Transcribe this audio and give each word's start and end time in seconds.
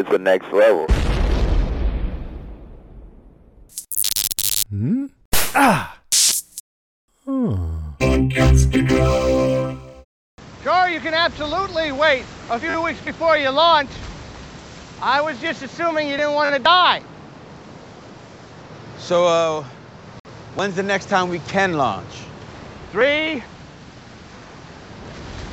it's 0.00 0.10
the 0.10 0.18
next 0.18 0.50
level. 0.50 0.86
Hmm? 4.70 5.06
Ah! 5.54 5.98
Sure, 10.62 10.88
you 10.88 11.00
can 11.00 11.14
absolutely 11.14 11.92
wait 11.92 12.24
a 12.50 12.58
few 12.58 12.82
weeks 12.82 13.00
before 13.02 13.36
you 13.36 13.50
launch. 13.50 13.90
I 15.02 15.20
was 15.20 15.38
just 15.38 15.62
assuming 15.62 16.08
you 16.08 16.16
didn't 16.16 16.34
want 16.34 16.54
to 16.56 16.62
die. 16.62 17.02
So, 18.98 19.26
uh, 19.26 19.64
when's 20.54 20.76
the 20.76 20.82
next 20.82 21.06
time 21.10 21.28
we 21.28 21.40
can 21.40 21.74
launch? 21.74 22.10
Three, 22.92 23.42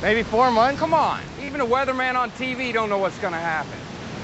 maybe 0.00 0.22
four 0.22 0.50
months. 0.50 0.80
Come 0.80 0.94
on, 0.94 1.20
even 1.42 1.60
a 1.60 1.66
weatherman 1.66 2.14
on 2.14 2.30
TV 2.32 2.72
don't 2.72 2.88
know 2.88 2.98
what's 2.98 3.18
gonna 3.18 3.38
happen. 3.38 3.77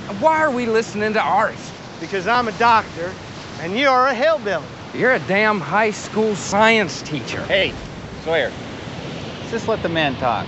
And 0.08 0.20
Why 0.20 0.40
are 0.40 0.50
we 0.50 0.66
listening 0.66 1.14
to 1.14 1.20
Arzt? 1.20 1.72
Because 2.00 2.26
I'm 2.26 2.48
a 2.48 2.52
doctor 2.58 3.12
and 3.60 3.78
you're 3.78 4.06
a 4.06 4.14
hillbilly. 4.14 4.64
You're 4.92 5.14
a 5.14 5.18
damn 5.20 5.60
high 5.60 5.92
school 5.92 6.36
science 6.36 7.02
teacher. 7.02 7.42
Hey, 7.46 7.72
Sawyer, 8.22 8.52
just 9.50 9.66
let 9.66 9.82
the 9.82 9.88
man 9.88 10.14
talk. 10.16 10.46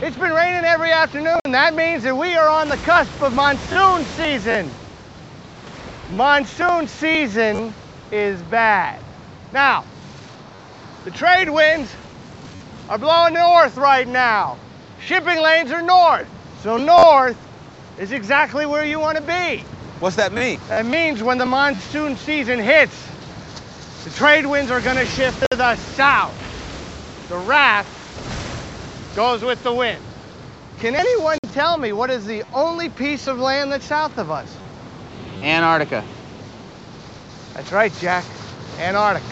It's 0.00 0.16
been 0.16 0.32
raining 0.32 0.64
every 0.64 0.90
afternoon. 0.90 1.38
That 1.44 1.74
means 1.74 2.02
that 2.04 2.16
we 2.16 2.34
are 2.34 2.48
on 2.48 2.68
the 2.68 2.76
cusp 2.78 3.22
of 3.22 3.34
monsoon 3.34 4.04
season. 4.16 4.70
Monsoon 6.12 6.88
season 6.88 7.74
is 8.10 8.40
bad. 8.42 9.02
Now, 9.52 9.84
the 11.04 11.10
trade 11.10 11.50
winds 11.50 11.94
are 12.88 12.98
blowing 12.98 13.34
north 13.34 13.76
right 13.76 14.08
now. 14.08 14.58
Shipping 15.00 15.40
lanes 15.40 15.70
are 15.70 15.82
north. 15.82 16.28
So 16.62 16.76
north 16.78 17.36
is 17.98 18.12
exactly 18.12 18.66
where 18.66 18.84
you 18.84 18.98
want 18.98 19.16
to 19.16 19.22
be. 19.22 19.62
What's 20.00 20.16
that 20.16 20.32
mean? 20.32 20.60
That 20.68 20.86
means 20.86 21.22
when 21.22 21.38
the 21.38 21.46
monsoon 21.46 22.16
season 22.16 22.58
hits, 22.58 22.96
the 24.04 24.10
trade 24.10 24.44
winds 24.46 24.70
are 24.70 24.80
going 24.80 24.96
to 24.96 25.06
shift 25.06 25.40
to 25.40 25.56
the 25.56 25.76
south. 25.76 26.34
The 27.28 27.38
raft 27.38 27.88
goes 29.16 29.42
with 29.42 29.62
the 29.62 29.72
wind. 29.72 30.02
Can 30.80 30.94
anyone 30.94 31.38
tell 31.52 31.76
me 31.78 31.92
what 31.92 32.10
is 32.10 32.26
the 32.26 32.42
only 32.52 32.88
piece 32.88 33.28
of 33.28 33.38
land 33.38 33.72
that's 33.72 33.86
south 33.86 34.18
of 34.18 34.30
us? 34.30 34.54
Antarctica. 35.42 36.04
That's 37.54 37.70
right, 37.72 37.92
Jack. 38.00 38.24
Antarctica. 38.78 39.24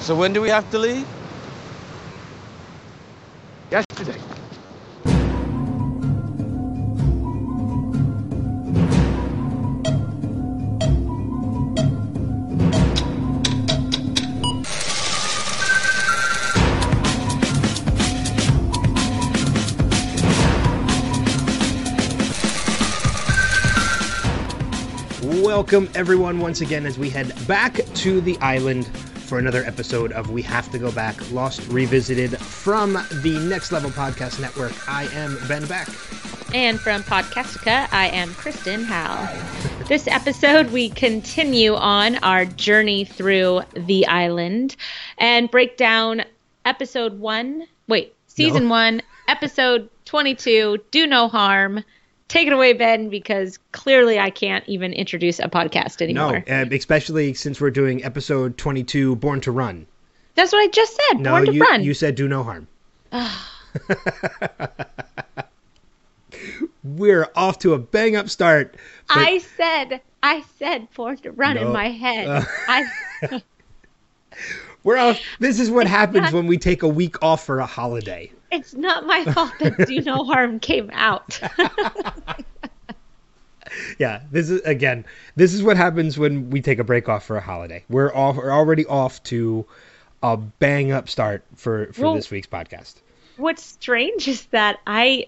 So 0.00 0.14
when 0.14 0.32
do 0.32 0.42
we 0.42 0.48
have 0.48 0.68
to 0.72 0.78
leave? 0.78 1.06
Yesterday. 3.70 4.18
Welcome, 25.58 25.90
everyone, 25.96 26.38
once 26.38 26.60
again 26.60 26.86
as 26.86 27.00
we 27.00 27.10
head 27.10 27.34
back 27.48 27.74
to 27.94 28.20
the 28.20 28.38
island 28.38 28.86
for 28.86 29.40
another 29.40 29.64
episode 29.64 30.12
of 30.12 30.30
We 30.30 30.40
Have 30.42 30.70
to 30.70 30.78
Go 30.78 30.92
Back 30.92 31.32
Lost 31.32 31.66
Revisited 31.68 32.38
from 32.38 32.92
the 32.92 33.44
Next 33.50 33.72
Level 33.72 33.90
Podcast 33.90 34.40
Network. 34.40 34.72
I 34.88 35.06
am 35.06 35.36
Ben 35.48 35.66
Beck. 35.66 35.88
And 36.54 36.78
from 36.78 37.02
Podcastica, 37.02 37.92
I 37.92 38.06
am 38.06 38.34
Kristen 38.34 38.84
Howell. 38.84 39.26
this 39.88 40.06
episode, 40.06 40.70
we 40.70 40.90
continue 40.90 41.74
on 41.74 42.14
our 42.18 42.44
journey 42.44 43.04
through 43.04 43.62
the 43.74 44.06
island 44.06 44.76
and 45.18 45.50
break 45.50 45.76
down 45.76 46.22
episode 46.66 47.18
one. 47.18 47.66
Wait, 47.88 48.14
season 48.28 48.66
No. 48.66 48.70
one, 48.70 49.02
episode 49.26 49.90
22 50.04 50.78
Do 50.92 51.06
No 51.08 51.26
Harm. 51.26 51.82
Take 52.28 52.46
it 52.46 52.52
away, 52.52 52.74
Ben, 52.74 53.08
because 53.08 53.58
clearly 53.72 54.18
I 54.18 54.28
can't 54.30 54.62
even 54.68 54.92
introduce 54.92 55.38
a 55.38 55.48
podcast 55.48 56.02
anymore. 56.02 56.44
uh, 56.48 56.66
especially 56.70 57.32
since 57.34 57.58
we're 57.60 57.70
doing 57.70 58.04
episode 58.04 58.58
22, 58.58 59.16
Born 59.16 59.40
to 59.40 59.50
Run. 59.50 59.86
That's 60.34 60.52
what 60.52 60.58
I 60.62 60.66
just 60.68 60.94
said. 61.08 61.20
No, 61.20 61.30
Born 61.32 61.46
to 61.46 61.52
you, 61.54 61.62
Run. 61.62 61.82
you 61.82 61.94
said 61.94 62.14
do 62.14 62.28
no 62.28 62.42
harm. 62.42 62.68
we're 66.84 67.28
off 67.34 67.58
to 67.60 67.74
a 67.74 67.78
bang 67.78 68.16
up 68.16 68.28
start. 68.28 68.76
but- 69.08 69.16
I 69.16 69.38
said, 69.38 70.00
I 70.22 70.44
said 70.58 70.88
Born 70.94 71.16
to 71.18 71.32
Run 71.32 71.56
No. 71.56 71.66
in 71.66 71.72
my 71.72 71.88
head. 71.88 72.28
Uh. 72.28 72.42
I, 72.68 72.84
We're 74.84 74.96
off. 74.98 75.18
This 75.40 75.58
is 75.58 75.70
what 75.70 75.86
happens 75.86 76.32
when 76.34 76.46
we 76.46 76.56
take 76.58 76.82
a 76.82 76.88
week 76.88 77.20
off 77.22 77.44
for 77.44 77.58
a 77.58 77.66
holiday. 77.66 78.30
It's 78.50 78.74
not 78.74 79.06
my 79.06 79.24
fault 79.32 79.52
that 79.60 79.86
Do 79.86 80.00
No 80.00 80.24
Harm 80.24 80.60
came 80.60 80.90
out. 80.92 81.38
Yeah, 83.98 84.22
this 84.30 84.48
is 84.48 84.62
again. 84.62 85.04
This 85.36 85.52
is 85.52 85.62
what 85.62 85.76
happens 85.76 86.18
when 86.18 86.48
we 86.48 86.62
take 86.62 86.78
a 86.78 86.84
break 86.84 87.08
off 87.08 87.24
for 87.26 87.36
a 87.36 87.40
holiday. 87.40 87.84
We're 87.90 88.14
off. 88.14 88.36
We're 88.36 88.50
already 88.50 88.86
off 88.86 89.22
to 89.24 89.66
a 90.22 90.36
bang 90.38 90.90
up 90.90 91.08
start 91.08 91.44
for 91.54 91.92
for 91.92 92.02
Well- 92.02 92.14
this 92.14 92.30
week's 92.30 92.46
podcast. 92.46 92.94
what's 93.36 93.62
strange 93.62 94.26
is 94.26 94.46
that 94.46 94.80
I 94.86 95.26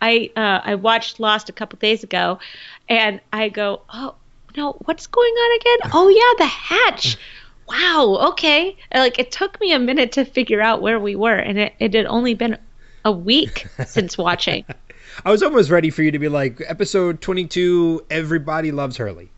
I 0.00 0.30
uh, 0.36 0.60
I 0.64 0.74
watched 0.74 1.20
Lost 1.20 1.48
a 1.48 1.52
couple 1.52 1.78
days 1.78 2.02
ago, 2.02 2.40
and 2.88 3.20
I 3.32 3.48
go, 3.50 3.82
oh 3.88 4.14
no, 4.56 4.72
what's 4.86 5.06
going 5.06 5.32
on 5.32 5.60
again? 5.60 5.90
Oh 5.94 6.08
yeah, 6.08 6.44
the 6.44 6.50
hatch. 6.50 7.16
Wow, 7.68 8.28
okay. 8.30 8.76
Like 8.94 9.18
it 9.18 9.30
took 9.32 9.58
me 9.60 9.72
a 9.72 9.78
minute 9.78 10.12
to 10.12 10.24
figure 10.24 10.60
out 10.60 10.82
where 10.82 11.00
we 11.00 11.16
were, 11.16 11.34
and 11.36 11.58
it, 11.58 11.74
it 11.78 11.94
had 11.94 12.06
only 12.06 12.34
been 12.34 12.56
a 13.04 13.10
week 13.12 13.66
since 13.86 14.16
watching. 14.16 14.64
I 15.24 15.30
was 15.30 15.42
almost 15.42 15.70
ready 15.70 15.90
for 15.90 16.02
you 16.02 16.10
to 16.12 16.18
be 16.18 16.28
like 16.28 16.60
episode 16.66 17.20
twenty 17.20 17.46
two. 17.46 18.04
Everybody 18.10 18.70
loves 18.72 18.96
Hurley, 18.96 19.30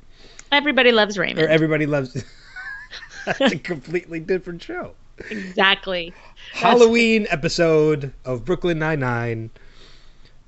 Everybody 0.53 0.93
loves 0.93 1.17
Raymond. 1.17 1.39
or 1.39 1.43
Raymond. 1.43 1.55
everybody 1.55 1.87
loves. 1.87 2.25
That's 3.25 3.41
a 3.53 3.59
completely 3.59 4.21
different 4.21 4.63
show. 4.63 4.95
exactly. 5.31 6.13
Halloween 6.53 7.27
episode 7.31 8.13
of 8.25 8.45
Brooklyn 8.45 8.79
Nine 8.79 9.01
Nine, 9.01 9.51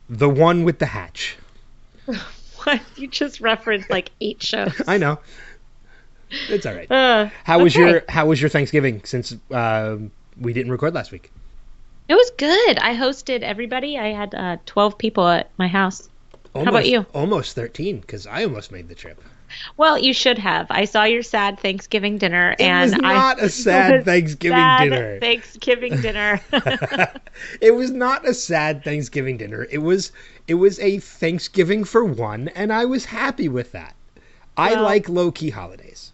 the 0.09 0.29
one 0.29 0.65
with 0.65 0.79
the 0.79 0.87
hatch. 0.87 1.37
What 2.65 2.81
you 2.97 3.07
just 3.09 3.41
referenced 3.41 3.89
like 3.91 4.11
eight 4.21 4.43
shows. 4.43 4.81
I 4.87 4.99
know. 4.99 5.19
It's 6.49 6.67
all 6.67 6.75
right. 6.75 6.91
Uh, 6.91 7.29
How 7.45 7.59
was 7.59 7.75
okay. 7.75 7.91
your 7.91 8.05
How 8.09 8.27
was 8.27 8.41
your 8.41 8.51
Thanksgiving 8.51 9.03
since 9.05 9.35
um, 9.51 10.11
we 10.41 10.53
didn't 10.53 10.73
record 10.73 10.95
last 10.95 11.13
week? 11.13 11.31
It 12.09 12.15
was 12.15 12.31
good. 12.37 12.79
I 12.79 12.95
hosted 12.97 13.43
everybody. 13.43 13.99
I 13.99 14.09
had 14.13 14.35
uh, 14.35 14.57
twelve 14.67 14.99
people 14.99 15.27
at 15.29 15.51
my 15.59 15.69
house. 15.69 16.09
Almost, 16.55 16.69
about 16.69 16.87
you? 16.87 17.07
Almost 17.15 17.55
thirteen, 17.55 18.01
because 18.01 18.27
I 18.27 18.45
almost 18.45 18.73
made 18.73 18.89
the 18.89 18.95
trip. 18.95 19.23
Well, 19.77 19.99
you 19.99 20.13
should 20.13 20.39
have. 20.39 20.67
I 20.71 20.85
saw 20.85 21.05
your 21.05 21.23
sad 21.23 21.59
Thanksgiving 21.59 22.19
dinner, 22.19 22.53
It 22.53 22.63
and 22.63 22.93
was 22.93 23.01
not 23.01 23.43
a 23.43 23.49
sad 23.67 24.05
Thanksgiving 24.05 24.57
sad 24.57 24.91
dinner. 24.91 25.21
Thanksgiving 25.21 26.01
dinner. 26.03 26.41
it 27.61 27.75
was 27.75 27.91
not 27.91 28.29
a 28.29 28.35
sad 28.35 28.85
Thanksgiving 28.85 29.37
dinner. 29.37 29.67
It 29.71 29.79
was 29.79 30.13
it 30.47 30.55
was 30.55 30.79
a 30.81 30.99
Thanksgiving 30.99 31.85
for 31.85 32.05
one, 32.05 32.49
and 32.49 32.73
I 32.73 32.85
was 32.85 33.05
happy 33.07 33.49
with 33.49 33.73
that. 33.73 33.95
I 34.57 34.75
like 34.75 35.09
low 35.09 35.31
key 35.31 35.51
holidays. 35.51 36.10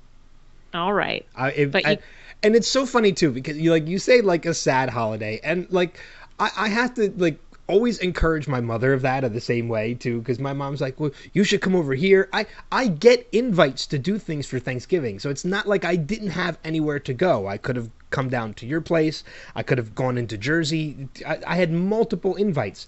All 0.76 0.92
right. 0.92 1.26
I, 1.34 1.50
it, 1.50 1.72
But 1.72 1.87
I- 1.87 1.91
you- 1.92 1.98
and 2.42 2.54
it's 2.54 2.69
so 2.69 2.84
funny 2.87 3.12
too 3.12 3.32
because 3.32 3.56
you 3.56 3.70
like 3.70 3.88
you 3.88 3.98
say 3.98 4.20
like 4.20 4.47
a 4.47 4.54
sad 4.54 4.91
holiday, 4.91 5.41
and 5.42 5.66
like 5.70 5.98
I, 6.38 6.50
I 6.56 6.69
have 6.69 6.94
to 6.94 7.10
like 7.16 7.38
always 7.69 7.98
encourage 7.98 8.47
my 8.47 8.60
mother 8.60 8.92
of 8.92 9.03
that 9.03 9.25
in 9.25 9.32
the 9.32 9.41
same 9.41 9.68
way 9.68 9.92
too 9.95 10.21
because 10.21 10.39
my 10.39 10.53
mom's 10.53 10.80
like, 10.80 11.01
well, 11.01 11.10
you 11.33 11.42
should 11.42 11.60
come 11.60 11.74
over 11.74 11.95
here. 11.95 12.28
I 12.33 12.47
I 12.71 12.89
get 12.89 13.27
invites 13.33 13.86
to 13.89 13.98
do 13.98 14.18
things 14.18 14.47
for 14.47 14.59
Thanksgiving, 14.60 15.18
so 15.18 15.30
it's 15.30 15.45
not 15.45 15.66
like 15.66 15.84
I 15.84 15.97
didn't 15.97 16.30
have 16.30 16.59
anywhere 16.62 17.01
to 17.01 17.15
go. 17.15 17.47
I 17.48 17.56
could 17.56 17.74
have 17.77 17.91
come 18.10 18.28
down 18.28 18.54
to 18.54 18.66
your 18.66 18.80
place. 18.83 19.24
I 19.56 19.62
could 19.62 19.78
have 19.78 19.95
gone 19.95 20.18
into 20.18 20.36
Jersey. 20.39 21.09
I, 21.27 21.39
I 21.47 21.56
had 21.56 21.72
multiple 21.72 22.36
invites. 22.36 22.86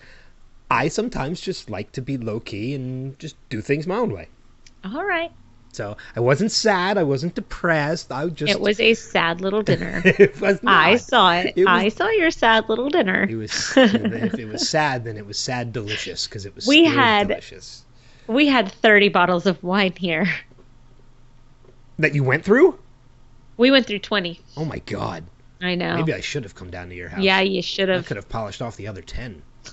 I 0.71 0.89
sometimes 0.89 1.41
just 1.41 1.71
like 1.71 1.91
to 1.93 2.03
be 2.03 2.19
low 2.19 2.39
key 2.41 2.75
and 2.75 3.19
just 3.19 3.35
do 3.49 3.61
things 3.63 3.87
my 3.87 3.97
own 3.97 4.13
way. 4.13 4.29
All 4.85 5.05
right. 5.05 5.33
So 5.73 5.97
I 6.17 6.21
wasn't 6.21 6.51
sad. 6.51 6.99
I 6.99 7.03
wasn't 7.05 7.35
depressed. 7.35 8.11
I 8.11 8.27
just 8.29 8.51
It 8.51 8.61
was 8.61 8.81
a 8.81 8.95
sad 8.95 9.41
little 9.41 9.63
dinner. 9.63 10.03
it 10.07 10.41
was 10.41 10.63
not. 10.63 10.75
I 10.87 10.97
saw 10.97 11.33
it. 11.35 11.53
It 11.57 11.65
was- 11.65 11.69
I 11.69 11.89
saw 11.89 12.09
your 12.09 12.31
sad 12.31 12.69
little 12.69 12.89
dinner. 12.89 13.27
It 13.29 13.37
was 13.37 13.53
if 13.77 14.35
it 14.35 14.49
was 14.49 14.69
sad, 14.69 15.05
then 15.05 15.17
it 15.17 15.27
was 15.27 15.39
sad 15.39 15.73
delicious 15.73 16.27
because 16.27 16.47
it 16.47 16.55
was 16.55 16.67
We 16.67 16.85
had- 16.85 17.29
delicious. 17.29 17.85
We 18.27 18.47
had 18.47 18.71
30 18.71 19.09
bottles 19.09 19.47
of 19.47 19.63
wine 19.63 19.95
here. 19.97 20.27
That 21.99 22.15
you 22.15 22.23
went 22.25 22.45
through? 22.45 22.79
We 23.57 23.71
went 23.71 23.87
through 23.87 24.01
20. 24.01 24.41
Oh 24.57 24.65
my 24.65 24.79
god! 24.81 25.25
I 25.61 25.75
know. 25.75 25.97
Maybe 25.97 26.13
I 26.15 26.21
should 26.21 26.45
have 26.45 26.55
come 26.55 26.71
down 26.71 26.89
to 26.91 26.95
your 26.95 27.09
house. 27.09 27.23
yeah, 27.23 27.41
you 27.41 27.63
should 27.63 27.91
I 27.91 27.95
have. 27.95 28.07
could 28.07 28.17
have 28.17 28.29
polished 28.29 28.63
off 28.63 28.77
the 28.77 28.87
other 28.87 29.03
ten. 29.03 29.43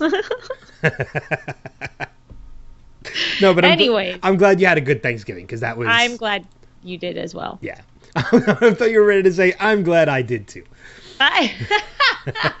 No, 3.40 3.54
but 3.54 3.64
I'm, 3.64 3.72
Anyways. 3.72 4.18
I'm 4.22 4.36
glad 4.36 4.60
you 4.60 4.66
had 4.66 4.78
a 4.78 4.82
good 4.82 5.02
Thanksgiving 5.02 5.44
because 5.44 5.60
that 5.60 5.76
was. 5.76 5.88
I'm 5.90 6.16
glad 6.16 6.46
you 6.82 6.98
did 6.98 7.18
as 7.18 7.34
well. 7.34 7.58
Yeah. 7.60 7.80
I 8.16 8.22
thought 8.74 8.90
you 8.90 9.00
were 9.00 9.06
ready 9.06 9.22
to 9.24 9.32
say, 9.32 9.54
I'm 9.60 9.82
glad 9.82 10.08
I 10.08 10.22
did 10.22 10.48
too. 10.48 10.64
I, 11.20 11.52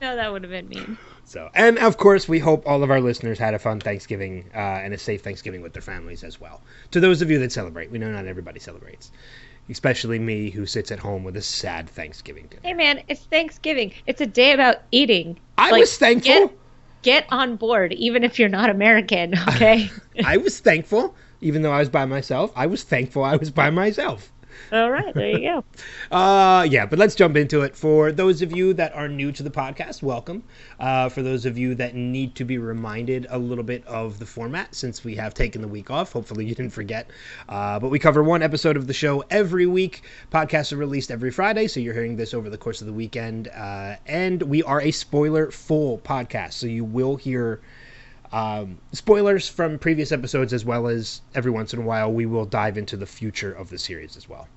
no, 0.00 0.16
that 0.16 0.32
would 0.32 0.42
have 0.42 0.50
been 0.50 0.68
mean. 0.68 0.98
So, 1.24 1.50
and 1.54 1.78
of 1.78 1.96
course, 1.96 2.28
we 2.28 2.38
hope 2.38 2.66
all 2.66 2.82
of 2.82 2.90
our 2.90 3.00
listeners 3.00 3.38
had 3.38 3.54
a 3.54 3.58
fun 3.58 3.80
Thanksgiving 3.80 4.44
uh, 4.54 4.58
and 4.58 4.92
a 4.92 4.98
safe 4.98 5.22
Thanksgiving 5.22 5.62
with 5.62 5.72
their 5.72 5.82
families 5.82 6.22
as 6.22 6.40
well. 6.40 6.60
To 6.92 7.00
those 7.00 7.22
of 7.22 7.30
you 7.30 7.38
that 7.40 7.50
celebrate, 7.50 7.90
we 7.90 7.98
know 7.98 8.10
not 8.10 8.26
everybody 8.26 8.60
celebrates, 8.60 9.10
especially 9.68 10.18
me 10.18 10.50
who 10.50 10.66
sits 10.66 10.92
at 10.92 10.98
home 10.98 11.24
with 11.24 11.36
a 11.36 11.42
sad 11.42 11.88
Thanksgiving 11.88 12.46
dinner. 12.48 12.62
Hey, 12.62 12.74
man, 12.74 13.02
it's 13.08 13.22
Thanksgiving. 13.22 13.92
It's 14.06 14.20
a 14.20 14.26
day 14.26 14.52
about 14.52 14.82
eating. 14.92 15.38
I 15.58 15.70
Like, 15.70 15.80
was 15.80 15.96
thankful. 15.96 16.48
Get, 16.48 16.58
get 17.04 17.26
on 17.30 17.54
board, 17.54 17.92
even 17.92 18.24
if 18.24 18.38
you're 18.38 18.48
not 18.48 18.70
American. 18.70 19.38
Okay. 19.50 19.90
I 20.24 20.38
was 20.38 20.58
thankful, 20.58 21.14
even 21.40 21.62
though 21.62 21.70
I 21.70 21.78
was 21.78 21.88
by 21.88 22.06
myself. 22.06 22.50
I 22.56 22.66
was 22.66 22.82
thankful 22.82 23.22
I 23.22 23.36
was 23.36 23.50
by 23.50 23.70
myself. 23.70 24.32
All 24.72 24.90
right, 24.90 25.14
there 25.14 25.30
you 25.30 25.40
go. 25.40 25.64
Uh, 26.10 26.62
yeah, 26.70 26.86
but 26.86 26.98
let's 26.98 27.14
jump 27.14 27.36
into 27.36 27.62
it. 27.62 27.74
For 27.76 28.12
those 28.12 28.40
of 28.42 28.54
you 28.54 28.72
that 28.74 28.94
are 28.94 29.08
new 29.08 29.32
to 29.32 29.42
the 29.42 29.50
podcast, 29.50 30.02
welcome. 30.02 30.44
Uh, 30.78 31.08
for 31.08 31.22
those 31.22 31.44
of 31.44 31.58
you 31.58 31.74
that 31.74 31.94
need 31.94 32.34
to 32.36 32.44
be 32.44 32.58
reminded 32.58 33.26
a 33.30 33.38
little 33.38 33.64
bit 33.64 33.84
of 33.86 34.18
the 34.18 34.26
format, 34.26 34.74
since 34.74 35.02
we 35.02 35.16
have 35.16 35.34
taken 35.34 35.60
the 35.60 35.66
week 35.66 35.90
off, 35.90 36.12
hopefully 36.12 36.44
you 36.44 36.54
didn't 36.54 36.72
forget. 36.72 37.10
Uh, 37.48 37.80
but 37.80 37.88
we 37.88 37.98
cover 37.98 38.22
one 38.22 38.42
episode 38.42 38.76
of 38.76 38.86
the 38.86 38.92
show 38.92 39.24
every 39.30 39.66
week. 39.66 40.02
Podcasts 40.30 40.72
are 40.72 40.76
released 40.76 41.10
every 41.10 41.30
Friday, 41.30 41.66
so 41.66 41.80
you're 41.80 41.94
hearing 41.94 42.16
this 42.16 42.34
over 42.34 42.48
the 42.48 42.58
course 42.58 42.80
of 42.80 42.86
the 42.86 42.92
weekend. 42.92 43.48
Uh, 43.48 43.96
and 44.06 44.42
we 44.42 44.62
are 44.62 44.80
a 44.80 44.90
spoiler 44.92 45.50
full 45.50 45.98
podcast, 45.98 46.52
so 46.52 46.66
you 46.66 46.84
will 46.84 47.16
hear 47.16 47.60
um, 48.34 48.78
spoilers 48.90 49.48
from 49.48 49.78
previous 49.78 50.10
episodes 50.10 50.52
as 50.52 50.64
well 50.64 50.88
as 50.88 51.22
every 51.36 51.52
once 51.52 51.72
in 51.72 51.78
a 51.78 51.82
while 51.82 52.12
we 52.12 52.26
will 52.26 52.44
dive 52.44 52.76
into 52.76 52.96
the 52.96 53.06
future 53.06 53.52
of 53.52 53.70
the 53.70 53.78
series 53.78 54.16
as 54.16 54.28
well. 54.28 54.48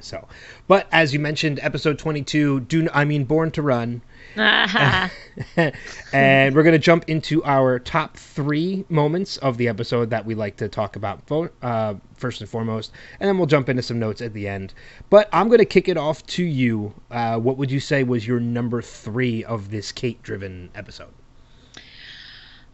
So, 0.00 0.28
but 0.68 0.86
as 0.92 1.12
you 1.12 1.18
mentioned, 1.18 1.58
episode 1.60 1.98
22, 1.98 2.60
do 2.60 2.88
I 2.94 3.04
mean 3.04 3.24
Born 3.24 3.50
to 3.52 3.62
Run, 3.62 4.02
Ah, 4.36 5.10
and 6.12 6.54
we're 6.54 6.62
going 6.62 6.72
to 6.72 6.78
jump 6.78 7.04
into 7.08 7.42
our 7.44 7.80
top 7.80 8.16
three 8.16 8.84
moments 8.88 9.38
of 9.38 9.56
the 9.56 9.66
episode 9.68 10.10
that 10.10 10.24
we 10.24 10.36
like 10.36 10.56
to 10.58 10.68
talk 10.68 10.94
about 10.94 11.26
fo- 11.26 11.50
uh, 11.62 11.94
first 12.14 12.40
and 12.40 12.50
foremost, 12.50 12.92
and 13.18 13.28
then 13.28 13.38
we'll 13.38 13.46
jump 13.46 13.68
into 13.68 13.82
some 13.82 13.98
notes 13.98 14.20
at 14.20 14.32
the 14.34 14.46
end. 14.46 14.72
But 15.10 15.28
I'm 15.32 15.48
going 15.48 15.58
to 15.58 15.64
kick 15.64 15.88
it 15.88 15.96
off 15.96 16.24
to 16.26 16.44
you. 16.44 16.94
Uh, 17.10 17.38
what 17.38 17.56
would 17.58 17.70
you 17.72 17.80
say 17.80 18.04
was 18.04 18.26
your 18.26 18.38
number 18.40 18.82
three 18.82 19.42
of 19.44 19.70
this 19.70 19.90
Kate-driven 19.90 20.70
episode? 20.74 21.12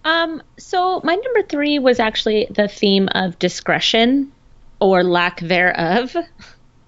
Um, 0.04 0.42
so 0.58 1.00
my 1.04 1.14
number 1.14 1.42
three 1.42 1.78
was 1.78 2.00
actually 2.00 2.46
the 2.50 2.68
theme 2.68 3.08
of 3.12 3.38
discretion 3.38 4.32
or 4.80 5.02
lack 5.04 5.40
thereof. 5.40 6.16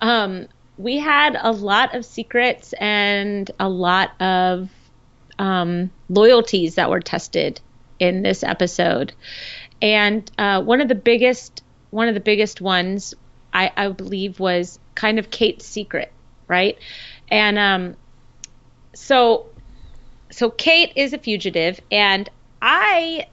Um, 0.01 0.49
we 0.79 0.99
had 0.99 1.39
a 1.41 1.53
lot 1.53 1.95
of 1.95 2.05
secrets 2.05 2.73
and 2.81 3.49
a 3.61 3.69
lot 3.69 4.21
of 4.21 4.69
um, 5.39 5.93
loyalties 6.09 6.75
that 6.75 6.91
were 6.91 6.99
tested 6.99 7.61
in 8.01 8.23
this 8.25 8.43
episode, 8.43 9.13
and 9.81 10.29
uh, 10.39 10.61
one 10.61 10.81
of 10.81 10.89
the 10.89 10.97
biggest 10.97 11.63
one 11.91 12.09
of 12.09 12.15
the 12.15 12.21
biggest 12.21 12.61
ones 12.61 13.15
I, 13.53 13.71
I 13.77 13.89
believe 13.91 14.41
was 14.41 14.81
kind 14.97 15.21
of 15.21 15.31
Kate's 15.31 15.67
secret, 15.67 16.11
right? 16.49 16.77
And 17.31 17.59
um, 17.59 17.97
so 18.95 19.47
so 20.31 20.51
Kate 20.51 20.93
is 20.97 21.13
a 21.13 21.19
fugitive, 21.19 21.81
and 21.93 22.29
I 22.63 23.27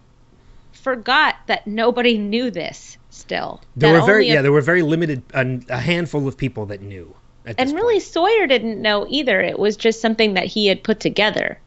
forgot 0.71 1.35
that 1.45 1.67
nobody 1.67 2.17
knew 2.17 2.49
this 2.49 2.97
still. 3.11 3.61
There 3.75 3.93
were 3.93 4.05
very 4.05 4.29
a- 4.29 4.33
yeah, 4.33 4.41
there 4.41 4.51
were 4.51 4.61
very 4.61 4.81
limited 4.81 5.23
a, 5.33 5.59
a 5.69 5.77
handful 5.77 6.27
of 6.27 6.35
people 6.35 6.65
that 6.65 6.81
knew. 6.81 7.15
And 7.45 7.73
really 7.73 7.95
point. 7.95 8.03
Sawyer 8.03 8.47
didn't 8.47 8.81
know 8.81 9.05
either. 9.09 9.39
It 9.39 9.57
was 9.57 9.77
just 9.77 10.01
something 10.01 10.33
that 10.33 10.45
he 10.45 10.67
had 10.67 10.83
put 10.83 10.99
together 10.99 11.59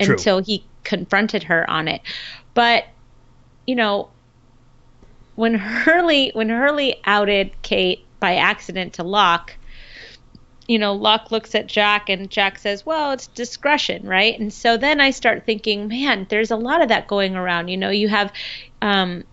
True. 0.00 0.14
until 0.14 0.42
he 0.42 0.64
confronted 0.84 1.44
her 1.44 1.68
on 1.70 1.86
it. 1.86 2.00
But 2.54 2.84
you 3.66 3.76
know, 3.76 4.08
when 5.36 5.54
Hurley 5.54 6.30
when 6.34 6.48
Hurley 6.48 7.00
outed 7.04 7.52
Kate 7.62 8.04
by 8.18 8.36
accident 8.36 8.94
to 8.94 9.02
Locke, 9.02 9.56
you 10.70 10.78
know, 10.78 10.92
Locke 10.92 11.32
looks 11.32 11.56
at 11.56 11.66
Jack 11.66 12.08
and 12.08 12.30
Jack 12.30 12.56
says, 12.56 12.86
"Well, 12.86 13.10
it's 13.10 13.26
discretion, 13.26 14.06
right?" 14.06 14.38
And 14.38 14.52
so 14.52 14.76
then 14.76 15.00
I 15.00 15.10
start 15.10 15.44
thinking, 15.44 15.88
man, 15.88 16.28
there's 16.30 16.52
a 16.52 16.56
lot 16.56 16.80
of 16.80 16.90
that 16.90 17.08
going 17.08 17.34
around. 17.34 17.66
You 17.66 17.76
know, 17.76 17.90
you 17.90 18.08
have 18.08 18.32
um 18.80 19.24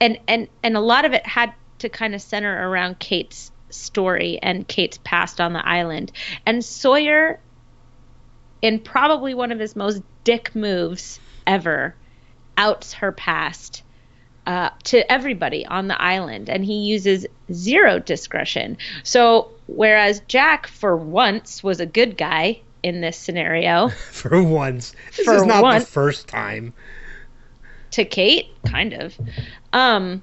and 0.00 0.18
and 0.26 0.48
and 0.62 0.74
a 0.74 0.80
lot 0.80 1.04
of 1.04 1.12
it 1.12 1.26
had 1.26 1.52
to 1.80 1.90
kind 1.90 2.14
of 2.14 2.22
center 2.22 2.66
around 2.66 2.98
Kate's 2.98 3.52
story 3.68 4.38
and 4.42 4.66
Kate's 4.66 4.98
past 5.04 5.38
on 5.38 5.52
the 5.52 5.68
island. 5.68 6.12
And 6.46 6.64
Sawyer 6.64 7.38
in 8.62 8.78
probably 8.78 9.34
one 9.34 9.52
of 9.52 9.58
his 9.58 9.76
most 9.76 10.00
dick 10.24 10.54
moves 10.54 11.20
ever 11.46 11.94
outs 12.56 12.94
her 12.94 13.12
past 13.12 13.82
uh, 14.46 14.70
to 14.84 15.10
everybody 15.10 15.64
on 15.66 15.88
the 15.88 16.00
island 16.00 16.48
and 16.48 16.64
he 16.64 16.74
uses 16.74 17.26
zero 17.52 17.98
discretion 17.98 18.76
so 19.02 19.48
whereas 19.66 20.20
jack 20.28 20.66
for 20.66 20.96
once 20.96 21.62
was 21.62 21.80
a 21.80 21.86
good 21.86 22.16
guy 22.16 22.60
in 22.82 23.00
this 23.00 23.16
scenario 23.16 23.88
for 24.10 24.42
once, 24.42 24.94
this 25.16 25.24
For 25.24 25.36
is 25.36 25.44
not 25.46 25.62
once. 25.62 25.84
the 25.84 25.90
first 25.90 26.26
time. 26.28 26.72
to 27.92 28.04
Kate, 28.04 28.48
kind 28.66 28.92
of. 28.92 29.14
Um, 29.72 30.22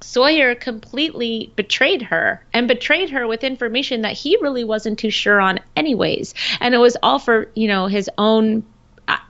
Sawyer 0.00 0.54
completely 0.54 1.52
betrayed 1.56 2.02
her 2.02 2.44
and 2.52 2.68
betrayed 2.68 3.10
her 3.10 3.26
with 3.26 3.44
information 3.44 4.02
that 4.02 4.12
he 4.12 4.36
really 4.42 4.64
wasn't 4.64 4.98
too 4.98 5.10
sure 5.10 5.40
on, 5.40 5.60
anyways. 5.76 6.34
And 6.60 6.74
it 6.74 6.78
was 6.78 6.96
all 7.02 7.18
for, 7.18 7.50
you 7.54 7.68
know, 7.68 7.86
his 7.86 8.10
own. 8.18 8.64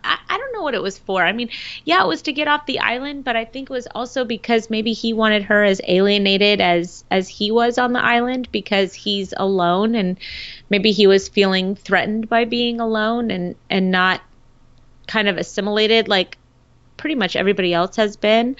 I, 0.05 0.19
I, 0.29 0.39
don't 0.39 0.53
know 0.53 0.63
what 0.63 0.75
it 0.75 0.83
was 0.83 0.99
for. 0.99 1.23
I 1.23 1.33
mean, 1.33 1.51
yeah, 1.85 2.03
it 2.03 2.07
was 2.07 2.23
to 2.23 2.33
get 2.33 2.49
off 2.49 2.67
the 2.67 2.79
island, 2.79 3.25
but 3.25 3.37
I 3.37 3.45
think 3.45 3.71
it 3.71 3.73
was 3.73 3.87
also 3.89 4.25
because 4.25 4.71
maybe 4.71 4.93
he 4.93 5.13
wanted 5.13 5.43
her 5.45 5.65
as 5.65 5.81
alienated 5.87 6.61
as 6.61 7.05
as 7.11 7.29
he 7.29 7.51
was 7.51 7.79
on 7.79 7.93
the 7.93 8.05
island 8.05 8.49
because 8.53 8.95
he's 8.95 9.35
alone 9.37 9.95
and 9.95 10.19
maybe 10.71 10.93
he 10.93 11.07
was 11.07 11.29
feeling 11.29 11.75
threatened 11.75 12.29
by 12.29 12.45
being 12.45 12.81
alone 12.81 13.31
and 13.31 13.55
and 13.69 13.91
not 13.91 14.21
kind 15.07 15.29
of 15.29 15.37
assimilated 15.37 16.09
like 16.09 16.39
pretty 16.97 17.17
much 17.17 17.35
everybody 17.35 17.75
else 17.75 17.97
has 17.97 18.17
been. 18.17 18.57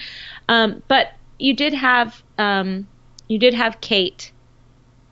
Um, 0.49 0.83
but 0.89 1.13
you 1.39 1.55
did 1.55 1.73
have 1.73 2.21
um, 2.37 2.87
you 3.29 3.39
did 3.39 3.53
have 3.53 3.79
Kate 3.79 4.32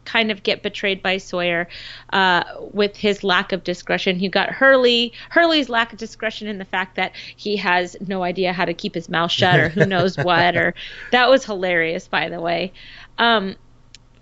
kind 0.05 0.31
of 0.31 0.43
get 0.43 0.63
betrayed 0.63 1.01
by 1.01 1.17
Sawyer 1.17 1.67
uh, 2.11 2.43
with 2.71 2.95
his 2.95 3.23
lack 3.23 3.51
of 3.51 3.63
discretion. 3.63 4.19
You 4.19 4.29
got 4.29 4.49
Hurley 4.49 5.13
Hurley's 5.29 5.69
lack 5.69 5.93
of 5.93 5.99
discretion 5.99 6.47
in 6.47 6.57
the 6.57 6.65
fact 6.65 6.95
that 6.95 7.13
he 7.35 7.57
has 7.57 7.95
no 8.07 8.23
idea 8.23 8.53
how 8.53 8.65
to 8.65 8.73
keep 8.73 8.95
his 8.95 9.09
mouth 9.09 9.31
shut 9.31 9.59
or 9.59 9.69
who 9.69 9.85
knows 9.85 10.17
what. 10.23 10.55
Or 10.55 10.73
that 11.11 11.29
was 11.29 11.45
hilarious, 11.45 12.07
by 12.07 12.29
the 12.29 12.39
way. 12.39 12.73
Um, 13.17 13.55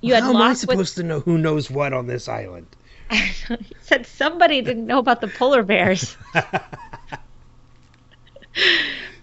you 0.02 0.14
had 0.14 0.24
How 0.24 0.30
am 0.30 0.38
I 0.38 0.40
Locke 0.40 0.50
with 0.50 0.60
supposed 0.60 0.96
to 0.96 1.04
know 1.04 1.20
who 1.20 1.38
knows 1.38 1.70
what 1.70 1.94
on 1.94 2.08
this 2.08 2.28
island? 2.28 2.68
he 3.12 3.76
said 3.82 4.06
somebody 4.06 4.62
didn't 4.62 4.86
know 4.86 5.00
about 5.00 5.22
the 5.22 5.28
polar 5.28 5.64
bears. 5.64 6.16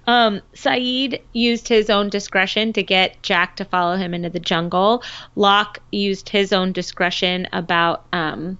um, 0.06 0.40
Sayid 0.54 1.20
used 1.32 1.68
his 1.68 1.90
own 1.90 2.08
discretion 2.08 2.72
to 2.74 2.82
get 2.82 3.22
Jack 3.22 3.56
to 3.56 3.64
follow 3.64 3.96
him 3.96 4.14
into 4.14 4.30
the 4.30 4.40
jungle. 4.40 5.02
Locke 5.34 5.78
used 5.90 6.28
his 6.28 6.52
own 6.52 6.72
discretion 6.72 7.48
about 7.52 8.04
um, 8.12 8.58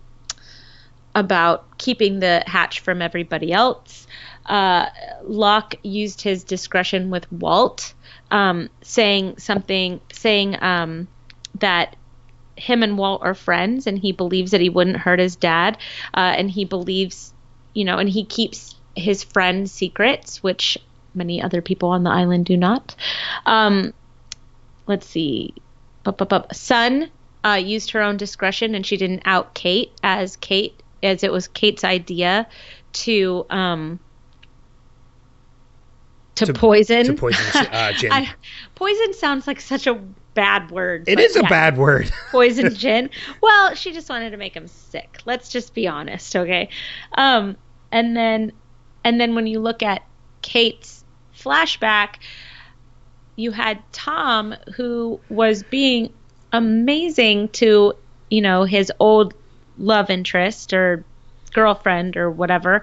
about 1.14 1.78
keeping 1.78 2.20
the 2.20 2.42
hatch 2.46 2.80
from 2.80 3.00
everybody 3.00 3.52
else. 3.52 4.06
Uh, 4.44 4.86
Locke 5.24 5.74
used 5.82 6.20
his 6.20 6.44
discretion 6.44 7.10
with 7.10 7.30
Walt, 7.32 7.94
um, 8.30 8.68
saying 8.82 9.38
something, 9.38 10.00
saying 10.12 10.62
um, 10.62 11.08
that 11.58 11.96
him 12.56 12.82
and 12.82 12.98
Walt 12.98 13.22
are 13.22 13.34
friends, 13.34 13.86
and 13.86 13.98
he 13.98 14.12
believes 14.12 14.50
that 14.50 14.60
he 14.60 14.68
wouldn't 14.68 14.98
hurt 14.98 15.18
his 15.18 15.36
dad, 15.36 15.78
uh, 16.14 16.34
and 16.36 16.50
he 16.50 16.64
believes, 16.64 17.32
you 17.74 17.84
know, 17.84 17.98
and 17.98 18.08
he 18.08 18.24
keeps 18.24 18.74
his 18.94 19.22
friend's 19.22 19.72
secrets, 19.72 20.42
which 20.42 20.78
many 21.16 21.42
other 21.42 21.60
people 21.62 21.88
on 21.88 22.04
the 22.04 22.10
island 22.10 22.46
do 22.46 22.56
not. 22.56 22.94
Um, 23.46 23.92
let's 24.86 25.06
see, 25.06 25.54
Bup, 26.06 26.18
bup, 26.18 26.28
bup. 26.28 26.54
Sun 26.54 27.10
uh, 27.44 27.54
used 27.54 27.90
her 27.90 28.00
own 28.00 28.16
discretion, 28.16 28.76
and 28.76 28.86
she 28.86 28.96
didn't 28.96 29.22
out 29.24 29.54
Kate 29.54 29.90
as 30.04 30.36
Kate 30.36 30.80
as 31.02 31.24
it 31.24 31.32
was 31.32 31.48
Kate's 31.48 31.82
idea 31.82 32.46
to 32.92 33.44
um, 33.50 33.98
to, 36.36 36.46
To- 36.46 36.52
poison 36.52 37.06
to 37.06 37.14
poison, 37.14 37.44
uh. 37.72 37.92
I, 37.92 38.30
poison 38.76 39.14
sounds 39.14 39.48
like 39.48 39.60
such 39.60 39.88
a 39.88 39.94
bad 40.34 40.70
word. 40.70 41.08
It 41.08 41.18
is 41.18 41.34
a 41.34 41.40
yeah, 41.40 41.48
bad 41.48 41.76
word. 41.76 42.12
poison 42.30 42.72
Jin. 42.72 43.10
Well, 43.40 43.74
she 43.74 43.92
just 43.92 44.08
wanted 44.08 44.30
to 44.30 44.36
make 44.36 44.54
him 44.54 44.68
sick. 44.68 45.18
Let's 45.24 45.48
just 45.48 45.74
be 45.74 45.88
honest, 45.88 46.36
okay? 46.36 46.68
Um, 47.18 47.56
and 47.90 48.16
then, 48.16 48.52
and 49.02 49.20
then 49.20 49.34
when 49.34 49.48
you 49.48 49.58
look 49.58 49.82
at 49.82 50.02
Kate's 50.42 51.02
flashback, 51.46 52.16
you 53.36 53.52
had 53.52 53.80
Tom 53.92 54.54
who 54.74 55.20
was 55.28 55.62
being 55.62 56.12
amazing 56.52 57.48
to, 57.50 57.94
you 58.30 58.40
know, 58.40 58.64
his 58.64 58.90
old 58.98 59.34
love 59.78 60.10
interest 60.10 60.72
or 60.72 61.04
girlfriend 61.52 62.16
or 62.16 62.30
whatever. 62.30 62.82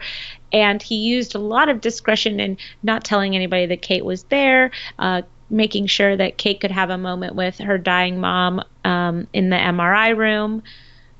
And 0.51 0.82
he 0.82 0.96
used 0.96 1.36
a 1.36 1.39
lot 1.39 1.70
of 1.70 1.82
discretion 1.82 2.39
in 2.39 2.58
not 2.82 3.03
telling 3.03 3.36
anybody 3.36 3.65
that 3.67 3.82
Kate 3.82 4.05
was 4.05 4.24
there, 4.24 4.72
uh, 4.98 5.24
making 5.50 5.88
sure 5.88 6.15
that 6.15 6.38
Kate 6.38 6.60
could 6.60 6.72
have 6.72 6.89
a 6.89 6.98
moment 6.98 7.36
with 7.36 7.58
her 7.58 7.77
dying 7.77 8.20
mom 8.20 8.62
um, 8.86 9.27
in 9.34 9.50
the 9.50 9.58
MRI 9.58 10.15
room. 10.15 10.63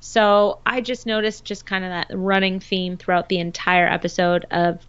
So 0.00 0.58
I 0.66 0.80
just 0.80 1.06
noticed 1.06 1.44
just 1.44 1.66
kind 1.66 1.84
of 1.84 1.90
that 1.90 2.06
running 2.10 2.60
theme 2.60 2.96
throughout 2.96 3.28
the 3.28 3.38
entire 3.38 3.86
episode 3.86 4.44
of 4.50 4.80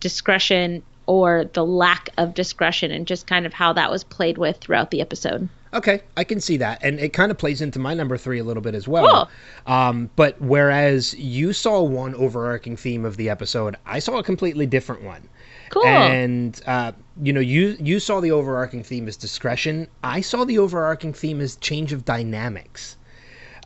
discretion 0.00 0.82
or 1.06 1.44
the 1.52 1.64
lack 1.64 2.08
of 2.18 2.34
discretion 2.34 2.90
and 2.90 3.06
just 3.06 3.26
kind 3.26 3.46
of 3.46 3.52
how 3.52 3.72
that 3.72 3.90
was 3.90 4.04
played 4.04 4.38
with 4.38 4.58
throughout 4.58 4.90
the 4.90 5.00
episode. 5.00 5.48
Okay, 5.74 6.02
I 6.16 6.22
can 6.22 6.40
see 6.40 6.56
that, 6.58 6.78
and 6.84 7.00
it 7.00 7.12
kind 7.12 7.32
of 7.32 7.38
plays 7.38 7.60
into 7.60 7.80
my 7.80 7.94
number 7.94 8.16
three 8.16 8.38
a 8.38 8.44
little 8.44 8.62
bit 8.62 8.76
as 8.76 8.86
well. 8.86 9.28
Um, 9.66 10.08
but 10.14 10.40
whereas 10.40 11.14
you 11.14 11.52
saw 11.52 11.82
one 11.82 12.14
overarching 12.14 12.76
theme 12.76 13.04
of 13.04 13.16
the 13.16 13.28
episode, 13.28 13.76
I 13.84 13.98
saw 13.98 14.18
a 14.18 14.22
completely 14.22 14.66
different 14.66 15.02
one. 15.02 15.28
Cool. 15.70 15.86
And 15.86 16.60
uh, 16.66 16.92
you 17.20 17.32
know, 17.32 17.40
you 17.40 17.76
you 17.80 17.98
saw 17.98 18.20
the 18.20 18.30
overarching 18.30 18.84
theme 18.84 19.08
as 19.08 19.16
discretion. 19.16 19.88
I 20.04 20.20
saw 20.20 20.44
the 20.44 20.58
overarching 20.58 21.12
theme 21.12 21.40
as 21.40 21.56
change 21.56 21.92
of 21.92 22.04
dynamics. 22.04 22.96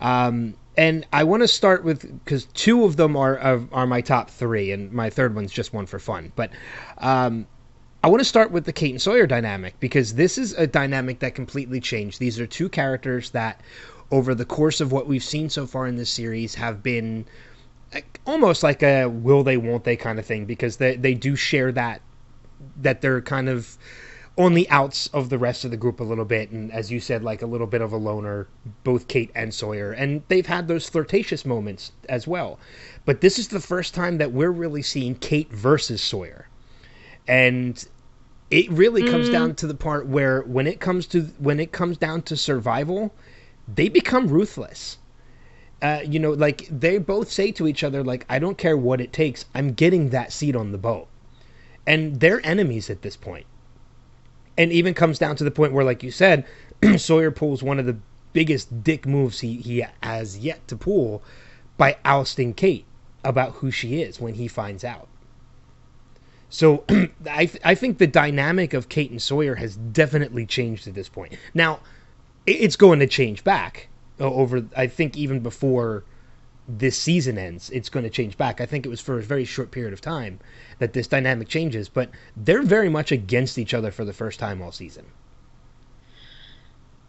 Um, 0.01 0.55
and 0.79 1.05
I 1.13 1.25
want 1.25 1.43
to 1.43 1.49
start 1.49 1.83
with 1.83 2.25
because 2.25 2.45
two 2.55 2.85
of 2.85 2.97
them 2.97 3.17
are, 3.17 3.37
are 3.41 3.61
are 3.73 3.87
my 3.87 4.01
top 4.01 4.31
three, 4.31 4.71
and 4.71 4.93
my 4.93 5.11
third 5.11 5.35
one's 5.35 5.53
just 5.53 5.75
one 5.75 5.87
for 5.87 5.99
fun. 5.99 6.33
But 6.37 6.51
um, 6.99 7.47
I 8.05 8.09
want 8.09 8.21
to 8.21 8.25
start 8.25 8.53
with 8.53 8.65
the 8.65 8.73
Kate 8.73 8.93
and 8.93 9.03
Sawyer 9.03 9.27
dynamic 9.27 9.75
because 9.81 10.15
this 10.15 10.39
is 10.39 10.53
a 10.53 10.69
dynamic 10.69 11.19
that 11.19 11.35
completely 11.35 11.81
changed. 11.81 12.21
These 12.21 12.39
are 12.39 12.47
two 12.47 12.69
characters 12.69 13.31
that, 13.31 13.61
over 14.13 14.37
the 14.37 14.45
course 14.45 14.81
of 14.81 14.93
what 14.93 15.09
we've 15.09 15.25
seen 15.25 15.51
so 15.51 15.67
far 15.67 15.89
in 15.89 15.97
this 15.97 16.11
series, 16.11 16.55
have 16.55 16.81
been 16.81 17.27
like, 17.93 18.21
almost 18.25 18.63
like 18.63 18.85
a 18.85 19.07
will 19.07 19.43
they, 19.43 19.57
won't 19.57 19.83
they 19.83 19.97
kind 19.97 20.21
of 20.21 20.27
thing 20.27 20.45
because 20.45 20.77
they, 20.77 20.95
they 20.95 21.15
do 21.15 21.35
share 21.35 21.73
that, 21.73 22.03
that 22.77 23.01
they're 23.01 23.21
kind 23.21 23.49
of 23.49 23.77
on 24.39 24.55
the 24.55 24.71
outs 24.71 25.09
of 25.09 25.29
the 25.29 25.39
rest 25.39 25.65
of 25.65 25.71
the 25.71 25.77
group 25.77 26.01
a 26.01 26.05
little 26.05 26.25
bit. 26.25 26.51
And 26.51 26.73
as 26.73 26.91
you 26.91 27.01
said, 27.01 27.23
like 27.23 27.43
a 27.43 27.47
little 27.47 27.67
bit 27.67 27.83
of 27.83 27.93
a 27.93 27.97
loner, 27.97 28.47
both 28.85 29.09
Kate 29.09 29.31
and 29.35 29.53
Sawyer. 29.53 29.93
And 29.93 30.23
they've 30.29 30.47
had 30.47 30.69
those 30.69 30.89
flirtatious 30.89 31.45
moments 31.45 31.93
as 32.09 32.27
well. 32.27 32.59
But 33.05 33.21
this 33.21 33.39
is 33.39 33.49
the 33.49 33.61
first 33.61 33.95
time 33.95 34.19
that 34.19 34.33
we're 34.33 34.51
really 34.51 34.83
seeing 34.83 35.17
Kate 35.17 35.53
versus 35.53 36.01
Sawyer 36.01 36.49
and 37.29 37.87
it 38.51 38.71
really 38.71 39.05
comes 39.05 39.29
down 39.29 39.55
to 39.55 39.67
the 39.67 39.75
part 39.75 40.07
where 40.07 40.41
when 40.43 40.67
it 40.67 40.81
comes 40.81 41.07
to 41.07 41.23
when 41.39 41.61
it 41.61 41.71
comes 41.71 41.99
down 41.99 42.23
to 42.23 42.37
survival 42.37 43.15
they 43.73 43.89
become 43.89 44.27
ruthless 44.27 44.97
uh, 45.83 46.01
you 46.05 46.19
know 46.19 46.33
like 46.33 46.67
they 46.71 46.99
both 46.99 47.31
say 47.31 47.53
to 47.53 47.69
each 47.69 47.85
other 47.85 48.03
like 48.03 48.25
i 48.31 48.39
don't 48.39 48.59
care 48.59 48.77
what 48.77 49.01
it 49.01 49.13
takes 49.13 49.45
i'm 49.55 49.75
getting 49.75 50.09
that 50.09 50.33
seat 50.33 50.57
on 50.57 50.73
the 50.73 50.79
boat 50.79 51.07
and 51.87 52.19
they're 52.21 52.45
enemies 52.45 52.89
at 52.89 53.03
this 53.03 53.17
point 53.17 53.47
and 54.59 54.73
even 54.73 54.93
comes 54.93 55.19
down 55.19 55.37
to 55.37 55.45
the 55.45 55.51
point 55.51 55.73
where 55.73 55.85
like 55.85 56.03
you 56.03 56.11
said 56.11 56.45
sawyer 56.99 57.31
pulls 57.31 57.63
one 57.63 57.79
of 57.79 57.87
the 57.87 57.97
biggest 58.35 58.85
dick 58.85 59.07
moves 59.07 59.41
he, 59.41 59.57
he 59.57 59.85
has 60.03 60.37
yet 60.37 60.67
to 60.69 60.77
pull 60.77 61.23
by 61.79 61.97
ousting 62.05 62.53
kate 62.53 62.85
about 63.25 63.53
who 63.55 63.71
she 63.71 64.03
is 64.03 64.21
when 64.21 64.35
he 64.35 64.47
finds 64.47 64.85
out 64.85 65.09
so 66.51 66.85
I, 67.31 67.47
th- 67.47 67.63
I 67.65 67.75
think 67.75 67.99
the 67.99 68.07
dynamic 68.07 68.73
of 68.75 68.89
Kate 68.89 69.11
and 69.11 69.21
Sawyer 69.21 69.57
has 69.57 69.77
definitely 69.77 70.47
changed 70.47 70.87
at 70.89 70.95
this 70.95 71.09
point. 71.09 71.35
Now, 71.55 71.81
it's 72.47 72.77
going 72.77 73.01
to 73.01 73.07
change 73.07 73.45
back 73.45 73.89
uh, 74.19 74.25
over, 74.25 74.65
I 74.77 74.87
think, 74.87 75.17
even 75.17 75.41
before 75.41 76.05
this 76.69 76.99
season 76.99 77.39
ends, 77.39 77.71
it's 77.71 77.89
going 77.89 78.05
to 78.05 78.11
change 78.11 78.37
back. 78.37 78.61
I 78.61 78.67
think 78.67 78.85
it 78.85 78.91
was 78.91 79.01
for 79.01 79.19
a 79.19 79.23
very 79.23 79.47
short 79.47 79.71
period 79.71 79.95
of 79.95 80.03
time 80.03 80.39
that 80.79 80.93
this 80.93 81.07
dynamic 81.07 81.49
changes, 81.49 81.89
but 81.89 82.11
they're 82.37 82.63
very 82.63 82.91
much 82.91 83.11
against 83.11 83.59
each 83.59 83.73
other 83.73 83.91
for 83.91 84.05
the 84.05 84.13
first 84.13 84.39
time 84.39 84.61
all 84.61 84.71
season. 84.71 85.07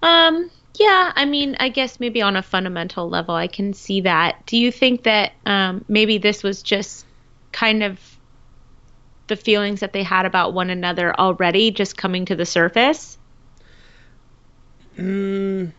Um, 0.02 0.50
yeah, 0.76 1.12
I 1.14 1.26
mean, 1.26 1.58
I 1.60 1.68
guess 1.68 2.00
maybe 2.00 2.22
on 2.22 2.38
a 2.38 2.42
fundamental 2.42 3.10
level, 3.10 3.36
I 3.36 3.48
can 3.48 3.74
see 3.74 4.02
that. 4.02 4.46
Do 4.46 4.58
you 4.58 4.72
think 4.72 5.04
that 5.04 5.34
um, 5.46 5.84
maybe 5.90 6.18
this 6.18 6.42
was 6.42 6.64
just 6.64 7.06
kind 7.52 7.84
of 7.84 8.00
the 9.28 9.36
feelings 9.36 9.82
that 9.82 9.92
they 9.92 10.04
had 10.04 10.26
about 10.26 10.54
one 10.54 10.70
another 10.70 11.14
already 11.20 11.72
just 11.72 11.98
coming 11.98 12.26
to 12.26 12.36
the 12.36 12.46
surface? 12.46 13.18
Mm, 14.98 15.74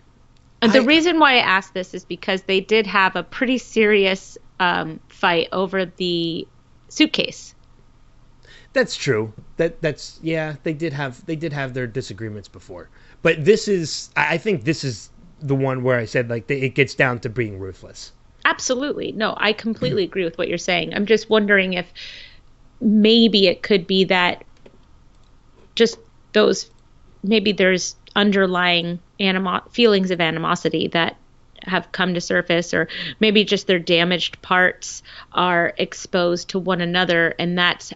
And 0.62 0.73
the 0.73 0.81
I- 0.81 0.85
reason 0.85 1.19
why 1.19 1.35
I 1.35 1.38
asked 1.38 1.75
this 1.75 1.95
is 1.95 2.05
because 2.05 2.43
they 2.43 2.61
did 2.61 2.87
have 2.87 3.17
a 3.17 3.23
pretty 3.23 3.59
serious 3.59 4.37
um, 4.59 5.00
fight 5.09 5.49
over 5.52 5.87
the 5.87 6.47
suitcase. 6.88 7.55
That's 8.73 8.95
true. 8.95 9.33
That 9.57 9.81
that's 9.83 10.21
yeah. 10.23 10.57
They 10.62 10.75
did 10.75 10.93
have 10.93 11.25
they 11.26 11.35
did 11.35 11.52
have 11.52 11.75
their 11.75 11.88
disagreements 11.88 12.47
before, 12.47 12.88
but 13.23 13.45
this 13.45 13.67
is 13.67 14.11
I 14.17 14.35
I 14.35 14.38
think 14.38 14.62
this 14.64 14.85
is 14.85 15.11
the 15.40 15.57
one 15.57 15.83
where 15.83 15.99
I 15.99 16.05
said 16.05 16.29
like 16.31 16.47
they, 16.47 16.61
it 16.61 16.75
gets 16.75 16.95
down 16.95 17.19
to 17.21 17.29
being 17.29 17.59
ruthless. 17.59 18.12
Absolutely. 18.45 19.12
No, 19.12 19.35
I 19.38 19.52
completely 19.52 20.05
agree 20.05 20.25
with 20.25 20.38
what 20.38 20.49
you're 20.49 20.59
saying. 20.59 20.95
I'm 20.95 21.07
just 21.07 21.29
wondering 21.29 21.75
if 21.75 21.93
maybe 22.81 23.49
it 23.49 23.62
could 23.62 23.87
be 23.87 24.05
that 24.05 24.45
just 25.75 25.99
those 26.33 26.71
maybe 27.23 27.52
there's 27.52 27.97
underlying 28.17 28.99
animo- 29.19 29.62
feelings 29.71 30.11
of 30.11 30.21
animosity 30.21 30.88
that 30.88 31.17
have 31.62 31.93
come 31.93 32.14
to 32.14 32.21
surface 32.21 32.73
or 32.73 32.88
maybe 33.21 33.45
just 33.45 33.67
their 33.67 33.79
damaged 33.79 34.40
parts 34.43 35.02
are 35.33 35.73
exposed 35.76 36.49
to 36.50 36.59
one 36.59 36.81
another 36.81 37.35
and 37.38 37.59
that's 37.59 37.93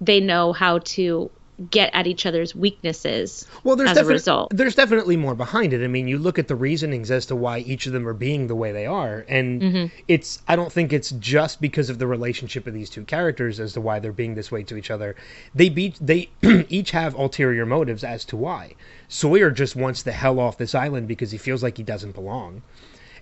they 0.00 0.20
know 0.20 0.52
how 0.52 0.78
to 0.78 1.30
get 1.70 1.90
at 1.92 2.06
each 2.06 2.24
other's 2.24 2.54
weaknesses 2.54 3.46
Well, 3.64 3.76
there's 3.76 3.90
as 3.90 3.96
a 3.96 4.00
definitely 4.00 4.14
result. 4.14 4.50
there's 4.56 4.74
definitely 4.74 5.16
more 5.16 5.34
behind 5.34 5.72
it. 5.72 5.84
I 5.84 5.88
mean, 5.88 6.08
you 6.08 6.18
look 6.18 6.38
at 6.38 6.48
the 6.48 6.54
reasonings 6.54 7.10
as 7.10 7.26
to 7.26 7.36
why 7.36 7.58
each 7.58 7.86
of 7.86 7.92
them 7.92 8.08
are 8.08 8.14
being 8.14 8.46
the 8.46 8.54
way 8.54 8.72
they 8.72 8.86
are, 8.86 9.24
and 9.28 9.60
Mm-hmm. 9.60 9.86
it's 10.08 10.40
I 10.48 10.56
don't 10.56 10.72
think 10.72 10.92
it's 10.92 11.10
just 11.10 11.60
because 11.60 11.90
of 11.90 11.98
the 11.98 12.06
relationship 12.06 12.66
of 12.66 12.72
these 12.74 12.88
two 12.88 13.04
characters 13.04 13.60
as 13.60 13.74
to 13.74 13.80
why 13.80 13.98
they're 13.98 14.12
being 14.12 14.34
this 14.34 14.50
way 14.50 14.62
to 14.62 14.76
each 14.76 14.90
other. 14.90 15.16
They 15.54 15.68
be 15.68 15.94
they 16.00 16.30
each 16.68 16.92
have 16.92 17.14
ulterior 17.14 17.66
motives 17.66 18.04
as 18.04 18.24
to 18.26 18.36
why. 18.36 18.74
Sawyer 19.08 19.50
just 19.50 19.76
wants 19.76 20.02
the 20.02 20.12
hell 20.12 20.40
off 20.40 20.56
this 20.56 20.74
island 20.74 21.08
because 21.08 21.30
he 21.32 21.38
feels 21.38 21.62
like 21.62 21.76
he 21.76 21.82
doesn't 21.82 22.14
belong. 22.14 22.62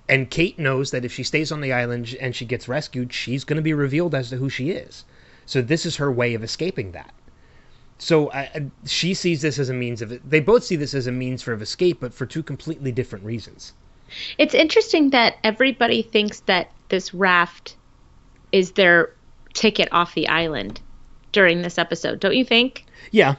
And 0.09 0.31
Kate 0.31 0.59
knows 0.59 0.91
that 0.93 1.05
if 1.05 1.13
she 1.13 1.23
stays 1.23 1.51
on 1.53 1.61
the 1.61 1.73
island 1.73 2.17
and 2.21 2.35
she 2.37 2.45
gets 2.47 2.69
rescued, 2.69 3.13
she's 3.13 3.45
going 3.45 3.57
to 3.57 3.63
be 3.63 3.75
revealed 3.75 4.15
as 4.15 4.31
to 4.31 4.37
who 4.37 4.49
she 4.49 4.71
is. 4.71 5.05
So 5.45 5.61
this 5.61 5.85
is 5.85 5.97
her 5.97 6.11
way 6.13 6.35
of 6.35 6.43
escaping 6.45 6.93
that. 6.93 7.13
So 7.99 8.31
I, 8.33 8.71
she 8.87 9.15
sees 9.15 9.43
this 9.43 9.59
as 9.59 9.69
a 9.69 9.75
means 9.75 10.03
of 10.03 10.29
They 10.29 10.41
both 10.41 10.65
see 10.65 10.77
this 10.77 10.95
as 10.95 11.07
a 11.07 11.13
means 11.13 11.43
for 11.43 11.53
of 11.53 11.61
escape, 11.63 11.99
but 12.01 12.15
for 12.15 12.27
two 12.27 12.43
completely 12.43 12.93
different 12.93 13.25
reasons. 13.25 13.75
It's 14.39 14.55
interesting 14.55 15.11
that 15.11 15.37
everybody 15.45 16.03
thinks 16.03 16.41
that 16.41 16.71
this 16.89 17.13
raft 17.13 17.77
is 18.53 18.73
their 18.73 19.11
ticket 19.53 19.89
off 19.93 20.15
the 20.15 20.29
island 20.29 20.81
during 21.33 21.61
this 21.63 21.77
episode, 21.77 22.21
don't 22.21 22.35
you 22.35 22.45
think? 22.45 22.87
Yeah, 23.11 23.35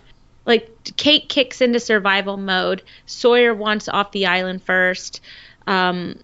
Like 0.45 0.69
Kate 0.97 1.27
kicks 1.27 1.61
into 1.61 1.79
survival 1.79 2.37
mode. 2.37 2.83
Sawyer 3.07 3.55
wants 3.55 3.87
off 3.89 4.11
the 4.11 4.27
island 4.27 4.63
first. 4.63 5.21
Um, 5.65 6.19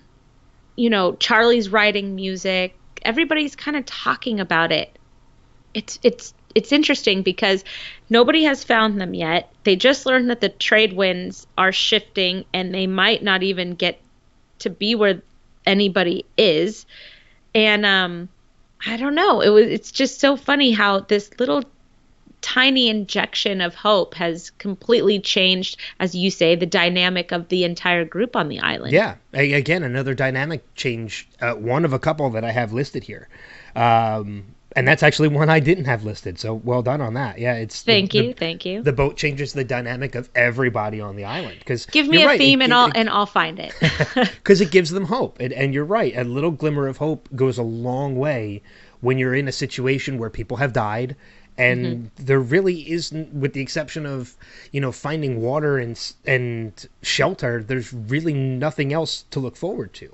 you 0.76 0.90
know, 0.90 1.16
Charlie's 1.16 1.70
writing 1.70 2.16
music. 2.16 2.76
Everybody's 3.02 3.56
kind 3.56 3.78
of 3.78 3.86
talking 3.86 4.40
about 4.40 4.72
it. 4.72 5.00
It's 5.74 6.00
it's 6.04 6.35
it's 6.56 6.72
interesting 6.72 7.22
because 7.22 7.64
nobody 8.10 8.44
has 8.46 8.64
found 8.64 9.00
them 9.00 9.14
yet. 9.14 9.52
They 9.66 9.76
just 9.76 10.06
learned 10.06 10.30
that 10.30 10.40
the 10.40 10.50
trade 10.50 10.94
winds 10.94 11.46
are 11.58 11.74
shifting 11.74 12.46
and 12.54 12.74
they 12.74 12.88
might 12.88 13.22
not 13.22 13.44
even 13.44 13.76
get 13.76 14.00
to 14.60 14.70
be 14.70 14.96
where 14.96 15.22
anybody 15.66 16.26
is. 16.38 16.86
And 17.54 17.86
um 17.86 18.30
I 18.88 18.98
don't 18.98 19.16
know. 19.16 19.42
It 19.42 19.50
was 19.50 19.68
it's 19.68 19.92
just 19.92 20.20
so 20.20 20.38
funny 20.38 20.72
how 20.72 21.02
this 21.02 21.30
little 21.40 21.64
tiny 22.42 22.90
injection 22.90 23.60
of 23.60 23.74
hope 23.74 24.14
has 24.14 24.52
completely 24.52 25.20
changed 25.20 25.80
as 26.00 26.14
you 26.14 26.30
say 26.30 26.56
the 26.56 26.66
dynamic 26.66 27.32
of 27.32 27.48
the 27.50 27.64
entire 27.64 28.06
group 28.06 28.36
on 28.36 28.50
the 28.50 28.60
island. 28.60 28.94
yeah. 28.94 29.16
Again, 29.34 29.84
another 29.84 30.14
dynamic 30.14 30.64
change. 30.76 31.28
Uh, 31.42 31.54
one 31.54 31.84
of 31.84 31.92
a 31.92 32.00
couple 32.00 32.30
that 32.30 32.46
I 32.46 32.52
have 32.52 32.72
listed 32.72 33.04
here, 33.04 33.28
um, 33.76 34.55
and 34.76 34.88
that's 34.88 35.04
actually 35.04 35.30
one 35.30 35.50
I 35.50 35.60
didn't 35.60 35.86
have 35.86 36.04
listed. 36.04 36.38
So 36.38 36.56
well 36.56 36.82
done 36.82 37.02
on 37.02 37.14
that. 37.14 37.40
Yeah, 37.40 37.56
it's 37.56 37.82
Thank 37.82 38.12
the, 38.12 38.18
you. 38.18 38.34
thank 38.34 38.66
you. 38.66 38.84
The 38.84 38.92
boat 38.92 39.16
changes 39.16 39.54
the 39.54 39.64
dynamic 39.64 40.16
of 40.16 40.30
everybody 40.36 41.00
on 41.00 41.16
the 41.16 41.24
island 41.24 41.60
because 41.60 41.86
Give 41.86 42.08
me 42.08 42.24
a 42.24 42.38
theme 42.38 42.62
and 42.62 42.74
I'll 42.74 42.92
and 42.94 43.10
I'll 43.10 43.26
find 43.26 43.60
it. 43.60 43.74
because 44.16 44.62
it 44.62 44.72
gives 44.72 44.92
them 44.92 45.06
hope. 45.06 45.40
And, 45.40 45.54
and 45.54 45.74
you're 45.74 45.86
right, 45.86 46.16
a 46.16 46.24
little 46.24 46.52
glimmer 46.52 46.88
of 46.88 46.98
hope 46.98 47.30
goes 47.36 47.58
a 47.58 47.64
long 47.64 48.18
way 48.18 48.62
when 49.02 49.18
you're 49.18 49.36
in 49.36 49.48
a 49.48 49.52
situation 49.52 50.18
where 50.18 50.30
people 50.30 50.58
have 50.58 50.74
died 50.74 51.16
and 51.58 51.86
mm-hmm. 51.86 52.26
there 52.26 52.40
really 52.40 52.92
isn't, 52.92 53.34
with 53.34 53.54
the 53.54 53.62
exception 53.62 54.06
of 54.06 54.36
you 54.72 54.82
know 54.82 54.92
finding 54.92 55.42
water 55.42 55.78
and 55.78 56.14
and 56.26 56.88
shelter. 57.02 57.64
There's 57.64 57.94
really 57.94 58.34
nothing 58.34 58.92
else 58.92 59.24
to 59.32 59.40
look 59.40 59.56
forward 59.56 59.94
to. 59.94 60.14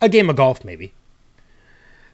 A 0.00 0.08
game 0.08 0.30
of 0.30 0.36
golf, 0.36 0.64
maybe. 0.64 0.92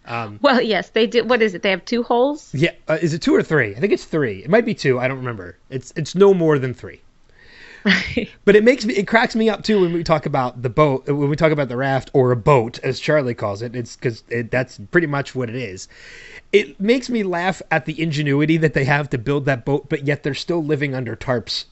Well, 0.07 0.61
yes, 0.61 0.91
they 0.91 1.07
did. 1.07 1.29
What 1.29 1.43
is 1.43 1.55
it? 1.55 1.63
They 1.63 1.71
have 1.71 1.85
two 1.85 2.03
holes. 2.03 2.51
Yeah, 2.55 2.73
uh, 2.89 2.99
is 3.01 3.15
it 3.15 3.23
two 3.23 3.35
or 3.35 3.43
three? 3.43 3.75
I 3.75 3.81
think 3.81 3.93
it's 3.93 4.05
three. 4.05 4.45
It 4.45 4.51
might 4.51 4.65
be 4.65 4.75
two. 4.75 4.99
I 4.99 5.09
don't 5.09 5.19
remember. 5.19 5.57
It's 5.71 5.93
it's 5.97 6.15
no 6.15 6.35
more 6.35 6.59
than 6.59 6.75
three. 6.75 7.01
But 8.47 8.57
it 8.57 8.65
makes 8.65 8.85
me 8.85 8.95
it 8.95 9.07
cracks 9.07 9.35
me 9.35 9.49
up 9.49 9.63
too 9.63 9.81
when 9.81 9.93
we 9.93 10.05
talk 10.05 10.27
about 10.27 10.63
the 10.63 10.71
boat 10.71 11.07
when 11.07 11.29
we 11.29 11.37
talk 11.37 11.53
about 11.53 11.69
the 11.69 11.77
raft 11.77 12.11
or 12.13 12.31
a 12.31 12.37
boat 12.37 12.79
as 12.81 13.01
Charlie 13.01 13.35
calls 13.35 13.63
it. 13.63 13.75
It's 13.75 13.97
because 13.97 14.23
it, 14.29 14.51
that's 14.51 14.79
pretty 14.91 15.07
much 15.07 15.35
what 15.35 15.49
it 15.49 15.57
is. 15.57 15.89
It 16.53 16.79
makes 16.81 17.11
me 17.11 17.23
laugh 17.23 17.61
at 17.71 17.85
the 17.85 18.01
ingenuity 18.01 18.57
that 18.59 18.75
they 18.75 18.85
have 18.85 19.11
to 19.11 19.19
build 19.19 19.47
that 19.47 19.65
boat, 19.65 19.89
but 19.89 20.07
yet 20.07 20.23
they're 20.23 20.35
still 20.35 20.63
living 20.63 20.95
under 20.95 21.17
tarps 21.17 21.65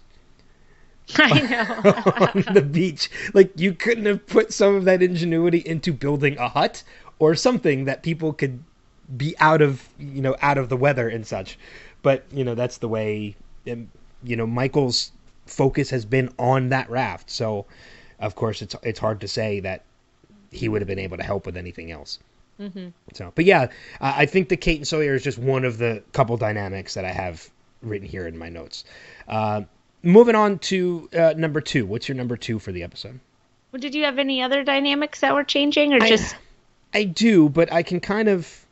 I 1.16 1.40
know. 1.84 2.44
on 2.46 2.54
the 2.54 2.62
beach. 2.62 3.10
Like 3.34 3.52
you 3.56 3.72
couldn't 3.74 4.06
have 4.06 4.26
put 4.26 4.52
some 4.52 4.74
of 4.74 4.84
that 4.84 5.02
ingenuity 5.02 5.58
into 5.58 5.92
building 5.92 6.36
a 6.38 6.48
hut 6.48 6.82
or 7.22 7.36
something 7.36 7.84
that 7.84 8.02
people 8.02 8.32
could 8.32 8.64
be 9.16 9.36
out 9.38 9.62
of 9.62 9.88
you 9.96 10.20
know 10.20 10.34
out 10.42 10.58
of 10.58 10.68
the 10.68 10.76
weather 10.76 11.08
and 11.08 11.24
such. 11.24 11.56
But 12.02 12.24
you 12.32 12.42
know 12.42 12.56
that's 12.56 12.78
the 12.78 12.88
way 12.88 13.36
um, 13.70 13.88
you 14.24 14.34
know 14.34 14.44
Michael's 14.44 15.12
focus 15.46 15.88
has 15.90 16.04
been 16.04 16.30
on 16.36 16.70
that 16.70 16.90
raft. 16.90 17.30
So 17.30 17.66
of 18.18 18.34
course 18.34 18.60
it's 18.60 18.74
it's 18.82 18.98
hard 18.98 19.20
to 19.20 19.28
say 19.28 19.60
that 19.60 19.84
he 20.50 20.68
would 20.68 20.80
have 20.82 20.88
been 20.88 20.98
able 20.98 21.16
to 21.16 21.22
help 21.22 21.46
with 21.46 21.56
anything 21.56 21.92
else. 21.92 22.18
So, 23.14 23.32
but 23.36 23.44
yeah, 23.44 23.68
I 24.00 24.22
I 24.22 24.26
think 24.26 24.48
the 24.48 24.56
Kate 24.56 24.78
and 24.78 24.88
Sawyer 24.88 25.14
is 25.14 25.22
just 25.22 25.38
one 25.38 25.64
of 25.64 25.78
the 25.78 26.02
couple 26.12 26.36
dynamics 26.36 26.94
that 26.94 27.04
I 27.04 27.12
have 27.12 27.48
written 27.82 28.08
here 28.08 28.26
in 28.26 28.36
my 28.36 28.48
notes. 28.48 28.84
Uh, 29.28 29.62
moving 30.02 30.34
on 30.34 30.58
to 30.70 31.08
uh, 31.16 31.34
number 31.36 31.60
two. 31.60 31.86
What's 31.86 32.08
your 32.08 32.16
number 32.16 32.36
two 32.36 32.58
for 32.58 32.72
the 32.72 32.82
episode? 32.82 33.20
well, 33.72 33.80
did 33.80 33.94
you 33.94 34.04
have 34.04 34.18
any 34.18 34.42
other 34.42 34.62
dynamics 34.62 35.20
that 35.20 35.34
were 35.34 35.44
changing, 35.44 35.94
or 35.94 36.00
just 36.00 36.34
I 36.34 36.38
do, 37.04 37.48
but 37.48 37.72
I 37.72 37.82
can 37.82 38.00
kind 38.00 38.28
of. 38.28 38.66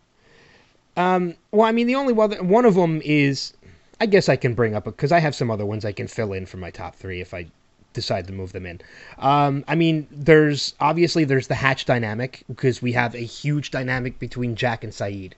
Um, 0.97 1.35
well, 1.51 1.67
I 1.67 1.73
mean, 1.73 1.87
the 1.87 1.95
only 1.95 2.13
one, 2.13 2.49
one 2.49 2.65
of 2.65 2.75
them 2.75 3.01
is, 3.05 3.55
I 4.01 4.07
guess 4.07 4.29
I 4.29 4.37
can 4.37 4.55
bring 4.55 4.75
up 4.75 4.85
because 4.85 5.13
I 5.13 5.21
have 5.21 5.35
some 5.35 5.51
other 5.51 5.65
ones 5.65 5.85
I 5.85 5.93
can 5.93 6.09
fill 6.09 6.33
in 6.33 6.47
for 6.47 6.57
my 6.57 6.71
top 6.71 6.97
three 6.97 7.21
if 7.21 7.33
I 7.33 7.47
decide 7.93 8.27
to 8.27 8.33
move 8.33 8.53
them 8.53 8.67
in. 8.67 8.81
Um, 9.19 9.65
I 9.67 9.75
mean, 9.75 10.07
there's 10.11 10.75
obviously 10.81 11.25
there's 11.25 11.49
the 11.49 11.55
Hatch 11.55 11.85
dynamic 11.85 12.45
because 12.49 12.83
we 12.83 12.93
have 12.93 13.15
a 13.15 13.19
huge 13.19 13.71
dynamic 13.71 14.19
between 14.19 14.57
Jack 14.57 14.85
and 14.85 14.93
Sayid 14.93 15.33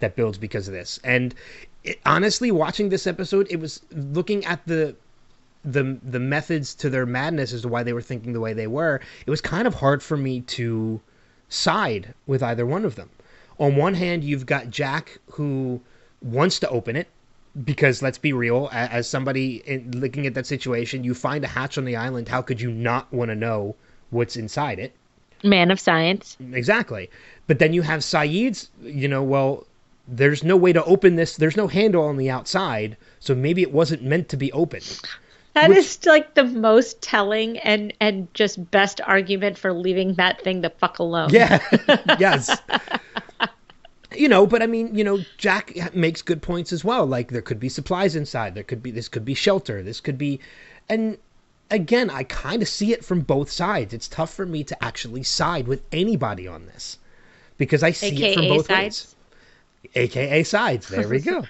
that 0.00 0.16
builds 0.16 0.38
because 0.38 0.68
of 0.68 0.74
this. 0.74 1.00
And 1.04 1.34
it, 1.82 2.00
honestly, 2.04 2.50
watching 2.50 2.88
this 2.88 3.06
episode, 3.06 3.46
it 3.50 3.60
was 3.60 3.80
looking 3.92 4.44
at 4.44 4.64
the 4.66 4.96
the 5.64 5.98
the 6.02 6.20
methods 6.20 6.74
to 6.74 6.90
their 6.90 7.06
madness 7.06 7.52
as 7.52 7.62
to 7.62 7.68
why 7.68 7.82
they 7.82 7.92
were 7.92 8.02
thinking 8.02 8.32
the 8.32 8.40
way 8.40 8.52
they 8.52 8.66
were. 8.66 9.00
It 9.26 9.30
was 9.30 9.40
kind 9.40 9.66
of 9.66 9.74
hard 9.74 10.02
for 10.02 10.16
me 10.16 10.40
to 10.42 11.00
side 11.54 12.14
with 12.26 12.42
either 12.42 12.66
one 12.66 12.84
of 12.84 12.96
them. 12.96 13.10
On 13.58 13.76
one 13.76 13.94
hand, 13.94 14.24
you've 14.24 14.46
got 14.46 14.70
Jack 14.70 15.18
who 15.30 15.80
wants 16.20 16.58
to 16.60 16.68
open 16.68 16.96
it 16.96 17.08
because 17.64 18.02
let's 18.02 18.18
be 18.18 18.32
real, 18.32 18.68
as 18.72 19.08
somebody 19.08 19.62
in, 19.66 19.90
looking 19.92 20.26
at 20.26 20.34
that 20.34 20.46
situation, 20.46 21.04
you 21.04 21.14
find 21.14 21.44
a 21.44 21.48
hatch 21.48 21.78
on 21.78 21.84
the 21.84 21.96
island. 21.96 22.28
How 22.28 22.42
could 22.42 22.60
you 22.60 22.70
not 22.70 23.12
want 23.12 23.30
to 23.30 23.34
know 23.36 23.76
what's 24.10 24.36
inside 24.36 24.78
it? 24.78 24.92
man 25.44 25.70
of 25.70 25.78
science? 25.78 26.36
Exactly. 26.52 27.10
But 27.46 27.58
then 27.58 27.72
you 27.72 27.82
have 27.82 28.00
Sayid's, 28.00 28.70
you 28.82 29.06
know, 29.06 29.22
well, 29.22 29.66
there's 30.08 30.42
no 30.42 30.56
way 30.56 30.72
to 30.72 30.84
open 30.84 31.16
this. 31.16 31.36
There's 31.36 31.56
no 31.56 31.68
handle 31.68 32.04
on 32.04 32.16
the 32.16 32.30
outside, 32.30 32.96
so 33.20 33.34
maybe 33.34 33.62
it 33.62 33.72
wasn't 33.72 34.02
meant 34.02 34.28
to 34.30 34.36
be 34.36 34.52
opened. 34.52 35.00
That 35.54 35.68
Which- 35.70 35.78
is 35.78 36.04
like 36.04 36.34
the 36.34 36.44
most 36.44 37.00
telling 37.00 37.58
and 37.58 37.92
and 38.00 38.32
just 38.34 38.70
best 38.70 39.00
argument 39.00 39.56
for 39.56 39.72
leaving 39.72 40.14
that 40.14 40.42
thing 40.42 40.60
the 40.62 40.70
fuck 40.70 40.98
alone. 40.98 41.30
Yeah. 41.30 41.60
yes. 42.18 42.56
You 44.16 44.28
know, 44.28 44.46
but 44.46 44.62
I 44.62 44.66
mean, 44.66 44.94
you 44.94 45.02
know, 45.02 45.20
Jack 45.38 45.94
makes 45.94 46.22
good 46.22 46.40
points 46.42 46.72
as 46.72 46.84
well. 46.84 47.04
Like 47.06 47.30
there 47.30 47.42
could 47.42 47.58
be 47.58 47.68
supplies 47.68 48.14
inside. 48.14 48.54
There 48.54 48.62
could 48.62 48.82
be 48.82 48.90
this 48.90 49.08
could 49.08 49.24
be 49.24 49.34
shelter. 49.34 49.82
This 49.82 50.00
could 50.00 50.18
be, 50.18 50.38
and 50.88 51.18
again, 51.70 52.10
I 52.10 52.22
kind 52.24 52.62
of 52.62 52.68
see 52.68 52.92
it 52.92 53.04
from 53.04 53.20
both 53.22 53.50
sides. 53.50 53.92
It's 53.92 54.06
tough 54.08 54.32
for 54.32 54.46
me 54.46 54.62
to 54.64 54.84
actually 54.84 55.24
side 55.24 55.66
with 55.66 55.82
anybody 55.90 56.46
on 56.46 56.66
this 56.66 56.98
because 57.58 57.82
I 57.82 57.90
see 57.90 58.24
it 58.24 58.34
from 58.34 58.48
both 58.48 58.66
sides. 58.66 59.14
ways. 59.84 59.90
AKA 59.96 60.42
sides. 60.44 60.88
There 60.88 61.08
we 61.08 61.18
go. 61.20 61.44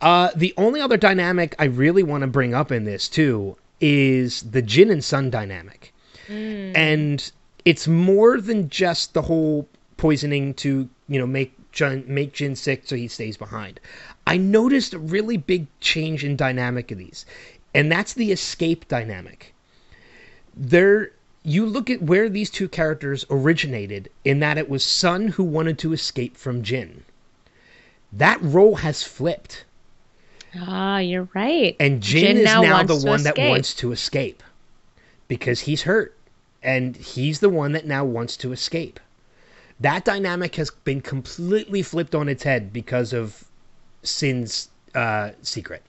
Uh, 0.00 0.30
the 0.36 0.52
only 0.56 0.80
other 0.80 0.96
dynamic 0.96 1.54
I 1.58 1.64
really 1.64 2.02
want 2.02 2.20
to 2.22 2.26
bring 2.26 2.54
up 2.54 2.70
in 2.70 2.84
this 2.84 3.08
too 3.08 3.56
is 3.80 4.42
the 4.42 4.62
Jin 4.62 4.90
and 4.90 5.02
Sun 5.02 5.30
dynamic, 5.30 5.92
and 6.28 7.30
it's 7.64 7.88
more 7.88 8.40
than 8.40 8.68
just 8.68 9.14
the 9.14 9.22
whole 9.22 9.68
poisoning 9.96 10.52
to 10.54 10.88
you 11.08 11.18
know 11.18 11.26
make 11.26 11.54
Jin 11.72 12.04
make 12.06 12.32
Jin 12.34 12.56
sick 12.56 12.82
so 12.84 12.96
he 12.96 13.08
stays 13.08 13.36
behind. 13.36 13.80
I 14.26 14.36
noticed 14.36 14.92
a 14.92 14.98
really 14.98 15.36
big 15.38 15.66
change 15.80 16.24
in 16.24 16.36
dynamic 16.36 16.90
of 16.90 16.98
these, 16.98 17.24
and 17.74 17.90
that's 17.90 18.12
the 18.12 18.32
escape 18.32 18.88
dynamic. 18.88 19.54
There, 20.54 21.12
you 21.42 21.64
look 21.64 21.88
at 21.90 22.02
where 22.02 22.28
these 22.28 22.50
two 22.50 22.68
characters 22.68 23.24
originated 23.30 24.10
in 24.24 24.40
that 24.40 24.58
it 24.58 24.68
was 24.68 24.84
Sun 24.84 25.28
who 25.28 25.44
wanted 25.44 25.78
to 25.78 25.92
escape 25.92 26.36
from 26.36 26.62
Jin. 26.62 27.04
That 28.12 28.42
role 28.42 28.76
has 28.76 29.02
flipped. 29.02 29.64
Ah, 30.58 30.98
you're 30.98 31.28
right. 31.34 31.76
And 31.80 32.02
Jin, 32.02 32.22
Jin 32.22 32.36
is 32.38 32.44
now 32.44 32.62
now, 32.62 32.82
the 32.82 32.96
one 32.96 33.22
that 33.24 33.38
wants 33.38 33.74
to 33.74 33.92
escape 33.92 34.42
because 35.28 35.60
he's 35.60 35.82
hurt. 35.82 36.14
And 36.62 36.96
he's 36.96 37.40
the 37.40 37.48
one 37.48 37.72
that 37.72 37.86
now 37.86 38.04
wants 38.04 38.36
to 38.38 38.52
escape. 38.52 38.98
That 39.78 40.04
dynamic 40.04 40.56
has 40.56 40.70
been 40.70 41.00
completely 41.00 41.82
flipped 41.82 42.14
on 42.14 42.28
its 42.28 42.42
head 42.42 42.72
because 42.72 43.12
of 43.12 43.44
Sin's 44.02 44.68
uh, 44.94 45.30
secret. 45.42 45.82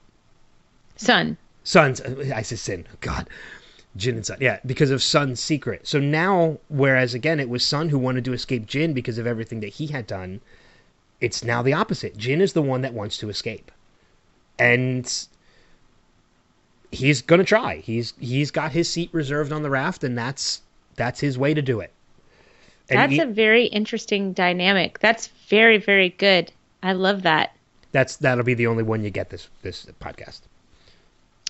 Son. 0.97 1.37
Sun's, 1.63 2.01
I 2.01 2.41
said 2.41 2.59
Sin, 2.59 2.85
God. 3.01 3.27
Jin 3.95 4.15
and 4.15 4.25
Sun. 4.25 4.37
Yeah, 4.39 4.59
because 4.65 4.91
of 4.91 5.01
Sun's 5.01 5.39
secret. 5.39 5.87
So 5.87 5.99
now, 5.99 6.59
whereas 6.67 7.13
again, 7.13 7.39
it 7.39 7.49
was 7.49 7.65
Sun 7.65 7.89
who 7.89 7.97
wanted 7.97 8.25
to 8.25 8.33
escape 8.33 8.67
Jin 8.67 8.93
because 8.93 9.17
of 9.17 9.25
everything 9.25 9.61
that 9.61 9.69
he 9.69 9.87
had 9.87 10.05
done, 10.05 10.41
it's 11.19 11.43
now 11.43 11.63
the 11.63 11.73
opposite. 11.73 12.15
Jin 12.17 12.41
is 12.41 12.53
the 12.53 12.61
one 12.61 12.81
that 12.81 12.93
wants 12.93 13.17
to 13.17 13.29
escape. 13.29 13.71
And 14.59 15.11
he's 16.91 17.21
gonna 17.21 17.43
try. 17.43 17.77
He's 17.77 18.13
he's 18.19 18.51
got 18.51 18.71
his 18.71 18.89
seat 18.89 19.09
reserved 19.11 19.51
on 19.51 19.63
the 19.63 19.69
raft, 19.69 20.03
and 20.03 20.17
that's 20.17 20.61
that's 20.95 21.19
his 21.19 21.37
way 21.37 21.53
to 21.53 21.61
do 21.61 21.79
it. 21.79 21.91
And 22.89 22.99
That's 22.99 23.11
he- 23.13 23.19
a 23.19 23.25
very 23.25 23.65
interesting 23.65 24.31
dynamic. 24.33 24.99
That's 24.99 25.27
very, 25.49 25.77
very 25.77 26.09
good. 26.09 26.51
I 26.81 26.93
love 26.93 27.23
that. 27.23 27.53
that's 27.91 28.15
that'll 28.17 28.45
be 28.45 28.53
the 28.53 28.67
only 28.67 28.83
one 28.83 29.03
you 29.03 29.09
get 29.09 29.29
this 29.29 29.49
this 29.61 29.85
podcast. 30.01 30.41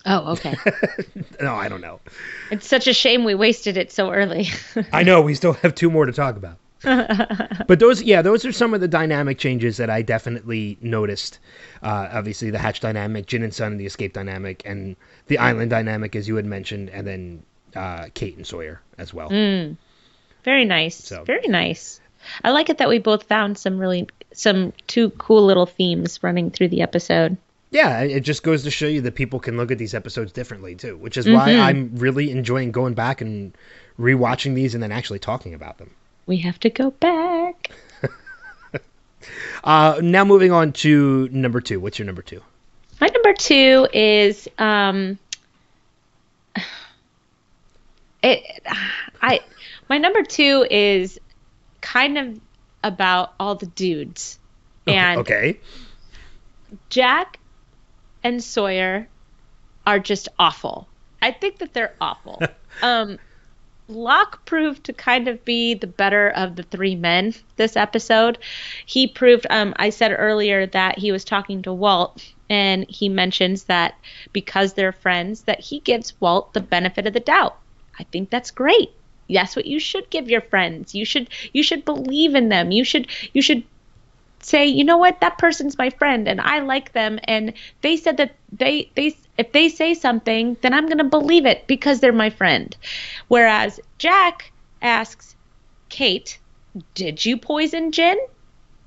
Oh, 0.06 0.32
okay. 0.34 0.56
No, 1.41 1.54
I 1.56 1.70
don't 1.70 1.82
know. 1.82 2.00
it's 2.50 2.65
such 2.67 2.88
a 2.88 2.93
shame 2.93 3.24
we 3.24 3.36
wasted 3.36 3.78
it 3.78 3.91
so 3.91 4.12
early. 4.12 4.48
I 4.91 5.04
know 5.04 5.22
we 5.22 5.36
still 5.36 5.54
have 5.54 5.76
two 5.76 5.91
more 5.91 6.06
to 6.08 6.12
talk 6.12 6.36
about. 6.36 6.58
but 7.68 7.80
those, 7.80 8.02
yeah, 8.04 8.22
those 8.22 8.46
are 8.46 8.52
some 8.52 8.74
of 8.74 8.82
the 8.82 8.88
dynamic 8.88 9.38
changes 9.38 9.78
that 9.78 9.90
I 9.90 10.02
definitely 10.02 10.78
noticed. 10.82 11.40
Uh, 11.82 12.10
obviously, 12.12 12.50
the 12.52 12.60
hatch 12.60 12.80
dynamic, 12.80 13.26
Jin 13.26 13.44
and 13.44 13.54
Sun, 13.54 13.72
and 13.74 13.80
the 13.82 13.86
escape 13.86 14.13
dynamic, 14.13 14.62
and 14.66 14.96
the 15.28 15.38
island 15.38 15.70
dynamic, 15.70 16.16
as 16.16 16.28
you 16.28 16.36
had 16.36 16.46
mentioned, 16.46 16.90
and 16.90 17.06
then 17.08 17.44
uh, 17.76 18.08
Kate 18.13 18.36
and 18.38 18.46
Sawyer 18.46 18.82
as 18.98 19.13
well. 19.13 19.30
very 20.44 20.66
nice. 20.66 20.96
So- 20.96 21.24
Very 21.24 21.48
nice. 21.48 22.00
I 22.44 22.52
like 22.52 22.70
it 22.70 22.80
that 22.80 22.90
we 22.90 23.00
both 23.00 23.24
found 23.24 23.58
some 23.58 23.78
really 23.78 24.08
some 24.34 24.74
two 24.88 25.12
cool 25.12 25.46
little 25.46 25.66
themes 25.66 26.22
running 26.24 26.52
through 26.52 26.68
the 26.70 26.82
episode. 26.82 27.38
Yeah, 27.72 28.02
it 28.02 28.22
just 28.22 28.44
goes 28.44 28.63
to 28.63 28.72
show 28.72 28.88
you 28.88 29.02
that 29.02 29.16
people 29.16 29.40
can 29.40 29.56
look 29.58 29.72
at 29.72 29.78
these 29.78 29.94
episodes 29.94 30.32
differently 30.32 30.74
too, 30.76 30.98
which 30.98 31.16
is 31.18 31.28
why 31.28 31.52
I'm 31.58 31.92
really 31.96 32.32
enjoying 32.32 32.72
going 32.72 32.94
back 32.96 33.22
and 33.22 33.56
rewatching 34.00 34.56
these 34.56 34.74
and 34.74 34.82
then 34.82 34.92
actually 34.92 35.20
talking 35.20 35.54
about 35.54 35.78
them. 35.78 35.92
We 36.28 36.38
have 36.38 36.60
to 36.60 36.70
go 36.70 36.92
back. 36.92 37.72
Uh, 39.63 40.00
now 40.02 40.24
moving 40.24 40.52
on 40.52 40.72
to 40.72 41.28
number 41.32 41.60
two. 41.60 41.80
What's 41.80 42.00
your 42.00 42.06
number 42.06 42.22
two? 42.22 42.42
My 43.02 43.08
number 43.08 43.34
two 43.34 43.88
is 43.92 44.48
um 44.58 45.20
it 48.24 48.42
I 49.22 49.42
my 49.90 49.98
number 49.98 50.24
two 50.24 50.66
is 50.70 51.20
kind 51.82 52.18
of 52.18 52.40
about 52.84 53.34
all 53.40 53.56
the 53.56 53.66
dudes. 53.66 54.40
And 54.86 55.20
okay. 55.22 55.60
Jack 56.90 57.40
and 58.24 58.42
Sawyer 58.42 59.10
are 59.86 60.00
just 60.00 60.30
awful. 60.40 60.88
I 61.22 61.32
think 61.32 61.58
that 61.58 61.74
they're 61.74 61.96
awful. 62.00 62.42
um 62.82 63.20
Locke 63.89 64.45
proved 64.45 64.84
to 64.84 64.93
kind 64.93 65.28
of 65.28 65.43
be 65.45 65.73
the 65.73 65.88
better 65.88 66.30
of 66.30 66.56
the 66.56 66.63
three 66.63 66.95
men 66.95 67.34
this 67.56 67.78
episode. 67.78 68.38
He 68.86 69.08
proved, 69.08 69.47
um, 69.50 69.73
I 69.78 69.91
said 69.91 70.13
earlier 70.17 70.65
that 70.67 70.97
he 71.00 71.12
was 71.12 71.23
talking 71.23 71.62
to 71.62 71.73
Walt, 71.73 72.34
and 72.50 72.86
he 72.89 73.08
mentions 73.08 73.63
that 73.65 73.95
because 74.34 74.73
they're 74.73 74.91
friends, 74.91 75.43
that 75.43 75.60
he 75.60 75.80
gives 75.80 76.19
Walt 76.19 76.54
the 76.54 76.60
benefit 76.60 77.08
of 77.08 77.13
the 77.13 77.19
doubt. 77.19 77.58
I 78.00 78.04
think 78.04 78.30
that's 78.30 78.52
great. 78.52 78.91
That's 79.30 79.56
what 79.56 79.65
you 79.65 79.80
should 79.80 80.10
give 80.10 80.30
your 80.30 80.41
friends. 80.41 80.95
You 80.95 81.06
should 81.06 81.30
you 81.54 81.63
should 81.63 81.84
believe 81.84 82.36
in 82.36 82.50
them. 82.50 82.71
You 82.71 82.84
should 82.84 83.08
you 83.34 83.41
should 83.41 83.63
say, 84.39 84.65
you 84.65 84.84
know 84.84 84.97
what, 84.97 85.19
that 85.19 85.38
person's 85.38 85.78
my 85.78 85.89
friend 85.89 86.28
and 86.28 86.39
I 86.39 86.60
like 86.60 86.93
them 86.93 87.19
and 87.23 87.54
they 87.82 87.97
said 87.97 88.17
that 88.17 88.36
they 88.52 88.89
they 88.95 89.17
if 89.38 89.52
they 89.52 89.69
say 89.69 89.93
something, 89.93 90.58
then 90.62 90.73
I'm 90.73 90.88
going 90.88 90.97
to 90.97 91.04
believe 91.04 91.45
it 91.45 91.67
because 91.67 92.00
they're 92.00 92.13
my 92.13 92.30
friend. 92.30 92.76
Whereas 93.28 93.80
Jack 93.97 94.52
asks 94.82 95.36
Kate, 95.89 96.39
"Did 96.95 97.26
you 97.26 97.38
poison 97.38 97.91
Jin? 97.91 98.17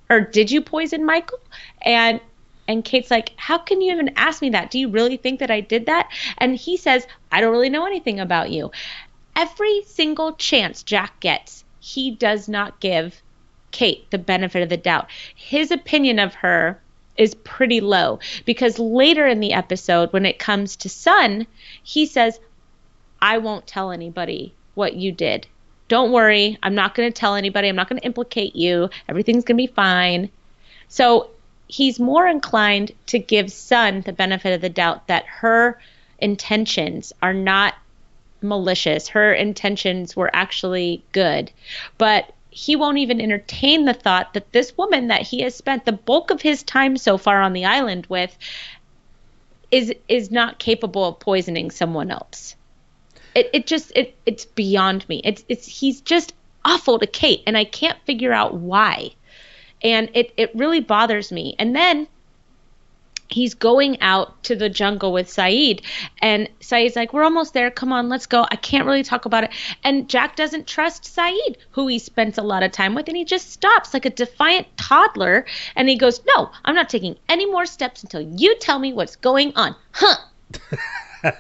Or 0.09 0.21
did 0.21 0.51
you 0.51 0.61
poison 0.61 1.05
Michael?" 1.05 1.41
And 1.83 2.21
and 2.67 2.85
Kate's 2.85 3.11
like, 3.11 3.33
"How 3.37 3.59
can 3.59 3.81
you 3.81 3.93
even 3.93 4.13
ask 4.17 4.43
me 4.43 4.51
that? 4.51 4.71
Do 4.71 4.79
you 4.79 4.89
really 4.89 5.17
think 5.17 5.41
that 5.41 5.51
I 5.51 5.61
did 5.61 5.87
that?" 5.87 6.09
And 6.39 6.57
he 6.57 6.77
says, 6.77 7.07
"I 7.33 7.41
don't 7.41 7.53
really 7.53 7.69
know 7.69 7.87
anything 7.87 8.21
about 8.21 8.51
you." 8.51 8.71
Every 9.37 9.83
single 9.87 10.35
chance 10.35 10.83
Jack 10.83 11.21
gets, 11.21 11.65
he 11.79 12.11
does 12.11 12.49
not 12.49 12.81
give 12.81 13.23
Kate 13.71 14.11
the 14.11 14.19
benefit 14.19 14.63
of 14.63 14.69
the 14.69 14.77
doubt. 14.77 15.09
His 15.35 15.71
opinion 15.71 16.19
of 16.19 16.35
her 16.35 16.81
is 17.17 17.35
pretty 17.35 17.81
low 17.81 18.19
because 18.45 18.79
later 18.79 19.27
in 19.27 19.41
the 19.41 19.53
episode, 19.53 20.13
when 20.13 20.27
it 20.27 20.39
comes 20.39 20.77
to 20.77 20.89
Sun, 20.89 21.47
he 21.83 22.07
says, 22.07 22.41
I 23.21 23.39
won't 23.39 23.67
tell 23.67 23.91
anybody 23.91 24.55
what 24.75 24.95
you 24.95 25.13
did. 25.13 25.47
Don't 25.89 26.13
worry. 26.13 26.57
I'm 26.63 26.75
not 26.75 26.95
going 26.95 27.13
to 27.13 27.19
tell 27.21 27.35
anybody. 27.35 27.69
I'm 27.69 27.77
not 27.77 27.89
going 27.89 28.01
to 28.01 28.07
implicate 28.07 28.55
you. 28.55 28.91
Everything's 29.09 29.45
going 29.45 29.57
to 29.57 29.67
be 29.67 29.75
fine. 29.75 30.31
So 30.89 31.31
he's 31.67 32.01
more 32.01 32.27
inclined 32.27 32.93
to 33.07 33.19
give 33.19 33.53
Sun 33.53 34.03
the 34.03 34.13
benefit 34.13 34.55
of 34.55 34.61
the 34.61 34.69
doubt 34.69 35.09
that 35.09 35.27
her 35.27 35.81
intentions 36.19 37.13
are 37.21 37.35
not 37.35 37.75
malicious. 38.43 39.09
Her 39.09 39.33
intentions 39.33 40.17
were 40.17 40.31
actually 40.33 41.03
good. 41.13 41.51
But 41.99 42.33
he 42.61 42.77
won't 42.77 42.99
even 42.99 43.23
entertain 43.23 43.87
the 43.87 43.95
thought 43.95 44.35
that 44.35 44.53
this 44.53 44.77
woman 44.77 45.09
that 45.09 45.23
he 45.23 45.41
has 45.41 45.55
spent 45.55 45.87
the 45.87 45.93
bulk 45.93 46.31
of 46.31 46.43
his 46.43 46.63
time 46.63 46.95
so 46.99 47.17
far 47.17 47.41
on 47.41 47.55
the 47.55 47.65
island 47.65 48.07
with 48.11 48.37
is 49.71 49.95
is 50.09 50.31
not 50.31 50.59
capable 50.59 51.07
of 51.07 51.19
poisoning 51.19 51.71
someone 51.71 52.11
else. 52.11 52.55
It 53.35 53.49
it 53.55 53.67
just 53.67 53.93
it 53.97 54.15
it's 54.27 54.45
beyond 54.45 55.09
me. 55.09 55.23
It's 55.25 55.43
it's 55.49 55.67
he's 55.67 56.03
just 56.03 56.35
awful 56.63 56.99
to 56.99 57.07
Kate 57.07 57.43
and 57.47 57.57
I 57.57 57.65
can't 57.65 57.99
figure 58.05 58.35
out 58.35 58.53
why. 58.53 59.13
And 59.81 60.11
it 60.13 60.35
it 60.37 60.55
really 60.55 60.81
bothers 60.81 61.33
me. 61.33 61.57
And 61.59 61.75
then 61.75 62.09
he's 63.31 63.55
going 63.55 64.01
out 64.01 64.43
to 64.45 64.57
the 64.57 64.69
jungle 64.69 65.13
with 65.13 65.29
Sayid 65.29 65.83
and 66.21 66.49
Sayid's 66.61 66.97
like 66.97 67.13
we're 67.13 67.25
almost 67.25 67.55
there. 67.55 67.71
Come 67.71 67.93
on 67.93 68.09
let's 68.09 68.27
go. 68.27 68.47
I 68.51 68.57
can't 68.57 68.87
really 68.87 69.03
talk 69.03 69.25
about 69.25 69.45
it. 69.45 69.51
And 69.85 70.09
Jack 70.09 70.37
doesn't 70.37 70.67
trust 70.67 71.05
Sayid 71.05 71.57
who 71.71 71.87
he 71.87 71.99
spends 71.99 72.39
a 72.39 72.43
lot 72.43 72.63
of 72.63 72.73
time 72.73 72.95
with 72.95 73.09
and 73.09 73.17
he 73.17 73.25
just 73.25 73.51
stops 73.51 73.95
like 73.95 74.05
a 74.05 74.11
defiant 74.11 74.67
toddler. 74.77 75.47
And 75.77 75.89
he 75.89 75.97
goes 75.97 76.21
no 76.27 76.51
I'm 76.65 76.75
not 76.75 76.89
taking 76.89 77.17
any 77.29 77.47
more 77.47 77.67
steps 77.67 78.03
until 78.03 78.21
you 78.21 78.57
tell 78.59 78.79
me 78.79 78.93
what's 78.93 79.17
going 79.17 79.53
on. 79.57 79.75
Huh. 79.93 80.17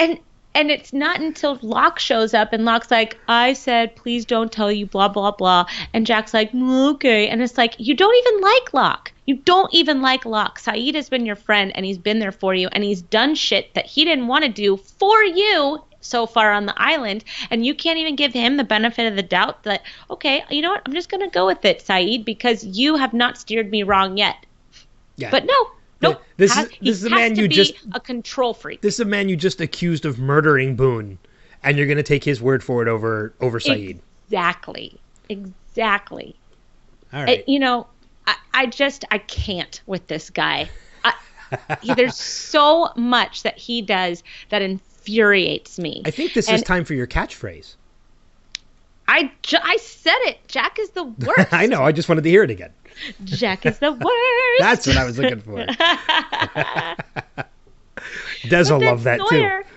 And 0.00 0.20
and 0.54 0.70
it's 0.70 0.92
not 0.92 1.20
until 1.20 1.58
Locke 1.62 1.98
shows 1.98 2.34
up 2.34 2.52
and 2.52 2.64
Locke's 2.64 2.90
like, 2.90 3.18
I 3.28 3.52
said, 3.52 3.94
please 3.94 4.24
don't 4.24 4.50
tell 4.50 4.72
you, 4.72 4.86
blah, 4.86 5.08
blah, 5.08 5.30
blah. 5.30 5.66
And 5.92 6.06
Jack's 6.06 6.34
like, 6.34 6.52
"Mm, 6.52 6.94
okay. 6.94 7.28
And 7.28 7.42
it's 7.42 7.56
like, 7.56 7.74
you 7.78 7.94
don't 7.94 8.16
even 8.16 8.40
like 8.40 8.74
Locke. 8.74 9.12
You 9.26 9.36
don't 9.36 9.72
even 9.72 10.02
like 10.02 10.24
Locke. 10.24 10.58
Sayid 10.58 10.94
has 10.94 11.08
been 11.08 11.26
your 11.26 11.36
friend 11.36 11.70
and 11.74 11.84
he's 11.84 11.98
been 11.98 12.18
there 12.18 12.32
for 12.32 12.54
you 12.54 12.68
and 12.72 12.82
he's 12.82 13.02
done 13.02 13.34
shit 13.34 13.72
that 13.74 13.86
he 13.86 14.04
didn't 14.04 14.26
want 14.26 14.44
to 14.44 14.50
do 14.50 14.78
for 14.78 15.22
you 15.22 15.82
so 16.00 16.26
far 16.26 16.52
on 16.52 16.66
the 16.66 16.74
island. 16.76 17.24
And 17.50 17.64
you 17.64 17.74
can't 17.74 17.98
even 17.98 18.16
give 18.16 18.32
him 18.32 18.56
the 18.56 18.64
benefit 18.64 19.06
of 19.06 19.16
the 19.16 19.22
doubt 19.22 19.62
that, 19.64 19.82
okay, 20.10 20.44
you 20.50 20.62
know 20.62 20.70
what? 20.70 20.82
I'm 20.86 20.94
just 20.94 21.10
going 21.10 21.22
to 21.22 21.32
go 21.32 21.46
with 21.46 21.64
it, 21.64 21.84
Sayid, 21.84 22.24
because 22.24 22.64
you 22.64 22.96
have 22.96 23.12
not 23.12 23.38
steered 23.38 23.70
me 23.70 23.82
wrong 23.82 24.16
yet. 24.16 24.44
Yeah. 25.16 25.30
But 25.30 25.44
no, 25.44 25.70
Nope. 26.00 26.22
This 26.36 26.54
has, 26.54 26.66
is 26.68 26.72
this 26.80 26.96
is 26.98 27.04
a 27.04 27.10
man 27.10 27.34
to 27.34 27.42
you 27.42 27.48
be 27.48 27.54
just 27.54 27.74
a 27.92 28.00
control 28.00 28.54
freak. 28.54 28.80
this 28.82 28.94
is 28.94 29.00
a 29.00 29.04
man 29.04 29.28
you 29.28 29.36
just 29.36 29.60
accused 29.60 30.04
of 30.04 30.18
murdering 30.18 30.76
Boone, 30.76 31.18
and 31.64 31.76
you're 31.76 31.86
gonna 31.88 32.02
take 32.02 32.22
his 32.24 32.40
word 32.40 32.62
for 32.62 32.82
it 32.82 32.88
over 32.88 33.34
over 33.40 33.58
Sayid. 33.58 33.98
Exactly. 34.26 34.96
Exactly. 35.28 36.36
All 37.12 37.22
It- 37.24 37.48
you 37.48 37.58
know, 37.58 37.86
I, 38.26 38.36
I 38.54 38.66
just 38.66 39.04
I 39.10 39.18
can't 39.18 39.80
with 39.86 40.06
this 40.06 40.30
guy. 40.30 40.68
I, 41.04 41.14
he- 41.82 41.94
there's 41.94 42.16
so 42.20 42.90
much 42.96 43.42
that 43.42 43.58
he 43.58 43.82
does 43.82 44.22
that 44.50 44.62
infuriates 44.62 45.78
me. 45.78 46.02
I 46.04 46.10
think 46.10 46.34
this 46.34 46.48
is 46.50 46.62
time 46.62 46.84
for 46.84 46.94
your 46.94 47.06
catchphrase. 47.06 47.74
I 49.08 49.32
ju- 49.42 49.56
I 49.62 49.78
said 49.78 50.18
it. 50.22 50.38
Jack 50.48 50.78
is 50.78 50.90
the 50.90 51.04
worst. 51.26 51.52
I 51.52 51.66
know. 51.66 51.82
I 51.82 51.92
just 51.92 52.08
wanted 52.08 52.22
to 52.24 52.30
hear 52.30 52.44
it 52.44 52.50
again. 52.50 52.70
Jack 53.24 53.64
is 53.64 53.78
the 53.78 53.92
worst. 53.92 54.58
That's 54.58 54.86
what 54.86 54.96
I 54.96 55.04
was 55.04 55.18
looking 55.18 55.40
for. 55.40 55.64
Des 58.48 58.70
will 58.70 58.80
love 58.80 59.04
that 59.04 59.20
Sawyer, 59.20 59.62
too. 59.62 59.68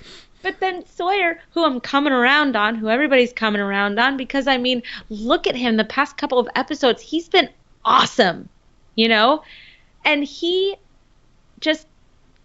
But 0.43 0.59
then 0.59 0.83
Sawyer, 0.85 1.39
who 1.51 1.63
I'm 1.63 1.79
coming 1.79 2.13
around 2.13 2.55
on, 2.55 2.75
who 2.75 2.89
everybody's 2.89 3.31
coming 3.31 3.61
around 3.61 3.99
on, 3.99 4.17
because 4.17 4.47
I 4.47 4.57
mean, 4.57 4.81
look 5.09 5.47
at 5.47 5.55
him 5.55 5.77
the 5.77 5.85
past 5.85 6.17
couple 6.17 6.39
of 6.39 6.47
episodes. 6.55 7.01
He's 7.01 7.29
been 7.29 7.49
awesome, 7.85 8.49
you 8.95 9.07
know? 9.07 9.43
And 10.03 10.23
he 10.23 10.75
just 11.59 11.87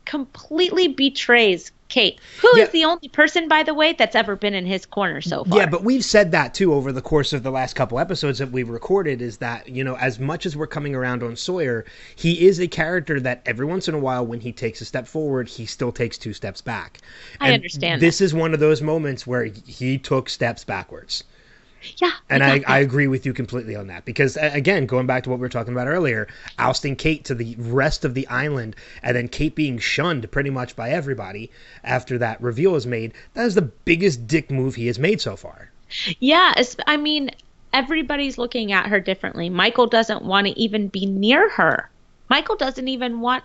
completely 0.05 0.89
betrays 0.89 1.73
Kate, 1.89 2.21
who 2.41 2.49
is 2.57 2.59
Yeah. 2.59 2.67
the 2.73 2.85
only 2.85 3.09
person, 3.09 3.49
by 3.49 3.63
the 3.63 3.73
way, 3.75 3.93
that's 3.93 4.17
ever 4.17 4.35
been 4.37 4.55
in 4.55 4.67
his 4.67 4.85
corner 4.87 5.21
so 5.21 5.45
far. 5.45 5.59
Yeah, 5.59 5.67
but 5.67 5.85
we've 5.85 6.05
said 6.05 6.33
that 6.33 6.53
too 6.53 6.75
over 6.75 6.91
the 6.93 7.01
course 7.03 7.33
of 7.33 7.43
the 7.43 7.51
last 7.51 7.75
couple 7.75 7.99
episodes 7.99 8.39
that 8.39 8.51
we've 8.51 8.69
recorded 8.69 9.23
is 9.23 9.37
that, 9.39 9.69
you 9.69 9.85
know, 9.85 9.97
as 9.97 10.19
much 10.19 10.47
as 10.47 10.57
we're 10.57 10.67
coming 10.67 10.95
around 10.95 11.23
on 11.23 11.37
Sawyer, 11.37 11.85
he 12.15 12.47
is 12.47 12.59
a 12.61 12.67
character 12.67 13.21
that 13.21 13.43
every 13.47 13.67
once 13.67 13.89
in 13.89 13.95
a 13.95 13.99
while 13.99 14.27
when 14.27 14.41
he 14.41 14.53
takes 14.53 14.81
a 14.81 14.85
step 14.85 15.07
forward, 15.07 15.49
he 15.49 15.67
still 15.67 15.93
takes 15.93 16.19
two 16.19 16.33
steps 16.33 16.61
back. 16.61 16.99
I 17.41 17.53
understand 17.53 18.03
This 18.03 18.21
is 18.21 18.35
one 18.35 18.53
of 18.55 18.61
those 18.61 18.83
moments 18.83 19.27
where 19.27 19.45
he 19.45 19.99
took 19.99 20.29
steps 20.29 20.65
backwards. 20.65 21.25
Yeah. 21.99 22.13
And 22.29 22.43
I, 22.43 22.63
I 22.67 22.79
agree 22.79 23.07
with 23.07 23.27
you 23.27 23.33
completely 23.33 23.77
on 23.77 23.87
that 23.89 24.05
because 24.05 24.37
again, 24.37 24.87
going 24.87 25.07
back 25.07 25.25
to 25.25 25.31
what 25.31 25.39
we 25.39 25.43
were 25.43 25.49
talking 25.49 25.73
about 25.73 25.87
earlier, 25.89 26.29
ousting 26.59 26.97
Kate 26.97 27.25
to 27.27 27.35
the 27.35 27.57
rest 27.59 28.05
of 28.05 28.15
the 28.15 28.27
island, 28.29 28.77
and 29.03 29.17
then 29.17 29.29
Kate 29.29 29.55
being 29.55 29.79
shunned 29.79 30.31
pretty 30.31 30.51
much 30.51 30.77
by 30.77 30.91
everybody 30.91 31.51
after 31.85 32.19
that 32.19 32.41
reveal 32.41 32.75
is 32.77 32.87
made. 32.87 33.13
That 33.35 33.47
is 33.47 33.55
the 33.55 33.63
biggest 33.63 34.27
dick 34.27 34.51
move 34.51 34.75
he 34.75 34.87
has 34.87 34.99
made 34.99 35.21
so 35.21 35.37
far. 35.37 35.71
Yeah, 36.19 36.55
I 36.87 36.97
mean, 36.97 37.31
everybody's 37.73 38.39
looking 38.39 38.73
at 38.73 38.87
her 38.87 39.01
differently. 39.01 39.51
Michael 39.51 39.87
doesn't 39.87 40.23
want 40.23 40.47
to 40.47 40.59
even 40.59 40.89
be 40.89 41.07
near 41.07 41.49
her. 41.51 41.91
Michael 42.29 42.57
doesn't 42.57 42.89
even 42.89 43.21
want, 43.21 43.45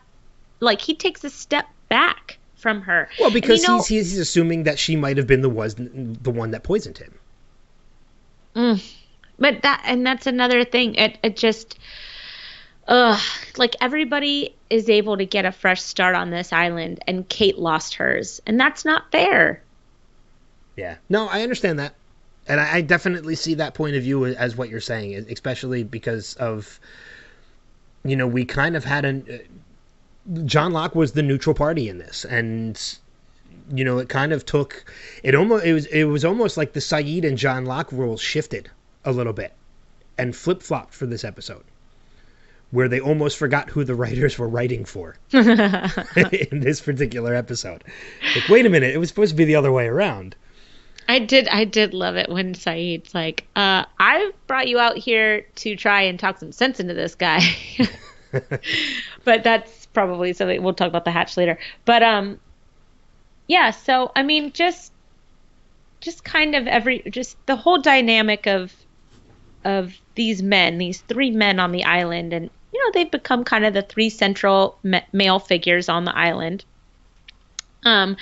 like, 0.59 0.81
he 0.81 0.95
takes 0.95 1.23
a 1.23 1.29
step 1.29 1.67
back 1.89 2.37
from 2.55 2.81
her. 2.81 3.09
Well, 3.19 3.27
And, 3.27 3.33
because 3.33 3.61
you 3.61 3.67
know, 3.67 3.77
he's, 3.77 3.87
he's 3.87 4.19
assuming 4.19 4.63
that 4.63 4.79
she 4.79 4.95
might 4.95 5.17
have 5.17 5.27
been 5.27 5.41
the 5.41 5.49
was 5.49 5.75
the 5.75 6.31
one 6.31 6.51
that 6.51 6.63
poisoned 6.63 6.97
him. 6.97 7.13
But 8.53 9.61
that 9.63 9.81
and 9.85 10.05
that's 10.05 10.27
another 10.27 10.63
thing. 10.63 10.95
It 10.95 11.17
it 11.23 11.37
just, 11.37 11.77
ugh, 12.87 13.19
like 13.57 13.75
everybody 13.81 14.55
is 14.69 14.89
able 14.89 15.17
to 15.17 15.25
get 15.25 15.45
a 15.45 15.51
fresh 15.51 15.81
start 15.81 16.15
on 16.15 16.29
this 16.29 16.53
island, 16.53 16.99
and 17.07 17.27
Kate 17.27 17.57
lost 17.57 17.95
hers, 17.95 18.41
and 18.45 18.59
that's 18.59 18.85
not 18.85 19.11
fair. 19.11 19.61
Yeah. 20.75 20.95
No, 21.09 21.27
I 21.27 21.41
understand 21.43 21.79
that. 21.79 21.95
And 22.47 22.59
I, 22.59 22.77
I 22.77 22.81
definitely 22.81 23.35
see 23.35 23.53
that 23.55 23.73
point 23.73 23.95
of 23.95 24.03
view 24.03 24.25
as 24.25 24.55
what 24.55 24.69
you're 24.69 24.79
saying, 24.79 25.13
especially 25.29 25.83
because 25.83 26.33
of, 26.35 26.79
you 28.03 28.15
know, 28.15 28.27
we 28.27 28.45
kind 28.45 28.75
of 28.75 28.83
had 28.83 29.05
an. 29.05 29.27
Uh, 29.29 30.43
John 30.45 30.71
Locke 30.71 30.95
was 30.95 31.11
the 31.11 31.23
neutral 31.23 31.55
party 31.55 31.89
in 31.89 31.97
this, 31.97 32.25
and 32.25 32.79
you 33.69 33.83
know, 33.83 33.99
it 33.99 34.09
kind 34.09 34.33
of 34.33 34.45
took 34.45 34.85
it 35.23 35.35
almost 35.35 35.65
it 35.65 35.73
was 35.73 35.85
it 35.87 36.03
was 36.05 36.25
almost 36.25 36.57
like 36.57 36.73
the 36.73 36.79
Sayid 36.79 37.25
and 37.25 37.37
John 37.37 37.65
Locke 37.65 37.91
rules 37.91 38.21
shifted 38.21 38.69
a 39.05 39.11
little 39.11 39.33
bit 39.33 39.53
and 40.17 40.35
flip 40.35 40.61
flopped 40.61 40.93
for 40.93 41.05
this 41.05 41.23
episode, 41.23 41.63
where 42.71 42.87
they 42.87 42.99
almost 42.99 43.37
forgot 43.37 43.69
who 43.69 43.83
the 43.83 43.95
writers 43.95 44.37
were 44.37 44.47
writing 44.47 44.85
for 44.85 45.15
in 45.33 46.59
this 46.59 46.81
particular 46.81 47.33
episode. 47.35 47.83
Like, 48.35 48.49
wait 48.49 48.65
a 48.65 48.69
minute, 48.69 48.93
it 48.93 48.97
was 48.97 49.09
supposed 49.09 49.31
to 49.31 49.35
be 49.35 49.45
the 49.45 49.55
other 49.55 49.71
way 49.71 49.87
around. 49.87 50.35
I 51.07 51.19
did 51.19 51.47
I 51.49 51.65
did 51.65 51.93
love 51.93 52.15
it 52.15 52.29
when 52.29 52.53
Sayid's 52.53 53.13
like, 53.13 53.45
uh, 53.55 53.85
I 53.99 54.31
brought 54.47 54.67
you 54.67 54.79
out 54.79 54.97
here 54.97 55.41
to 55.55 55.75
try 55.75 56.03
and 56.03 56.19
talk 56.19 56.39
some 56.39 56.51
sense 56.51 56.79
into 56.79 56.93
this 56.93 57.15
guy. 57.15 57.41
but 59.23 59.43
that's 59.43 59.87
probably 59.87 60.33
something 60.33 60.61
we'll 60.63 60.73
talk 60.73 60.87
about 60.87 61.05
the 61.05 61.11
hatch 61.11 61.37
later. 61.37 61.59
But 61.85 62.03
um 62.03 62.39
yeah, 63.51 63.71
so 63.71 64.13
I 64.15 64.23
mean, 64.23 64.53
just 64.53 64.93
just 65.99 66.23
kind 66.23 66.55
of 66.55 66.67
every 66.67 67.03
just 67.09 67.35
the 67.47 67.57
whole 67.57 67.81
dynamic 67.81 68.47
of 68.47 68.73
of 69.65 69.93
these 70.15 70.41
men, 70.41 70.77
these 70.77 71.01
three 71.01 71.31
men 71.31 71.59
on 71.59 71.73
the 71.73 71.83
island, 71.83 72.31
and 72.31 72.49
you 72.71 72.79
know 72.81 72.91
they've 72.93 73.11
become 73.11 73.43
kind 73.43 73.65
of 73.65 73.73
the 73.73 73.81
three 73.81 74.09
central 74.09 74.77
ma- 74.83 75.01
male 75.11 75.37
figures 75.37 75.89
on 75.89 76.05
the 76.05 76.15
island. 76.15 76.63
Um, 77.83 78.15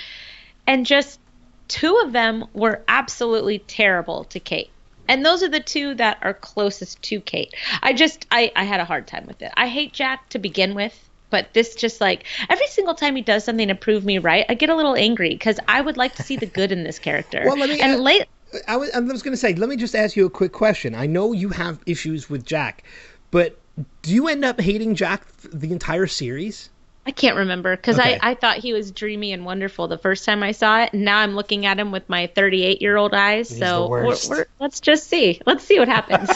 and 0.66 0.84
just 0.84 1.20
two 1.68 2.00
of 2.04 2.10
them 2.10 2.46
were 2.52 2.82
absolutely 2.88 3.60
terrible 3.60 4.24
to 4.24 4.40
Kate. 4.40 4.70
And 5.06 5.24
those 5.24 5.44
are 5.44 5.48
the 5.48 5.60
two 5.60 5.94
that 5.94 6.18
are 6.22 6.34
closest 6.34 7.02
to 7.02 7.20
Kate. 7.20 7.54
I 7.84 7.92
just 7.92 8.26
I, 8.32 8.50
I 8.56 8.64
had 8.64 8.80
a 8.80 8.84
hard 8.84 9.06
time 9.06 9.26
with 9.28 9.42
it. 9.42 9.52
I 9.56 9.68
hate 9.68 9.92
Jack 9.92 10.28
to 10.30 10.40
begin 10.40 10.74
with, 10.74 11.08
but 11.30 11.52
this 11.54 11.74
just 11.74 12.00
like 12.00 12.24
every 12.48 12.66
single 12.66 12.94
time 12.94 13.16
he 13.16 13.22
does 13.22 13.44
something 13.44 13.68
to 13.68 13.74
prove 13.74 14.04
me 14.04 14.18
right, 14.18 14.44
I 14.48 14.54
get 14.54 14.70
a 14.70 14.76
little 14.76 14.94
angry 14.96 15.30
because 15.30 15.58
I 15.68 15.80
would 15.80 15.96
like 15.96 16.14
to 16.16 16.22
see 16.22 16.36
the 16.36 16.46
good 16.46 16.72
in 16.72 16.84
this 16.84 16.98
character. 16.98 17.42
Well, 17.46 17.56
let 17.56 17.70
me- 17.70 17.80
and 17.80 17.92
uh, 17.94 18.02
late 18.02 18.26
I 18.66 18.76
was, 18.76 18.90
I 18.90 19.00
was 19.00 19.22
going 19.22 19.32
to 19.32 19.36
say, 19.38 19.54
let 19.54 19.68
me 19.68 19.76
just 19.76 19.94
ask 19.94 20.16
you 20.16 20.26
a 20.26 20.30
quick 20.30 20.52
question. 20.52 20.94
I 20.94 21.06
know 21.06 21.32
you 21.32 21.50
have 21.50 21.78
issues 21.86 22.28
with 22.28 22.44
Jack, 22.44 22.82
but 23.30 23.56
do 24.02 24.12
you 24.12 24.26
end 24.28 24.44
up 24.44 24.60
hating 24.60 24.96
Jack 24.96 25.24
the 25.42 25.70
entire 25.72 26.08
series? 26.08 26.68
I 27.06 27.12
can't 27.12 27.36
remember 27.36 27.76
because 27.76 27.98
Okay. 27.98 28.18
I, 28.20 28.30
I 28.30 28.34
thought 28.34 28.58
he 28.58 28.72
was 28.72 28.90
dreamy 28.90 29.32
and 29.32 29.44
wonderful 29.44 29.88
the 29.88 29.98
first 29.98 30.24
time 30.24 30.42
I 30.42 30.52
saw 30.52 30.82
it, 30.82 30.92
and 30.92 31.04
now 31.04 31.18
I'm 31.18 31.34
looking 31.34 31.64
at 31.64 31.78
him 31.78 31.92
with 31.92 32.08
my 32.08 32.26
38 32.26 32.82
year 32.82 32.96
old 32.96 33.14
eyes. 33.14 33.48
He's 33.48 33.58
so 33.58 33.84
the 33.84 33.88
worst. 33.88 34.28
We're, 34.30 34.36
we're, 34.38 34.46
let's 34.58 34.80
just 34.80 35.08
see. 35.08 35.40
Let's 35.46 35.64
see 35.64 35.78
what 35.78 35.88
happens. 35.88 36.28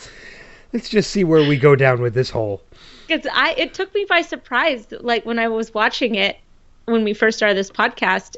Let's 0.72 0.88
just 0.88 1.10
see 1.10 1.24
where 1.24 1.48
we 1.48 1.56
go 1.56 1.76
down 1.76 2.02
with 2.02 2.12
this 2.12 2.28
hole. 2.28 2.62
Because 3.06 3.26
I 3.32 3.52
it 3.52 3.74
took 3.74 3.94
me 3.94 4.06
by 4.08 4.22
surprise, 4.22 4.86
like 4.90 5.24
when 5.24 5.38
I 5.38 5.48
was 5.48 5.72
watching 5.72 6.14
it 6.14 6.38
when 6.86 7.04
we 7.04 7.14
first 7.14 7.36
started 7.36 7.56
this 7.56 7.70
podcast, 7.70 8.36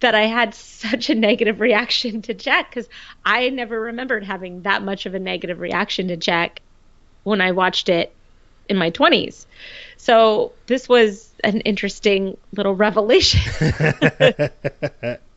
that 0.00 0.14
I 0.14 0.26
had 0.26 0.54
such 0.54 1.10
a 1.10 1.14
negative 1.14 1.60
reaction 1.60 2.22
to 2.22 2.34
Jack 2.34 2.70
because 2.70 2.88
I 3.24 3.50
never 3.50 3.78
remembered 3.80 4.24
having 4.24 4.62
that 4.62 4.82
much 4.82 5.06
of 5.06 5.14
a 5.14 5.18
negative 5.18 5.60
reaction 5.60 6.08
to 6.08 6.16
Jack 6.16 6.60
when 7.22 7.40
I 7.40 7.52
watched 7.52 7.88
it 7.88 8.12
in 8.68 8.76
my 8.76 8.90
20s. 8.90 9.46
So 9.96 10.52
this 10.66 10.88
was 10.88 11.32
an 11.44 11.60
interesting 11.60 12.36
little 12.52 12.74
revelation. 12.74 13.40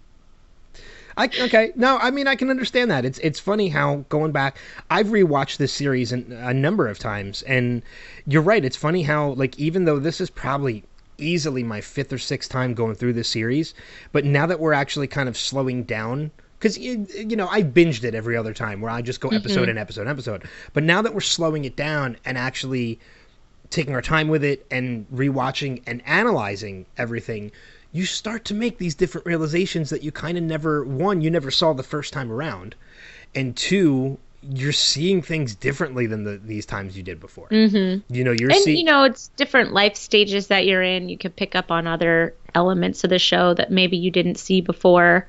I, 1.17 1.25
okay, 1.25 1.71
no, 1.75 1.97
I 1.97 2.11
mean 2.11 2.27
I 2.27 2.35
can 2.35 2.49
understand 2.49 2.89
that. 2.91 3.05
It's 3.05 3.19
it's 3.19 3.39
funny 3.39 3.69
how 3.69 4.05
going 4.09 4.31
back, 4.31 4.57
I've 4.89 5.07
rewatched 5.07 5.57
this 5.57 5.71
series 5.71 6.11
an, 6.11 6.31
a 6.31 6.53
number 6.53 6.87
of 6.87 6.99
times, 6.99 7.43
and 7.43 7.83
you're 8.25 8.41
right. 8.41 8.63
It's 8.63 8.77
funny 8.77 9.03
how 9.03 9.29
like 9.31 9.57
even 9.59 9.85
though 9.85 9.99
this 9.99 10.19
is 10.19 10.29
probably 10.29 10.83
easily 11.17 11.63
my 11.63 11.81
fifth 11.81 12.11
or 12.11 12.17
sixth 12.17 12.49
time 12.49 12.73
going 12.73 12.95
through 12.95 13.13
this 13.13 13.27
series, 13.27 13.73
but 14.11 14.25
now 14.25 14.45
that 14.45 14.59
we're 14.59 14.73
actually 14.73 15.07
kind 15.07 15.29
of 15.29 15.37
slowing 15.37 15.83
down. 15.83 16.31
Because 16.59 16.77
you, 16.77 17.05
you 17.13 17.35
know 17.35 17.49
I 17.49 17.61
binged 17.61 18.05
it 18.05 18.15
every 18.15 18.37
other 18.37 18.53
time 18.53 18.79
where 18.79 18.89
I 18.89 19.01
just 19.01 19.19
go 19.19 19.27
mm-hmm. 19.27 19.37
episode 19.37 19.67
and 19.67 19.77
episode 19.77 20.01
and 20.01 20.09
episode. 20.09 20.43
But 20.71 20.83
now 20.83 21.01
that 21.01 21.13
we're 21.13 21.19
slowing 21.19 21.65
it 21.65 21.75
down 21.75 22.15
and 22.23 22.37
actually 22.37 22.99
taking 23.69 23.93
our 23.93 24.01
time 24.01 24.29
with 24.29 24.45
it 24.45 24.65
and 24.71 25.05
rewatching 25.09 25.81
and 25.85 26.01
analyzing 26.05 26.85
everything, 26.97 27.51
you 27.93 28.05
start 28.05 28.43
to 28.45 28.53
make 28.53 28.79
these 28.79 28.95
different 28.95 29.25
realizations 29.25 29.91
that 29.91 30.03
you 30.03 30.11
kind 30.11 30.37
of 30.37 30.43
never 30.43 30.83
one 30.83 31.21
you 31.21 31.29
never 31.29 31.51
saw 31.51 31.73
the 31.73 31.83
first 31.83 32.11
time 32.11 32.31
around, 32.31 32.75
and 33.33 33.55
two 33.55 34.17
you're 34.41 34.73
seeing 34.73 35.21
things 35.21 35.55
differently 35.55 36.07
than 36.07 36.23
the 36.23 36.37
these 36.43 36.65
times 36.65 36.97
you 36.97 37.03
did 37.03 37.19
before. 37.19 37.47
Mm-hmm. 37.49 38.13
You 38.13 38.23
know, 38.23 38.33
you're 38.37 38.51
and 38.51 38.59
seeing. 38.59 38.77
you 38.77 38.83
know, 38.83 39.03
it's 39.03 39.29
different 39.29 39.71
life 39.71 39.95
stages 39.95 40.47
that 40.47 40.65
you're 40.65 40.81
in. 40.81 41.07
You 41.07 41.17
can 41.17 41.31
pick 41.31 41.55
up 41.55 41.71
on 41.71 41.87
other 41.87 42.35
elements 42.53 43.03
of 43.03 43.09
the 43.09 43.19
show 43.19 43.53
that 43.53 43.71
maybe 43.71 43.95
you 43.95 44.11
didn't 44.11 44.35
see 44.35 44.59
before. 44.59 45.27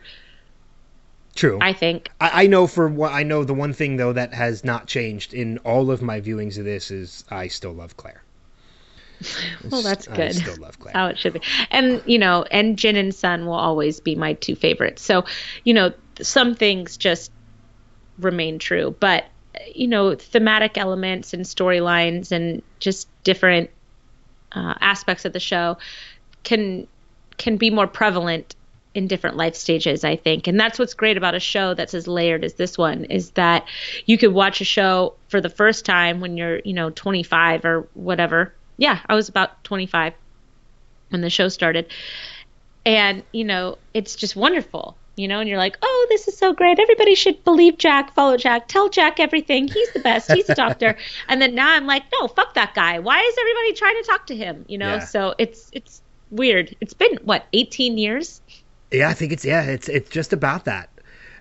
true. 1.35 1.59
I 1.61 1.75
think. 1.75 2.11
I, 2.21 2.45
I 2.45 2.47
know 2.47 2.67
for 2.67 2.89
what 2.89 3.13
I 3.13 3.23
know 3.23 3.45
the 3.45 3.55
one 3.55 3.75
thing 3.75 3.99
though 3.99 4.15
that 4.15 4.35
has 4.35 4.65
not 4.65 4.87
changed 4.87 5.35
in 5.35 5.59
all 5.59 5.91
of 5.91 6.03
my 6.03 6.21
viewings 6.21 6.59
of 6.59 6.65
this 6.65 6.91
is 6.91 7.25
I 7.31 7.49
still 7.49 7.73
love 7.73 7.97
Claire. 7.97 8.24
Well, 9.71 9.83
that's 9.83 10.09
I 10.09 10.17
good. 10.17 10.35
still 10.35 10.57
love 10.57 10.79
Claire. 10.81 10.93
How 10.95 11.07
it 11.09 11.19
should 11.19 11.35
be. 11.35 11.43
And 11.71 12.03
you 12.07 12.19
know, 12.19 12.45
and 12.51 12.79
Jin 12.79 12.97
and 12.97 13.15
Sun 13.15 13.47
will 13.47 13.55
always 13.55 14.01
be 14.01 14.15
my 14.15 14.35
two 14.35 14.55
favorites. 14.55 15.03
So, 15.03 15.25
you 15.65 15.75
know, 15.75 15.93
some 16.21 16.55
things 16.55 16.97
just 16.97 17.31
remain 18.19 18.59
true, 18.59 18.95
but 19.01 19.25
you 19.75 19.87
know, 19.87 20.15
thematic 20.15 20.77
elements 20.77 21.33
and 21.33 21.45
storylines 21.45 22.33
and 22.33 22.63
just 22.81 23.09
different 23.23 23.71
uh, 24.53 24.75
aspects 24.81 25.25
of 25.25 25.33
the 25.33 25.41
show 25.41 25.79
can 26.43 26.87
can 27.37 27.57
be 27.57 27.71
more 27.71 27.87
prevalent 27.87 28.55
in 28.95 29.09
different 29.09 29.37
life 29.37 29.57
stages 29.57 30.05
i 30.05 30.15
think 30.15 30.47
and 30.47 30.59
that's 30.59 30.79
what's 30.79 30.95
great 30.95 31.17
about 31.17 31.35
a 31.35 31.41
show 31.41 31.75
that's 31.75 31.95
as 31.95 32.07
layered 32.07 32.45
as 32.45 32.55
this 32.55 32.79
one 32.79 33.05
is 33.07 33.31
that 33.31 33.67
you 34.07 34.17
could 34.17 34.33
watch 34.33 34.61
a 34.61 34.65
show 34.65 35.15
for 35.29 35.41
the 35.41 35.49
first 35.49 35.85
time 35.85 36.21
when 36.21 36.37
you're 36.37 36.61
you 36.61 36.73
know 36.73 36.91
25 36.91 37.65
or 37.65 37.89
whatever 37.95 38.55
yeah 38.77 39.01
i 39.09 39.15
was 39.15 39.29
about 39.29 39.63
25 39.65 40.13
when 41.11 41.21
the 41.21 41.31
show 41.31 41.49
started. 41.49 41.87
And 42.87 43.23
you 43.33 43.45
know 43.45 43.79
it's 43.95 44.15
just 44.17 44.37
wonderful 44.37 44.97
you 45.17 45.29
know 45.29 45.41
and 45.41 45.49
you're 45.49 45.59
like 45.59 45.79
oh 45.81 46.07
this 46.11 46.29
is 46.29 46.37
so 46.37 46.53
great. 46.53 46.79
Everybody 46.79 47.15
should 47.15 47.43
believe 47.45 47.79
jack 47.79 48.15
follow 48.15 48.37
jack 48.37 48.69
tell 48.69 48.89
jack 48.89 49.21
everything. 49.21 49.69
He's 49.69 49.93
the 49.93 50.01
best. 50.01 50.31
He's 50.31 50.51
a 50.51 50.55
doctor. 50.55 50.97
And 51.29 51.41
then 51.41 51.55
now 51.55 51.75
i'm 51.75 51.87
like 51.87 52.03
no 52.21 52.29
fuck 52.29 52.55
that 52.55 52.75
guy. 52.75 52.99
Why 52.99 53.21
is 53.21 53.35
everybody 53.41 53.73
trying 53.75 54.03
to 54.03 54.09
talk 54.09 54.27
to 54.27 54.37
him? 54.37 54.65
You 54.69 54.79
know 54.79 54.95
Yeah. 54.95 54.99
so 54.99 55.35
it's 55.39 55.71
it's 55.73 56.03
weird. 56.31 56.75
It's 56.81 56.95
been 56.95 57.19
what 57.23 57.47
18 57.53 57.97
years? 57.97 58.41
Yeah, 58.91 59.09
I 59.09 59.15
think 59.15 59.33
it's 59.33 59.45
yeah, 59.45 59.63
it's 59.63 59.89
it's 59.89 60.11
just 60.11 60.33
about 60.33 60.65
that. 60.67 60.89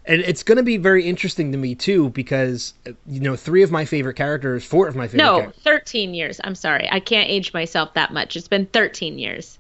And 0.05 0.21
it's 0.21 0.43
going 0.43 0.57
to 0.57 0.63
be 0.63 0.77
very 0.77 1.05
interesting 1.05 1.51
to 1.53 1.57
me 1.57 1.75
too 1.75 2.09
because 2.09 2.73
you 3.07 3.19
know, 3.19 3.35
three 3.35 3.63
of 3.63 3.71
my 3.71 3.85
favorite 3.85 4.15
characters, 4.15 4.65
four 4.65 4.87
of 4.87 4.95
my 4.95 5.07
favorite 5.07 5.23
no 5.23 5.41
char- 5.41 5.53
13 5.63 6.13
years 6.13 6.41
i'm 6.43 6.55
sorry 6.55 6.87
i 6.91 6.99
can't 6.99 7.29
age 7.29 7.53
myself 7.53 7.93
that 7.93 8.11
much 8.11 8.35
it's 8.35 8.47
been 8.47 8.65
13 8.67 9.17
years 9.17 9.57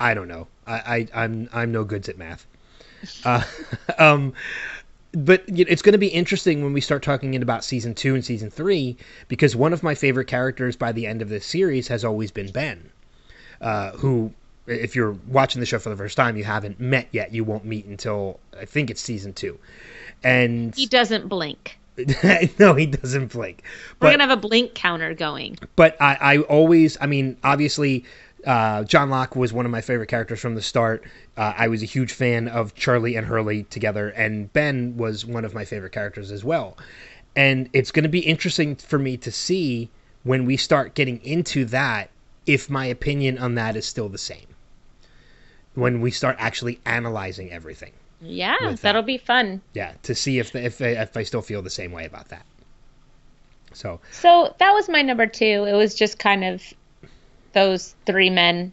I 0.00 0.14
don't 0.14 0.28
know. 0.28 0.48
I, 0.66 1.06
I 1.14 1.24
I'm 1.24 1.48
I'm 1.52 1.72
no 1.72 1.84
goods 1.84 2.08
at 2.08 2.18
math. 2.18 2.46
Uh, 3.24 3.42
um, 3.98 4.34
but 5.12 5.44
it's 5.46 5.82
going 5.82 5.92
to 5.92 5.98
be 5.98 6.08
interesting 6.08 6.64
when 6.64 6.72
we 6.72 6.80
start 6.80 7.02
talking 7.02 7.34
in 7.34 7.42
about 7.42 7.64
season 7.64 7.94
two 7.94 8.14
and 8.14 8.24
season 8.24 8.50
three 8.50 8.96
because 9.28 9.54
one 9.54 9.72
of 9.72 9.82
my 9.82 9.94
favorite 9.94 10.26
characters 10.26 10.76
by 10.76 10.92
the 10.92 11.06
end 11.06 11.22
of 11.22 11.28
this 11.28 11.46
series 11.46 11.88
has 11.88 12.04
always 12.04 12.30
been 12.30 12.50
Ben, 12.50 12.90
uh, 13.60 13.92
who, 13.92 14.32
if 14.66 14.96
you're 14.96 15.16
watching 15.28 15.60
the 15.60 15.66
show 15.66 15.78
for 15.78 15.90
the 15.90 15.96
first 15.96 16.16
time, 16.16 16.36
you 16.36 16.44
haven't 16.44 16.80
met 16.80 17.08
yet. 17.12 17.32
You 17.32 17.44
won't 17.44 17.64
meet 17.64 17.84
until 17.86 18.40
I 18.58 18.64
think 18.64 18.90
it's 18.90 19.00
season 19.00 19.32
two, 19.32 19.58
and 20.22 20.74
he 20.74 20.86
doesn't 20.86 21.28
blink 21.28 21.78
no, 22.58 22.74
he 22.74 22.86
doesn't 22.86 23.32
blink. 23.32 23.62
we're 24.00 24.10
gonna 24.10 24.26
have 24.26 24.36
a 24.36 24.40
blink 24.40 24.74
counter 24.74 25.14
going 25.14 25.56
but 25.76 25.96
I, 26.00 26.18
I 26.20 26.38
always, 26.38 26.96
I 27.00 27.06
mean, 27.06 27.36
obviously, 27.44 28.04
uh, 28.44 28.84
John 28.84 29.10
Locke 29.10 29.36
was 29.36 29.52
one 29.52 29.64
of 29.64 29.70
my 29.70 29.80
favorite 29.80 30.08
characters 30.08 30.40
from 30.40 30.54
the 30.54 30.62
start. 30.62 31.04
Uh, 31.36 31.54
I 31.56 31.68
was 31.68 31.82
a 31.82 31.86
huge 31.86 32.12
fan 32.12 32.48
of 32.48 32.74
Charlie 32.74 33.16
and 33.16 33.26
Hurley 33.26 33.62
together, 33.64 34.10
and 34.10 34.52
Ben 34.52 34.96
was 34.96 35.24
one 35.24 35.44
of 35.44 35.54
my 35.54 35.64
favorite 35.64 35.92
characters 35.92 36.30
as 36.30 36.44
well. 36.44 36.76
And 37.36 37.70
it's 37.72 37.90
going 37.90 38.02
to 38.02 38.08
be 38.08 38.20
interesting 38.20 38.76
for 38.76 38.98
me 38.98 39.16
to 39.18 39.32
see 39.32 39.88
when 40.24 40.46
we 40.46 40.56
start 40.56 40.94
getting 40.94 41.24
into 41.24 41.64
that 41.66 42.10
if 42.46 42.68
my 42.68 42.86
opinion 42.86 43.38
on 43.38 43.54
that 43.54 43.76
is 43.76 43.86
still 43.86 44.08
the 44.08 44.18
same. 44.18 44.53
When 45.74 46.00
we 46.00 46.10
start 46.10 46.36
actually 46.38 46.78
analyzing 46.86 47.50
everything, 47.50 47.92
yeah 48.20 48.56
With 48.66 48.80
that'll 48.82 49.02
that. 49.02 49.06
be 49.06 49.18
fun 49.18 49.60
yeah, 49.72 49.92
to 50.04 50.14
see 50.14 50.38
if 50.38 50.54
if 50.54 50.80
if 50.80 51.16
I 51.16 51.22
still 51.24 51.42
feel 51.42 51.62
the 51.62 51.70
same 51.70 51.92
way 51.92 52.04
about 52.06 52.28
that. 52.28 52.46
So 53.72 54.00
So 54.12 54.54
that 54.58 54.72
was 54.72 54.88
my 54.88 55.02
number 55.02 55.26
two. 55.26 55.64
It 55.68 55.74
was 55.74 55.94
just 55.94 56.18
kind 56.18 56.44
of 56.44 56.62
those 57.52 57.94
three 58.06 58.30
men. 58.30 58.72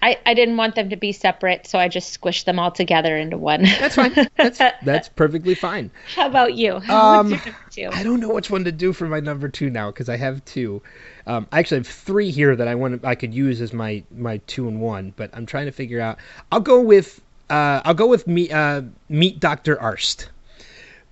I, 0.00 0.16
I 0.24 0.34
didn't 0.34 0.56
want 0.56 0.76
them 0.76 0.90
to 0.90 0.96
be 0.96 1.10
separate, 1.10 1.66
so 1.66 1.76
I 1.76 1.88
just 1.88 2.18
squished 2.20 2.44
them 2.44 2.60
all 2.60 2.70
together 2.70 3.16
into 3.16 3.36
one. 3.36 3.64
that's 3.64 3.96
fine. 3.96 4.14
That's 4.36 4.58
that's 4.84 5.08
perfectly 5.08 5.56
fine. 5.56 5.90
How 6.14 6.28
about 6.28 6.54
you? 6.54 6.74
Um, 6.88 7.30
What's 7.30 7.44
your 7.46 7.52
number 7.52 7.58
two? 7.70 7.88
I 7.92 8.02
don't 8.04 8.20
know 8.20 8.28
which 8.32 8.48
one 8.48 8.62
to 8.64 8.70
do 8.72 8.92
for 8.92 9.06
my 9.08 9.18
number 9.18 9.48
two 9.48 9.70
now 9.70 9.90
because 9.90 10.08
I 10.08 10.16
have 10.16 10.44
two. 10.44 10.82
Um, 11.28 11.46
I 11.52 11.58
actually 11.58 11.78
have 11.78 11.86
three 11.86 12.30
here 12.30 12.56
that 12.56 12.66
I 12.66 12.74
want 12.74 13.04
I 13.04 13.14
could 13.14 13.34
use 13.34 13.60
as 13.60 13.72
my 13.74 14.02
my 14.16 14.38
two 14.46 14.66
and 14.66 14.80
one, 14.80 15.12
but 15.16 15.30
I'm 15.34 15.44
trying 15.46 15.66
to 15.66 15.72
figure 15.72 16.00
out. 16.00 16.18
I'll 16.50 16.60
go 16.60 16.80
with 16.80 17.20
uh, 17.50 17.82
I'll 17.84 17.94
go 17.94 18.06
with 18.06 18.26
me 18.26 18.50
uh, 18.50 18.82
meet 19.10 19.38
Doctor 19.38 19.78
Arzt 19.80 20.30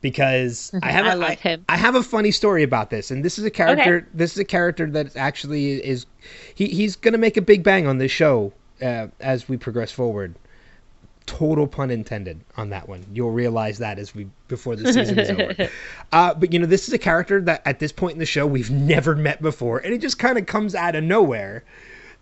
because 0.01 0.73
I 0.83 0.91
have 0.91 1.05
I 1.07 1.13
a, 1.13 1.17
love 1.17 1.31
I- 1.31 1.35
him. 1.35 1.65
I 1.69 1.77
have 1.77 1.95
a 1.95 2.03
funny 2.03 2.31
story 2.31 2.63
about 2.63 2.89
this, 2.89 3.11
and 3.11 3.23
this 3.23 3.39
is 3.39 3.45
a 3.45 3.51
character. 3.51 4.09
This 4.15 4.33
is 4.33 4.39
a 4.39 4.45
character 4.45 4.91
that 4.91 5.15
actually 5.17 5.85
is 5.85 6.07
he, 6.55 6.67
he's 6.69 6.97
gonna 6.97 7.19
make 7.19 7.37
a 7.37 7.43
big 7.43 7.63
bang 7.63 7.87
on 7.87 7.99
this 7.99 8.11
show 8.11 8.55
uh, 8.83 9.09
as 9.21 9.49
we 9.51 9.59
progress 9.59 9.93
forward. 9.93 10.35
Total 11.27 11.67
pun 11.67 11.91
intended 11.91 12.41
on 12.57 12.71
that 12.71 12.89
one. 12.89 13.05
You'll 13.13 13.33
realize 13.33 13.79
that 13.79 13.99
as 13.99 14.15
we 14.15 14.29
before 14.49 14.77
the 14.77 14.93
season 14.93 15.19
is 15.19 15.31
over. 15.31 15.71
Uh, 16.13 16.33
but 16.33 16.53
you 16.53 16.59
know, 16.59 16.67
this 16.67 16.87
is 16.87 16.95
a 16.95 16.99
character 16.99 17.41
that 17.43 17.61
at 17.67 17.81
this 17.81 17.91
point 17.91 18.13
in 18.13 18.21
the 18.21 18.27
show 18.27 18.47
we've 18.47 18.71
never 18.71 19.17
met 19.17 19.43
before, 19.43 19.79
and 19.79 19.93
it 19.93 20.01
just 20.01 20.19
kind 20.19 20.39
of 20.39 20.47
comes 20.47 20.75
out 20.75 20.95
of 20.95 21.03
nowhere 21.03 21.65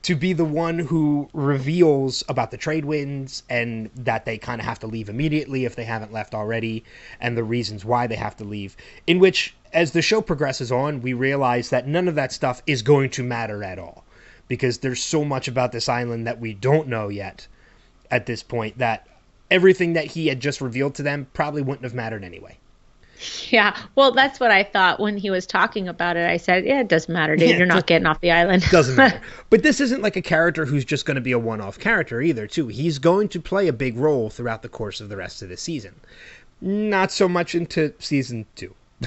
to 0.05 0.15
be 0.15 0.33
the 0.33 0.45
one 0.45 0.79
who 0.79 1.29
reveals 1.33 2.25
about 2.29 2.51
the 2.51 2.57
trade 2.57 2.85
winds 2.85 3.43
and 3.49 3.91
that 3.95 4.27
they 4.27 4.37
kind 4.37 4.61
of 4.61 4.67
have 4.67 4.79
to 4.79 4.87
leave 4.87 5.09
immediately 5.09 5.65
if 5.65 5.77
they 5.77 5.85
haven't 5.85 6.13
left 6.13 6.35
already, 6.35 6.85
and 7.21 7.37
the 7.37 7.45
reasons 7.45 7.85
why 7.85 8.07
they 8.07 8.17
have 8.17 8.37
to 8.37 8.45
leave. 8.45 8.77
In 9.07 9.19
which, 9.19 9.55
as 9.73 9.93
the 9.93 10.03
show 10.03 10.21
progresses 10.21 10.71
on, 10.71 11.01
we 11.01 11.13
realize 11.15 11.71
that 11.71 11.87
none 11.87 12.07
of 12.07 12.15
that 12.17 12.33
stuff 12.33 12.63
is 12.67 12.83
going 12.83 13.11
to 13.11 13.23
matter 13.23 13.65
at 13.65 13.79
all 13.79 14.05
because 14.49 14.79
there's 14.79 15.03
so 15.03 15.25
much 15.25 15.49
about 15.49 15.73
this 15.73 15.89
island 15.89 16.27
that 16.27 16.41
we 16.41 16.53
don't 16.53 16.89
know 16.89 17.09
yet 17.09 17.47
at 18.15 18.27
this 18.27 18.45
point 18.45 18.79
that 18.79 19.09
everything 19.51 19.95
that 19.95 20.07
he 20.07 20.29
had 20.29 20.39
just 20.39 20.61
revealed 20.61 20.95
to 20.95 21.03
them 21.03 21.27
probably 21.33 21.63
wouldn't 21.63 21.83
have 21.83 21.95
mattered 21.95 22.23
anyway. 22.23 22.57
Yeah. 23.51 23.77
Well, 23.97 24.13
that's 24.13 24.39
what 24.39 24.53
I 24.53 24.63
thought 24.63 25.01
when 25.01 25.17
he 25.17 25.31
was 25.31 25.47
talking 25.47 25.89
about 25.89 26.17
it. 26.17 26.29
I 26.29 26.37
said, 26.37 26.65
"Yeah, 26.65 26.81
it 26.81 26.89
doesn't 26.89 27.13
matter, 27.13 27.35
dude. 27.35 27.51
Yeah, 27.51 27.57
You're 27.57 27.67
not 27.67 27.87
getting 27.87 28.07
off 28.07 28.21
the 28.21 28.31
island." 28.31 28.63
Doesn't 28.71 28.97
matter. 28.97 29.21
but 29.51 29.63
this 29.63 29.81
isn't 29.81 30.03
like 30.03 30.17
a 30.17 30.23
character 30.23 30.65
who's 30.65 30.85
just 30.85 31.07
going 31.07 31.15
to 31.17 31.21
be 31.21 31.33
a 31.33 31.39
one-off 31.39 31.79
character 31.79 32.21
either, 32.21 32.47
too. 32.47 32.69
He's 32.69 32.99
going 32.99 33.29
to 33.31 33.41
play 33.41 33.67
a 33.69 33.73
big 33.73 33.97
role 33.97 34.31
throughout 34.31 34.63
the 34.63 34.69
course 34.69 35.01
of 35.01 35.09
the 35.09 35.17
rest 35.17 35.43
of 35.43 35.49
the 35.49 35.57
season. 35.57 35.95
Not 36.61 37.11
so 37.11 37.29
much 37.29 37.55
into 37.55 37.93
season 37.99 38.47
2. 38.57 38.75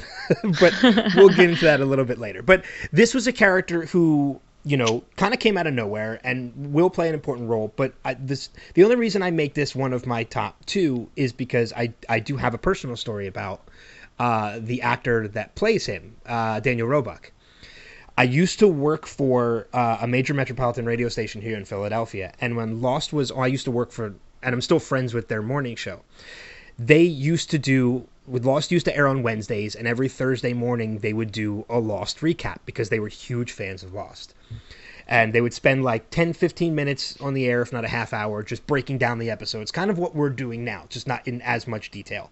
but 0.60 0.74
we'll 1.16 1.30
get 1.30 1.50
into 1.50 1.66
that 1.66 1.80
a 1.80 1.86
little 1.86 2.06
bit 2.06 2.18
later. 2.18 2.42
But 2.42 2.66
this 2.92 3.14
was 3.14 3.28
a 3.28 3.34
character 3.34 3.86
who 3.86 4.40
you 4.64 4.78
know, 4.78 5.04
kind 5.16 5.34
of 5.34 5.40
came 5.40 5.58
out 5.58 5.68
of 5.68 5.74
nowhere 5.74 6.20
and 6.24 6.74
will 6.74 6.90
play 6.90 7.08
an 7.08 7.14
important 7.14 7.50
role. 7.50 7.74
But 7.76 7.94
I, 8.04 8.16
this, 8.16 8.50
the 8.74 8.84
only 8.84 8.96
reason 8.96 9.22
I 9.22 9.32
make 9.32 9.54
this 9.54 9.76
one 9.76 9.94
of 9.94 10.06
my 10.06 10.24
top 10.24 10.66
two 10.66 11.10
is 11.16 11.32
because 11.32 11.72
I, 11.74 11.94
I 12.10 12.20
do 12.20 12.38
have 12.38 12.54
a 12.54 12.58
personal 12.58 12.96
story 12.96 13.28
about 13.28 13.68
uh, 14.20 14.60
the 14.62 14.82
actor 14.82 15.28
that 15.30 15.56
plays 15.56 15.86
him, 15.86 16.16
uh, 16.26 16.60
Daniel 16.60 16.88
Roebuck. 16.88 17.32
I 18.18 18.24
used 18.24 18.60
to 18.60 18.68
work 18.68 19.06
for 19.06 19.68
uh, 19.74 20.00
a 20.02 20.08
major 20.08 20.34
metropolitan 20.34 20.86
radio 20.86 21.08
station 21.08 21.40
here 21.40 21.56
in 21.56 21.66
Philadelphia, 21.66 22.34
and 22.42 22.58
when 22.58 22.82
Lost 22.82 23.14
was, 23.14 23.32
oh, 23.32 23.40
I 23.40 23.48
used 23.48 23.66
to 23.66 23.72
work 23.72 23.92
for, 23.92 24.16
and 24.42 24.56
I'm 24.56 24.62
still 24.62 24.80
friends 24.80 25.14
with 25.14 25.28
their 25.28 25.44
morning 25.44 25.76
show. 25.76 26.02
They 26.80 27.04
used 27.04 27.52
to 27.52 27.60
do 27.60 28.08
with 28.28 28.46
Lost 28.46 28.72
used 28.72 28.86
to 28.86 28.96
air 28.96 29.08
on 29.08 29.24
Wednesdays, 29.24 29.76
and 29.76 29.88
every 29.88 30.10
Thursday 30.10 30.54
morning 30.54 31.00
they 31.00 31.14
would 31.14 31.32
do 31.32 31.66
a 31.70 31.80
Lost 31.80 32.20
recap 32.20 32.58
because 32.66 32.90
they 32.90 33.00
were 33.00 33.08
huge 33.08 33.52
fans 33.52 33.84
of 33.84 33.94
Lost. 33.94 34.36
And 35.08 35.32
they 35.32 35.40
would 35.40 35.54
spend 35.54 35.84
like 35.84 36.10
10, 36.10 36.34
15 36.34 36.76
minutes 36.76 37.20
on 37.22 37.34
the 37.34 37.48
air, 37.48 37.62
if 37.62 37.72
not 37.72 37.86
a 37.86 37.88
half 37.88 38.12
hour, 38.12 38.44
just 38.44 38.68
breaking 38.68 38.98
down 38.98 39.20
the 39.20 39.30
episodes. 39.30 39.72
Kind 39.72 39.90
of 39.90 39.98
what 39.98 40.14
we're 40.14 40.30
doing 40.30 40.66
now, 40.66 40.86
just 40.90 41.08
not 41.08 41.26
in 41.26 41.42
as 41.42 41.66
much 41.66 41.90
detail. 41.92 42.30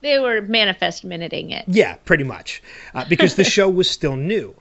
They 0.00 0.18
were 0.18 0.40
manifest 0.40 1.04
minuting 1.04 1.50
it. 1.50 1.64
Yeah, 1.66 1.96
pretty 2.04 2.24
much. 2.24 2.62
Uh, 2.94 3.04
because 3.08 3.34
the 3.34 3.44
show 3.44 3.68
was 3.68 3.90
still 3.90 4.16
new. 4.16 4.54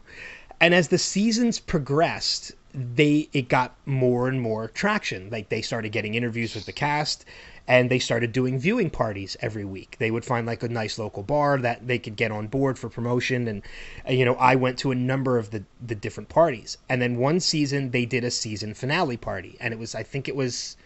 And 0.60 0.74
as 0.74 0.90
the 0.90 0.98
seasons 0.98 1.60
progressed, 1.60 2.54
they 2.74 3.30
it 3.34 3.48
got 3.48 3.76
more 3.86 4.28
and 4.28 4.42
more 4.42 4.68
traction. 4.68 5.30
Like 5.30 5.50
they 5.50 5.62
started 5.62 5.92
getting 5.92 6.16
interviews 6.16 6.56
with 6.56 6.66
the 6.66 6.74
cast 6.74 7.26
and 7.68 7.90
they 7.90 8.00
started 8.00 8.32
doing 8.32 8.58
viewing 8.58 8.90
parties 8.90 9.36
every 9.42 9.66
week. 9.66 9.98
They 10.00 10.10
would 10.10 10.24
find 10.24 10.48
like 10.48 10.64
a 10.64 10.70
nice 10.70 10.98
local 10.98 11.22
bar 11.22 11.58
that 11.60 11.86
they 11.86 12.00
could 12.00 12.16
get 12.16 12.32
on 12.32 12.48
board 12.48 12.80
for 12.80 12.90
promotion, 12.90 13.48
and 13.48 13.62
uh, 14.08 14.14
you 14.14 14.26
know 14.26 14.36
I 14.36 14.56
went 14.56 14.80
to 14.80 14.92
a 14.92 14.96
number 14.96 15.38
of 15.38 15.52
the 15.52 15.64
the 15.86 15.96
different 15.96 16.30
parties. 16.30 16.78
And 16.88 17.02
then 17.02 17.18
one 17.18 17.40
season 17.40 17.92
they 17.92 18.06
did 18.06 18.24
a 18.24 18.32
season 18.32 18.74
finale 18.74 19.18
party, 19.18 19.58
and 19.60 19.74
it 19.74 19.80
was 19.80 19.96
I 19.96 20.04
think 20.04 20.28
it 20.28 20.36
was 20.36 20.78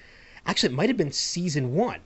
actually 0.46 0.74
it 0.74 0.76
might 0.76 0.89
have 0.89 0.98
been 0.98 1.12
season 1.12 1.76
one. 1.76 2.00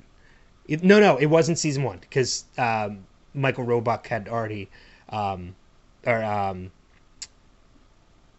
It, 0.68 0.84
no, 0.84 1.00
no, 1.00 1.18
it 1.18 1.28
wasn't 1.28 1.60
season 1.60 1.84
one 1.84 2.00
because 2.00 2.46
um, 2.58 3.06
Michael 3.36 3.66
Roebuck 3.66 4.08
had 4.08 4.28
already, 4.28 4.68
um, 5.10 5.56
or 6.08 6.24
um, 6.24 6.72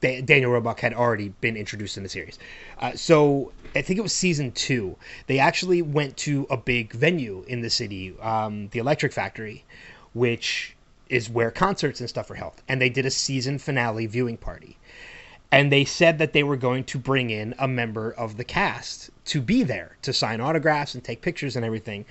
Daniel 0.01 0.51
Roebuck 0.51 0.81
had 0.81 0.93
already 0.93 1.29
been 1.41 1.57
introduced 1.57 1.97
in 1.97 2.03
the 2.03 2.09
series. 2.09 2.39
Uh, 2.79 2.93
so 2.95 3.53
I 3.77 3.83
think 3.83 3.99
it 3.99 4.03
was 4.03 4.13
season 4.13 4.53
two. 4.53 4.97
They 5.27 5.39
actually 5.39 5.83
went 5.83 6.17
to 6.19 6.47
a 6.51 6.57
big 6.57 6.93
venue 6.93 7.45
in 7.47 7.61
the 7.61 7.71
city, 7.71 8.15
um, 8.21 8.69
the 8.69 8.79
Electric 8.79 9.13
Factory, 9.13 9.65
which 10.13 10.75
is 11.09 11.31
where 11.31 11.51
concerts 11.51 12.01
and 12.01 12.09
stuff 12.09 12.31
are 12.31 12.35
held. 12.35 12.63
And 12.69 12.81
they 12.81 12.89
did 12.89 13.07
a 13.07 13.11
season 13.11 13.59
finale 13.59 14.07
viewing 14.07 14.37
party. 14.37 14.77
And 15.53 15.71
they 15.71 15.85
said 15.85 16.19
that 16.19 16.33
they 16.33 16.43
were 16.43 16.57
going 16.57 16.85
to 16.85 16.99
bring 16.99 17.31
in 17.31 17.55
a 17.59 17.69
member 17.69 18.11
of 18.11 18.37
the 18.37 18.45
cast 18.45 19.11
to 19.27 19.41
be 19.41 19.63
there 19.63 19.97
to 20.03 20.13
sign 20.13 20.41
autographs 20.41 20.95
and 20.95 21.05
take 21.05 21.23
pictures 21.23 21.55
and 21.55 21.65
everything. 21.65 22.05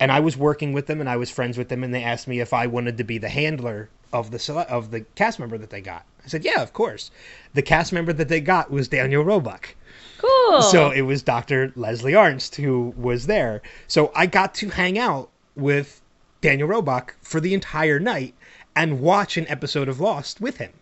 And 0.00 0.10
I 0.10 0.20
was 0.20 0.36
working 0.36 0.72
with 0.72 0.86
them 0.86 1.00
and 1.00 1.08
I 1.08 1.16
was 1.16 1.30
friends 1.30 1.58
with 1.58 1.68
them, 1.68 1.84
and 1.84 1.92
they 1.92 2.04
asked 2.04 2.28
me 2.28 2.40
if 2.40 2.52
I 2.52 2.66
wanted 2.66 2.96
to 2.98 3.04
be 3.04 3.18
the 3.18 3.28
handler 3.28 3.90
of 4.12 4.30
the 4.30 4.66
of 4.70 4.90
the 4.90 5.02
cast 5.16 5.38
member 5.38 5.58
that 5.58 5.70
they 5.70 5.80
got. 5.80 6.06
I 6.24 6.28
said, 6.28 6.44
"Yeah, 6.44 6.62
of 6.62 6.72
course." 6.72 7.10
The 7.52 7.62
cast 7.62 7.92
member 7.92 8.12
that 8.12 8.28
they 8.28 8.40
got 8.40 8.70
was 8.70 8.88
Daniel 8.88 9.24
Roebuck. 9.24 9.74
Cool. 10.18 10.62
So 10.62 10.90
it 10.90 11.02
was 11.02 11.22
Dr. 11.22 11.72
Leslie 11.76 12.14
Arzt 12.14 12.56
who 12.56 12.92
was 12.96 13.26
there. 13.26 13.62
So 13.86 14.12
I 14.14 14.26
got 14.26 14.54
to 14.56 14.68
hang 14.68 14.98
out 14.98 15.30
with 15.54 16.00
Daniel 16.40 16.68
Roebuck 16.68 17.14
for 17.22 17.40
the 17.40 17.54
entire 17.54 17.98
night 17.98 18.34
and 18.74 19.00
watch 19.00 19.36
an 19.36 19.46
episode 19.48 19.88
of 19.88 20.00
Lost 20.00 20.40
with 20.40 20.58
him. 20.58 20.72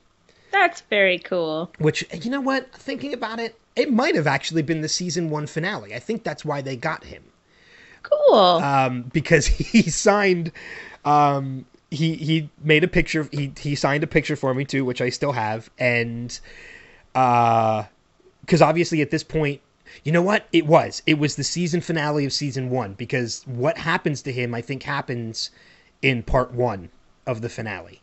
That's 0.53 0.81
very 0.83 1.18
cool. 1.18 1.70
Which, 1.79 2.05
you 2.25 2.31
know 2.31 2.40
what? 2.40 2.72
Thinking 2.72 3.12
about 3.12 3.38
it, 3.40 3.59
it 3.75 3.92
might 3.92 4.14
have 4.14 4.27
actually 4.27 4.62
been 4.62 4.81
the 4.81 4.88
season 4.88 5.29
one 5.29 5.46
finale. 5.46 5.94
I 5.94 5.99
think 5.99 6.25
that's 6.25 6.44
why 6.44 6.62
they 6.62 6.77
got 6.77 7.05
him. 7.05 7.22
Cool. 8.03 8.37
Um, 8.37 9.03
because 9.12 9.46
he 9.46 9.83
signed 9.83 10.53
um, 11.05 11.66
he 11.90 12.16
he 12.16 12.51
made 12.62 12.85
a 12.85 12.88
picture. 12.88 13.29
He 13.33 13.53
he 13.59 13.75
signed 13.75 14.03
a 14.05 14.07
picture 14.07 14.37
for 14.37 14.53
me 14.53 14.64
too, 14.64 14.85
which 14.85 15.01
I 15.01 15.09
still 15.11 15.33
have. 15.33 15.70
And 15.79 16.38
uh, 17.14 17.85
because 18.47 18.63
obviously 18.63 19.03
at 19.03 19.11
this 19.11 19.25
point, 19.25 19.61
you 20.05 20.13
know 20.13 20.23
what? 20.23 20.47
It 20.53 20.67
was 20.67 21.03
it 21.07 21.19
was 21.19 21.37
the 21.37 21.45
season 21.45 21.81
finale 21.81 22.25
of 22.25 22.33
season 22.33 22.71
one. 22.71 22.95
Because 22.95 23.43
what 23.47 23.77
happens 23.77 24.23
to 24.23 24.33
him, 24.33 24.55
I 24.55 24.61
think, 24.61 24.85
happens 24.85 25.51
in 26.01 26.23
part 26.23 26.53
one 26.53 26.91
of 27.27 27.41
the 27.41 27.49
finale. 27.49 28.01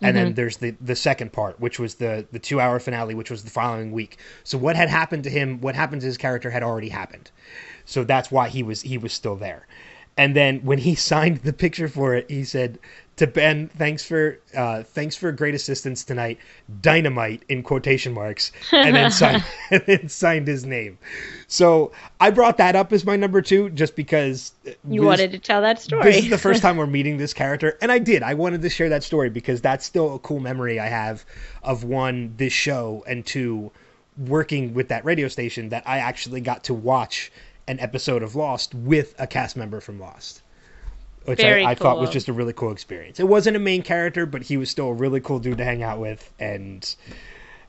And 0.00 0.16
mm-hmm. 0.16 0.24
then 0.24 0.34
there's 0.34 0.56
the 0.56 0.74
the 0.80 0.96
second 0.96 1.32
part, 1.32 1.60
which 1.60 1.78
was 1.78 1.96
the 1.96 2.26
the 2.32 2.38
two 2.38 2.58
hour 2.58 2.80
finale, 2.80 3.14
which 3.14 3.30
was 3.30 3.44
the 3.44 3.50
following 3.50 3.92
week. 3.92 4.16
So 4.44 4.58
what 4.58 4.76
had 4.76 4.88
happened 4.88 5.24
to 5.24 5.30
him, 5.30 5.60
what 5.60 5.74
happened 5.74 6.00
to 6.00 6.06
his 6.06 6.16
character, 6.16 6.50
had 6.50 6.62
already 6.62 6.88
happened. 6.88 7.30
So 7.84 8.02
that's 8.02 8.30
why 8.30 8.48
he 8.48 8.62
was 8.62 8.82
he 8.82 8.98
was 8.98 9.12
still 9.12 9.36
there. 9.36 9.66
And 10.16 10.34
then 10.34 10.60
when 10.60 10.78
he 10.78 10.94
signed 11.10 11.38
the 11.38 11.52
picture 11.52 11.88
for 11.88 12.14
it, 12.14 12.30
he 12.30 12.44
said, 12.44 12.78
to 13.16 13.26
Ben, 13.26 13.68
thanks 13.76 14.04
for 14.04 14.38
uh, 14.56 14.82
thanks 14.82 15.16
for 15.16 15.30
great 15.32 15.54
assistance 15.54 16.02
tonight. 16.02 16.38
Dynamite 16.80 17.42
in 17.48 17.62
quotation 17.62 18.14
marks, 18.14 18.52
and 18.72 18.96
then 18.96 19.10
signed 19.10 19.44
and 19.70 19.82
then 19.86 20.08
signed 20.08 20.46
his 20.46 20.64
name. 20.64 20.98
So 21.46 21.92
I 22.20 22.30
brought 22.30 22.56
that 22.56 22.74
up 22.74 22.92
as 22.92 23.04
my 23.04 23.16
number 23.16 23.42
two, 23.42 23.70
just 23.70 23.96
because 23.96 24.52
you 24.64 25.02
this, 25.02 25.06
wanted 25.06 25.32
to 25.32 25.38
tell 25.38 25.60
that 25.60 25.80
story. 25.80 26.04
This 26.04 26.24
is 26.24 26.30
the 26.30 26.38
first 26.38 26.62
time 26.62 26.76
we're 26.78 26.86
meeting 26.86 27.18
this 27.18 27.34
character, 27.34 27.76
and 27.82 27.92
I 27.92 27.98
did. 27.98 28.22
I 28.22 28.34
wanted 28.34 28.62
to 28.62 28.70
share 28.70 28.88
that 28.88 29.02
story 29.02 29.28
because 29.28 29.60
that's 29.60 29.84
still 29.84 30.14
a 30.14 30.18
cool 30.18 30.40
memory 30.40 30.80
I 30.80 30.86
have 30.86 31.24
of 31.62 31.84
one 31.84 32.34
this 32.38 32.52
show, 32.52 33.04
and 33.06 33.26
two 33.26 33.70
working 34.16 34.74
with 34.74 34.88
that 34.88 35.04
radio 35.04 35.28
station 35.28 35.68
that 35.70 35.82
I 35.86 35.98
actually 35.98 36.40
got 36.40 36.64
to 36.64 36.74
watch 36.74 37.30
an 37.68 37.78
episode 37.80 38.22
of 38.22 38.34
Lost 38.34 38.74
with 38.74 39.14
a 39.18 39.26
cast 39.26 39.56
member 39.56 39.80
from 39.80 40.00
Lost 40.00 40.41
which 41.24 41.40
I, 41.40 41.64
I 41.64 41.74
cool. 41.74 41.84
thought 41.84 42.00
was 42.00 42.10
just 42.10 42.28
a 42.28 42.32
really 42.32 42.52
cool 42.52 42.72
experience. 42.72 43.20
It 43.20 43.28
wasn't 43.28 43.56
a 43.56 43.60
main 43.60 43.82
character, 43.82 44.26
but 44.26 44.42
he 44.42 44.56
was 44.56 44.70
still 44.70 44.88
a 44.88 44.94
really 44.94 45.20
cool 45.20 45.38
dude 45.38 45.58
to 45.58 45.64
hang 45.64 45.82
out 45.82 45.98
with, 45.98 46.30
and 46.38 46.94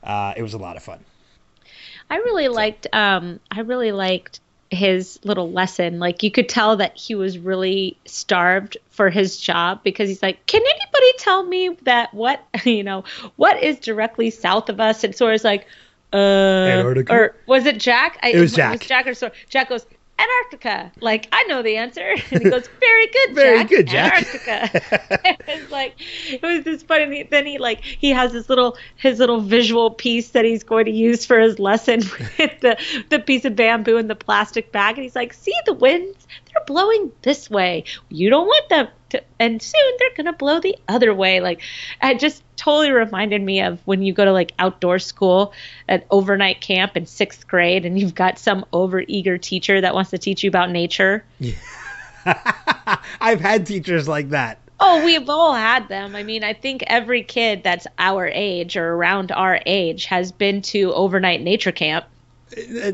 uh, 0.02 0.34
it 0.36 0.42
was 0.42 0.54
a 0.54 0.58
lot 0.58 0.76
of 0.76 0.82
fun. 0.82 1.04
I 2.10 2.16
really 2.16 2.46
so. 2.46 2.52
liked. 2.52 2.86
Um, 2.92 3.40
I 3.50 3.60
really 3.60 3.92
liked 3.92 4.40
his 4.70 5.18
little 5.24 5.50
lesson. 5.50 5.98
Like 5.98 6.22
you 6.22 6.30
could 6.30 6.48
tell 6.48 6.76
that 6.76 6.96
he 6.96 7.14
was 7.14 7.38
really 7.38 7.96
starved 8.04 8.76
for 8.90 9.10
his 9.10 9.38
job 9.38 9.82
because 9.82 10.08
he's 10.08 10.22
like, 10.22 10.44
"Can 10.46 10.60
anybody 10.60 11.12
tell 11.18 11.44
me 11.44 11.76
that 11.82 12.12
what 12.12 12.44
you 12.64 12.82
know 12.82 13.04
what 13.36 13.62
is 13.62 13.78
directly 13.78 14.30
south 14.30 14.68
of 14.68 14.80
us?" 14.80 15.04
And 15.04 15.14
so 15.14 15.28
it's 15.28 15.44
like, 15.44 15.66
uh, 16.12 16.16
Antarctica? 16.16 17.12
or 17.12 17.36
was 17.46 17.66
it 17.66 17.78
Jack? 17.78 18.18
I, 18.22 18.30
it 18.30 18.40
was 18.40 18.52
Jack. 18.52 18.74
It 18.74 18.80
was 18.80 18.88
Jack 18.88 19.06
or 19.06 19.14
so. 19.14 19.30
Jack 19.48 19.68
goes, 19.68 19.86
Antarctica. 20.18 20.92
Like, 21.00 21.28
I 21.32 21.42
know 21.44 21.62
the 21.62 21.76
answer. 21.76 22.14
And 22.30 22.42
he 22.42 22.50
goes, 22.50 22.68
Very 22.80 23.06
good, 23.08 23.34
Very 23.34 23.58
Jack. 23.58 23.68
good, 23.68 23.86
Jack. 23.88 24.14
Antarctica. 24.14 25.36
it's 25.48 25.70
like 25.70 25.94
it 26.30 26.42
was 26.42 26.64
this 26.64 26.82
funny 26.82 27.24
then 27.24 27.46
he 27.46 27.58
like 27.58 27.82
he 27.84 28.10
has 28.10 28.32
this 28.32 28.48
little 28.48 28.76
his 28.96 29.18
little 29.18 29.40
visual 29.40 29.90
piece 29.90 30.30
that 30.30 30.44
he's 30.44 30.62
going 30.62 30.84
to 30.86 30.92
use 30.92 31.24
for 31.26 31.38
his 31.40 31.58
lesson 31.58 32.00
with 32.38 32.60
the 32.60 32.78
the 33.10 33.18
piece 33.18 33.44
of 33.44 33.56
bamboo 33.56 33.96
and 33.96 34.08
the 34.08 34.14
plastic 34.14 34.70
bag. 34.72 34.94
And 34.96 35.02
he's 35.02 35.16
like, 35.16 35.32
See 35.32 35.54
the 35.66 35.72
winds? 35.74 36.26
They're 36.54 36.64
blowing 36.66 37.12
this 37.22 37.50
way. 37.50 37.84
You 38.08 38.30
don't 38.30 38.46
want 38.46 38.68
them 38.68 38.88
to 39.10 39.22
and 39.38 39.60
soon 39.60 39.92
they're 39.98 40.14
gonna 40.16 40.32
blow 40.32 40.60
the 40.60 40.76
other 40.88 41.14
way. 41.14 41.40
Like 41.40 41.60
I 42.00 42.14
just 42.14 42.42
totally 42.56 42.92
reminded 42.92 43.42
me 43.42 43.60
of 43.60 43.80
when 43.84 44.02
you 44.02 44.12
go 44.12 44.24
to 44.24 44.32
like 44.32 44.52
outdoor 44.58 44.98
school 44.98 45.52
at 45.88 46.06
overnight 46.10 46.60
camp 46.60 46.96
in 46.96 47.06
sixth 47.06 47.46
grade 47.48 47.84
and 47.84 47.98
you've 47.98 48.14
got 48.14 48.38
some 48.38 48.64
over 48.72 49.02
eager 49.06 49.38
teacher 49.38 49.80
that 49.80 49.94
wants 49.94 50.10
to 50.10 50.18
teach 50.18 50.42
you 50.44 50.48
about 50.48 50.70
nature. 50.70 51.24
Yeah. 51.40 51.54
I've 53.20 53.40
had 53.40 53.66
teachers 53.66 54.08
like 54.08 54.30
that. 54.30 54.58
Oh, 54.80 55.04
we've 55.04 55.28
all 55.28 55.54
had 55.54 55.88
them. 55.88 56.16
I 56.16 56.24
mean, 56.24 56.42
I 56.42 56.52
think 56.52 56.82
every 56.86 57.22
kid 57.22 57.62
that's 57.62 57.86
our 57.98 58.26
age 58.26 58.76
or 58.76 58.94
around 58.94 59.30
our 59.32 59.60
age 59.66 60.06
has 60.06 60.32
been 60.32 60.62
to 60.62 60.92
overnight 60.94 61.40
nature 61.40 61.72
camp. 61.72 62.06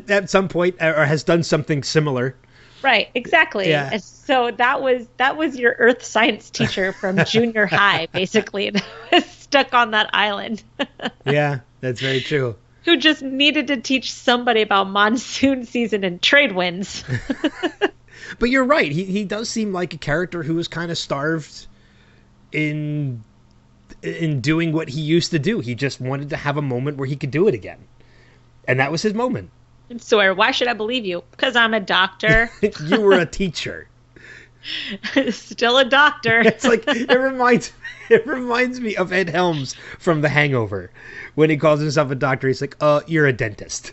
at 0.08 0.28
some 0.30 0.48
point 0.48 0.76
or 0.80 1.04
has 1.04 1.24
done 1.24 1.42
something 1.42 1.82
similar. 1.82 2.36
Right, 2.82 3.08
exactly. 3.14 3.68
Yeah. 3.68 3.90
And 3.92 4.02
so 4.02 4.50
that 4.52 4.80
was 4.82 5.06
that 5.18 5.36
was 5.36 5.56
your 5.56 5.74
earth 5.78 6.02
science 6.04 6.50
teacher 6.50 6.92
from 6.92 7.22
junior 7.26 7.66
high, 7.66 8.06
basically, 8.12 8.72
stuck 9.26 9.74
on 9.74 9.90
that 9.92 10.10
island, 10.14 10.62
Yeah, 11.26 11.60
that's 11.80 12.00
very 12.00 12.20
true. 12.20 12.56
who 12.84 12.96
just 12.96 13.22
needed 13.22 13.66
to 13.68 13.76
teach 13.78 14.12
somebody 14.12 14.62
about 14.62 14.88
monsoon 14.88 15.66
season 15.66 16.04
and 16.04 16.22
trade 16.22 16.52
winds. 16.52 17.04
But 18.38 18.48
you're 18.50 18.64
right. 18.64 18.90
He 18.92 19.04
he 19.04 19.24
does 19.24 19.48
seem 19.48 19.72
like 19.72 19.92
a 19.92 19.98
character 19.98 20.42
who 20.42 20.54
was 20.54 20.68
kind 20.68 20.90
of 20.90 20.96
starved 20.98 21.66
in 22.52 23.24
in 24.02 24.40
doing 24.40 24.72
what 24.72 24.88
he 24.88 25.00
used 25.00 25.32
to 25.32 25.38
do. 25.38 25.60
He 25.60 25.74
just 25.74 26.00
wanted 26.00 26.30
to 26.30 26.36
have 26.36 26.56
a 26.56 26.62
moment 26.62 26.96
where 26.96 27.08
he 27.08 27.16
could 27.16 27.30
do 27.32 27.48
it 27.48 27.54
again. 27.54 27.78
And 28.68 28.78
that 28.78 28.92
was 28.92 29.02
his 29.02 29.14
moment. 29.14 29.50
And 29.91 30.01
Sawyer, 30.01 30.32
why 30.32 30.53
should 30.53 30.68
I 30.68 30.72
believe 30.72 31.05
you? 31.05 31.22
Because 31.32 31.57
I'm 31.57 31.74
a 31.74 31.80
doctor, 31.80 32.51
you 32.86 33.01
were 33.01 33.18
a 33.18 33.26
teacher. 33.26 33.88
still 35.30 35.78
a 35.78 35.84
doctor. 35.84 36.41
It's 36.47 36.64
like 36.64 36.84
it 36.86 37.18
reminds 37.18 37.72
it 38.09 38.26
reminds 38.26 38.80
me 38.80 38.97
of 38.97 39.12
Ed 39.12 39.28
Helms 39.28 39.74
from 39.99 40.20
The 40.20 40.28
Hangover 40.28 40.91
when 41.34 41.51
he 41.51 41.57
calls 41.57 41.80
himself 41.80 42.11
a 42.11 42.14
doctor. 42.14 42.47
He's 42.49 42.61
like, 42.61 42.76
"Uh, 42.80 43.01
you're 43.07 43.26
a 43.26 43.32
dentist." 43.32 43.93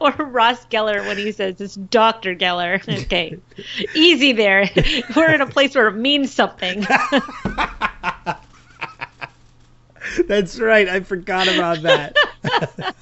or 0.00 0.12
Ross 0.12 0.64
Geller 0.66 1.06
when 1.06 1.18
he 1.18 1.32
says 1.32 1.60
it's 1.60 1.74
Dr. 1.74 2.34
Geller. 2.34 2.80
Okay. 3.04 3.38
Easy 3.94 4.32
there. 4.32 4.68
We're 5.14 5.34
in 5.34 5.40
a 5.40 5.46
place 5.46 5.74
where 5.74 5.88
it 5.88 5.96
means 5.96 6.32
something. 6.32 6.86
That's 10.26 10.58
right. 10.60 10.88
I 10.88 11.00
forgot 11.00 11.48
about 11.48 11.82
that. 11.82 12.16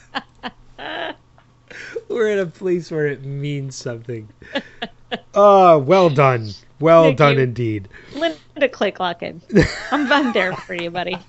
We're 2.08 2.30
in 2.32 2.38
a 2.40 2.46
place 2.46 2.90
where 2.90 3.06
it 3.06 3.24
means 3.24 3.74
something. 3.76 4.28
Oh, 5.34 5.78
well 5.78 6.10
done. 6.10 6.50
Well 6.80 7.04
Thank 7.04 7.18
done 7.18 7.36
you. 7.36 7.42
indeed. 7.42 7.88
Linda 8.14 8.38
Clayclocken. 8.68 9.40
I'm, 9.90 10.12
I'm 10.12 10.32
there 10.32 10.54
for 10.56 10.74
you, 10.74 10.90
buddy. 10.90 11.16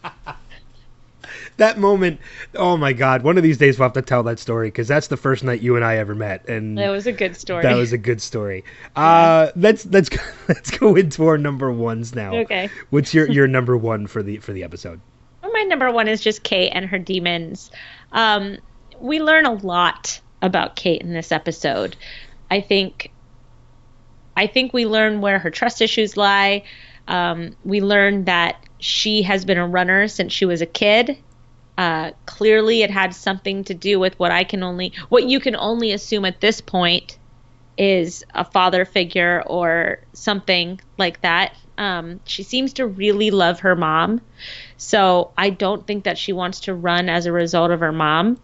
That 1.57 1.77
moment, 1.77 2.19
oh 2.55 2.77
my 2.77 2.93
God. 2.93 3.21
One 3.21 3.37
of 3.37 3.43
these 3.43 3.57
days 3.59 3.77
we'll 3.77 3.85
have 3.85 3.93
to 3.93 4.01
tell 4.01 4.23
that 4.23 4.39
story 4.39 4.67
because 4.69 4.87
that's 4.87 5.07
the 5.07 5.17
first 5.17 5.43
night 5.43 5.61
you 5.61 5.75
and 5.75 5.85
I 5.85 5.97
ever 5.97 6.15
met. 6.15 6.47
And 6.49 6.77
That 6.79 6.89
was 6.89 7.05
a 7.05 7.11
good 7.11 7.35
story. 7.35 7.61
that 7.61 7.75
was 7.75 7.93
a 7.93 7.97
good 7.97 8.21
story. 8.21 8.63
Uh, 8.95 9.51
let's 9.55 9.85
let's 9.87 10.09
go- 10.09 10.23
let's 10.47 10.71
go 10.71 10.95
into 10.95 11.25
our 11.27 11.37
number 11.37 11.71
ones 11.71 12.15
now. 12.15 12.33
Okay. 12.35 12.69
What's 12.89 13.13
your 13.13 13.29
your 13.29 13.47
number 13.47 13.77
one 13.77 14.07
for 14.07 14.23
the 14.23 14.37
for 14.39 14.51
the 14.51 14.63
episode? 14.63 14.99
Well, 15.43 15.51
my 15.51 15.61
number 15.63 15.91
one 15.91 16.07
is 16.07 16.21
just 16.21 16.41
Kate 16.43 16.69
and 16.69 16.85
her 16.85 16.97
demons. 16.99 17.69
Um, 18.13 18.57
we 18.99 19.19
learn 19.21 19.45
a 19.45 19.53
lot 19.53 20.21
about 20.41 20.75
Kate 20.75 21.01
in 21.01 21.13
this 21.13 21.31
episode. 21.31 21.95
I 22.49 22.61
think. 22.61 23.11
I 24.35 24.47
think 24.47 24.73
we 24.73 24.85
learn 24.85 25.21
where 25.21 25.37
her 25.39 25.51
trust 25.51 25.81
issues 25.81 26.17
lie. 26.17 26.63
Um, 27.07 27.55
we 27.63 27.81
learn 27.81 28.25
that 28.25 28.55
she 28.79 29.21
has 29.23 29.45
been 29.45 29.57
a 29.57 29.67
runner 29.67 30.07
since 30.07 30.33
she 30.33 30.45
was 30.45 30.61
a 30.61 30.65
kid. 30.65 31.17
Uh, 31.77 32.11
clearly, 32.25 32.81
it 32.81 32.91
had 32.91 33.13
something 33.13 33.63
to 33.65 33.73
do 33.73 33.99
with 33.99 34.17
what 34.19 34.31
I 34.31 34.43
can 34.43 34.63
only, 34.63 34.93
what 35.09 35.25
you 35.25 35.39
can 35.39 35.55
only 35.55 35.91
assume 35.91 36.25
at 36.25 36.41
this 36.41 36.61
point 36.61 37.17
is 37.77 38.23
a 38.33 38.45
father 38.45 38.85
figure 38.85 39.43
or 39.45 39.99
something 40.13 40.79
like 40.97 41.21
that. 41.21 41.55
Um, 41.77 42.19
she 42.25 42.43
seems 42.43 42.73
to 42.73 42.87
really 42.87 43.31
love 43.31 43.61
her 43.61 43.75
mom. 43.75 44.21
So 44.77 45.31
I 45.37 45.49
don't 45.49 45.85
think 45.85 46.03
that 46.03 46.17
she 46.17 46.33
wants 46.33 46.61
to 46.61 46.73
run 46.73 47.09
as 47.09 47.25
a 47.25 47.31
result 47.31 47.71
of 47.71 47.79
her 47.79 47.91
mom. 47.91 48.39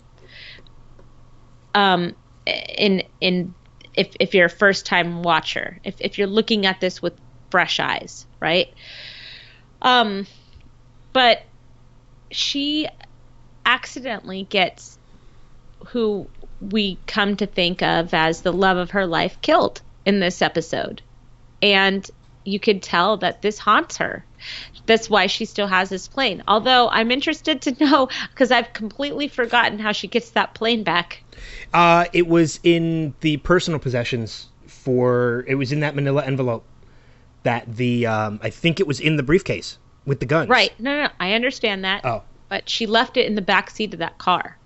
Um, 1.75 2.15
in 2.45 3.03
in 3.21 3.53
if 3.93 4.15
if 4.19 4.33
you're 4.33 4.47
a 4.47 4.49
first 4.49 4.85
time 4.85 5.21
watcher, 5.23 5.79
if 5.83 5.95
if 5.99 6.17
you're 6.17 6.27
looking 6.27 6.65
at 6.65 6.79
this 6.79 7.01
with 7.01 7.13
fresh 7.51 7.79
eyes, 7.79 8.25
right? 8.39 8.73
Um, 9.81 10.25
but 11.13 11.43
she 12.31 12.87
accidentally 13.65 14.43
gets 14.43 14.97
who 15.87 16.27
we 16.61 16.97
come 17.07 17.35
to 17.37 17.45
think 17.45 17.81
of 17.81 18.13
as 18.13 18.41
the 18.41 18.51
love 18.51 18.77
of 18.77 18.91
her 18.91 19.05
life 19.05 19.39
killed 19.41 19.81
in 20.05 20.19
this 20.19 20.41
episode. 20.41 21.01
And 21.61 22.09
you 22.49 22.59
could 22.59 22.81
tell 22.81 23.17
that 23.17 23.41
this 23.41 23.59
haunts 23.59 23.97
her. 23.97 24.25
That's 24.85 25.09
why 25.09 25.27
she 25.27 25.45
still 25.45 25.67
has 25.67 25.89
this 25.89 26.07
plane. 26.07 26.43
Although 26.47 26.89
I'm 26.89 27.11
interested 27.11 27.61
to 27.63 27.71
know 27.83 28.09
because 28.31 28.51
I've 28.51 28.73
completely 28.73 29.27
forgotten 29.27 29.79
how 29.79 29.91
she 29.91 30.07
gets 30.07 30.31
that 30.31 30.53
plane 30.53 30.83
back. 30.83 31.23
Uh, 31.73 32.05
it 32.13 32.27
was 32.27 32.59
in 32.63 33.13
the 33.21 33.37
personal 33.37 33.79
possessions 33.79 34.47
for. 34.67 35.45
It 35.47 35.55
was 35.55 35.71
in 35.71 35.81
that 35.81 35.95
Manila 35.95 36.23
envelope 36.25 36.65
that 37.43 37.75
the. 37.75 38.05
Um, 38.07 38.39
I 38.41 38.49
think 38.49 38.79
it 38.79 38.87
was 38.87 38.99
in 38.99 39.15
the 39.15 39.23
briefcase 39.23 39.77
with 40.05 40.19
the 40.19 40.25
guns. 40.25 40.49
Right. 40.49 40.77
No, 40.79 40.95
no, 40.95 41.03
no. 41.03 41.09
I 41.19 41.33
understand 41.33 41.83
that. 41.85 42.05
Oh 42.05 42.23
But 42.47 42.69
she 42.69 42.85
left 42.85 43.17
it 43.17 43.25
in 43.25 43.35
the 43.35 43.41
back 43.41 43.69
seat 43.69 43.93
of 43.93 43.99
that 43.99 44.17
car. 44.17 44.57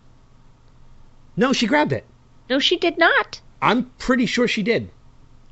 no, 1.35 1.53
she 1.53 1.67
grabbed 1.67 1.91
it. 1.91 2.05
No, 2.49 2.59
she 2.59 2.77
did 2.77 2.97
not. 2.97 3.41
I'm 3.61 3.85
pretty 3.97 4.25
sure 4.25 4.47
she 4.47 4.63
did. 4.63 4.91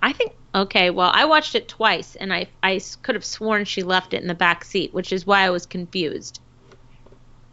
I 0.02 0.12
think 0.14 0.34
okay, 0.54 0.90
well, 0.90 1.12
I 1.14 1.26
watched 1.26 1.56
it 1.56 1.68
twice 1.68 2.16
and 2.16 2.34
I 2.34 2.48
I 2.62 2.82
could 3.02 3.16
have 3.16 3.26
sworn 3.26 3.66
she 3.66 3.84
left 3.84 4.14
it 4.14 4.22
in 4.22 4.28
the 4.28 4.36
back 4.36 4.64
seat, 4.64 4.94
which 4.94 5.14
is 5.14 5.26
why 5.26 5.42
I 5.42 5.50
was 5.50 5.66
confused. 5.66 6.40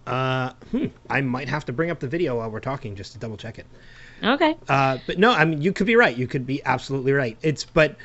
Uh, 0.07 0.53
hmm, 0.71 0.87
I 1.11 1.21
might 1.21 1.49
have 1.49 1.67
to 1.67 1.73
bring 1.73 1.91
up 1.91 2.01
the 2.01 2.09
video 2.09 2.39
while 2.39 2.51
we're 2.51 2.61
talking 2.61 2.97
just 2.97 3.13
to 3.13 3.19
double 3.19 3.37
check 3.37 3.59
it. 3.59 3.67
Okay. 4.23 4.57
Uh, 4.69 4.99
but 5.07 5.19
no, 5.19 5.33
I 5.33 5.45
mean 5.45 5.63
you 5.63 5.73
could 5.73 5.87
be 5.87 5.97
right. 5.97 6.17
You 6.17 6.27
could 6.27 6.47
be 6.47 6.65
absolutely 6.65 7.13
right. 7.13 7.37
It's 7.43 7.65
but 7.65 7.97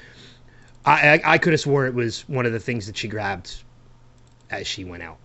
I 0.85 1.13
I, 1.13 1.21
I 1.33 1.37
could 1.37 1.53
have 1.53 1.61
swore 1.61 1.85
it 1.85 1.93
was 1.93 2.27
one 2.27 2.45
of 2.45 2.51
the 2.51 2.59
things 2.59 2.87
that 2.87 2.97
she 2.97 3.07
grabbed 3.07 3.63
as 4.49 4.67
she 4.67 4.83
went 4.83 5.03
out. 5.03 5.17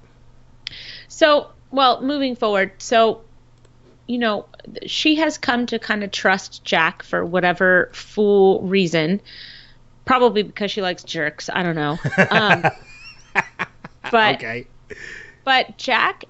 So, 1.09 1.51
well, 1.71 2.03
moving 2.03 2.37
forward, 2.37 2.73
so 2.79 3.23
you 4.07 4.19
know, 4.19 4.47
she 4.87 5.17
has 5.17 5.39
come 5.39 5.67
to 5.67 5.79
kind 5.79 6.03
of 6.03 6.11
trust 6.11 6.65
Jack 6.65 7.03
for 7.03 7.25
whatever 7.25 7.91
fool 7.93 8.63
reason. 8.63 9.21
Probably 10.09 10.43
because 10.43 10.71
she 10.71 10.81
likes 10.81 11.05
jerks. 11.05 11.51
I 11.53 11.63
don't 11.63 11.77
know. 11.77 11.99
Um, 12.31 12.65
but 14.11 14.37
okay. 14.37 14.67
but 15.45 15.77
Jack 15.77 16.25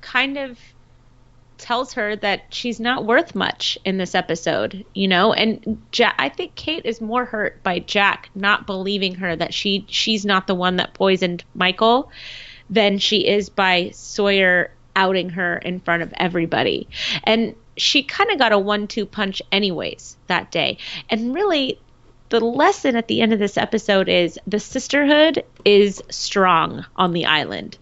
kind 0.00 0.38
of 0.38 0.56
tells 1.58 1.94
her 1.94 2.14
that 2.14 2.44
she's 2.50 2.78
not 2.78 3.04
worth 3.04 3.34
much 3.34 3.76
in 3.84 3.98
this 3.98 4.14
episode, 4.14 4.84
you 4.94 5.08
know, 5.08 5.32
and 5.32 5.82
Jack, 5.90 6.14
I 6.16 6.28
think 6.28 6.54
Kate 6.54 6.86
is 6.86 7.00
more 7.00 7.24
hurt 7.24 7.60
by 7.64 7.80
Jack 7.80 8.30
not 8.36 8.66
believing 8.66 9.16
her 9.16 9.34
that 9.34 9.52
she 9.52 9.84
she's 9.88 10.24
not 10.24 10.46
the 10.46 10.54
one 10.54 10.76
that 10.76 10.94
poisoned 10.94 11.42
Michael 11.56 12.08
than 12.70 12.98
she 12.98 13.26
is 13.26 13.48
by 13.48 13.90
Sawyer 13.90 14.70
outing 14.94 15.30
her 15.30 15.56
in 15.58 15.80
front 15.80 16.04
of 16.04 16.14
everybody. 16.16 16.88
And 17.24 17.56
she 17.76 18.04
kind 18.04 18.30
of 18.30 18.38
got 18.38 18.52
a 18.52 18.58
one-two 18.58 19.06
punch 19.06 19.42
anyways 19.50 20.16
that 20.28 20.52
day. 20.52 20.78
And 21.10 21.34
really 21.34 21.80
the 22.38 22.46
lesson 22.46 22.96
at 22.96 23.08
the 23.08 23.20
end 23.20 23.32
of 23.32 23.38
this 23.38 23.56
episode 23.56 24.08
is 24.08 24.38
the 24.46 24.58
sisterhood 24.58 25.44
is 25.64 26.02
strong 26.10 26.84
on 26.96 27.12
the 27.12 27.26
island. 27.26 27.76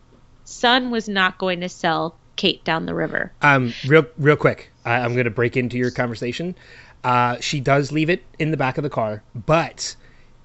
Sun 0.45 0.91
was 0.91 1.09
not 1.09 1.39
going 1.39 1.61
to 1.61 1.69
sell 1.69 2.17
Kate 2.37 2.65
down 2.65 2.87
the 2.87 2.95
river. 2.95 3.33
Um, 3.43 3.73
real 3.87 4.07
real 4.19 4.37
quick, 4.37 4.71
I, 4.85 4.97
I'm 4.97 5.13
going 5.13 5.25
to 5.25 5.31
break 5.31 5.57
into 5.57 5.79
your 5.79 5.91
conversation. 5.91 6.57
Uh, 7.05 7.39
she 7.41 7.61
does 7.61 7.93
leave 7.93 8.11
it 8.11 8.25
in 8.39 8.51
the 8.51 8.57
back 8.57 8.77
of 8.77 8.83
the 8.83 8.91
car, 8.91 9.23
but 9.47 9.95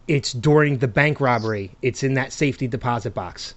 it's 0.08 0.32
during 0.32 0.78
the 0.78 0.88
bank 0.88 1.20
robbery. 1.20 1.72
It's 1.82 2.03
in 2.03 2.14
that 2.14 2.32
safety 2.32 2.68
deposit 2.68 3.14
box 3.14 3.56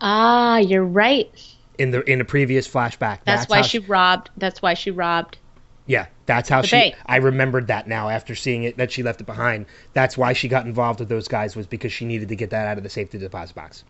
Ah, 0.00 0.58
you're 0.58 0.84
right. 0.84 1.30
in 1.78 1.90
the 1.90 2.02
in 2.10 2.20
a 2.20 2.24
previous 2.24 2.66
flashback. 2.68 3.20
That's, 3.24 3.48
why 3.48 3.58
how 3.58 3.62
she 3.62 3.78
robbed. 3.80 4.30
That's 4.36 4.62
why 4.62 4.74
she 4.74 4.90
robbed. 4.90 5.38
Yeah, 5.86 6.06
that's 6.26 6.48
how 6.48 6.62
The 6.62 6.68
she. 6.68 6.76
bank. 6.76 6.94
I 7.06 7.16
remembered 7.16 7.66
that 7.68 7.86
now 7.86 8.08
after 8.08 8.34
seeing 8.34 8.64
it 8.64 8.76
that 8.76 8.90
she 8.92 9.02
left 9.02 9.20
it 9.20 9.24
behind. 9.24 9.66
That's 9.92 10.16
why 10.16 10.32
she 10.32 10.48
got 10.48 10.66
involved 10.66 11.00
with 11.00 11.08
those 11.08 11.28
guys 11.28 11.56
was 11.56 11.66
because 11.66 11.92
she 11.92 12.04
needed 12.04 12.28
to 12.28 12.36
get 12.36 12.50
that 12.50 12.66
out 12.66 12.76
of 12.76 12.82
the 12.82 12.90
safety 12.90 13.18
deposit 13.18 13.54
box. 13.54 13.84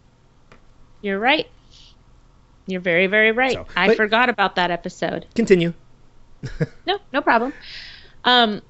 You're 1.01 1.19
right. 1.19 1.47
You're 2.67 2.81
very, 2.81 3.07
very 3.07 3.33
right. 3.33 3.53
So, 3.53 3.67
I 3.77 3.95
forgot 3.95 4.29
about 4.29 4.57
that 4.57 4.71
episode. 4.71 5.27
Continue. 5.35 5.75
No, 6.87 6.99
no 7.11 7.23
problem. 7.23 7.55
Um, 8.25 8.61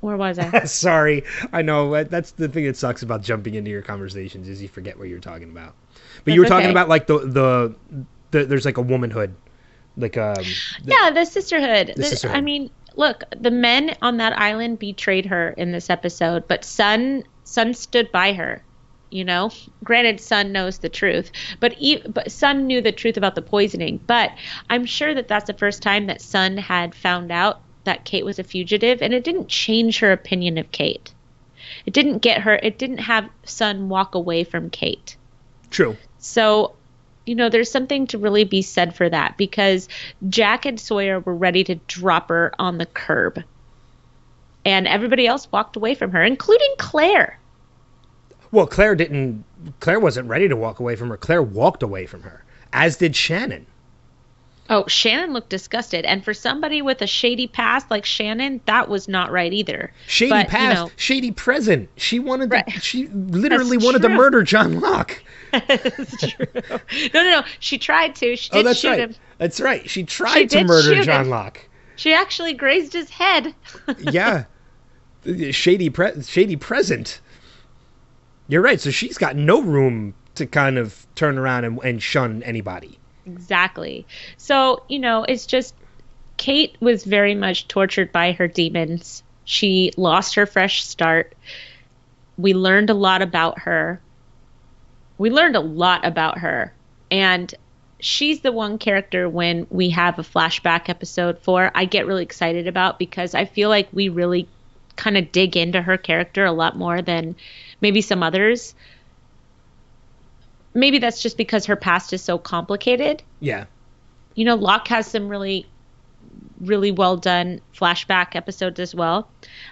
where 0.00 0.16
was 0.16 0.38
I? 0.38 0.64
Sorry, 0.64 1.22
I 1.52 1.60
know 1.62 2.02
that's 2.04 2.32
the 2.32 2.48
thing 2.48 2.64
that 2.64 2.76
sucks 2.76 3.02
about 3.02 3.22
jumping 3.22 3.54
into 3.54 3.70
your 3.70 3.82
conversations 3.82 4.48
is 4.48 4.62
you 4.62 4.68
forget 4.68 4.98
what 4.98 5.08
you're 5.08 5.20
talking 5.20 5.50
about. 5.50 5.74
But 6.24 6.34
you 6.34 6.40
were 6.40 6.46
talking 6.46 6.66
okay. 6.66 6.72
about 6.72 6.88
like 6.88 7.06
the, 7.06 7.18
the 7.18 7.74
the 8.30 8.46
there's 8.46 8.64
like 8.64 8.78
a 8.78 8.82
womanhood, 8.82 9.34
like 9.96 10.16
um. 10.16 10.34
the- 10.34 10.54
yeah, 10.84 11.10
the 11.10 11.24
sisterhood. 11.24 11.94
The- 11.96 12.04
sisterhood. 12.04 12.36
I 12.36 12.40
mean, 12.40 12.70
look, 12.96 13.24
the 13.38 13.50
men 13.50 13.96
on 14.02 14.18
that 14.18 14.38
island 14.38 14.78
betrayed 14.78 15.26
her 15.26 15.50
in 15.50 15.72
this 15.72 15.90
episode, 15.90 16.48
but 16.48 16.64
Sun 16.64 17.24
Sun 17.44 17.74
stood 17.74 18.10
by 18.12 18.32
her. 18.32 18.62
You 19.10 19.24
know, 19.26 19.50
granted, 19.84 20.20
Sun 20.20 20.52
knows 20.52 20.78
the 20.78 20.88
truth, 20.88 21.32
but 21.60 21.74
e- 21.78 22.02
but 22.08 22.32
Sun 22.32 22.66
knew 22.66 22.80
the 22.80 22.92
truth 22.92 23.18
about 23.18 23.34
the 23.34 23.42
poisoning. 23.42 24.00
But 24.06 24.30
I'm 24.70 24.86
sure 24.86 25.12
that 25.14 25.28
that's 25.28 25.46
the 25.46 25.52
first 25.52 25.82
time 25.82 26.06
that 26.06 26.22
Sun 26.22 26.56
had 26.56 26.94
found 26.94 27.30
out 27.30 27.60
that 27.84 28.06
Kate 28.06 28.24
was 28.24 28.38
a 28.38 28.44
fugitive, 28.44 29.02
and 29.02 29.12
it 29.12 29.22
didn't 29.22 29.48
change 29.48 29.98
her 29.98 30.12
opinion 30.12 30.56
of 30.56 30.70
Kate. 30.72 31.12
It 31.84 31.92
didn't 31.92 32.18
get 32.18 32.40
her. 32.42 32.54
It 32.54 32.78
didn't 32.78 32.98
have 32.98 33.28
Sun 33.44 33.90
walk 33.90 34.14
away 34.14 34.44
from 34.44 34.70
Kate. 34.70 35.16
True. 35.70 35.96
So, 36.18 36.74
you 37.26 37.34
know, 37.34 37.48
there's 37.48 37.70
something 37.70 38.06
to 38.08 38.18
really 38.18 38.44
be 38.44 38.62
said 38.62 38.94
for 38.94 39.08
that 39.08 39.36
because 39.36 39.88
Jack 40.28 40.66
and 40.66 40.78
Sawyer 40.78 41.20
were 41.20 41.34
ready 41.34 41.64
to 41.64 41.76
drop 41.86 42.28
her 42.28 42.52
on 42.58 42.78
the 42.78 42.86
curb. 42.86 43.42
And 44.64 44.86
everybody 44.86 45.26
else 45.26 45.50
walked 45.50 45.76
away 45.76 45.94
from 45.94 46.12
her, 46.12 46.22
including 46.22 46.74
Claire. 46.78 47.38
Well, 48.52 48.66
Claire 48.66 48.94
didn't. 48.94 49.44
Claire 49.80 49.98
wasn't 49.98 50.28
ready 50.28 50.46
to 50.48 50.56
walk 50.56 50.78
away 50.78 50.94
from 50.94 51.08
her. 51.08 51.16
Claire 51.16 51.42
walked 51.42 51.82
away 51.82 52.06
from 52.06 52.22
her, 52.22 52.44
as 52.72 52.96
did 52.96 53.16
Shannon. 53.16 53.66
Oh, 54.70 54.86
Shannon 54.86 55.32
looked 55.32 55.50
disgusted. 55.50 56.04
And 56.04 56.24
for 56.24 56.32
somebody 56.32 56.82
with 56.82 57.02
a 57.02 57.06
shady 57.06 57.46
past 57.46 57.90
like 57.90 58.04
Shannon, 58.06 58.60
that 58.66 58.88
was 58.88 59.08
not 59.08 59.32
right 59.32 59.52
either. 59.52 59.92
Shady 60.06 60.30
But, 60.30 60.44
you 60.46 60.50
past, 60.50 60.74
know- 60.76 60.90
shady 60.96 61.30
present. 61.32 61.88
She 61.96 62.18
wanted. 62.18 62.50
To, 62.50 62.56
Right. 62.56 62.82
She 62.82 63.08
literally 63.08 63.76
That's 63.76 63.84
wanted 63.84 64.02
to 64.02 64.08
murder 64.08 64.42
John 64.42 64.80
Locke. 64.80 65.22
That's 65.52 66.16
true. 66.30 66.46
No, 67.12 67.22
no, 67.22 67.30
no. 67.30 67.42
She 67.58 67.76
tried 67.76 68.14
to. 68.16 68.36
She 68.36 68.50
oh, 68.52 68.58
did 68.58 68.60
Oh, 68.60 68.68
that's 68.68 68.78
shoot 68.78 68.88
right. 68.88 68.98
him. 69.00 69.14
That's 69.38 69.60
right. 69.60 69.90
She 69.90 70.04
tried 70.04 70.50
She 70.52 70.58
to 70.58 70.64
murder 70.64 71.02
John 71.02 71.24
him. 71.26 71.30
Locke. 71.30 71.68
She 71.96 72.14
actually 72.14 72.54
grazed 72.54 72.92
his 72.92 73.10
head. 73.10 73.54
yeah. 73.98 74.44
Shady 75.50 75.90
pre- 75.90 76.22
shady 76.22 76.56
present. 76.56 77.20
You're 78.48 78.62
right. 78.62 78.80
So 78.80 78.90
she's 78.90 79.18
got 79.18 79.36
no 79.36 79.60
room 79.60 80.14
to 80.36 80.46
kind 80.46 80.78
of 80.78 81.06
turn 81.14 81.36
around 81.36 81.64
and, 81.64 81.78
and 81.84 82.02
shun 82.02 82.42
anybody. 82.44 82.98
Exactly. 83.26 84.06
So, 84.36 84.82
you 84.88 84.98
know, 84.98 85.24
it's 85.24 85.46
just 85.46 85.74
Kate 86.36 86.76
was 86.80 87.04
very 87.04 87.34
much 87.34 87.68
tortured 87.68 88.12
by 88.12 88.32
her 88.32 88.48
demons. 88.48 89.22
She 89.44 89.92
lost 89.96 90.34
her 90.34 90.46
fresh 90.46 90.84
start. 90.84 91.34
We 92.36 92.54
learned 92.54 92.90
a 92.90 92.94
lot 92.94 93.22
about 93.22 93.60
her. 93.60 94.00
We 95.18 95.30
learned 95.30 95.56
a 95.56 95.60
lot 95.60 96.04
about 96.04 96.38
her. 96.38 96.72
And 97.10 97.54
she's 98.00 98.40
the 98.40 98.52
one 98.52 98.78
character 98.78 99.28
when 99.28 99.66
we 99.70 99.90
have 99.90 100.18
a 100.18 100.22
flashback 100.22 100.88
episode 100.88 101.38
for, 101.38 101.70
I 101.74 101.84
get 101.84 102.06
really 102.06 102.24
excited 102.24 102.66
about 102.66 102.98
because 102.98 103.34
I 103.34 103.44
feel 103.44 103.68
like 103.68 103.88
we 103.92 104.08
really 104.08 104.48
kind 104.96 105.16
of 105.16 105.32
dig 105.32 105.56
into 105.56 105.80
her 105.80 105.96
character 105.96 106.44
a 106.44 106.52
lot 106.52 106.76
more 106.76 107.02
than 107.02 107.36
maybe 107.80 108.00
some 108.00 108.22
others. 108.22 108.74
Maybe 110.74 110.98
that's 110.98 111.20
just 111.22 111.36
because 111.36 111.66
her 111.66 111.76
past 111.76 112.12
is 112.12 112.22
so 112.22 112.38
complicated 112.38 113.22
Yeah. 113.40 113.64
you 114.34 114.44
know, 114.44 114.54
Locke 114.54 114.88
has 114.88 115.06
some 115.06 115.28
really, 115.28 115.66
really 116.60 116.90
well 116.90 117.16
done 117.16 117.60
flashback 117.76 118.34
episodes 118.34 118.80
as 118.80 118.94
well. 118.94 119.28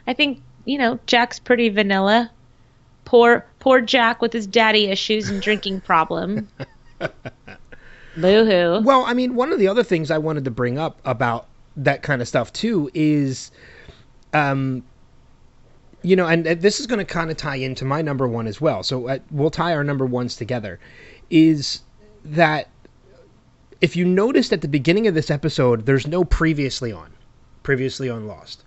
I 0.06 0.12
think 0.12 0.42
you 0.66 0.76
know 0.78 0.98
Jack's 1.06 1.38
pretty 1.38 1.68
vanilla. 1.70 2.30
Poor, 3.06 3.44
poor 3.60 3.80
Jack 3.80 4.20
with 4.22 4.32
his 4.32 4.46
daddy 4.46 4.86
issues 4.86 5.30
and 5.30 5.40
drinking 5.42 5.80
problem. 5.92 6.48
Boo 8.16 8.44
hoo. 8.44 8.80
Well, 8.84 9.04
I 9.06 9.14
mean, 9.14 9.34
one 9.34 9.52
of 9.52 9.58
the 9.58 9.68
other 9.68 9.82
things 9.82 10.10
I 10.10 10.18
wanted 10.18 10.44
to 10.44 10.50
bring 10.50 10.78
up 10.78 10.98
about 11.04 11.46
that 11.76 12.02
kind 12.02 12.20
of 12.20 12.28
stuff 12.28 12.52
too 12.52 12.90
is, 12.92 13.50
um, 14.34 14.82
you 16.02 16.16
know, 16.16 16.26
and 16.26 16.46
uh, 16.46 16.54
this 16.54 16.80
is 16.80 16.86
going 16.86 16.98
to 16.98 17.04
kind 17.04 17.30
of 17.30 17.36
tie 17.36 17.56
into 17.56 17.84
my 17.84 18.02
number 18.02 18.26
one 18.26 18.46
as 18.46 18.60
well. 18.60 18.82
So 18.82 19.08
uh, 19.08 19.18
we'll 19.30 19.50
tie 19.50 19.74
our 19.74 19.84
number 19.84 20.06
ones 20.06 20.36
together. 20.36 20.80
Is 21.30 21.82
that 22.24 22.68
if 23.80 23.96
you 23.96 24.04
noticed 24.04 24.52
at 24.52 24.60
the 24.60 24.68
beginning 24.68 25.06
of 25.06 25.14
this 25.14 25.30
episode, 25.30 25.86
there's 25.86 26.06
no 26.06 26.24
previously 26.24 26.92
on, 26.92 27.10
previously 27.62 28.10
on 28.10 28.26
Lost. 28.26 28.64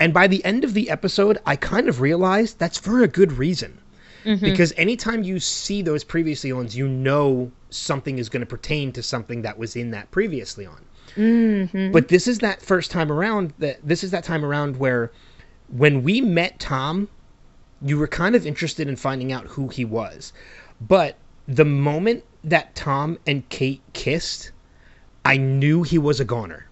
And 0.00 0.12
by 0.12 0.26
the 0.26 0.44
end 0.44 0.64
of 0.64 0.74
the 0.74 0.90
episode, 0.90 1.38
I 1.46 1.56
kind 1.56 1.88
of 1.88 2.00
realized 2.00 2.58
that's 2.58 2.78
for 2.78 3.02
a 3.02 3.08
good 3.08 3.32
reason. 3.32 3.78
Because 4.40 4.72
anytime 4.76 5.22
you 5.22 5.38
see 5.38 5.82
those 5.82 6.02
previously 6.02 6.50
ons, 6.50 6.74
you 6.76 6.88
know 6.88 7.52
something 7.70 8.18
is 8.18 8.28
going 8.30 8.40
to 8.40 8.46
pertain 8.46 8.90
to 8.92 9.02
something 9.02 9.42
that 9.42 9.58
was 9.58 9.76
in 9.76 9.90
that 9.90 10.10
previously 10.10 10.64
on. 10.66 10.80
But 11.92 12.08
this 12.08 12.26
is 12.26 12.38
that 12.38 12.62
first 12.62 12.90
time 12.90 13.12
around 13.12 13.52
that 13.58 13.86
this 13.86 14.02
is 14.02 14.10
that 14.12 14.24
time 14.24 14.44
around 14.44 14.78
where 14.78 15.12
when 15.68 16.02
we 16.02 16.20
met 16.20 16.58
Tom, 16.58 17.08
you 17.82 17.98
were 17.98 18.06
kind 18.08 18.34
of 18.34 18.46
interested 18.46 18.88
in 18.88 18.96
finding 18.96 19.32
out 19.32 19.46
who 19.46 19.68
he 19.68 19.84
was. 19.84 20.32
But 20.80 21.16
the 21.46 21.64
moment 21.64 22.24
that 22.42 22.74
Tom 22.74 23.18
and 23.26 23.48
Kate 23.48 23.82
kissed, 23.92 24.52
I 25.24 25.36
knew 25.36 25.82
he 25.82 25.98
was 25.98 26.20
a 26.20 26.24
goner. 26.24 26.66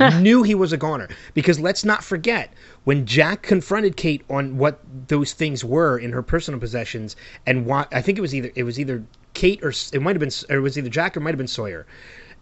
knew 0.20 0.42
he 0.42 0.54
was 0.54 0.72
a 0.72 0.78
goner 0.78 1.08
because 1.34 1.60
let's 1.60 1.84
not 1.84 2.02
forget 2.02 2.52
when 2.84 3.04
Jack 3.04 3.42
confronted 3.42 3.96
Kate 3.96 4.22
on 4.30 4.56
what 4.56 4.80
those 5.08 5.34
things 5.34 5.62
were 5.62 5.98
in 5.98 6.10
her 6.12 6.22
personal 6.22 6.58
possessions 6.58 7.16
and 7.46 7.66
why 7.66 7.86
I 7.92 8.00
think 8.00 8.16
it 8.16 8.22
was 8.22 8.34
either 8.34 8.50
it 8.54 8.62
was 8.62 8.80
either 8.80 9.04
Kate 9.34 9.62
or 9.62 9.74
it 9.92 10.00
might 10.00 10.16
have 10.16 10.20
been 10.20 10.30
or 10.48 10.56
it 10.56 10.62
was 10.62 10.78
either 10.78 10.88
Jack 10.88 11.16
or 11.16 11.20
it 11.20 11.22
might 11.22 11.32
have 11.32 11.38
been 11.38 11.46
Sawyer 11.46 11.86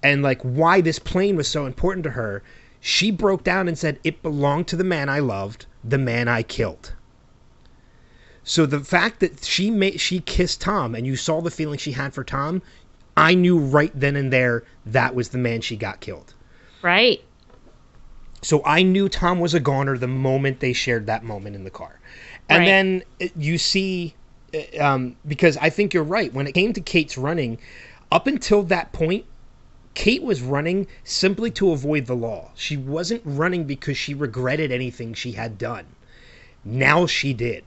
and 0.05 0.23
like 0.23 0.41
why 0.43 0.81
this 0.81 1.01
plane 1.01 1.35
was 1.35 1.49
so 1.49 1.67
important 1.67 2.05
to 2.05 2.11
her 2.11 2.45
she 2.85 3.13
broke 3.13 3.45
down 3.45 3.69
and 3.69 3.79
said 3.79 3.99
it 4.03 4.23
belonged 4.23 4.67
to 4.67 4.77
the 4.77 4.83
man 4.85 5.09
I 5.09 5.21
loved 5.21 5.67
the 5.85 5.99
man 5.99 6.27
I 6.29 6.43
killed 6.43 6.93
so 8.43 8.67
the 8.67 8.81
fact 8.81 9.21
that 9.21 9.45
she 9.45 9.71
made 9.71 10.01
she 10.01 10.19
kissed 10.21 10.61
Tom 10.61 10.95
and 10.97 11.07
you 11.07 11.15
saw 11.15 11.41
the 11.41 11.51
feeling 11.51 11.79
she 11.79 11.93
had 11.93 12.13
for 12.13 12.25
Tom 12.25 12.61
I 13.17 13.35
knew 13.35 13.57
right 13.59 13.93
then 13.95 14.17
and 14.17 14.33
there 14.33 14.65
that 14.85 15.15
was 15.15 15.29
the 15.29 15.39
man 15.39 15.61
she 15.61 15.77
got 15.77 16.01
killed 16.01 16.35
Right. 16.83 17.21
so 18.43 18.61
I 18.67 18.83
knew 18.83 19.09
Tom 19.09 19.39
was 19.39 19.55
a 19.55 19.61
goner 19.61 19.97
the 19.97 20.09
moment 20.09 20.59
they 20.59 20.73
shared 20.73 21.07
that 21.07 21.23
moment 21.23 21.55
in 21.55 21.63
the 21.63 21.71
car. 21.71 22.01
And 22.49 22.59
Right. 22.59 22.67
then 22.67 23.03
uh, 23.23 23.27
you 23.37 23.57
see, 23.59 24.17
uh, 24.53 24.85
um, 24.85 25.15
because 25.29 25.57
I 25.59 25.71
think 25.71 25.95
you're 25.95 26.03
right. 26.03 26.35
When 26.35 26.49
it 26.49 26.53
came 26.53 26.73
to 26.73 26.81
Kate's 26.81 27.17
running, 27.17 27.59
up 28.11 28.27
until 28.27 28.65
that 28.65 28.93
point, 28.93 29.25
Kate 29.95 30.23
was 30.23 30.41
running 30.43 30.87
simply 31.05 31.51
to 31.53 31.71
avoid 31.73 32.07
the 32.07 32.15
law. 32.17 32.51
She 32.55 32.77
wasn't 32.77 33.23
running 33.25 33.65
because 33.65 33.97
she 33.97 34.15
regretted 34.15 34.73
anything 34.73 35.13
she 35.15 35.33
had 35.33 35.59
done. 35.59 35.87
Now 36.65 37.07
she 37.07 37.35
did. 37.35 37.65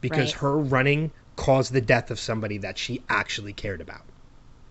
Because 0.00 0.32
Right. 0.34 0.40
her 0.40 0.58
running 0.58 1.10
caused 1.36 1.72
the 1.72 1.80
death 1.80 2.10
of 2.10 2.20
somebody 2.20 2.58
that 2.58 2.78
she 2.78 3.02
actually 3.08 3.52
cared 3.52 3.80
about. 3.80 4.02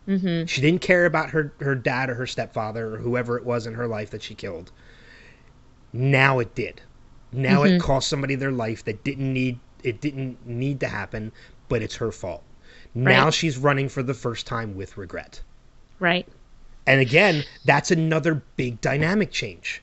Mm-hmm. 0.08 0.46
She 0.46 0.62
didn't 0.62 0.82
care 0.82 1.06
about 1.06 1.30
her, 1.32 1.54
her 1.60 1.76
dad 1.76 2.10
or 2.10 2.16
her 2.16 2.28
stepfather 2.28 2.96
or 2.96 2.98
whoever 2.98 3.38
it 3.38 3.46
was 3.46 3.68
in 3.68 3.74
her 3.76 3.88
life 3.88 4.10
that 4.12 4.24
she 4.24 4.36
killed. 4.36 4.72
Now 5.94 6.40
it 6.40 6.56
did. 6.56 6.82
Now 7.32 7.64
it 7.64 7.80
cost 7.80 8.08
somebody 8.10 8.36
their 8.36 8.52
life 8.52 8.84
that 8.86 9.04
didn't 9.04 9.32
need 9.34 9.60
it 9.84 10.00
didn't 10.00 10.46
need 10.46 10.80
to 10.82 10.88
happen, 10.88 11.32
but 11.68 11.82
it's 11.82 11.96
her 11.96 12.12
fault. 12.12 12.44
Now 12.94 13.26
Right. 13.26 13.34
she's 13.34 13.58
running 13.58 13.90
for 13.90 14.04
the 14.04 14.14
first 14.14 14.46
time 14.46 14.76
with 14.76 14.96
regret. 14.98 15.42
Right. 16.00 16.28
And 16.88 17.00
again, 17.00 17.44
that's 17.66 17.92
another 17.92 18.42
big 18.56 18.82
dynamic 18.82 19.32
change 19.32 19.82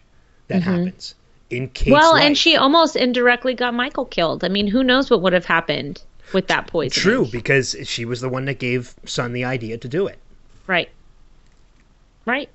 that 0.48 0.62
happens 0.62 1.14
in 1.50 1.68
Kate's 1.68 1.90
well, 1.90 2.12
life. 2.12 2.24
and 2.24 2.36
she 2.36 2.56
almost 2.56 2.96
indirectly 2.96 3.54
got 3.54 3.74
Michael 3.74 4.04
killed. 4.04 4.44
I 4.44 4.48
mean, 4.48 4.66
who 4.66 4.82
knows 4.82 5.10
what 5.10 5.22
would 5.22 5.32
have 5.32 5.46
happened 5.46 6.02
with 6.32 6.48
that 6.48 6.66
poison? 6.66 7.00
True, 7.00 7.26
because 7.30 7.76
she 7.84 8.04
was 8.04 8.20
the 8.20 8.28
one 8.28 8.44
that 8.46 8.58
gave 8.58 8.94
Sun 9.04 9.32
the 9.32 9.44
idea 9.44 9.78
to 9.78 9.88
do 9.88 10.06
it. 10.06 10.18
Right. 10.66 10.90
Right. 12.26 12.50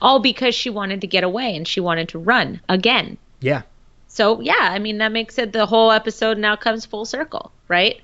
All 0.00 0.20
because 0.20 0.54
she 0.54 0.70
wanted 0.70 1.00
to 1.00 1.06
get 1.06 1.24
away 1.24 1.56
and 1.56 1.66
she 1.66 1.80
wanted 1.80 2.08
to 2.10 2.18
run 2.18 2.60
again. 2.68 3.18
Yeah. 3.40 3.62
So 4.08 4.40
yeah, 4.40 4.54
I 4.70 4.78
mean 4.78 4.98
that 4.98 5.10
makes 5.10 5.38
it 5.38 5.52
the 5.52 5.66
whole 5.66 5.90
episode 5.90 6.38
now 6.38 6.54
comes 6.54 6.86
full 6.86 7.04
circle, 7.04 7.50
right? 7.68 8.00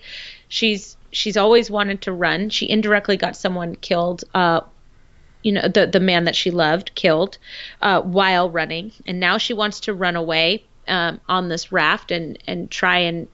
She's 0.49 0.97
she's 1.13 1.37
always 1.37 1.71
wanted 1.71 2.03
to 2.03 2.13
run. 2.13 2.51
She 2.51 2.69
indirectly 2.69 3.17
got 3.17 3.37
someone 3.37 3.77
killed, 3.77 4.25
uh, 4.35 4.61
you 5.43 5.53
know, 5.53 5.69
the 5.69 5.87
the 5.87 6.01
man 6.01 6.25
that 6.25 6.37
she 6.37 6.51
loved 6.51 6.95
killed 6.95 7.39
uh, 7.83 8.01
while 8.03 8.51
running, 8.51 8.93
and 9.07 9.19
now 9.21 9.39
she 9.39 9.55
wants 9.55 9.81
to 9.81 9.95
run 9.95 10.17
away 10.17 10.65
um, 10.89 11.21
on 11.29 11.49
this 11.49 11.73
raft 11.73 12.11
and 12.11 12.39
and 12.47 12.71
try 12.71 12.99
and 12.99 13.29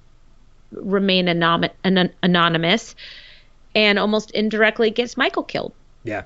remain 0.73 1.27
anom- 1.27 1.71
anon- 1.85 2.13
anonymous, 2.23 2.95
and 3.75 3.99
almost 3.99 4.31
indirectly 4.33 4.91
gets 4.91 5.17
Michael 5.17 5.43
killed, 5.45 5.73
Yeah. 6.05 6.25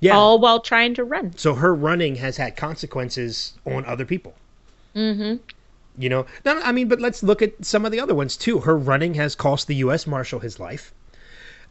Yeah. 0.00 0.16
all 0.16 0.38
while 0.38 0.60
trying 0.60 0.94
to 0.94 1.04
run. 1.04 1.36
So 1.36 1.54
her 1.54 1.74
running 1.74 2.16
has 2.16 2.36
had 2.36 2.56
consequences 2.56 3.54
on 3.66 3.84
other 3.84 4.04
people. 4.04 4.34
Mm-hmm. 4.94 5.36
You 6.00 6.08
know, 6.08 6.26
no, 6.44 6.60
I 6.62 6.70
mean, 6.70 6.86
but 6.86 7.00
let's 7.00 7.24
look 7.24 7.42
at 7.42 7.64
some 7.64 7.84
of 7.84 7.90
the 7.90 7.98
other 7.98 8.14
ones 8.14 8.36
too. 8.36 8.60
Her 8.60 8.76
running 8.78 9.14
has 9.14 9.34
cost 9.34 9.66
the 9.66 9.74
U.S. 9.76 10.06
Marshal 10.06 10.38
his 10.38 10.60
life. 10.60 10.92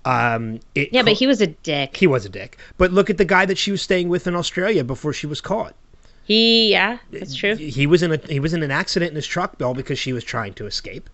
Um, 0.08 0.60
it 0.74 0.93
Yeah, 0.93 1.03
but 1.03 1.14
he 1.14 1.28
was 1.28 1.41
a 1.41 1.47
dick. 1.47 1.97
he 1.97 2.08
was 2.08 2.26
a 2.26 2.30
dick. 2.30 2.58
But 2.78 2.91
look 2.93 3.10
at 3.10 3.18
the 3.18 3.26
guy 3.26 3.45
that 3.45 3.58
she 3.58 3.72
was 3.72 3.82
staying 3.82 4.08
with 4.08 4.26
in 4.26 4.36
Australia 4.36 4.84
before 4.84 5.12
she 5.12 5.28
was 5.28 5.41
caught. 5.41 5.76
He 6.24 6.72
yeah, 6.72 6.99
that's 7.12 7.36
true. 7.36 7.55
He 7.55 7.88
was 7.88 8.03
in 8.03 8.12
a 8.14 8.18
he 8.18 8.39
was 8.39 8.53
in 8.53 8.64
an 8.64 8.72
accident 8.72 9.10
in 9.10 9.16
his 9.16 9.28
truck, 9.28 9.58
Bill, 9.58 9.74
because 9.74 9.99
she 9.99 10.14
was 10.14 10.24
trying 10.24 10.53
to 10.55 10.66
escape. 10.66 11.10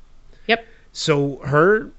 Yep. 0.47 0.65
So 0.91 1.37
her 1.37 1.91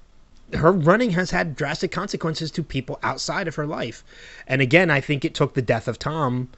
her 0.53 0.73
running 0.73 1.11
has 1.11 1.31
had 1.31 1.57
drastic 1.57 1.91
consequences 1.91 2.51
to 2.53 2.63
people 2.63 2.99
outside 3.03 3.49
of 3.49 3.55
her 3.57 3.67
life. 3.67 4.05
And 4.47 4.61
again, 4.61 4.91
I 4.91 5.01
think 5.01 5.25
it 5.25 5.35
took 5.35 5.55
the 5.55 5.63
death 5.63 5.89
of 5.89 5.99
Tom 5.99 6.49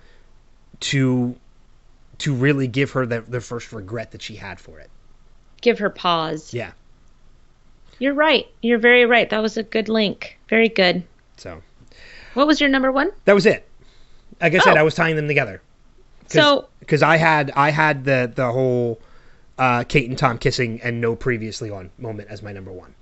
to 0.81 1.37
to 2.19 2.35
really 2.35 2.67
give 2.67 2.91
her 2.93 3.07
the, 3.07 3.23
the 3.29 3.41
first 3.41 3.73
regret 3.73 4.13
that 4.13 4.23
she 4.23 4.37
had 4.37 4.59
for 4.59 4.79
it. 4.81 4.91
Give 5.61 5.79
her 5.79 5.91
pause. 5.91 6.53
Yeah. 6.53 6.73
You're 7.99 8.15
right. 8.15 8.47
You're 8.63 8.79
very 8.79 9.07
right. 9.07 9.29
That 9.31 9.41
was 9.43 9.57
a 9.57 9.63
good 9.63 9.89
link. 9.89 10.39
Very 10.49 10.69
good. 10.69 11.03
So 11.37 11.63
What 12.35 12.47
was 12.47 12.61
your 12.61 12.69
number 12.71 12.93
one? 12.93 13.11
that 13.25 13.35
was 13.35 13.47
it. 13.47 13.67
Like 14.41 14.55
I 14.55 14.59
said, 14.59 14.77
Oh. 14.77 14.81
I 14.81 14.83
was 14.83 14.95
tying 14.95 15.17
them 15.17 15.29
together. 15.29 15.63
So 16.29 16.69
because 16.81 17.03
I 17.03 17.17
had 17.17 17.53
I 17.57 17.71
had 17.71 18.05
the 18.05 18.31
the 18.35 18.51
whole 18.53 18.99
uh, 19.59 19.85
Kate 19.85 20.09
and 20.09 20.19
Tom 20.19 20.37
kissing 20.39 20.81
and 20.83 21.01
no 21.01 21.17
previously 21.17 21.71
on 21.71 21.91
moment 21.99 22.29
as 22.29 22.43
my 22.43 22.53
number 22.53 22.73
one. 22.73 22.95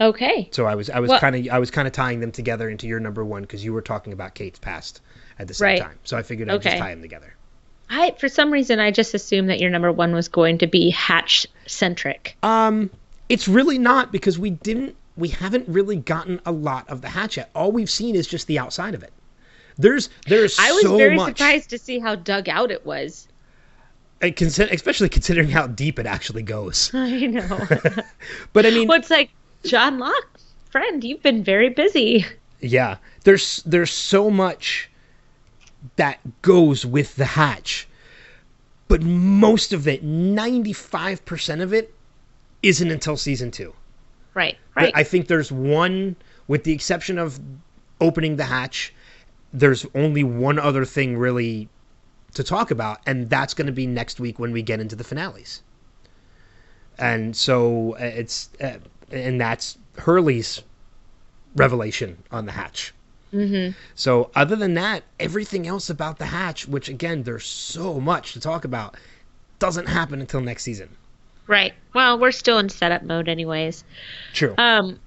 okay. 0.00 0.48
So 0.52 0.66
I 0.66 0.74
was 0.74 0.90
I 0.90 1.00
was 1.00 1.10
Well- 1.10 1.20
kind 1.20 1.36
of 1.36 1.48
I 1.54 1.58
was 1.58 1.70
kind 1.70 1.86
of 1.86 1.92
tying 1.92 2.20
them 2.20 2.32
together 2.32 2.68
into 2.68 2.86
your 2.86 3.00
number 3.00 3.24
one 3.24 3.42
because 3.42 3.64
you 3.64 3.72
were 3.72 3.82
talking 3.82 4.12
about 4.12 4.34
Kate's 4.34 4.58
past 4.58 5.00
at 5.38 5.48
the 5.48 5.54
same 5.54 5.66
Right. 5.66 5.80
time. 5.80 5.98
So 6.04 6.16
I 6.16 6.22
figured 6.22 6.50
I'd 6.50 6.60
just 6.62 6.76
tie 6.76 6.90
them 6.90 7.02
together. 7.02 7.34
I 7.90 8.12
for 8.18 8.28
some 8.28 8.52
reason 8.52 8.80
I 8.80 8.90
just 8.90 9.14
assumed 9.14 9.50
that 9.50 9.60
your 9.60 9.70
number 9.70 9.92
one 9.92 10.12
was 10.12 10.28
going 10.28 10.58
to 10.58 10.66
be 10.66 10.90
Hatch 10.90 11.46
centric. 11.66 12.36
Um, 12.42 12.90
it's 13.28 13.48
really 13.48 13.78
not 13.78 14.12
because 14.12 14.38
we 14.38 14.50
didn't 14.50 14.96
we 15.16 15.28
haven't 15.28 15.68
really 15.68 15.96
gotten 15.96 16.40
a 16.44 16.52
lot 16.52 16.88
of 16.88 17.00
the 17.00 17.08
hatch 17.08 17.36
yet. 17.36 17.50
All 17.54 17.70
we've 17.72 17.90
seen 17.90 18.14
is 18.16 18.26
just 18.26 18.46
the 18.46 18.58
outside 18.58 18.94
of 18.94 19.02
it. 19.02 19.12
There's 19.76 20.08
there's 20.26 20.58
I 20.58 20.72
was 20.72 20.82
so 20.82 20.96
very 20.96 21.16
much, 21.16 21.38
surprised 21.38 21.70
to 21.70 21.78
see 21.78 21.98
how 21.98 22.14
dug 22.14 22.48
out 22.48 22.70
it 22.70 22.84
was. 22.86 23.28
consi- 24.20 24.70
especially 24.72 25.08
considering 25.08 25.48
how 25.48 25.66
deep 25.66 25.98
it 25.98 26.06
actually 26.06 26.42
goes. 26.42 26.90
I 26.94 27.26
know. 27.26 27.66
But 28.52 28.66
I 28.66 28.70
mean, 28.70 28.88
well, 28.88 28.98
it's 28.98 29.10
like 29.10 29.30
John 29.64 29.98
Locke, 29.98 30.38
friend, 30.70 31.02
you've 31.02 31.22
been 31.22 31.42
very 31.42 31.70
busy. 31.70 32.26
Yeah, 32.60 32.96
there's 33.24 33.62
there's 33.64 33.90
so 33.90 34.30
much 34.30 34.90
that 35.96 36.18
goes 36.42 36.84
with 36.86 37.16
the 37.16 37.24
hatch, 37.24 37.88
but 38.88 39.02
most 39.02 39.72
of 39.72 39.88
it, 39.88 40.02
ninety 40.02 40.72
five 40.72 41.24
percent 41.24 41.60
of 41.60 41.72
it, 41.72 41.94
isn't 42.62 42.90
until 42.90 43.16
season 43.16 43.50
two. 43.50 43.74
Right. 44.34 44.58
Right. 44.74 44.92
I 44.94 45.04
think 45.04 45.28
there's 45.28 45.52
one, 45.52 46.16
with 46.48 46.64
the 46.64 46.72
exception 46.72 47.18
of 47.18 47.38
opening 48.00 48.36
the 48.36 48.44
hatch, 48.44 48.92
there's 49.52 49.86
only 49.94 50.24
one 50.24 50.58
other 50.58 50.84
thing 50.84 51.16
really 51.16 51.68
to 52.34 52.42
talk 52.42 52.72
about, 52.72 52.98
and 53.06 53.30
that's 53.30 53.54
going 53.54 53.66
to 53.66 53.72
be 53.72 53.86
next 53.86 54.18
week 54.18 54.40
when 54.40 54.50
we 54.50 54.62
get 54.62 54.80
into 54.80 54.96
the 54.96 55.04
finales. 55.04 55.62
And 56.98 57.36
so 57.36 57.94
uh, 57.94 58.04
it's, 58.04 58.50
uh, 58.60 58.78
and 59.12 59.40
that's 59.40 59.78
Hurley's 59.98 60.62
revelation 61.54 62.18
on 62.32 62.46
the 62.46 62.52
hatch. 62.52 62.92
Mm-hmm. 63.34 63.76
So 63.94 64.30
other 64.34 64.56
than 64.56 64.74
that, 64.74 65.02
everything 65.18 65.66
else 65.66 65.90
about 65.90 66.18
the 66.18 66.26
hatch, 66.26 66.68
which 66.68 66.88
again, 66.88 67.24
there's 67.24 67.44
so 67.46 67.98
much 68.00 68.32
to 68.34 68.40
talk 68.40 68.64
about, 68.64 68.96
doesn't 69.58 69.86
happen 69.88 70.20
until 70.20 70.40
next 70.40 70.62
season. 70.62 70.88
right. 71.46 71.74
Well, 71.94 72.18
we're 72.18 72.32
still 72.32 72.58
in 72.58 72.68
setup 72.68 73.02
mode, 73.02 73.28
anyways. 73.28 73.84
True. 74.32 74.54
Um, 74.58 74.98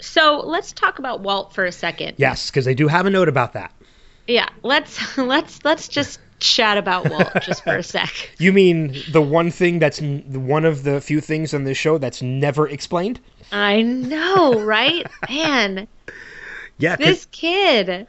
so 0.00 0.40
let's 0.44 0.72
talk 0.72 0.98
about 0.98 1.20
Walt 1.20 1.54
for 1.54 1.64
a 1.64 1.72
second. 1.72 2.14
yes, 2.18 2.50
because 2.50 2.64
they 2.64 2.74
do 2.74 2.88
have 2.88 3.06
a 3.06 3.10
note 3.10 3.28
about 3.28 3.52
that. 3.54 3.72
Yeah. 4.26 4.48
Let's 4.62 5.18
let's 5.18 5.64
let's 5.64 5.88
just 5.88 6.18
chat 6.40 6.76
about 6.78 7.08
Walt 7.10 7.30
just 7.42 7.62
for 7.64 7.76
a 7.76 7.82
sec. 7.82 8.30
You 8.38 8.52
mean 8.52 8.96
the 9.12 9.22
one 9.22 9.50
thing 9.50 9.78
that's 9.78 10.00
n- 10.02 10.24
one 10.46 10.64
of 10.64 10.82
the 10.84 11.00
few 11.00 11.20
things 11.20 11.54
on 11.54 11.64
this 11.64 11.78
show 11.78 11.98
that's 11.98 12.22
never 12.22 12.68
explained? 12.68 13.20
I 13.52 13.82
know, 13.82 14.60
right? 14.60 15.06
Man, 15.28 15.86
Yeah, 16.78 16.96
this 16.96 17.26
kid. 17.30 18.06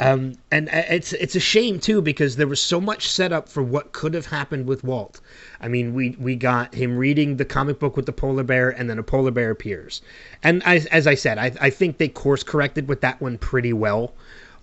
um, 0.00 0.34
and 0.50 0.68
uh, 0.68 0.82
it's 0.90 1.12
it's 1.12 1.34
a 1.36 1.40
shame 1.40 1.78
too 1.80 2.02
because 2.02 2.36
there 2.36 2.46
was 2.46 2.60
so 2.60 2.80
much 2.80 3.08
set 3.08 3.32
up 3.32 3.48
for 3.48 3.62
what 3.62 3.92
could 3.92 4.14
have 4.14 4.26
happened 4.26 4.66
with 4.66 4.84
Walt. 4.84 5.20
I 5.60 5.68
mean, 5.68 5.94
we 5.94 6.16
we 6.18 6.36
got 6.36 6.74
him 6.74 6.96
reading 6.96 7.36
the 7.36 7.44
comic 7.44 7.78
book 7.78 7.96
with 7.96 8.06
the 8.06 8.12
polar 8.12 8.42
bear, 8.44 8.70
and 8.70 8.88
then 8.90 8.98
a 8.98 9.02
polar 9.02 9.30
bear 9.30 9.50
appears. 9.50 10.02
And 10.42 10.62
as, 10.64 10.86
as 10.86 11.06
I 11.06 11.14
said, 11.14 11.38
I, 11.38 11.52
I 11.60 11.70
think 11.70 11.98
they 11.98 12.08
course 12.08 12.42
corrected 12.42 12.88
with 12.88 13.00
that 13.02 13.20
one 13.20 13.38
pretty 13.38 13.72
well 13.72 14.14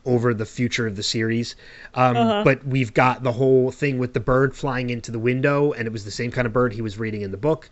over 0.04 0.34
the 0.34 0.46
future 0.46 0.88
of 0.88 0.96
the 0.96 1.04
series. 1.04 1.56
Um, 1.94 2.44
But 2.44 2.66
we've 2.66 2.94
got 2.94 3.22
the 3.24 3.32
whole 3.32 3.72
thing 3.72 4.00
with 4.00 4.14
the 4.14 4.20
bird 4.20 4.56
flying 4.56 4.90
into 4.90 5.12
the 5.12 5.20
window, 5.20 5.74
and 5.74 5.86
it 5.86 5.92
was 5.94 6.06
the 6.06 6.12
same 6.12 6.32
kind 6.32 6.48
of 6.48 6.54
bird 6.54 6.74
he 6.74 6.82
was 6.82 6.98
reading 6.98 7.22
in 7.22 7.32
the 7.32 7.38
book. 7.38 7.70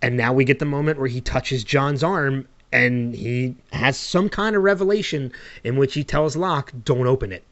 And 0.00 0.16
now 0.16 0.32
we 0.32 0.44
get 0.44 0.58
the 0.58 0.64
moment 0.64 0.98
where 0.98 1.08
he 1.08 1.20
touches 1.20 1.64
John's 1.64 2.02
arm, 2.02 2.48
and 2.76 3.14
he 3.14 3.54
has 3.72 3.96
some 3.96 4.28
kind 4.28 4.54
of 4.54 4.62
revelation 4.62 5.32
in 5.64 5.76
which 5.76 5.94
he 5.94 6.04
tells 6.04 6.36
Locke, 6.36 6.72
"Don't 6.84 7.06
open 7.06 7.32
it." 7.32 7.42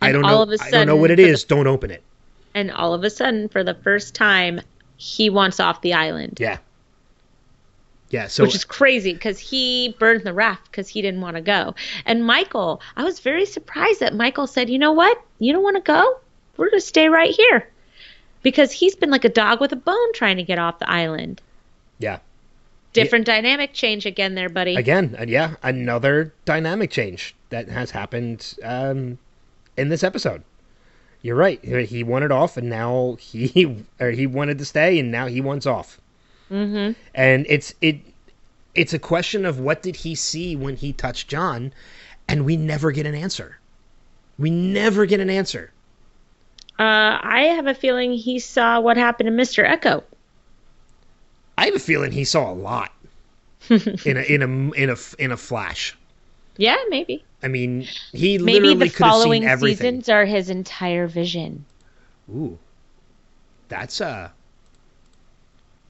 I 0.00 0.12
don't 0.12 0.22
know. 0.22 0.42
a 0.42 0.56
I 0.60 0.70
don't 0.70 0.86
know 0.86 0.96
what 0.96 1.10
it 1.10 1.18
is. 1.18 1.24
sudden, 1.24 1.34
is. 1.34 1.44
Don't 1.44 1.66
open 1.66 1.90
it. 1.90 2.02
And 2.54 2.70
all 2.70 2.94
of 2.94 3.02
a 3.02 3.10
sudden, 3.10 3.48
for 3.48 3.64
the 3.64 3.74
first 3.74 4.14
time, 4.14 4.60
he 4.96 5.30
wants 5.30 5.60
off 5.60 5.80
the 5.80 5.94
island. 5.94 6.38
Yeah. 6.40 6.58
Yeah. 8.10 8.28
So 8.28 8.44
which 8.44 8.54
is 8.54 8.64
crazy 8.64 9.12
because 9.12 9.38
he 9.38 9.96
burned 9.98 10.24
the 10.24 10.32
raft 10.32 10.70
because 10.70 10.88
he 10.88 11.02
didn't 11.02 11.20
want 11.20 11.36
to 11.36 11.42
go. 11.42 11.74
And 12.04 12.24
Michael, 12.24 12.80
I 12.96 13.04
was 13.04 13.20
very 13.20 13.46
surprised 13.46 14.00
that 14.00 14.14
Michael 14.14 14.46
said, 14.46 14.70
"You 14.70 14.78
know 14.78 14.92
what? 14.92 15.20
You 15.38 15.52
don't 15.52 15.62
want 15.62 15.76
to 15.76 15.82
go? 15.82 16.20
We're 16.56 16.70
gonna 16.70 16.80
stay 16.80 17.08
right 17.08 17.34
here," 17.34 17.68
because 18.42 18.70
he's 18.72 18.94
been 18.94 19.10
like 19.10 19.24
a 19.24 19.30
dog 19.30 19.60
with 19.60 19.72
a 19.72 19.76
bone 19.76 20.12
trying 20.12 20.36
to 20.36 20.42
get 20.42 20.58
off 20.58 20.78
the 20.78 20.90
island. 20.90 21.40
yeah. 21.98 22.18
Different 23.02 23.26
dynamic 23.26 23.72
change 23.72 24.06
again, 24.06 24.34
there, 24.34 24.48
buddy. 24.48 24.76
Again, 24.76 25.14
and 25.18 25.30
yeah, 25.30 25.56
another 25.62 26.32
dynamic 26.44 26.90
change 26.90 27.34
that 27.50 27.68
has 27.68 27.90
happened 27.90 28.54
um, 28.62 29.18
in 29.76 29.88
this 29.88 30.02
episode. 30.02 30.42
You're 31.22 31.36
right. 31.36 31.62
He 31.64 32.02
wanted 32.02 32.30
off, 32.30 32.56
and 32.56 32.68
now 32.68 33.16
he 33.18 33.84
or 34.00 34.10
he 34.10 34.26
wanted 34.26 34.58
to 34.58 34.64
stay, 34.64 34.98
and 34.98 35.10
now 35.10 35.26
he 35.26 35.40
wants 35.40 35.66
off. 35.66 36.00
Mm-hmm. 36.50 36.92
And 37.14 37.46
it's 37.48 37.74
it 37.80 38.00
it's 38.74 38.92
a 38.92 38.98
question 38.98 39.44
of 39.44 39.58
what 39.58 39.82
did 39.82 39.96
he 39.96 40.14
see 40.14 40.54
when 40.54 40.76
he 40.76 40.92
touched 40.92 41.28
John, 41.28 41.72
and 42.28 42.44
we 42.44 42.56
never 42.56 42.92
get 42.92 43.06
an 43.06 43.14
answer. 43.14 43.58
We 44.38 44.50
never 44.50 45.06
get 45.06 45.20
an 45.20 45.30
answer. 45.30 45.72
Uh, 46.78 47.18
I 47.22 47.52
have 47.56 47.66
a 47.66 47.74
feeling 47.74 48.12
he 48.12 48.38
saw 48.38 48.80
what 48.80 48.96
happened 48.96 49.28
to 49.28 49.32
Mister 49.32 49.64
Eko. 49.64 50.04
I 51.58 51.66
have 51.66 51.74
a 51.74 51.78
feeling 51.80 52.12
he 52.12 52.24
saw 52.24 52.50
a 52.50 52.54
lot 52.54 52.92
in 53.68 54.16
a 54.16 54.22
in 54.22 54.42
a 54.42 54.72
in 54.72 54.90
a 54.90 54.96
in 55.18 55.32
a 55.32 55.36
flash. 55.36 55.96
Yeah, 56.56 56.76
maybe. 56.88 57.22
I 57.42 57.48
mean, 57.48 57.86
he 58.12 58.38
Maybe 58.38 58.60
literally 58.60 58.74
the 58.74 58.84
could 58.86 59.04
have 59.04 59.10
following 59.12 59.42
seen 59.42 59.48
everything. 59.48 59.76
seasons 59.76 60.08
are 60.08 60.24
his 60.24 60.48
entire 60.50 61.06
vision. 61.06 61.64
Ooh, 62.34 62.58
that's 63.68 64.00
uh 64.00 64.30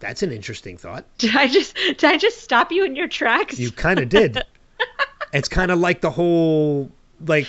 that's 0.00 0.22
an 0.22 0.32
interesting 0.32 0.76
thought. 0.76 1.04
Did 1.18 1.36
I 1.36 1.46
just 1.46 1.74
did 1.76 2.04
I 2.04 2.16
just 2.16 2.40
stop 2.42 2.72
you 2.72 2.84
in 2.84 2.96
your 2.96 3.08
tracks? 3.08 3.58
You 3.58 3.70
kind 3.70 3.98
of 4.00 4.08
did. 4.08 4.42
it's 5.32 5.48
kind 5.48 5.70
of 5.70 5.78
like 5.78 6.00
the 6.00 6.10
whole 6.10 6.90
like 7.26 7.48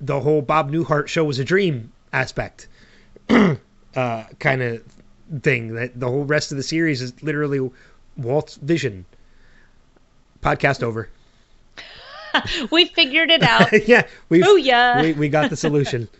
the 0.00 0.20
whole 0.20 0.42
Bob 0.42 0.72
Newhart 0.72 1.08
show 1.08 1.24
was 1.24 1.38
a 1.38 1.44
dream 1.44 1.92
aspect, 2.12 2.68
uh, 3.28 3.56
kind 3.94 4.62
of 4.62 4.82
thing. 5.42 5.74
That 5.74 5.98
the 5.98 6.06
whole 6.08 6.24
rest 6.24 6.50
of 6.50 6.56
the 6.56 6.62
series 6.62 7.02
is 7.02 7.12
literally 7.22 7.70
Walt's 8.16 8.56
vision. 8.56 9.04
Podcast 10.42 10.82
over. 10.82 11.08
we 12.70 12.86
figured 12.86 13.30
it 13.30 13.42
out. 13.42 13.72
yeah, 13.88 14.06
we 14.28 14.40
Booyah. 14.40 15.02
we 15.02 15.12
we 15.14 15.28
got 15.28 15.50
the 15.50 15.56
solution. 15.56 16.08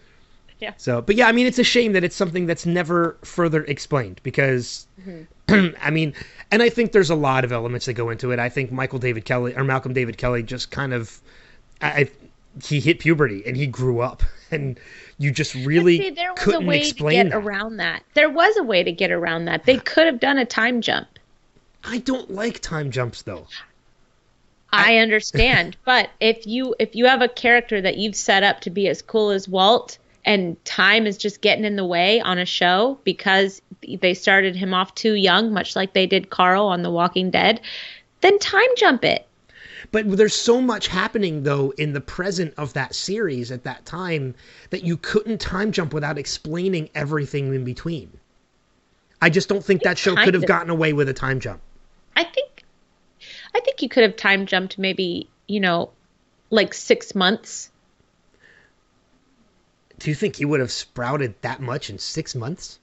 Yeah. 0.60 0.72
So, 0.76 1.00
but 1.00 1.14
yeah, 1.14 1.28
I 1.28 1.32
mean, 1.32 1.46
it's 1.46 1.60
a 1.60 1.62
shame 1.62 1.92
that 1.92 2.02
it's 2.02 2.16
something 2.16 2.46
that's 2.46 2.66
never 2.66 3.16
further 3.22 3.62
explained 3.62 4.18
because, 4.24 4.88
Mm-hmm. 5.06 5.76
I 5.80 5.90
mean, 5.90 6.14
and 6.50 6.62
I 6.62 6.68
think 6.68 6.92
there's 6.92 7.10
a 7.10 7.14
lot 7.14 7.44
of 7.44 7.52
elements 7.52 7.86
that 7.86 7.94
go 7.94 8.10
into 8.10 8.32
it. 8.32 8.38
I 8.38 8.48
think 8.48 8.72
Michael 8.72 8.98
David 8.98 9.24
Kelly 9.24 9.54
or 9.54 9.64
Malcolm 9.64 9.92
David 9.92 10.18
Kelley 10.18 10.42
just 10.42 10.70
kind 10.70 10.92
of, 10.92 11.20
I, 11.80 11.88
I 11.88 12.10
he 12.64 12.80
hit 12.80 12.98
puberty 12.98 13.44
and 13.46 13.56
he 13.56 13.66
grew 13.66 14.00
up, 14.00 14.22
and 14.50 14.78
you 15.18 15.30
just 15.30 15.54
really 15.54 15.98
See, 15.98 16.10
there 16.10 16.32
was 16.32 16.40
couldn't 16.40 16.66
way 16.66 16.90
to 16.90 16.94
get 17.10 17.30
that. 17.30 17.36
around 17.36 17.76
that. 17.78 18.02
There 18.14 18.30
was 18.30 18.56
a 18.56 18.62
way 18.62 18.82
to 18.82 18.92
get 18.92 19.10
around 19.10 19.46
that. 19.46 19.64
They 19.64 19.78
could 19.78 20.06
have 20.06 20.20
done 20.20 20.38
a 20.38 20.44
time 20.44 20.80
jump. 20.80 21.08
I 21.84 21.98
don't 21.98 22.30
like 22.30 22.60
time 22.60 22.90
jumps 22.90 23.22
though. 23.22 23.46
I 24.70 24.98
understand, 24.98 25.76
but 25.84 26.10
if 26.20 26.46
you 26.46 26.74
if 26.78 26.94
you 26.94 27.06
have 27.06 27.22
a 27.22 27.28
character 27.28 27.80
that 27.80 27.96
you've 27.96 28.16
set 28.16 28.42
up 28.42 28.60
to 28.62 28.70
be 28.70 28.88
as 28.88 29.02
cool 29.02 29.30
as 29.30 29.48
Walt 29.48 29.98
and 30.24 30.62
time 30.64 31.06
is 31.06 31.16
just 31.16 31.40
getting 31.40 31.64
in 31.64 31.76
the 31.76 31.86
way 31.86 32.20
on 32.20 32.38
a 32.38 32.44
show 32.44 32.98
because 33.04 33.62
they 34.00 34.14
started 34.14 34.56
him 34.56 34.74
off 34.74 34.94
too 34.94 35.14
young, 35.14 35.52
much 35.52 35.76
like 35.76 35.92
they 35.92 36.06
did 36.06 36.30
Carl 36.30 36.66
on 36.66 36.82
The 36.82 36.90
Walking 36.90 37.30
Dead, 37.30 37.60
then 38.20 38.38
time 38.38 38.68
jump 38.76 39.04
it. 39.04 39.27
But 39.92 40.16
there's 40.16 40.34
so 40.34 40.60
much 40.60 40.88
happening 40.88 41.42
though 41.42 41.70
in 41.70 41.92
the 41.92 42.00
present 42.00 42.54
of 42.56 42.72
that 42.74 42.94
series 42.94 43.50
at 43.50 43.64
that 43.64 43.84
time 43.86 44.34
that 44.70 44.82
you 44.84 44.96
couldn't 44.96 45.40
time 45.40 45.72
jump 45.72 45.92
without 45.92 46.18
explaining 46.18 46.90
everything 46.94 47.54
in 47.54 47.64
between. 47.64 48.10
I 49.20 49.30
just 49.30 49.48
don't 49.48 49.64
think 49.64 49.82
that 49.82 49.98
show 49.98 50.14
could 50.14 50.34
have 50.34 50.46
gotten 50.46 50.70
away 50.70 50.92
with 50.92 51.08
a 51.08 51.14
time 51.14 51.40
jump. 51.40 51.60
I 52.14 52.24
think, 52.24 52.64
I 53.54 53.60
think 53.60 53.82
you 53.82 53.88
could 53.88 54.04
have 54.04 54.16
time 54.16 54.46
jumped 54.46 54.78
maybe 54.78 55.28
you 55.48 55.58
know, 55.58 55.90
like 56.50 56.72
six 56.72 57.14
months. 57.14 57.70
Do 59.98 60.10
you 60.10 60.14
think 60.14 60.36
he 60.36 60.44
would 60.44 60.60
have 60.60 60.70
sprouted 60.70 61.34
that 61.40 61.60
much 61.60 61.90
in 61.90 61.98
six 61.98 62.36
months? 62.36 62.78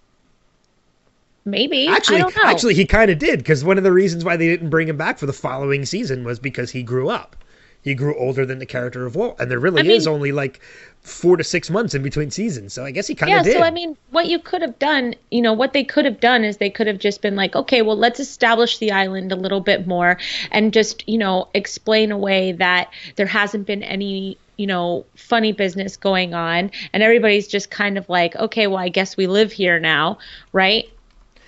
Maybe. 1.46 1.88
Actually, 1.88 2.18
I 2.18 2.22
don't 2.22 2.36
know. 2.36 2.44
actually, 2.46 2.74
he 2.74 2.86
kind 2.86 3.12
of 3.12 3.20
did 3.20 3.40
because 3.40 3.64
one 3.64 3.78
of 3.78 3.84
the 3.84 3.92
reasons 3.92 4.26
why 4.26 4.36
they 4.36 4.48
didn't 4.48 4.70
bring 4.70 4.88
him 4.88 4.98
back 4.98 5.20
for 5.20 5.28
the 5.28 5.34
following 5.34 5.86
season 5.86 6.24
was 6.24 6.40
because 6.40 6.72
he 6.72 6.82
grew 6.82 7.10
up. 7.10 7.36
He 7.84 7.94
grew 7.94 8.18
older 8.18 8.48
than 8.48 8.58
the 8.58 8.66
character 8.66 9.06
of 9.06 9.16
Walt, 9.16 9.40
and 9.40 9.50
there 9.50 9.60
really 9.60 9.82
I 9.82 9.84
mean- 9.84 9.92
is 9.92 10.08
only 10.08 10.32
like 10.32 10.60
four 11.02 11.38
to 11.38 11.44
six 11.44 11.70
months 11.70 11.94
in 11.94 12.02
between 12.02 12.32
seasons. 12.32 12.74
So 12.74 12.84
I 12.84 12.90
guess 12.90 13.06
he 13.06 13.14
kind 13.14 13.30
yeah, 13.30 13.40
of 13.40 13.46
did. 13.46 13.54
Yeah. 13.54 13.60
So 13.60 13.64
I 13.64 13.70
mean, 13.70 13.96
what 14.10 14.26
you 14.26 14.40
could 14.40 14.64
have 14.64 14.80
done, 14.80 15.14
you 15.30 15.40
know, 15.40 15.54
what 15.54 15.74
they 15.74 15.84
could 15.84 16.04
have 16.04 16.20
done 16.20 16.44
is 16.44 16.58
they 16.58 16.72
could 16.72 16.88
have 16.88 16.98
just 16.98 17.22
been 17.22 17.36
like, 17.36 17.56
okay, 17.56 17.84
well, 17.84 17.96
let's 17.96 18.20
establish 18.20 18.80
the 18.80 18.92
island 18.92 19.32
a 19.32 19.36
little 19.36 19.62
bit 19.62 19.86
more 19.86 20.18
and 20.50 20.74
just, 20.74 21.08
you 21.08 21.20
know, 21.20 21.48
explain 21.54 22.12
away 22.12 22.54
that 22.54 22.90
there 23.18 23.28
hasn't 23.28 23.68
been 23.68 23.84
any, 23.84 24.36
you 24.58 24.66
know, 24.66 25.06
funny 25.16 25.52
business 25.52 25.96
going 25.96 26.34
on. 26.34 26.72
And 26.92 27.04
everybody's 27.04 27.48
just 27.48 27.70
kind 27.70 28.00
of 28.00 28.10
like, 28.10 28.36
okay, 28.36 28.66
well, 28.66 28.80
I 28.80 28.90
guess 28.90 29.16
we 29.16 29.28
live 29.28 29.52
here 29.52 29.80
now, 29.80 30.18
right? 30.54 30.90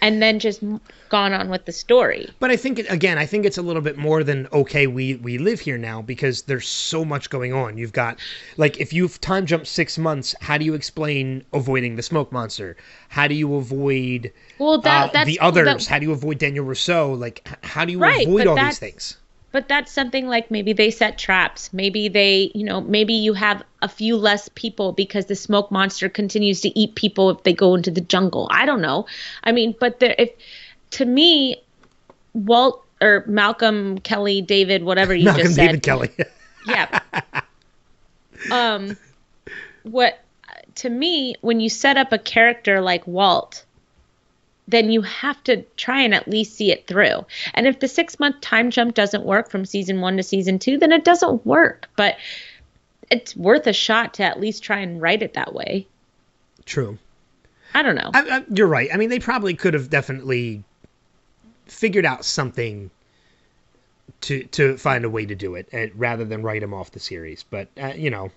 And 0.02 0.22
then 0.22 0.40
just 0.40 0.62
gone 1.10 1.34
on 1.34 1.50
with 1.50 1.66
the 1.66 1.72
story. 1.72 2.30
But 2.40 2.52
I 2.52 2.56
think 2.56 2.80
again, 2.90 3.18
I 3.18 3.26
think 3.26 3.46
it's 3.46 3.58
a 3.58 3.62
little 3.62 3.82
bit 3.82 3.98
more 3.98 4.24
than 4.24 4.48
okay. 4.54 4.86
We 4.88 5.16
we 5.16 5.38
live 5.38 5.60
here 5.60 5.78
now 5.78 6.02
because 6.02 6.44
there's 6.44 6.68
so 6.68 7.04
much 7.04 7.30
going 7.30 7.54
on. 7.54 7.78
You've 7.78 7.94
got 7.94 8.20
like 8.58 8.80
if 8.80 8.94
you've 8.94 9.20
time 9.22 9.46
jumped 9.46 9.68
six 9.68 9.98
months, 9.98 10.36
how 10.42 10.58
do 10.58 10.66
you 10.66 10.74
explain 10.76 11.44
avoiding 11.54 11.96
the 11.96 12.04
smoke 12.04 12.32
monster? 12.32 12.78
How 13.10 13.28
do 13.28 13.34
you 13.34 13.56
avoid 13.56 14.32
Well, 14.60 14.80
that 14.82 15.10
uh, 15.10 15.12
that's 15.14 15.28
the 15.28 15.40
others? 15.40 15.66
that- 15.66 15.86
how 15.86 16.00
do 16.00 16.06
you 16.06 16.12
avoid 16.12 16.38
Danielle 16.38 16.66
Rousseau? 16.66 17.14
Like 17.14 17.48
how 17.64 17.86
do 17.86 17.92
you 17.92 18.00
Right, 18.00 18.28
avoid 18.28 18.48
all 18.48 18.56
these 18.56 18.80
things? 18.80 19.18
But 19.52 19.68
that's 19.68 19.92
something 19.92 20.28
like 20.28 20.52
maybe 20.52 20.74
they 20.74 20.92
set 20.92 21.18
traps. 21.18 21.72
Maybe 21.74 22.10
they 22.10 22.52
you 22.54 22.66
know 22.66 22.82
maybe 22.82 23.14
you 23.14 23.34
have 23.34 23.64
a 23.82 23.88
few 23.88 24.18
less 24.18 24.50
people 24.50 24.92
because 24.92 25.28
the 25.28 25.36
smoke 25.36 25.72
monster 25.72 26.10
continues 26.10 26.62
to 26.62 26.80
eat 26.80 26.96
people 26.96 27.30
if 27.30 27.44
they 27.44 27.54
go 27.54 27.76
into 27.76 27.92
the 27.92 28.02
jungle. 28.02 28.48
I 28.52 28.66
don't 28.66 28.82
know. 28.82 29.06
I 29.44 29.52
mean 29.52 29.76
but 29.80 30.00
there 30.00 30.16
if 30.18 30.32
to 30.92 31.06
me 31.06 31.62
walt 32.34 32.86
or 33.02 33.24
malcolm 33.28 34.00
kelly 34.00 34.42
david 34.42 34.84
whatever 34.84 35.14
you 35.14 35.26
Malcolm 35.26 35.44
just 35.44 35.56
said. 35.56 35.68
David 35.68 35.84
Kelley. 35.84 36.12
yeah. 36.68 37.00
Um 38.52 38.98
what 39.84 40.20
to 40.76 40.90
me 40.90 41.36
when 41.42 41.60
you 41.60 41.70
set 41.70 41.98
up 41.98 42.12
a 42.14 42.18
character 42.18 42.82
like 42.82 43.06
walt 43.08 43.66
then 44.68 44.92
you 44.92 45.02
have 45.02 45.42
to 45.46 45.64
try 45.78 46.02
and 46.02 46.14
at 46.14 46.28
least 46.28 46.56
see 46.56 46.72
it 46.72 46.88
through 46.88 47.26
and 47.54 47.68
if 47.68 47.80
the 47.80 47.88
six 47.88 48.20
month 48.20 48.40
time 48.42 48.70
jump 48.70 48.94
doesn't 48.94 49.24
work 49.24 49.50
from 49.50 49.66
season 49.66 50.02
one 50.02 50.18
to 50.18 50.24
season 50.24 50.60
two 50.60 50.78
then 50.78 50.92
it 50.92 51.04
doesn't 51.04 51.46
work 51.46 51.90
but 51.96 52.18
it's 53.10 53.36
worth 53.36 53.66
a 53.68 53.74
shot 53.74 54.14
to 54.14 54.24
at 54.24 54.40
least 54.40 54.64
try 54.64 54.80
and 54.80 55.02
write 55.02 55.22
it 55.24 55.34
that 55.34 55.54
way 55.54 55.88
True. 56.66 56.98
i 57.74 57.82
don't 57.82 57.96
know 57.96 58.12
I, 58.14 58.38
I, 58.38 58.44
you're 58.52 58.68
right. 58.68 58.90
I 58.94 58.98
mean, 58.98 59.10
they 59.10 59.20
probably 59.20 59.54
could 59.54 59.74
have 59.74 59.90
definitely 59.90 60.64
figured 61.66 62.06
out 62.06 62.26
something 62.26 62.90
to 64.22 64.44
to 64.46 64.78
find 64.78 65.06
a 65.06 65.10
way 65.10 65.26
to 65.26 65.36
do 65.36 65.56
it, 65.56 65.68
uh, 65.74 65.88
rather 65.96 66.26
than 66.26 66.42
write 66.42 66.64
him 66.64 66.74
off 66.74 66.92
the 66.92 67.00
series. 67.00 67.44
But 67.44 67.68
uh, 67.82 67.94
you 67.96 68.10
know, 68.10 68.32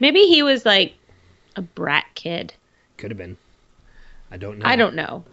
maybe 0.00 0.20
he 0.26 0.42
was 0.42 0.64
like 0.64 0.94
a 1.56 1.62
brat 1.62 2.06
kid 2.14 2.52
could 2.96 3.10
have 3.10 3.18
been. 3.18 3.36
I 4.30 4.36
don't 4.36 4.58
know. 4.58 4.66
i 4.66 4.76
don't 4.76 4.94
know 4.94 5.24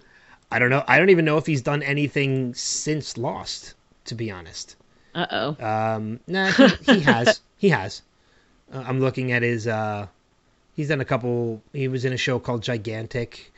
I 0.52 0.60
don't 0.60 0.70
know. 0.70 0.84
I 0.88 1.00
don't 1.00 1.10
even 1.10 1.26
know 1.26 1.38
if 1.38 1.48
he's 1.48 1.64
done 1.64 1.82
anything 1.82 2.54
since 2.54 3.18
Lost. 3.18 3.74
To 4.06 4.16
be 4.16 4.30
honest, 4.30 4.76
uh-oh 5.16 5.56
um, 5.66 6.20
nah, 6.28 6.52
he, 6.52 6.68
he 6.94 7.00
has. 7.12 7.40
He 7.58 7.70
has. 7.70 8.02
Uh, 8.72 8.84
I'm 8.86 9.00
looking 9.00 9.32
at 9.32 9.42
his. 9.42 9.66
Uh, 9.66 10.08
he's 10.76 10.90
done 10.90 11.00
a 11.02 11.06
couple. 11.06 11.62
He 11.72 11.88
was 11.88 12.04
in 12.06 12.14
a 12.14 12.18
show 12.18 12.38
called 12.38 12.62
Gigantic, 12.62 13.52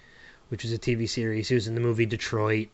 which 0.50 0.64
was 0.64 0.72
a 0.72 0.78
TV 0.78 1.10
series. 1.10 1.50
He 1.50 1.56
was 1.56 1.68
in 1.68 1.74
the 1.76 1.82
movie 1.82 2.06
Detroit. 2.06 2.68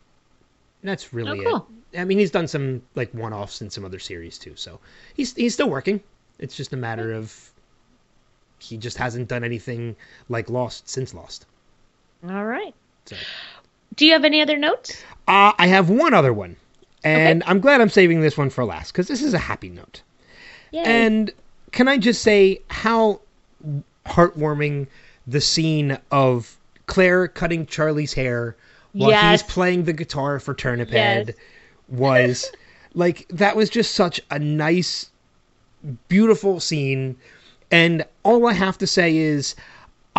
That's 0.83 1.13
really 1.13 1.39
Oh, 1.39 1.49
cool. 1.49 1.67
it. 1.93 1.99
I 2.01 2.03
mean, 2.05 2.19
he's 2.19 2.31
done 2.31 2.47
some 2.47 2.81
like 2.93 3.11
one-offs 3.13 3.61
in 3.61 3.69
some 3.71 3.85
other 3.85 3.99
series 3.99 4.37
too. 4.37 4.55
So 4.55 4.79
he's 5.15 5.33
he's 5.33 5.53
still 5.53 5.69
working. 5.69 6.01
It's 6.37 6.55
just 6.55 6.73
a 6.73 6.77
matter 6.77 7.13
of 7.13 7.33
he 8.59 8.77
just 8.77 8.97
hasn't 8.97 9.29
done 9.29 9.43
anything 9.43 9.95
like 10.29 10.49
Lost 10.49 10.89
since 10.89 11.13
Lost. 11.13 11.45
All 12.29 12.45
right 12.45 12.73
So. 13.05 13.15
do 13.95 14.05
you 14.05 14.13
have 14.13 14.23
any 14.25 14.41
other 14.41 14.57
notes 14.57 15.03
Uh, 15.27 15.53
I 15.57 15.67
have 15.67 15.89
one 15.89 16.13
other 16.13 16.33
one, 16.33 16.55
and 17.03 17.43
I'm 17.45 17.59
glad 17.59 17.79
I'm 17.81 17.89
saving 17.89 18.21
this 18.21 18.37
one 18.37 18.49
for 18.49 18.65
last 18.65 18.91
because 18.91 19.07
this 19.07 19.21
is 19.21 19.33
a 19.33 19.37
happy 19.37 19.69
note. 19.69 20.01
Yay. 20.71 20.83
And 20.83 21.31
can 21.71 21.87
I 21.87 21.97
just 21.97 22.21
say 22.21 22.59
how 22.69 23.21
heartwarming 24.05 24.87
the 25.27 25.39
scene 25.41 25.97
of 26.11 26.57
Claire 26.87 27.27
cutting 27.27 27.65
Charlie's 27.65 28.13
hair 28.13 28.55
while 28.93 29.11
Yes. 29.11 29.41
he's 29.41 29.51
playing 29.51 29.83
the 29.85 29.93
guitar 29.93 30.39
for 30.39 30.53
Turnip 30.53 30.89
Yes. 30.91 31.29
Was 31.87 32.51
like 32.93 33.25
that 33.29 33.55
was 33.55 33.69
just 33.69 33.95
such 33.95 34.19
a 34.31 34.39
nice 34.39 35.09
beautiful 36.09 36.59
scene 36.59 37.15
and 37.71 38.05
all 38.23 38.47
I 38.47 38.53
have 38.53 38.77
to 38.79 38.87
say 38.87 39.15
is 39.15 39.55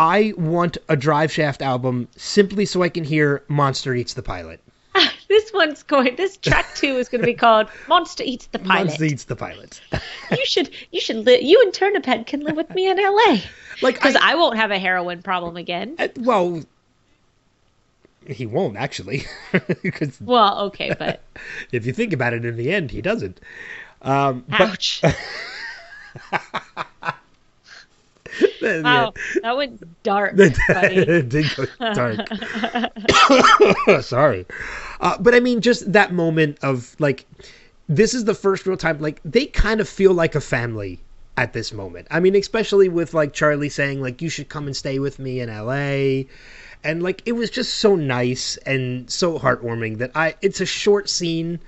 I 0.03 0.33
want 0.35 0.77
a 0.89 0.97
Drive 0.97 1.31
Shaft 1.31 1.61
album 1.61 2.09
simply 2.17 2.65
so 2.65 2.83
I 2.83 2.89
can 2.89 3.05
hear 3.05 3.41
Monster 3.47 3.95
Eats 3.95 4.15
the 4.15 4.21
Pilot. 4.21 4.59
this 5.29 5.53
one's 5.53 5.81
going 5.81 6.17
this 6.17 6.35
track 6.35 6.75
two 6.75 6.97
is 6.97 7.07
going 7.07 7.21
to 7.21 7.25
be 7.25 7.33
called 7.33 7.69
monster 7.87 8.21
eats 8.25 8.47
the 8.47 8.59
pilot. 8.59 8.87
Monster 8.87 9.05
Eats 9.05 9.23
the 9.23 9.37
Pilot. 9.37 9.79
you 10.31 10.45
should 10.45 10.69
you 10.91 10.99
should 10.99 11.25
li- 11.25 11.39
you 11.39 11.61
and 11.61 11.73
turnip 11.73 12.05
head 12.05 12.27
can 12.27 12.41
live 12.41 12.57
with 12.57 12.69
me 12.71 12.89
in 12.89 12.97
la 12.97 13.37
like 13.81 13.95
because 13.95 14.17
I, 14.17 14.33
I, 14.33 14.35
won't 14.35 14.57
have 14.57 14.71
a 14.71 14.77
heroin 14.77 15.21
problem 15.23 15.55
again. 15.55 15.95
Uh, 15.97 16.09
well 16.17 16.61
he 18.27 18.45
won't 18.45 18.75
actually. 18.75 19.23
Because 19.81 20.19
well 20.19 20.59
okay 20.65 20.93
but 20.99 21.21
if 21.71 21.85
you 21.85 21.93
think 21.93 22.11
about 22.11 22.33
it 22.33 22.43
in 22.43 22.57
the 22.57 22.73
end 22.73 22.91
he 22.91 23.01
doesn't. 23.01 23.39
Um 24.01 24.43
but 24.49 25.01
yeah, 28.61 28.81
wow 28.81 29.13
that 29.41 29.57
went 29.57 30.03
dark 30.03 30.33
it 30.37 31.29
did 31.29 31.45
go 31.55 31.65
dark. 31.93 32.19
Sorry. 34.03 34.45
Uh, 34.99 35.17
but 35.19 35.35
i 35.35 35.39
mean 35.39 35.61
just 35.61 35.91
that 35.91 36.13
moment 36.13 36.57
of 36.61 36.95
like 36.99 37.25
this 37.89 38.13
is 38.13 38.25
the 38.25 38.33
first 38.33 38.65
real 38.65 38.77
time 38.77 38.99
like 38.99 39.19
they 39.23 39.45
kind 39.45 39.81
of 39.81 39.89
feel 39.89 40.13
like 40.13 40.35
a 40.35 40.41
family 40.41 40.99
at 41.35 41.51
this 41.53 41.73
moment. 41.73 42.07
I 42.11 42.19
mean 42.19 42.35
especially 42.35 42.89
with 42.89 43.13
like 43.13 43.33
charlie 43.33 43.69
saying 43.69 44.01
like 44.01 44.21
you 44.21 44.29
should 44.29 44.49
come 44.49 44.67
and 44.67 44.75
stay 44.75 44.99
with 44.99 45.19
me 45.19 45.39
in 45.39 45.49
la 45.49 46.23
and 46.83 47.01
like 47.01 47.21
it 47.25 47.31
was 47.33 47.49
just 47.49 47.75
so 47.75 47.95
nice 47.95 48.57
and 48.65 49.09
so 49.09 49.39
heartwarming 49.39 49.97
that 49.99 50.11
i 50.15 50.35
it's 50.41 50.61
a 50.61 50.65
short 50.65 51.09
scene 51.09 51.59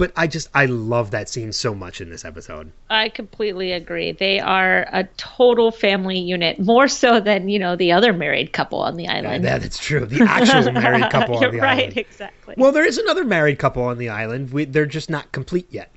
but 0.00 0.12
i 0.16 0.26
just 0.26 0.48
i 0.54 0.64
love 0.66 1.10
that 1.12 1.28
scene 1.28 1.52
so 1.52 1.74
much 1.74 2.00
in 2.00 2.10
this 2.10 2.24
episode 2.24 2.72
i 2.88 3.08
completely 3.08 3.70
agree 3.70 4.10
they 4.10 4.40
are 4.40 4.88
a 4.92 5.04
total 5.16 5.70
family 5.70 6.18
unit 6.18 6.58
more 6.58 6.88
so 6.88 7.20
than 7.20 7.48
you 7.48 7.58
know 7.58 7.76
the 7.76 7.92
other 7.92 8.12
married 8.12 8.52
couple 8.52 8.80
on 8.80 8.96
the 8.96 9.06
island. 9.06 9.44
yeah, 9.44 9.58
that's 9.58 9.78
true 9.78 10.04
the 10.06 10.22
actual 10.28 10.72
married 10.72 11.08
couple 11.10 11.36
on 11.36 11.52
the 11.52 11.60
right 11.60 11.78
island 11.80 11.98
exactly 11.98 12.54
Well, 12.56 12.72
there 12.72 12.84
is 12.84 12.98
another 12.98 13.24
married 13.24 13.58
couple 13.58 13.84
on 13.84 13.98
the 13.98 14.08
island. 14.08 14.52
We, 14.52 14.64
they're 14.64 14.86
just 14.86 15.10
not 15.10 15.30
complete 15.32 15.66
yet. 15.70 15.92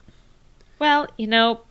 well 0.77 1.07
you 1.17 1.27
know 1.27 1.61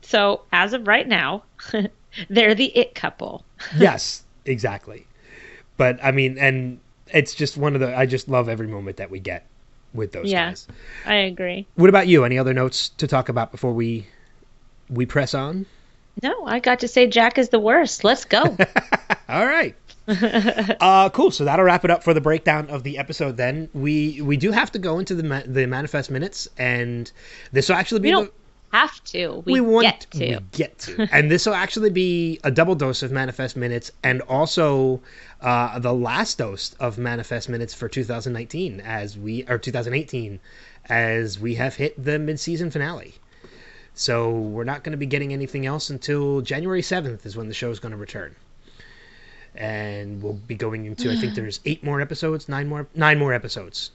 so 0.00 0.42
as 0.52 0.72
of 0.72 0.88
right 0.88 1.06
now 1.06 1.44
they're 2.28 2.54
the 2.54 2.76
it 2.76 2.94
couple 2.94 3.44
Yes, 3.76 4.24
exactly. 4.44 5.06
But 5.76 5.98
I 6.02 6.10
mean, 6.10 6.36
and 6.38 6.80
it's 7.08 7.34
just 7.34 7.56
one 7.56 7.74
of 7.74 7.80
the. 7.80 7.96
I 7.96 8.06
just 8.06 8.28
love 8.28 8.48
every 8.48 8.66
moment 8.66 8.96
that 8.96 9.10
we 9.10 9.20
get 9.20 9.46
with 9.94 10.12
those 10.12 10.30
Yeah. 10.30 10.48
guys. 10.50 10.66
i 11.06 11.14
agree 11.14 11.66
What 11.76 11.88
about 11.88 12.06
you? 12.08 12.24
Any 12.24 12.38
other 12.38 12.54
notes 12.54 12.88
to 12.98 13.06
talk 13.06 13.28
about 13.28 13.50
before 13.52 13.72
we 13.72 14.06
we 14.90 15.06
press 15.06 15.34
on? 15.34 15.66
no 16.22 16.44
i 16.46 16.58
got 16.60 16.78
to 16.80 16.88
say 16.88 17.06
jack 17.06 17.38
is 17.38 17.48
the 17.48 17.58
worst 17.60 18.04
let's 18.04 18.24
go 18.24 18.42
All 19.28 19.46
right. 19.46 19.74
uh, 20.80 21.08
cool. 21.10 21.30
So 21.30 21.44
that'll 21.44 21.64
wrap 21.64 21.84
it 21.86 21.90
up 21.90 22.02
for 22.02 22.12
the 22.12 22.20
breakdown 22.20 22.68
of 22.68 22.82
the 22.82 22.98
episode. 22.98 23.38
Then 23.38 23.70
we 23.72 24.20
we 24.20 24.36
do 24.36 24.50
have 24.50 24.70
to 24.72 24.78
go 24.78 24.98
into 24.98 25.14
the 25.14 25.22
ma- 25.22 25.42
the 25.46 25.66
manifest 25.66 26.10
minutes, 26.10 26.48
and 26.58 27.10
this 27.52 27.68
will 27.70 27.76
actually 27.76 28.00
be 28.00 28.08
we 28.08 28.12
don't 28.12 28.32
have 28.72 29.02
to 29.04 29.42
we, 29.46 29.52
we 29.54 29.60
want 29.60 29.84
get 29.86 30.06
to 30.10 30.18
we 30.18 30.38
get 30.52 30.78
to 30.80 31.08
and 31.12 31.30
this 31.30 31.46
will 31.46 31.54
actually 31.54 31.88
be 31.90 32.40
a 32.44 32.50
double 32.50 32.74
dose 32.74 33.02
of 33.02 33.10
manifest 33.12 33.56
minutes 33.56 33.90
and 34.02 34.20
also 34.22 35.00
uh, 35.42 35.78
the 35.78 35.92
last 35.92 36.38
dose 36.38 36.74
of 36.74 36.98
manifest 36.98 37.48
minutes 37.48 37.74
for 37.74 37.88
2019 37.88 38.80
as 38.80 39.18
we 39.18 39.44
or 39.48 39.58
2018 39.58 40.40
as 40.88 41.38
we 41.38 41.54
have 41.54 41.74
hit 41.74 42.02
the 42.02 42.18
mid-season 42.18 42.70
finale 42.70 43.14
so 43.94 44.30
we're 44.30 44.64
not 44.64 44.82
going 44.82 44.92
to 44.92 44.98
be 44.98 45.06
getting 45.06 45.32
anything 45.32 45.66
else 45.66 45.90
until 45.90 46.40
january 46.40 46.82
7th 46.82 47.26
is 47.26 47.36
when 47.36 47.48
the 47.48 47.54
show 47.54 47.70
is 47.70 47.80
going 47.80 47.92
to 47.92 47.98
return 47.98 48.34
and 49.54 50.22
we'll 50.22 50.32
be 50.32 50.54
going 50.54 50.86
into 50.86 51.10
i 51.10 51.16
think 51.16 51.34
there's 51.34 51.60
eight 51.64 51.84
more 51.84 52.00
episodes 52.00 52.48
nine 52.48 52.68
more 52.68 52.86
nine 52.94 53.18
more 53.18 53.32
episodes 53.32 53.90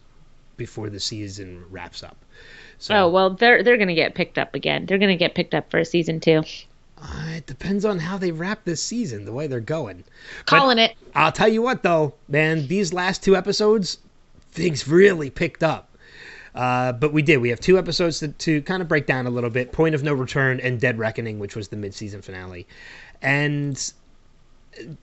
before 0.58 0.90
the 0.90 1.00
season 1.00 1.64
wraps 1.70 2.04
up. 2.04 2.18
So 2.80 2.96
Oh 2.96 3.10
well, 3.10 3.30
they're 3.32 3.64
they're 3.64 3.78
gonna 3.78 3.96
get 3.96 4.16
picked 4.16 4.38
up 4.38 4.56
again. 4.56 4.86
They're 4.86 4.98
gonna 4.98 5.16
get 5.16 5.36
picked 5.36 5.54
up 5.54 5.72
for 5.72 5.80
a 5.80 5.86
season 5.86 6.20
two. 6.20 6.44
Uh, 7.02 7.28
it 7.30 7.46
depends 7.46 7.86
on 7.86 8.00
how 8.00 8.18
they 8.18 8.32
wrap 8.32 8.64
this 8.66 8.82
season, 8.82 9.26
the 9.26 9.32
way 9.32 9.48
they're 9.48 9.60
going. 9.60 10.04
Calling 10.46 10.80
it. 10.80 10.96
I'll 11.16 11.32
tell 11.32 11.48
you 11.48 11.62
what, 11.62 11.84
though, 11.84 12.14
man, 12.28 12.68
these 12.68 12.92
last 12.94 13.24
two 13.24 13.36
episodes, 13.36 14.00
things 14.52 14.88
really 14.88 15.30
picked 15.30 15.64
up. 15.64 15.90
Uh, 16.56 16.92
but 16.92 17.14
we 17.14 17.22
did. 17.22 17.38
We 17.38 17.50
have 17.50 17.60
two 17.60 17.78
episodes 17.78 18.20
to, 18.20 18.30
to 18.30 18.62
kind 18.64 18.82
of 18.82 18.88
break 18.88 19.06
down 19.06 19.28
a 19.28 19.30
little 19.30 19.52
bit 19.52 19.72
Point 19.72 19.94
of 19.94 20.02
No 20.02 20.14
Return 20.14 20.60
and 20.60 20.80
Dead 20.80 20.98
Reckoning, 20.98 21.38
which 21.38 21.56
was 21.56 21.68
the 21.68 21.76
mid 21.76 21.94
season 21.94 22.22
finale. 22.24 22.66
And 23.22 23.94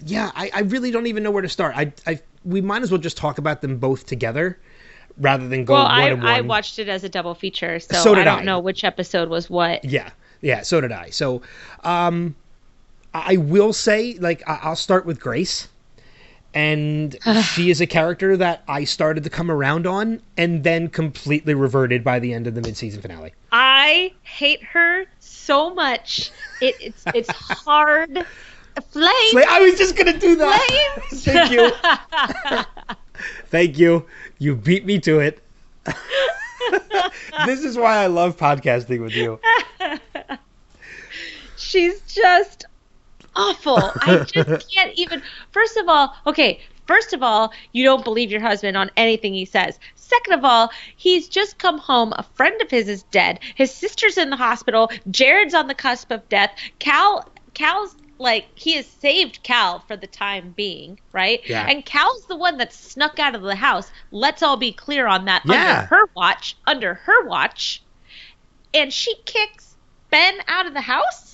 yeah, 0.05 0.33
I, 0.35 0.51
I 0.53 0.61
really 0.63 0.91
don't 0.91 1.07
even 1.07 1.23
know 1.23 1.31
where 1.31 1.43
to 1.43 1.49
start. 1.49 1.77
I, 1.77 1.93
I 2.09 2.21
We 2.45 2.61
might 2.61 2.83
as 2.83 2.91
well 2.91 3.01
just 3.01 3.17
talk 3.17 3.39
about 3.39 3.63
them 3.63 3.79
both 3.79 4.05
together 4.07 4.59
rather 5.19 5.47
than 5.47 5.65
go 5.65 5.75
Well, 5.75 5.85
one 5.85 5.93
I 5.93 6.13
one. 6.15 6.27
I 6.27 6.41
watched 6.41 6.81
it 6.81 6.89
as 6.89 7.05
a 7.05 7.09
double 7.09 7.35
feature, 7.37 7.79
so, 7.79 7.95
So 8.03 8.15
I 8.17 8.25
don't 8.25 8.41
I. 8.41 8.45
know 8.45 8.59
which 8.59 8.83
episode 8.83 9.29
was 9.29 9.49
what. 9.49 9.85
Yeah, 9.85 10.11
yeah, 10.45 10.63
so 10.63 10.81
did 10.81 10.93
I. 10.93 11.11
So, 11.11 11.43
um, 11.83 12.37
I 13.15 13.39
will 13.39 13.73
say, 13.73 14.19
like, 14.21 14.43
I'll 14.47 14.77
start 14.77 15.07
with 15.07 15.19
Grace, 15.19 15.69
and 16.53 17.17
she 17.55 17.71
is 17.71 17.81
a 17.81 17.87
character 17.87 18.37
that 18.37 18.63
I 18.69 18.85
started 18.85 19.25
to 19.25 19.31
come 19.31 19.51
around 19.51 19.87
on, 19.87 20.21
and 20.37 20.63
then 20.63 20.89
completely 20.89 21.55
reverted 21.55 22.05
by 22.05 22.19
the 22.19 22.35
end 22.35 22.47
of 22.47 22.55
the 22.55 22.61
mid-season 22.61 23.01
finale. 23.01 23.33
I 23.53 24.13
hate 24.23 24.63
her 24.65 25.07
so 25.19 25.73
much. 25.73 26.31
It, 26.61 26.75
it's 26.81 27.05
it's 27.15 27.31
hard. 27.31 28.27
Flame. 28.91 29.35
Like, 29.35 29.49
I 29.49 29.61
was 29.61 29.79
just 29.79 29.97
gonna 29.97 30.19
do 30.19 30.37
that. 30.37 30.95
Flames. 31.09 31.25
Thank 31.25 31.53
you, 31.53 31.71
thank 33.49 33.79
you. 33.79 34.05
You 34.39 34.57
beat 34.57 34.85
me 34.85 34.99
to 35.01 35.21
it. 35.21 35.41
this 37.47 37.63
is 37.65 37.79
why 37.79 37.97
I 37.97 38.09
love 38.09 38.37
podcasting 38.37 39.01
with 39.01 39.15
you. 39.15 39.41
She's 41.75 42.01
just 42.03 42.67
awful. 43.35 43.79
I 43.79 44.25
just 44.25 44.71
can't 44.75 44.93
even. 44.95 45.23
First 45.51 45.77
of 45.77 45.89
all, 45.89 46.15
okay. 46.25 46.61
First 46.87 47.13
of 47.13 47.23
all, 47.23 47.53
you 47.73 47.83
don't 47.83 48.05
believe 48.05 48.31
your 48.31 48.43
husband 48.43 48.77
on 48.77 48.91
anything 48.97 49.35
he 49.35 49.45
says. 49.45 49.81
Second 49.97 50.35
of 50.35 50.45
all, 50.45 50.71
he's 50.95 51.29
just 51.29 51.59
come 51.59 51.79
home. 51.79 52.13
A 52.13 52.23
friend 52.35 52.61
of 52.63 52.71
his 52.71 52.89
is 52.89 53.03
dead. 53.05 53.41
His 53.57 53.73
sister's 53.73 54.19
in 54.19 54.31
the 54.31 54.37
hospital. 54.37 54.89
Jared's 55.11 55.55
on 55.55 55.67
the 55.67 55.75
cusp 55.75 56.13
of 56.13 56.29
death. 56.29 56.53
Cal, 56.79 57.29
Cal's 57.55 57.97
like 58.19 58.47
he 58.55 58.75
has 58.75 58.87
saved 58.87 59.43
Cal 59.43 59.81
for 59.81 59.97
the 59.97 60.07
time 60.07 60.53
being, 60.57 61.01
right? 61.13 61.41
Yeah. 61.49 61.67
And 61.69 61.85
Cal's 61.85 62.27
the 62.27 62.37
one 62.37 62.59
that 62.59 62.73
snuck 62.73 63.19
out 63.19 63.35
of 63.35 63.43
the 63.43 63.57
house. 63.57 63.91
Let's 64.13 64.43
all 64.43 64.57
be 64.57 64.71
clear 64.71 65.09
on 65.09 65.25
that. 65.25 65.43
Yeah. 65.45 65.81
Under 65.81 65.87
her 65.87 66.11
watch. 66.15 66.57
Under 66.67 66.95
her 66.95 67.27
watch. 67.27 67.83
And 68.73 68.93
she 68.93 69.17
kicks 69.25 69.75
Ben 70.11 70.37
out 70.47 70.67
of 70.67 70.75
the 70.75 70.81
house. 70.81 71.34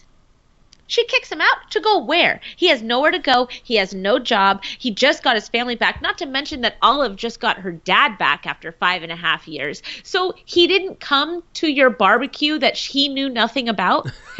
She 0.90 1.04
kicks 1.04 1.30
him 1.30 1.40
out 1.40 1.70
to 1.70 1.80
go 1.80 1.98
where? 1.98 2.40
He 2.56 2.66
has 2.66 2.82
nowhere 2.82 3.12
to 3.12 3.20
go. 3.20 3.48
He 3.62 3.76
has 3.76 3.94
no 3.94 4.18
job. 4.18 4.64
He 4.64 4.90
just 4.90 5.22
got 5.22 5.36
his 5.36 5.48
family 5.48 5.76
back. 5.76 6.02
Not 6.02 6.18
to 6.18 6.26
mention 6.26 6.62
that 6.62 6.78
Olive 6.82 7.14
just 7.14 7.38
got 7.38 7.58
her 7.58 7.70
dad 7.70 8.18
back 8.18 8.44
after 8.44 8.72
five 8.72 9.04
and 9.04 9.12
a 9.12 9.16
half 9.16 9.46
years. 9.46 9.82
So 10.02 10.34
he 10.44 10.66
didn't 10.66 10.98
come 10.98 11.44
to 11.54 11.68
your 11.70 11.90
barbecue 11.90 12.58
that 12.58 12.76
he 12.76 13.08
knew 13.08 13.28
nothing 13.28 13.68
about. 13.68 14.10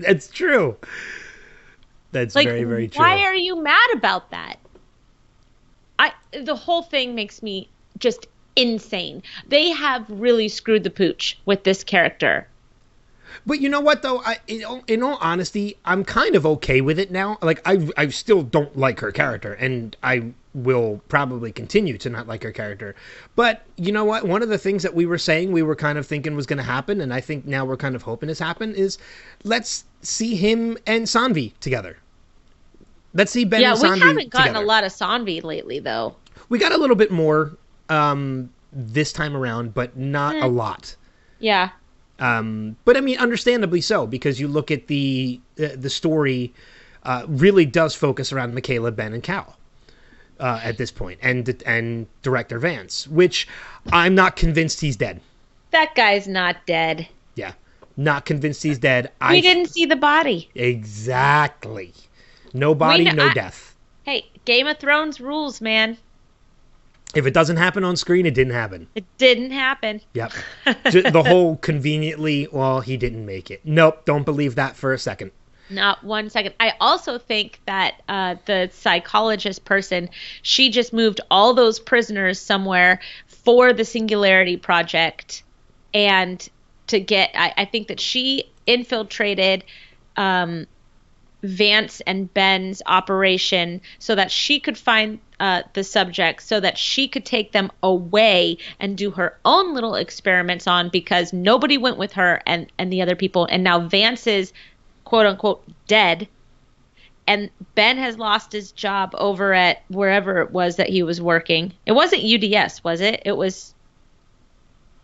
That's 0.00 0.28
true. 0.28 0.74
That's 2.12 2.34
Like, 2.34 2.48
very, 2.48 2.64
very 2.64 2.88
true. 2.88 3.04
why 3.04 3.22
are 3.22 3.34
you 3.34 3.62
mad 3.62 3.90
about 3.92 4.30
that? 4.30 4.56
I 5.98 6.12
the 6.32 6.56
whole 6.56 6.82
thing 6.82 7.14
makes 7.14 7.42
me 7.42 7.68
just 7.98 8.26
insane. 8.56 9.22
They 9.48 9.68
have 9.68 10.06
really 10.08 10.48
screwed 10.48 10.82
the 10.84 10.90
pooch 10.90 11.38
with 11.44 11.64
this 11.64 11.84
character. 11.84 12.48
But 13.46 13.60
you 13.60 13.68
know 13.68 13.80
what 13.80 14.02
though? 14.02 14.20
I 14.20 14.38
in 14.46 14.64
all, 14.64 14.82
in 14.86 15.02
all 15.02 15.18
honesty, 15.20 15.76
I'm 15.84 16.04
kind 16.04 16.34
of 16.34 16.46
okay 16.46 16.80
with 16.80 16.98
it 16.98 17.10
now. 17.10 17.38
Like 17.42 17.60
I 17.64 17.88
I 17.96 18.08
still 18.08 18.42
don't 18.42 18.76
like 18.76 19.00
her 19.00 19.12
character 19.12 19.54
and 19.54 19.96
I 20.02 20.32
will 20.54 21.00
probably 21.08 21.50
continue 21.50 21.98
to 21.98 22.08
not 22.08 22.28
like 22.28 22.42
her 22.42 22.52
character. 22.52 22.94
But 23.34 23.62
you 23.76 23.92
know 23.92 24.04
what? 24.04 24.26
One 24.26 24.42
of 24.42 24.48
the 24.48 24.58
things 24.58 24.82
that 24.82 24.94
we 24.94 25.06
were 25.06 25.18
saying 25.18 25.52
we 25.52 25.62
were 25.62 25.76
kind 25.76 25.98
of 25.98 26.06
thinking 26.06 26.36
was 26.36 26.46
going 26.46 26.58
to 26.58 26.62
happen 26.62 27.00
and 27.00 27.12
I 27.12 27.20
think 27.20 27.44
now 27.44 27.64
we're 27.64 27.76
kind 27.76 27.94
of 27.94 28.02
hoping 28.02 28.28
has 28.28 28.38
happened 28.38 28.74
is 28.76 28.98
let's 29.42 29.84
see 30.02 30.36
him 30.36 30.78
and 30.86 31.06
Saanvi 31.06 31.52
together. 31.60 31.98
Let's 33.14 33.32
see 33.32 33.44
Ben 33.44 33.60
yeah, 33.60 33.74
we 33.74 33.80
Saanvi 33.80 33.98
haven't 34.00 34.30
gotten 34.30 34.48
together. 34.48 34.64
a 34.64 34.66
lot 34.66 34.84
of 34.84 34.92
Saanvi 34.92 35.42
lately 35.42 35.78
though. 35.78 36.16
We 36.48 36.58
got 36.58 36.72
a 36.72 36.78
little 36.78 36.96
bit 36.96 37.10
more 37.10 37.56
um 37.88 38.50
this 38.74 39.12
time 39.12 39.36
around, 39.36 39.72
but 39.74 39.96
not 39.96 40.36
a 40.36 40.46
lot. 40.46 40.96
Yeah. 41.38 41.70
Um, 42.18 42.76
but 42.84 42.96
I 42.96 43.00
mean, 43.00 43.18
understandably 43.18 43.80
so, 43.80 44.06
because 44.06 44.38
you 44.38 44.48
look 44.48 44.70
at 44.70 44.86
the 44.86 45.40
uh, 45.58 45.68
the 45.74 45.90
story 45.90 46.52
uh, 47.02 47.24
really 47.28 47.66
does 47.66 47.94
focus 47.94 48.32
around 48.32 48.54
Michaela, 48.54 48.92
Ben, 48.92 49.12
and 49.12 49.22
Cal 49.22 49.56
uh, 50.38 50.60
at 50.62 50.78
this 50.78 50.90
point, 50.92 51.18
and 51.22 51.62
and 51.66 52.06
director 52.22 52.58
Vance, 52.58 53.08
which 53.08 53.48
I'm 53.92 54.14
not 54.14 54.36
convinced 54.36 54.80
he's 54.80 54.96
dead. 54.96 55.20
That 55.72 55.94
guy's 55.96 56.28
not 56.28 56.56
dead. 56.66 57.08
Yeah, 57.34 57.52
not 57.96 58.24
convinced 58.26 58.62
he's 58.62 58.78
dead. 58.78 59.06
We 59.20 59.26
I 59.26 59.40
didn't 59.40 59.70
see 59.70 59.86
the 59.86 59.96
body. 59.96 60.48
exactly. 60.54 61.92
No 62.52 62.74
body, 62.74 63.04
no 63.10 63.26
I- 63.26 63.34
death. 63.34 63.74
Hey, 64.04 64.26
Game 64.44 64.66
of 64.68 64.78
Thrones 64.78 65.20
rules, 65.20 65.60
man. 65.60 65.96
If 67.14 67.26
it 67.26 67.34
doesn't 67.34 67.56
happen 67.56 67.84
on 67.84 67.96
screen, 67.96 68.26
it 68.26 68.34
didn't 68.34 68.52
happen. 68.52 68.88
It 68.94 69.04
didn't 69.18 69.50
happen. 69.50 70.00
Yep. 70.14 70.32
The 70.84 71.22
whole 71.26 71.56
conveniently, 71.56 72.48
well, 72.50 72.80
he 72.80 72.96
didn't 72.96 73.24
make 73.26 73.50
it. 73.50 73.60
Nope, 73.64 74.04
don't 74.04 74.24
believe 74.24 74.54
that 74.56 74.76
for 74.76 74.92
a 74.92 74.98
second. 74.98 75.30
Not 75.70 76.04
one 76.04 76.28
second. 76.28 76.54
I 76.60 76.74
also 76.80 77.18
think 77.18 77.60
that 77.66 78.02
uh, 78.08 78.36
the 78.44 78.70
psychologist 78.72 79.64
person, 79.64 80.10
she 80.42 80.70
just 80.70 80.92
moved 80.92 81.20
all 81.30 81.54
those 81.54 81.80
prisoners 81.80 82.38
somewhere 82.38 83.00
for 83.26 83.72
the 83.72 83.84
Singularity 83.84 84.56
Project, 84.56 85.42
and 85.94 86.46
to 86.88 87.00
get. 87.00 87.30
I, 87.34 87.54
I 87.56 87.64
think 87.64 87.88
that 87.88 87.98
she 87.98 88.50
infiltrated 88.66 89.64
um, 90.16 90.66
Vance 91.42 92.00
and 92.06 92.32
Ben's 92.32 92.82
operation 92.86 93.80
so 93.98 94.14
that 94.14 94.30
she 94.30 94.60
could 94.60 94.78
find 94.78 95.18
uh, 95.44 95.62
the 95.74 95.84
subjects, 95.84 96.46
so 96.46 96.58
that 96.58 96.78
she 96.78 97.06
could 97.06 97.26
take 97.26 97.52
them 97.52 97.70
away 97.82 98.56
and 98.80 98.96
do 98.96 99.10
her 99.10 99.38
own 99.44 99.74
little 99.74 99.94
experiments 99.94 100.66
on 100.66 100.88
because 100.88 101.34
nobody 101.34 101.76
went 101.76 101.98
with 101.98 102.14
her 102.14 102.40
and 102.46 102.72
and 102.78 102.90
the 102.90 103.02
other 103.02 103.14
people, 103.14 103.44
and 103.50 103.62
now 103.62 103.78
Vance 103.78 104.26
is 104.26 104.54
quote 105.04 105.26
unquote 105.26 105.62
dead 105.86 106.26
and 107.26 107.50
Ben 107.74 107.98
has 107.98 108.18
lost 108.18 108.52
his 108.52 108.72
job 108.72 109.14
over 109.18 109.52
at 109.52 109.82
wherever 109.88 110.40
it 110.40 110.50
was 110.50 110.76
that 110.76 110.88
he 110.88 111.02
was 111.02 111.20
working. 111.20 111.72
It 111.84 111.92
wasn't 111.92 112.22
UDS, 112.24 112.82
was 112.82 113.02
it? 113.02 113.22
It 113.26 113.36
was 113.36 113.74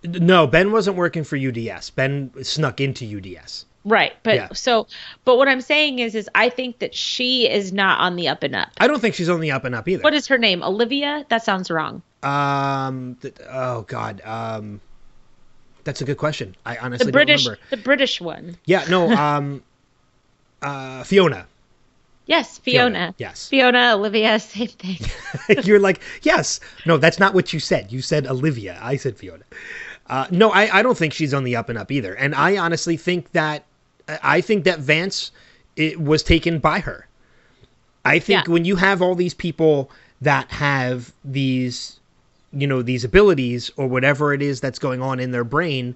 No, 0.03 0.47
Ben 0.47 0.72
wasn't 0.72 0.97
working 0.97 1.24
for 1.24 1.36
UDS. 1.36 1.91
Ben 1.91 2.30
snuck 2.43 2.80
into 2.80 3.05
UDS. 3.05 3.66
right. 3.85 4.12
But 4.22 4.35
Yeah. 4.35 4.49
so 4.53 4.87
but 5.24 5.37
what 5.37 5.49
I'm 5.49 5.61
saying 5.61 5.99
is 6.01 6.14
is 6.14 6.28
I 6.35 6.49
think 6.49 6.78
that 6.81 6.95
she 6.95 7.49
is 7.49 7.72
not 7.72 8.01
on 8.01 8.16
the 8.16 8.28
up 8.28 8.43
and 8.43 8.55
up. 8.55 8.68
I 8.78 8.87
don't 8.87 9.01
think 9.01 9.14
she's 9.14 9.28
on 9.28 9.41
the 9.41 9.51
up 9.51 9.64
and 9.64 9.74
up 9.74 9.89
either. 9.89 10.03
What 10.03 10.14
is 10.14 10.26
her 10.28 10.39
name? 10.39 10.62
Olivia? 10.62 11.24
That 11.28 11.45
sounds 11.45 11.70
wrong. 11.70 12.03
Um. 12.22 13.16
th- 13.22 13.35
oh 13.49 13.83
God. 13.83 14.20
Um. 14.24 14.81
That's 15.85 16.03
a 16.03 16.05
good 16.05 16.18
question. 16.18 16.55
I 16.66 16.76
honestly 16.76 17.07
The 17.07 17.12
British 17.12 17.45
don't 17.45 17.53
remember. 17.53 17.66
the 17.70 17.76
British 17.83 18.20
one. 18.20 18.57
Yeah. 18.66 18.85
No. 18.91 19.11
Um. 19.16 19.62
uh. 20.62 21.03
Fiona. 21.05 21.47
Yes, 22.26 22.59
Fiona. 22.59 23.12
Yes. 23.18 23.49
Fiona, 23.49 23.95
Olivia, 23.97 24.39
same 24.39 24.68
thing. 24.68 24.99
You're 25.64 25.81
like 25.81 26.01
yes. 26.22 26.61
No, 26.87 26.97
that's 26.97 27.18
not 27.18 27.35
what 27.35 27.53
you 27.53 27.59
said. 27.59 27.91
You 27.91 28.03
said 28.03 28.26
Olivia. 28.28 28.78
I 28.81 28.97
said 28.97 29.16
Fiona. 29.16 29.43
Uh, 30.07 30.26
no, 30.31 30.51
I, 30.51 30.78
I 30.78 30.83
don't 30.83 30.97
think 30.97 31.12
she's 31.12 31.35
on 31.35 31.43
the 31.43 31.57
up 31.57 31.68
and 31.68 31.76
up 31.78 31.91
either. 31.91 32.14
And 32.14 32.35
I 32.37 32.57
honestly 32.57 32.97
think 32.97 33.33
that 33.33 33.64
I 34.23 34.41
think 34.41 34.65
that 34.65 34.79
Vance 34.81 35.31
it 35.77 36.01
was 36.01 36.23
taken 36.23 36.59
by 36.59 36.81
her. 36.81 37.07
I 38.05 38.19
think 38.19 38.47
Yeah. 38.47 38.53
when 38.53 38.65
you 38.65 38.77
have 38.77 39.03
all 39.03 39.15
these 39.15 39.35
people 39.35 39.91
that 40.21 40.51
have 40.51 41.13
these 41.25 42.01
you 42.53 42.67
know 42.67 42.83
these 42.83 43.05
abilities 43.05 43.71
or 43.77 43.87
whatever 43.87 44.35
it 44.35 44.43
is 44.43 44.61
that's 44.61 44.79
going 44.79 45.01
on 45.01 45.21
in 45.21 45.31
their 45.31 45.45
brain 45.45 45.95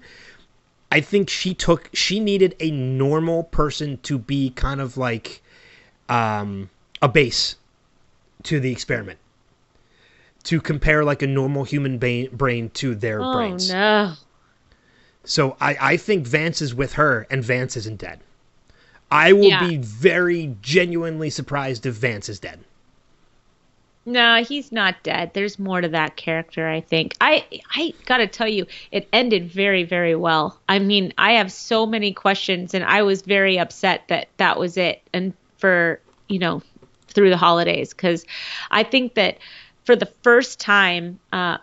i 0.91 1.01
think 1.01 1.29
she 1.29 1.53
took 1.53 1.89
she 1.93 2.19
needed 2.19 2.55
a 2.61 2.71
normal 2.71 3.43
person 3.43 3.97
to 4.03 4.17
be 4.17 4.49
kind 4.51 4.79
of 4.79 4.95
like 4.97 5.41
um 6.07 6.69
a 7.01 7.09
base 7.09 7.57
to 8.43 8.59
the 8.61 8.71
experiment 8.71 9.19
to 10.43 10.61
compare 10.61 11.03
like 11.03 11.21
a 11.21 11.27
normal 11.27 11.65
human 11.65 11.97
ba- 11.97 12.29
brain 12.31 12.69
to 12.69 12.95
their 12.95 13.21
oh 13.21 13.33
brains 13.33 13.69
no. 13.69 14.13
So 15.25 15.57
I, 15.59 15.77
I 15.93 15.97
think 15.97 16.27
Vance 16.27 16.61
is 16.61 16.73
with 16.73 16.93
her 16.93 17.27
and 17.29 17.43
Vance 17.43 17.75
isn't 17.77 17.99
dead. 17.99 18.19
I 19.11 19.33
will 19.33 19.49
Yeah. 19.49 19.59
be 19.59 19.77
very 19.77 20.55
genuinely 20.61 21.29
surprised 21.29 21.85
if 21.85 21.95
Vance 21.95 22.29
is 22.29 22.39
dead. 22.39 22.63
No, 24.07 24.43
he's 24.43 24.71
not 24.71 25.01
dead. 25.03 25.31
There's 25.33 25.57
more 25.57 25.81
to 25.81 25.87
that 25.89 26.15
character, 26.15 26.67
I 26.67 26.81
think. 26.81 27.15
I 27.21 27.43
I 27.75 27.93
got 28.05 28.17
to 28.17 28.27
tell 28.27 28.47
you, 28.47 28.67
it 28.91 29.07
ended 29.11 29.49
very 29.51 29.83
very 29.83 30.15
well. 30.15 30.59
I 30.69 30.79
mean, 30.79 31.13
I 31.17 31.33
have 31.33 31.51
so 31.51 31.85
many 31.87 32.13
questions 32.13 32.73
and 32.75 32.83
I 32.83 33.01
was 33.01 33.23
very 33.23 33.57
upset 33.57 34.03
that 34.09 34.27
that 34.37 34.59
was 34.59 34.77
it 34.77 35.01
and 35.13 35.33
for, 35.57 35.99
you 36.29 36.37
know, 36.39 36.61
through 37.07 37.29
the 37.31 37.37
holidays 37.37 37.93
cuz 37.93 38.25
I 38.69 38.83
think 38.83 39.15
that 39.15 39.39
for 39.85 39.95
the 39.95 40.11
first 40.23 40.59
time 40.59 41.19
uh 41.33 41.57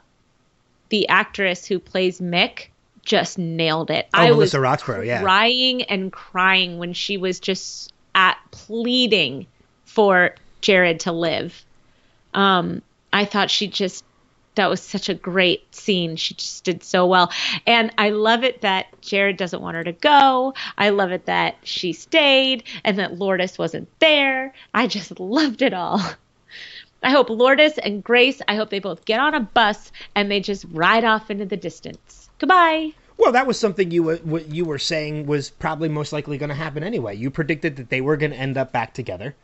the 0.88 1.08
actress 1.08 1.64
who 1.66 1.78
plays 1.78 2.20
Mick 2.20 2.68
just 3.02 3.38
nailed 3.38 3.90
it. 3.90 4.06
Oh, 4.14 4.18
I 4.18 4.30
Melissa 4.30 4.58
was 4.58 4.62
Roxburgh, 4.62 5.06
yeah. 5.06 5.22
crying 5.22 5.82
and 5.82 6.12
crying 6.12 6.78
when 6.78 6.92
she 6.92 7.16
was 7.16 7.40
just 7.40 7.92
at 8.14 8.38
pleading 8.50 9.46
for 9.84 10.34
Jared 10.60 11.00
to 11.00 11.12
live. 11.12 11.64
Um, 12.34 12.82
I 13.12 13.24
thought 13.24 13.50
she 13.50 13.66
just 13.66 14.04
that 14.54 14.68
was 14.68 14.82
such 14.82 15.08
a 15.08 15.14
great 15.14 15.74
scene. 15.74 16.16
She 16.16 16.34
just 16.34 16.64
did 16.64 16.84
so 16.84 17.06
well. 17.06 17.32
And 17.66 17.90
I 17.96 18.10
love 18.10 18.44
it 18.44 18.60
that 18.60 18.86
Jared 19.00 19.38
doesn't 19.38 19.62
want 19.62 19.76
her 19.76 19.84
to 19.84 19.92
go. 19.92 20.52
I 20.76 20.90
love 20.90 21.10
it 21.10 21.26
that 21.26 21.56
she 21.62 21.94
stayed 21.94 22.64
and 22.84 22.98
that 22.98 23.18
Lourdes 23.18 23.56
wasn't 23.58 23.88
there. 23.98 24.52
I 24.74 24.88
just 24.88 25.18
loved 25.18 25.62
it 25.62 25.72
all. 25.72 26.02
I 27.02 27.10
hope 27.10 27.30
Lourdes 27.30 27.78
and 27.78 28.04
Grace, 28.04 28.40
I 28.46 28.54
hope 28.54 28.70
they 28.70 28.78
both 28.78 29.04
get 29.04 29.18
on 29.18 29.34
a 29.34 29.40
bus 29.40 29.90
and 30.14 30.30
they 30.30 30.40
just 30.40 30.64
ride 30.70 31.04
off 31.04 31.30
into 31.30 31.46
the 31.46 31.56
distance. 31.56 32.21
Goodbye. 32.42 32.92
Well, 33.16 33.30
that 33.32 33.46
was 33.46 33.56
something 33.58 33.92
you 33.92 34.02
were, 34.02 34.16
what 34.16 34.48
you 34.48 34.64
were 34.64 34.78
saying 34.78 35.26
was 35.26 35.48
probably 35.48 35.88
most 35.88 36.12
likely 36.12 36.38
going 36.38 36.48
to 36.48 36.56
happen 36.56 36.82
anyway. 36.82 37.14
You 37.16 37.30
predicted 37.30 37.76
that 37.76 37.88
they 37.88 38.00
were 38.00 38.16
going 38.16 38.32
to 38.32 38.36
end 38.36 38.56
up 38.58 38.72
back 38.72 38.94
together, 38.94 39.36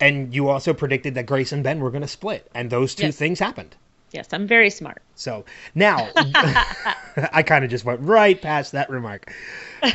and 0.00 0.34
you 0.34 0.48
also 0.48 0.74
predicted 0.74 1.14
that 1.14 1.26
Grace 1.26 1.52
and 1.52 1.62
Ben 1.62 1.78
were 1.78 1.90
going 1.92 2.02
to 2.02 2.08
split, 2.08 2.50
and 2.52 2.70
those 2.70 2.94
two 2.96 3.06
Yes. 3.06 3.16
things 3.16 3.38
happened. 3.38 3.76
Yes, 4.10 4.28
I'm 4.32 4.48
very 4.48 4.68
smart. 4.70 5.00
So 5.14 5.44
now, 5.76 6.10
I 7.32 7.44
kind 7.44 7.64
of 7.64 7.70
just 7.70 7.84
went 7.84 8.00
right 8.00 8.40
past 8.40 8.72
that 8.72 8.90
remark. 8.90 9.32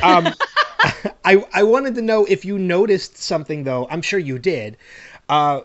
Um, 0.02 0.34
I 1.24 1.44
I 1.52 1.62
wanted 1.64 1.94
to 1.96 2.02
know 2.02 2.24
if 2.24 2.46
you 2.46 2.58
noticed 2.58 3.18
something 3.18 3.64
though. 3.64 3.86
I'm 3.90 4.00
sure 4.02 4.18
you 4.18 4.38
did. 4.38 4.78
Uh, 5.28 5.60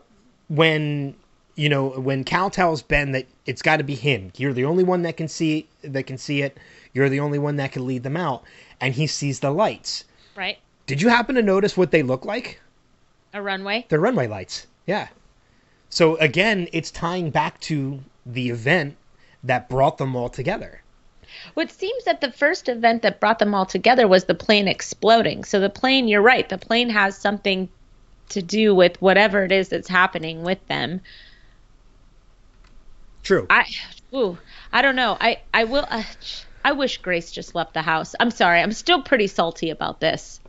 when 0.50 1.16
you 1.56 1.70
know 1.70 1.90
when 1.90 2.24
Cal 2.24 2.50
tells 2.50 2.82
Ben 2.82 3.12
that 3.14 3.26
it's 3.46 3.62
got 3.62 3.78
to 3.78 3.84
be 3.84 3.96
him. 3.96 4.32
You're 4.38 4.54
the 4.54 4.66
only 4.66 4.84
one 4.84 5.02
that 5.04 5.18
can 5.18 5.28
see 5.28 5.68
that 5.84 6.04
can 6.04 6.18
see 6.18 6.42
it. 6.42 6.58
You're 6.94 7.10
the 7.10 7.20
only 7.20 7.40
one 7.40 7.56
that 7.58 7.72
can 7.72 7.86
lead 7.86 8.04
them 8.04 8.18
out, 8.18 8.44
and 8.80 8.94
he 8.94 9.08
sees 9.08 9.40
the 9.40 9.52
lights. 9.52 10.06
Right? 10.36 10.58
Did 10.86 11.02
you 11.02 11.10
happen 11.10 11.36
to 11.36 11.42
notice 11.42 11.76
what 11.76 11.92
they 11.92 12.04
look 12.04 12.26
like? 12.26 12.62
A 13.34 13.42
runway. 13.42 13.86
They're 13.90 14.00
runway 14.00 14.28
lights. 14.28 14.68
Yeah. 14.86 15.08
So 15.90 16.16
again, 16.18 16.68
it's 16.74 16.92
tying 16.92 17.32
back 17.32 17.60
to 17.62 18.00
the 18.26 18.50
event 18.50 18.98
that 19.44 19.70
brought 19.70 19.98
them 19.98 20.16
all 20.16 20.30
together. 20.30 20.82
Well, 21.54 21.66
it 21.66 21.72
seems 21.72 22.06
that 22.06 22.22
the 22.22 22.32
first 22.32 22.70
event 22.70 23.02
that 23.02 23.20
brought 23.20 23.40
them 23.40 23.54
all 23.54 23.66
together 23.66 24.08
was 24.08 24.26
the 24.26 24.36
plane 24.36 24.68
exploding. 24.68 25.44
So 25.44 25.60
the 25.60 25.70
plane, 25.70 26.08
you're 26.08 26.22
right, 26.22 26.48
the 26.48 26.58
plane 26.58 26.90
has 26.90 27.18
something 27.18 27.68
to 28.30 28.42
do 28.42 28.74
with 28.74 29.02
whatever 29.02 29.44
it 29.44 29.52
is 29.52 29.70
that's 29.70 29.88
happening 29.88 30.44
with 30.44 30.66
them. 30.68 31.02
True. 33.26 33.48
I, 33.50 33.66
ooh, 34.14 34.38
I 34.72 34.84
don't 34.84 34.96
know. 34.96 35.18
I, 35.20 35.42
I 35.52 35.64
will. 35.64 35.86
Uh, 35.90 36.04
I 36.64 36.72
wish 36.72 37.00
Grace 37.00 37.32
just 37.32 37.56
left 37.56 37.74
the 37.74 37.82
house. 37.82 38.14
I'm 38.20 38.32
sorry. 38.32 38.62
I'm 38.62 38.72
still 38.72 39.02
pretty 39.02 39.28
salty 39.28 39.72
about 39.72 40.00
this. 40.00 40.40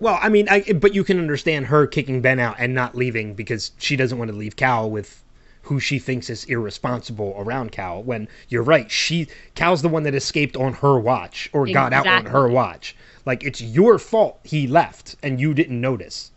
Well, 0.00 0.18
I 0.20 0.30
mean, 0.30 0.48
I, 0.48 0.60
but 0.72 0.94
you 0.94 1.04
can 1.04 1.18
understand 1.18 1.66
her 1.66 1.86
kicking 1.86 2.22
Ben 2.22 2.40
out 2.40 2.56
and 2.58 2.74
not 2.74 2.94
leaving 2.94 3.34
because 3.34 3.72
she 3.78 3.94
doesn't 3.94 4.16
want 4.16 4.30
to 4.30 4.36
leave 4.36 4.56
Cal 4.56 4.90
with 4.90 5.22
who 5.62 5.80
she 5.80 5.98
thinks 5.98 6.30
is 6.30 6.44
irresponsible 6.44 7.34
around 7.36 7.72
Cal. 7.72 8.02
When 8.02 8.26
you're 8.48 8.62
right, 8.62 8.90
she 8.90 9.28
Cal's 9.54 9.82
the 9.82 9.88
one 9.90 10.04
that 10.04 10.14
escaped 10.14 10.56
on 10.56 10.72
her 10.74 10.98
watch 10.98 11.50
or 11.52 11.66
got 11.66 11.92
out 11.92 12.06
on 12.06 12.24
her 12.24 12.48
watch. 12.48 12.96
Like 13.26 13.44
it's 13.44 13.60
your 13.60 13.98
fault 13.98 14.40
he 14.44 14.66
left 14.66 15.16
and 15.22 15.38
you 15.38 15.52
didn't 15.52 15.78
notice. 15.78 16.30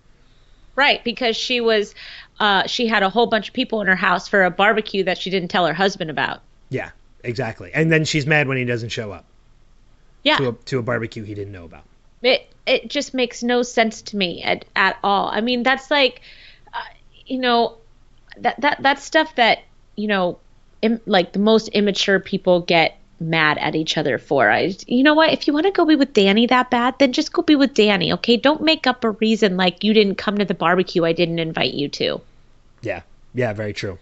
Right, 0.75 1.03
because 1.03 1.35
she 1.35 1.59
was, 1.59 1.93
uh, 2.41 2.65
she 2.65 2.87
had 2.87 3.03
a 3.03 3.09
whole 3.09 3.27
bunch 3.27 3.49
of 3.49 3.53
people 3.53 3.81
in 3.81 3.87
her 3.87 3.95
house 3.95 4.27
for 4.27 4.43
a 4.43 4.49
barbecue 4.49 5.03
that 5.03 5.15
she 5.19 5.29
didn't 5.29 5.49
tell 5.49 5.67
her 5.67 5.75
husband 5.75 6.09
about. 6.09 6.41
Yeah, 6.69 6.89
exactly. 7.23 7.69
And 7.71 7.91
then 7.91 8.03
she's 8.03 8.25
mad 8.25 8.47
when 8.47 8.57
he 8.57 8.65
doesn't 8.65 8.89
show 8.89 9.11
up. 9.11 9.25
Yeah, 10.23 10.37
to 10.37 10.49
a, 10.49 10.53
to 10.53 10.79
a 10.79 10.81
barbecue 10.81 11.23
he 11.23 11.35
didn't 11.35 11.53
know 11.53 11.65
about. 11.65 11.83
it 12.23 12.51
it 12.65 12.89
just 12.89 13.13
makes 13.13 13.43
no 13.43 13.61
sense 13.61 14.01
to 14.03 14.17
me 14.17 14.41
at, 14.41 14.65
at 14.75 14.97
all. 15.03 15.29
I 15.29 15.41
mean 15.41 15.61
that's 15.61 15.91
like 15.91 16.21
uh, 16.73 16.81
you 17.27 17.37
know 17.37 17.77
that 18.37 18.59
that 18.61 18.81
that's 18.81 19.03
stuff 19.03 19.35
that 19.35 19.59
you 19.95 20.07
know 20.07 20.39
Im, 20.81 20.99
like 21.05 21.33
the 21.33 21.39
most 21.39 21.67
immature 21.69 22.19
people 22.19 22.61
get 22.61 22.97
mad 23.19 23.59
at 23.59 23.75
each 23.75 23.99
other 23.99 24.17
for. 24.17 24.49
I 24.49 24.75
you 24.87 25.03
know 25.03 25.13
what? 25.13 25.31
If 25.31 25.45
you 25.45 25.53
want 25.53 25.67
to 25.67 25.71
go 25.71 25.85
be 25.85 25.95
with 25.95 26.13
danny 26.13 26.47
that 26.47 26.71
bad 26.71 26.95
then 26.97 27.13
just 27.13 27.33
go 27.33 27.43
be 27.43 27.55
with 27.55 27.75
danny 27.75 28.13
okay? 28.13 28.37
Don't 28.37 28.63
make 28.63 28.87
up 28.87 29.03
a 29.03 29.11
reason 29.11 29.57
like 29.57 29.83
you 29.83 29.93
didn't 29.93 30.15
come 30.15 30.39
to 30.39 30.45
the 30.45 30.55
barbecue 30.55 31.03
i 31.05 31.13
didn't 31.13 31.37
invite 31.37 31.73
you 31.75 31.87
to 31.87 32.21
Yeah, 32.81 33.01
yeah, 33.33 33.53
very 33.53 33.73
true. 33.73 33.97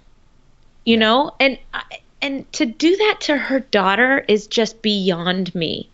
you 0.86 0.98
know? 0.98 1.36
And 1.40 1.58
and 2.22 2.52
to 2.54 2.66
do 2.66 2.96
that 2.98 3.18
to 3.22 3.38
her 3.38 3.60
daughter 3.62 4.26
is 4.28 4.48
just 4.48 4.82
beyond 4.82 5.54
me. 5.56 5.90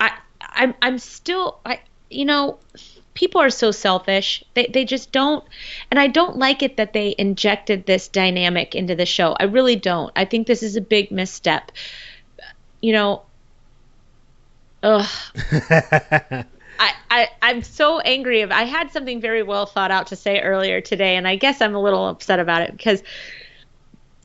I 0.00 0.12
i'm 0.40 0.74
i'm 0.82 0.98
still 0.98 1.60
i 1.66 1.80
you 2.10 2.24
know 2.24 2.58
people 3.14 3.40
are 3.40 3.50
so 3.50 3.70
selfish. 3.70 4.44
They 4.54 4.66
they 4.72 4.84
just 4.84 5.12
don't 5.12 5.44
and 5.90 6.00
i 6.00 6.06
don't 6.08 6.36
like 6.38 6.62
it 6.62 6.76
that 6.76 6.92
they 6.92 7.14
injected 7.18 7.86
this 7.86 8.08
dynamic 8.08 8.74
into 8.74 8.94
the 8.94 9.06
show. 9.06 9.36
I 9.38 9.44
really 9.44 9.76
don't. 9.76 10.12
I 10.16 10.24
think 10.24 10.46
this 10.46 10.62
is 10.62 10.76
a 10.76 10.80
big 10.80 11.10
misstep. 11.10 11.72
You 12.82 12.92
know? 12.92 13.22
Ugh 14.82 15.08
I, 16.84 16.94
I 17.10 17.28
I'm 17.42 17.62
so 17.62 18.00
angry. 18.00 18.42
Of, 18.42 18.50
I 18.50 18.64
had 18.64 18.90
something 18.90 19.20
very 19.20 19.42
well 19.42 19.66
thought 19.66 19.90
out 19.90 20.08
to 20.08 20.16
say 20.16 20.40
earlier 20.40 20.80
today, 20.80 21.16
and 21.16 21.26
I 21.26 21.36
guess 21.36 21.60
I'm 21.60 21.74
a 21.74 21.80
little 21.82 22.08
upset 22.08 22.40
about 22.40 22.62
it 22.62 22.72
because, 22.72 23.02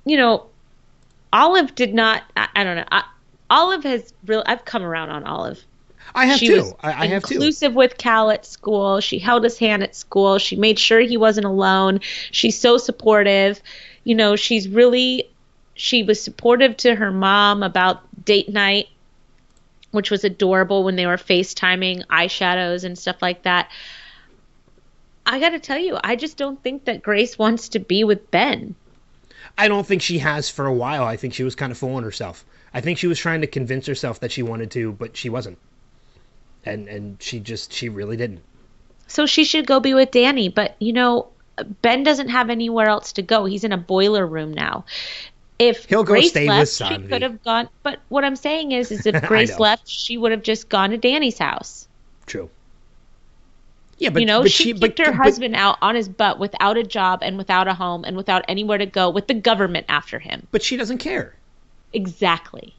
you 0.06 0.18
know, 0.18 0.46
Olive 1.32 1.76
did 1.76 1.94
not. 1.94 2.24
I, 2.36 2.48
I 2.56 2.64
don't 2.64 2.78
know. 2.78 2.86
I, 2.92 3.04
Olive 3.50 3.84
has 3.84 4.14
real. 4.26 4.44
I've 4.46 4.66
come 4.66 4.84
around 4.84 5.10
on 5.10 5.24
Olive. 5.24 5.64
I 6.16 6.26
have 6.26 6.40
she 6.40 6.48
too. 6.48 6.56
was 6.56 6.74
I, 6.82 7.04
I 7.04 7.08
have 7.08 7.24
too. 7.24 7.36
inclusive 7.36 7.76
with 7.76 7.98
Cal 7.98 8.32
at 8.32 8.46
school. 8.46 9.00
She 9.00 9.20
held 9.20 9.44
his 9.44 9.58
hand 9.58 9.84
at 9.84 9.96
school. 9.96 10.40
She 10.40 10.56
made 10.56 10.80
sure 10.80 11.00
he 11.00 11.18
wasn't 11.18 11.46
alone. 11.46 12.00
She's 12.32 12.58
so 12.58 12.78
supportive. 12.78 13.62
You 14.04 14.16
know, 14.16 14.36
she's 14.36 14.68
really 14.68 15.30
she 15.76 16.04
was 16.04 16.22
supportive 16.22 16.76
to 16.78 16.96
her 16.96 17.12
mom 17.12 17.64
about 17.64 18.02
date 18.26 18.50
night, 18.50 18.88
which 19.92 20.12
was 20.12 20.24
adorable 20.24 20.84
when 20.84 20.96
they 20.96 21.06
were 21.06 21.18
FaceTiming 21.18 22.06
eyeshadows 22.08 22.84
and 22.84 22.98
stuff 22.98 23.22
like 23.22 23.44
that. 23.44 23.72
I 25.26 25.40
got 25.40 25.50
to 25.50 25.60
tell 25.60 25.78
you, 25.78 25.98
I 26.04 26.16
just 26.16 26.38
don't 26.38 26.62
think 26.64 26.86
that 26.86 27.04
Grace 27.04 27.38
wants 27.38 27.70
to 27.70 27.80
be 27.80 28.04
with 28.04 28.32
Ben. 28.32 28.76
I 29.58 29.68
don't 29.68 29.86
think 29.86 30.02
she 30.02 30.20
has 30.20 30.50
for 30.50 30.66
a 30.66 30.74
while. 30.74 31.04
I 31.04 31.18
think 31.18 31.34
she 31.34 31.44
was 31.44 31.56
kind 31.56 31.72
of 31.72 31.78
fooling 31.78 32.04
herself. 32.04 32.46
I 32.74 32.82
think 32.82 32.98
she 32.98 33.08
was 33.08 33.20
trying 33.20 33.42
to 33.42 33.48
convince 33.48 33.86
herself 33.86 34.20
that 34.22 34.32
she 34.32 34.44
wanted 34.44 34.72
to, 34.72 34.92
but 34.94 35.18
she 35.18 35.30
wasn't. 35.30 35.58
And 36.66 36.88
and 36.88 37.22
she 37.22 37.40
just 37.40 37.74
she 37.74 37.90
really 37.90 38.18
didn't. 38.18 38.42
So 39.08 39.26
she 39.26 39.44
should 39.44 39.66
go 39.66 39.80
be 39.80 39.94
with 39.94 40.12
Danny. 40.12 40.50
But, 40.50 40.76
you 40.80 40.94
know, 40.94 41.30
Ben 41.82 42.04
doesn't 42.04 42.30
have 42.30 42.50
anywhere 42.50 42.88
else 42.88 43.14
to 43.14 43.22
go. 43.22 43.46
He's 43.46 43.64
in 43.64 43.72
a 43.72 43.78
boiler 43.78 44.26
room 44.26 44.54
now. 44.54 44.86
If 45.60 45.86
He'll 45.86 46.04
go 46.04 46.14
Grace 46.14 46.30
stay 46.30 46.48
with 46.48 46.80
left, 46.80 46.94
she 46.94 47.08
could 47.08 47.22
have 47.22 47.44
gone. 47.44 47.68
But 47.84 48.00
what 48.08 48.24
I'm 48.24 48.38
saying 48.38 48.72
is, 48.72 48.92
is 48.92 49.06
if 49.06 49.22
Grace 49.24 49.60
left, 49.60 49.88
she 49.88 50.18
would 50.18 50.32
have 50.32 50.42
just 50.42 50.70
gone 50.70 50.92
to 50.92 50.98
Danny's 50.98 51.38
house. 51.38 51.88
True. 52.26 52.50
Yeah, 53.98 54.12
but 54.12 54.22
you 54.22 54.26
know, 54.26 54.42
but 54.44 54.52
she, 54.52 54.72
but- 54.72 54.96
kicked 54.96 55.00
her 55.00 55.12
but- 55.12 55.24
husband 55.26 55.56
out 55.56 55.78
on 55.82 55.96
his 55.96 56.08
butt 56.08 56.40
without 56.40 56.78
a 56.78 56.84
job 56.84 57.20
and 57.22 57.38
without 57.38 57.68
a 57.68 57.74
home 57.74 58.06
and 58.06 58.16
without 58.16 58.46
anywhere 58.48 58.78
to 58.78 58.86
go, 58.86 59.10
with 59.10 59.28
the 59.28 59.34
government 59.34 59.86
after 59.90 60.18
him. 60.20 60.48
but 60.52 60.64
she 60.64 60.78
doesn't 60.78 61.00
care. 61.00 61.36
Exactly. 61.92 62.74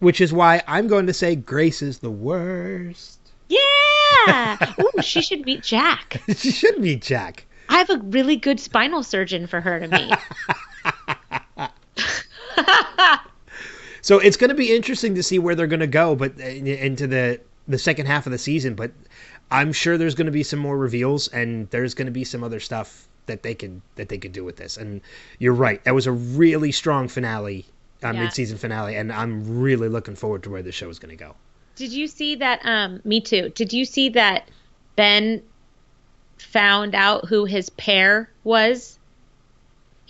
Which 0.00 0.20
is 0.20 0.32
why 0.32 0.62
I'm 0.66 0.86
going 0.88 1.06
to 1.06 1.14
say 1.14 1.36
Grace 1.36 1.80
is 1.82 1.98
the 1.98 2.10
worst. 2.10 3.18
Yeah. 3.48 4.74
Ooh, 4.80 5.02
she 5.02 5.22
should 5.22 5.46
meet 5.46 5.62
Jack. 5.62 6.20
she 6.36 6.50
should 6.50 6.78
meet 6.78 7.02
Jack. 7.02 7.46
I 7.68 7.78
have 7.78 7.90
a 7.90 7.98
really 7.98 8.36
good 8.36 8.60
spinal 8.60 9.02
surgeon 9.02 9.46
for 9.46 9.60
her 9.60 9.80
to 9.80 9.88
meet. 9.88 11.16
So 14.02 14.18
it's 14.18 14.36
going 14.38 14.48
to 14.48 14.54
be 14.54 14.74
interesting 14.74 15.14
to 15.16 15.22
see 15.22 15.38
where 15.38 15.54
they're 15.54 15.66
going 15.66 15.80
to 15.80 15.86
go, 15.86 16.14
but 16.14 16.40
uh, 16.40 16.44
into 16.44 17.06
the 17.06 17.38
the 17.68 17.76
second 17.78 18.06
half 18.06 18.24
of 18.26 18.32
the 18.32 18.38
season. 18.38 18.74
But 18.74 18.92
I'm 19.50 19.72
sure 19.72 19.98
there's 19.98 20.14
going 20.14 20.26
to 20.26 20.32
be 20.32 20.42
some 20.42 20.58
more 20.58 20.78
reveals, 20.78 21.28
and 21.28 21.68
there's 21.68 21.92
going 21.94 22.06
to 22.06 22.12
be 22.12 22.24
some 22.24 22.42
other 22.42 22.60
stuff 22.60 23.06
that 23.26 23.42
they 23.42 23.54
could 23.54 23.82
that 23.96 24.08
they 24.08 24.16
could 24.16 24.32
do 24.32 24.42
with 24.42 24.56
this. 24.56 24.78
And 24.78 25.02
you're 25.38 25.52
right, 25.52 25.84
that 25.84 25.94
was 25.94 26.06
a 26.06 26.12
really 26.12 26.72
strong 26.72 27.08
finale, 27.08 27.66
uh, 28.02 28.12
Yeah. 28.12 28.22
mid-season 28.22 28.56
finale, 28.56 28.96
and 28.96 29.12
I'm 29.12 29.60
really 29.60 29.88
looking 29.88 30.16
forward 30.16 30.44
to 30.44 30.50
where 30.50 30.62
the 30.62 30.72
show 30.72 30.88
is 30.88 30.98
going 30.98 31.16
to 31.16 31.22
go. 31.22 31.34
Did 31.76 31.92
you 31.92 32.08
see 32.08 32.36
that? 32.36 32.60
Um, 32.64 33.00
me 33.04 33.20
too. 33.20 33.50
Did 33.50 33.72
you 33.72 33.84
see 33.84 34.08
that 34.10 34.48
Ben 34.96 35.42
found 36.38 36.94
out 36.94 37.26
who 37.26 37.44
his 37.44 37.68
pair 37.70 38.30
was? 38.44 38.98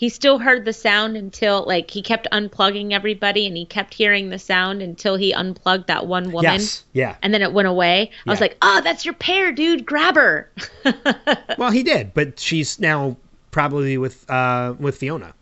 He 0.00 0.08
still 0.08 0.38
heard 0.38 0.64
the 0.64 0.72
sound 0.72 1.14
until 1.14 1.62
like 1.66 1.90
he 1.90 2.00
kept 2.00 2.26
unplugging 2.32 2.92
everybody 2.92 3.46
and 3.46 3.54
he 3.54 3.66
kept 3.66 3.92
hearing 3.92 4.30
the 4.30 4.38
sound 4.38 4.80
until 4.80 5.14
he 5.14 5.30
unplugged 5.34 5.88
that 5.88 6.06
one 6.06 6.32
woman 6.32 6.52
Yes. 6.54 6.84
Yeah. 6.94 7.16
and 7.20 7.34
then 7.34 7.42
it 7.42 7.52
went 7.52 7.68
away. 7.68 8.10
I 8.26 8.30
was 8.30 8.40
like, 8.40 8.56
"Oh, 8.62 8.80
that's 8.82 9.04
your 9.04 9.12
pair, 9.12 9.52
dude. 9.52 9.84
Grab 9.84 10.14
her." 10.14 10.50
Well, 11.58 11.70
he 11.70 11.82
did, 11.82 12.14
but 12.14 12.40
she's 12.40 12.80
now 12.80 13.14
probably 13.50 13.98
with 13.98 14.24
uh 14.30 14.72
with 14.78 14.96
Fiona. 14.96 15.34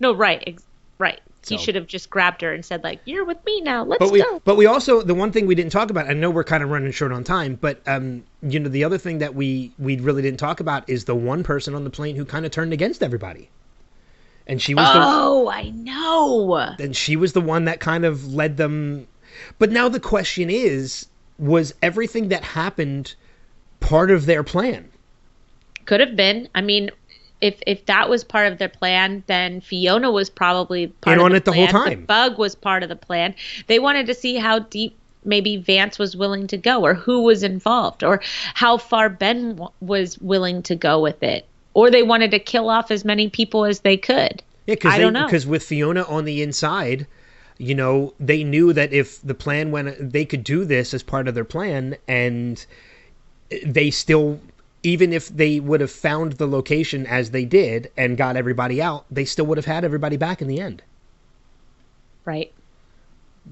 no, 0.00 0.12
right. 0.12 0.42
Ex- 0.44 0.64
right. 0.98 1.20
He 1.48 1.58
should 1.58 1.74
have 1.74 1.86
just 1.86 2.08
grabbed 2.08 2.40
her 2.42 2.52
and 2.52 2.64
said 2.64 2.84
like, 2.84 3.00
"You're 3.04 3.24
with 3.24 3.44
me 3.44 3.60
now. 3.60 3.84
Let's 3.84 3.98
But 3.98 4.12
we 4.12 4.22
go." 4.22 4.40
but 4.44 4.56
we 4.56 4.66
also 4.66 5.02
the 5.02 5.14
one 5.14 5.32
thing 5.32 5.46
we 5.46 5.54
didn't 5.54 5.72
talk 5.72 5.90
about. 5.90 6.08
I 6.08 6.12
know 6.12 6.30
we're 6.30 6.44
kind 6.44 6.62
of 6.62 6.70
running 6.70 6.92
short 6.92 7.12
on 7.12 7.24
time, 7.24 7.58
but 7.60 7.80
um 7.86 8.24
you 8.42 8.60
know 8.60 8.68
the 8.68 8.84
other 8.84 8.98
thing 8.98 9.18
that 9.18 9.34
we 9.34 9.72
we 9.78 9.96
really 9.98 10.22
didn't 10.22 10.38
talk 10.38 10.60
about 10.60 10.88
is 10.88 11.04
the 11.04 11.14
one 11.14 11.42
person 11.42 11.74
on 11.74 11.84
the 11.84 11.90
plane 11.90 12.16
who 12.16 12.24
kind 12.24 12.44
of 12.46 12.52
turned 12.52 12.72
against 12.72 13.02
everybody. 13.02 13.50
And 14.46 14.60
she 14.60 14.74
was 14.74 14.86
the 14.86 15.00
Oh, 15.00 15.48
I 15.48 15.70
know. 15.70 16.54
and 16.78 16.96
she 16.96 17.16
was 17.16 17.32
the 17.32 17.40
one 17.40 17.64
that 17.66 17.80
kind 17.80 18.04
of 18.04 18.32
led 18.32 18.56
them 18.56 19.06
but 19.58 19.70
now 19.70 19.88
the 19.88 20.00
question 20.00 20.50
is 20.50 21.06
was 21.38 21.74
everything 21.82 22.28
that 22.28 22.44
happened 22.44 23.14
part 23.80 24.10
of 24.10 24.26
their 24.26 24.42
plan 24.42 24.88
Could 25.86 26.00
have 26.00 26.14
been. 26.16 26.48
I 26.54 26.60
mean, 26.60 26.90
if 27.42 27.56
if 27.66 27.84
that 27.86 28.08
was 28.08 28.24
part 28.24 28.50
of 28.50 28.58
their 28.58 28.68
plan, 28.70 29.22
then 29.26 29.60
Fiona 29.60 30.10
was 30.10 30.30
probably 30.30 30.86
part 30.86 31.14
In 31.14 31.20
of 31.20 31.24
on 31.26 31.30
the 31.32 31.36
it 31.38 31.44
the 31.44 31.52
whole 31.52 31.66
plan. 31.68 31.84
time. 31.84 32.00
The 32.02 32.06
bug 32.06 32.38
was 32.38 32.54
part 32.54 32.82
of 32.82 32.88
the 32.88 32.96
plan. 32.96 33.34
They 33.66 33.78
wanted 33.78 34.06
to 34.06 34.14
see 34.14 34.36
how 34.36 34.60
deep 34.60 34.96
maybe 35.24 35.56
Vance 35.56 35.98
was 35.98 36.16
willing 36.16 36.46
to 36.48 36.56
go, 36.56 36.82
or 36.82 36.94
who 36.94 37.22
was 37.22 37.42
involved, 37.42 38.02
or 38.02 38.20
how 38.54 38.76
far 38.78 39.08
Ben 39.08 39.50
w- 39.56 39.70
was 39.80 40.18
willing 40.18 40.62
to 40.62 40.74
go 40.74 41.00
with 41.00 41.22
it, 41.22 41.44
or 41.74 41.90
they 41.90 42.02
wanted 42.02 42.30
to 42.30 42.38
kill 42.38 42.68
off 42.70 42.90
as 42.90 43.04
many 43.04 43.28
people 43.28 43.64
as 43.64 43.80
they 43.80 43.96
could. 43.96 44.42
yeah 44.66 44.74
because 44.74 44.94
I 44.94 44.98
don't 44.98 45.12
know. 45.12 45.24
because 45.26 45.46
with 45.46 45.62
fiona 45.64 46.02
on 46.04 46.24
the 46.24 46.42
inside 46.42 47.06
you 47.58 47.74
know 47.74 48.14
they 48.18 48.42
knew 48.44 48.72
that 48.72 48.92
if 48.92 49.20
the 49.22 49.34
plan 49.34 49.70
went 49.70 50.12
they 50.12 50.24
could 50.24 50.42
do 50.44 50.64
this 50.64 50.94
as 50.94 51.02
part 51.02 51.28
of 51.28 51.34
their 51.34 51.44
plan 51.44 51.96
and 52.08 52.64
they 53.66 53.90
still 53.90 54.40
even 54.84 55.12
if 55.12 55.28
they 55.28 55.60
would 55.60 55.80
have 55.80 55.90
found 55.92 56.32
the 56.32 56.46
location 56.46 57.06
as 57.06 57.30
they 57.30 57.44
did 57.44 57.90
and 57.96 58.16
got 58.16 58.36
everybody 58.36 58.82
out 58.82 59.04
they 59.10 59.24
still 59.24 59.46
would 59.46 59.58
have 59.58 59.64
had 59.66 59.84
everybody 59.84 60.16
back 60.16 60.42
in 60.42 60.48
the 60.48 60.60
end 60.60 60.82
Right. 62.24 62.52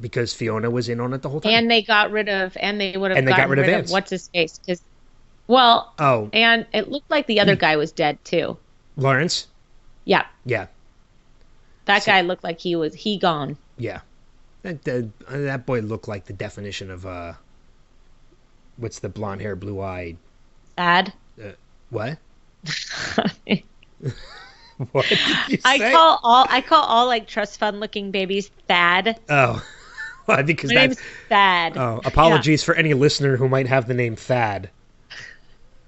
because 0.00 0.32
fiona 0.34 0.70
was 0.70 0.88
in 0.88 1.00
on 1.00 1.12
it 1.12 1.22
the 1.22 1.28
whole 1.28 1.40
time 1.40 1.52
And 1.52 1.70
they 1.70 1.82
got 1.82 2.10
rid 2.12 2.28
of, 2.28 2.56
and 2.60 2.80
they 2.80 2.96
would 2.96 3.10
have 3.10 3.18
And 3.18 3.26
they 3.26 3.32
got 3.32 3.48
rid 3.48 3.58
of 3.58 3.66
rid, 3.66 3.84
of 3.86 3.90
what's 3.90 4.10
his 4.10 4.28
face. 4.28 4.58
Because, 4.58 4.82
well, 5.48 5.92
oh 5.98 6.30
and 6.32 6.66
it 6.72 6.88
looked 6.88 7.10
like 7.10 7.26
the 7.26 7.40
other 7.40 7.56
guy 7.56 7.76
was 7.76 7.90
dead 7.92 8.18
too. 8.24 8.56
lawrence 8.96 9.48
Yeah, 10.04 10.26
yeah 10.44 10.66
that 11.86 12.02
So- 12.04 12.12
guy 12.12 12.20
looked 12.20 12.44
like 12.44 12.60
he 12.60 12.76
was 12.76 12.94
he 12.94 13.16
gone. 13.18 13.56
Yeah, 13.76 14.00
that 14.62 14.84
that, 14.84 15.10
that 15.28 15.66
boy 15.66 15.80
looked 15.80 16.06
like 16.06 16.26
the 16.26 16.32
definition 16.34 16.90
of 16.90 17.04
uh, 17.06 17.32
what's 18.76 18.98
the 19.00 19.08
blonde 19.08 19.40
hair, 19.40 19.56
blue 19.56 19.80
eyed? 19.80 20.16
Sad. 20.78 21.12
What? 21.90 22.18
What 24.92 25.04
did 25.06 25.18
you 25.48 25.58
I 25.62 25.92
call 25.92 26.20
all 26.22 26.46
I 26.48 26.62
call 26.62 26.82
all 26.82 27.06
like 27.06 27.26
trust 27.26 27.58
fund 27.58 27.80
looking 27.80 28.12
babies 28.12 28.50
Thad. 28.66 29.20
Oh, 29.28 29.62
well, 30.26 30.42
because 30.42 30.70
My 30.70 30.86
that's 30.86 30.98
name's 30.98 31.10
Thad. 31.28 31.76
oh, 31.76 32.00
apologies 32.04 32.64
for 32.64 32.74
any 32.74 32.94
listener 32.94 33.36
who 33.36 33.46
might 33.46 33.66
have 33.66 33.86
the 33.86 33.94
name 33.94 34.16
Thad 34.16 34.70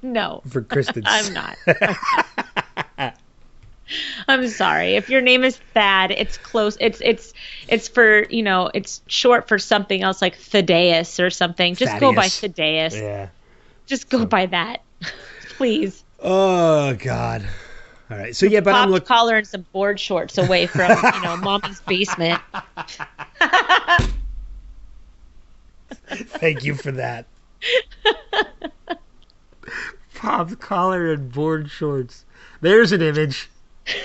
No, 0.02 0.42
for 0.46 0.60
Kristen's. 0.60 1.06
I'm 1.08 1.32
not. 1.32 1.56
I'm 4.28 4.46
sorry. 4.48 4.96
If 4.96 5.08
your 5.08 5.20
name 5.22 5.42
is 5.44 5.56
Thad, 5.74 6.10
it's 6.10 6.36
close. 6.36 6.76
It's 6.78 7.00
it's 7.02 7.32
it's 7.68 7.88
for 7.88 8.24
you 8.24 8.42
know 8.42 8.70
it's 8.74 9.00
short 9.06 9.48
for 9.48 9.58
something 9.58 10.02
else 10.02 10.20
like 10.20 10.36
Thaddeus 10.36 11.18
or 11.18 11.30
something. 11.30 11.76
Just 11.76 11.98
go 11.98 12.12
by 12.12 12.28
Thaddeus. 12.28 12.92
Thaddeus. 12.92 12.94
Yeah. 12.94 13.28
Just 13.86 14.08
go 14.10 14.26
by 14.26 14.46
that, 14.46 14.82
please. 15.62 16.02
Oh 16.18 16.94
God. 16.94 17.46
All 18.10 18.16
right. 18.18 18.34
So 18.34 18.46
yeah, 18.46 18.58
but 18.58 18.74
I'm 18.74 18.80
Popped 18.80 18.90
look. 18.90 19.06
collar 19.06 19.36
and 19.36 19.46
some 19.46 19.64
board 19.72 20.00
shorts 20.00 20.36
away 20.36 20.66
from 20.66 20.90
you 20.90 21.20
know 21.22 21.36
mommy's 21.40 21.80
basement. 21.82 22.42
Thank 26.08 26.64
you 26.64 26.74
for 26.74 26.90
that. 26.90 27.26
Popped 30.16 30.58
collar 30.58 31.12
and 31.12 31.30
board 31.30 31.70
shorts. 31.70 32.24
There's 32.60 32.90
an 32.90 33.00
image. 33.00 33.48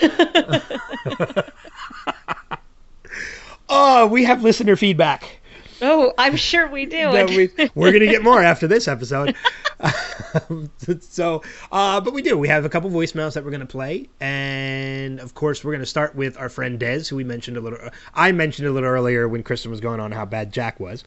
oh, 3.68 4.06
we 4.06 4.22
have 4.22 4.44
listener 4.44 4.76
feedback. 4.76 5.37
Oh, 5.80 6.12
I'm 6.18 6.36
sure 6.36 6.68
we 6.68 6.86
do. 6.86 7.12
that 7.12 7.28
we, 7.30 7.50
we're 7.74 7.90
going 7.90 8.00
to 8.00 8.06
get 8.06 8.22
more 8.22 8.42
after 8.42 8.66
this 8.66 8.88
episode. 8.88 9.34
so, 11.00 11.42
uh, 11.70 12.00
but 12.00 12.12
we 12.12 12.22
do. 12.22 12.36
We 12.36 12.48
have 12.48 12.64
a 12.64 12.68
couple 12.68 12.90
voicemails 12.90 13.34
that 13.34 13.44
we're 13.44 13.50
going 13.50 13.60
to 13.60 13.66
play, 13.66 14.08
and 14.20 15.20
of 15.20 15.34
course, 15.34 15.62
we're 15.64 15.72
going 15.72 15.80
to 15.80 15.86
start 15.86 16.14
with 16.14 16.36
our 16.38 16.48
friend 16.48 16.78
Des, 16.78 17.04
who 17.08 17.16
we 17.16 17.24
mentioned 17.24 17.56
a 17.56 17.60
little. 17.60 17.78
I 18.14 18.32
mentioned 18.32 18.68
a 18.68 18.72
little 18.72 18.88
earlier 18.88 19.28
when 19.28 19.42
Kristen 19.42 19.70
was 19.70 19.80
going 19.80 20.00
on 20.00 20.12
how 20.12 20.24
bad 20.24 20.52
Jack 20.52 20.80
was. 20.80 21.04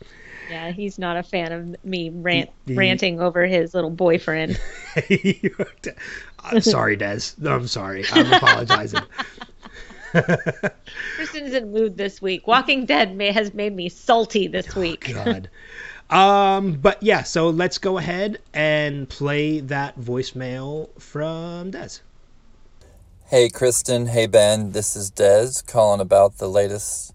Yeah, 0.50 0.72
he's 0.72 1.00
not 1.00 1.16
a 1.16 1.24
fan 1.24 1.52
of 1.52 1.86
me 1.86 2.10
rant, 2.10 2.50
The- 2.66 2.76
ranting 2.76 3.22
over 3.22 3.46
his 3.46 3.74
little 3.74 3.90
boyfriend. 3.90 4.60
I'm 6.44 6.62
sorry, 6.62 6.96
Des. 6.98 7.20
No, 7.38 7.56
I'm 7.56 7.68
sorry. 7.68 8.04
I'm 8.12 8.34
apologizing. 8.34 9.02
Kristen's 11.16 11.54
in 11.54 11.72
mood 11.72 11.98
this 11.98 12.22
week. 12.22 12.48
Walking 12.48 12.86
Dead 12.86 13.16
may, 13.16 13.32
has 13.32 13.54
made 13.54 13.76
me 13.76 13.90
salty 13.90 14.48
this 14.48 14.76
week. 14.76 15.06
Oh, 15.10 15.24
God. 15.24 15.50
Um, 16.10 16.74
but 16.74 17.02
yeah, 17.02 17.24
so 17.24 17.50
let's 17.50 17.78
go 17.78 17.98
ahead 17.98 18.40
and 18.54 19.08
play 19.08 19.62
that 19.62 19.98
voicemail 19.98 20.90
from 21.00 21.72
Des. 21.72 22.02
Hey 23.28 23.48
Kristen, 23.48 24.08
hey 24.08 24.28
Ben, 24.28 24.72
this 24.72 24.98
is 24.98 25.10
Des 25.10 25.62
calling 25.66 26.02
about 26.02 26.38
the 26.38 26.50
latest 26.50 27.14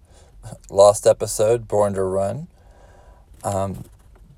Lost 0.70 1.06
episode, 1.06 1.68
Born 1.68 1.92
to 1.92 2.02
Run. 2.02 2.48
Um, 3.44 3.84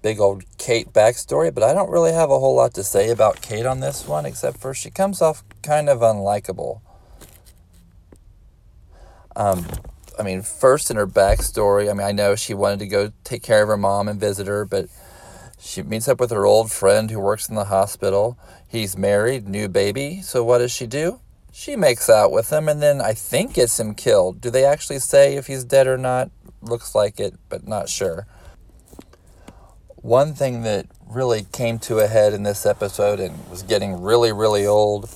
big 0.02 0.18
old 0.18 0.42
Kate 0.59 0.92
backstory, 0.92 1.54
but 1.54 1.62
I 1.62 1.72
don't 1.72 1.90
really 1.90 2.12
have 2.12 2.30
a 2.30 2.38
whole 2.40 2.56
lot 2.56 2.74
to 2.74 2.82
say 2.82 3.11
about 3.11 3.40
Kate 3.40 3.66
on 3.66 3.78
this 3.78 4.09
one, 4.09 4.26
except 4.26 4.59
for 4.59 4.74
she 4.74 4.90
comes 4.90 5.22
off 5.22 5.44
kind 5.62 5.88
of 5.88 6.00
unlikable. 6.00 6.80
Um, 9.39 9.64
I 10.18 10.24
mean, 10.24 10.43
first 10.43 10.91
in 10.91 10.97
her 10.97 11.07
backstory, 11.07 11.89
I 11.89 11.95
mean, 11.95 12.07
I 12.07 12.11
know 12.11 12.34
she 12.34 12.53
wanted 12.53 12.80
to 12.80 12.89
go 12.89 13.12
take 13.22 13.43
care 13.43 13.62
of 13.62 13.68
her 13.68 13.76
mom 13.76 14.09
and 14.09 14.18
visit 14.18 14.49
her, 14.49 14.64
but 14.64 14.89
she 15.61 15.80
meets 15.82 16.09
up 16.09 16.18
with 16.18 16.32
her 16.32 16.45
old 16.45 16.72
friend 16.72 17.09
who 17.09 17.20
works 17.20 17.49
in 17.49 17.55
the 17.55 17.66
hospital. 17.66 18.36
He's 18.66 18.99
married, 18.99 19.48
new 19.48 19.69
baby, 19.69 20.20
so 20.23 20.43
what 20.43 20.59
does 20.59 20.73
she 20.73 20.89
do? 20.89 21.20
She 21.52 21.77
makes 21.77 22.10
out 22.10 22.32
with 22.32 22.52
him 22.52 22.69
and 22.69 22.82
then 22.82 23.01
I 23.01 23.12
think 23.12 23.55
gets 23.55 23.78
him 23.78 23.94
killed. 23.94 24.40
Do 24.40 24.51
they 24.51 24.65
actually 24.65 24.98
say 24.98 25.36
if 25.36 25.47
he's 25.47 25.62
dead 25.62 25.86
or 25.86 25.97
not? 25.97 26.31
Looks 26.60 26.97
like 26.97 27.20
it, 27.20 27.35
but 27.48 27.66
not 27.66 27.89
sure. 27.89 28.27
One 29.97 30.35
thing 30.35 30.62
that 30.62 30.86
really 31.06 31.47
came 31.52 31.78
to 31.81 32.01
a 32.01 32.09
head 32.09 32.32
in 32.32 32.43
this 32.43 32.66
episode 32.66 33.20
and 33.20 33.48
was 33.48 33.62
getting 33.62 34.02
really, 34.02 34.32
really 34.32 34.66
old 34.66 35.09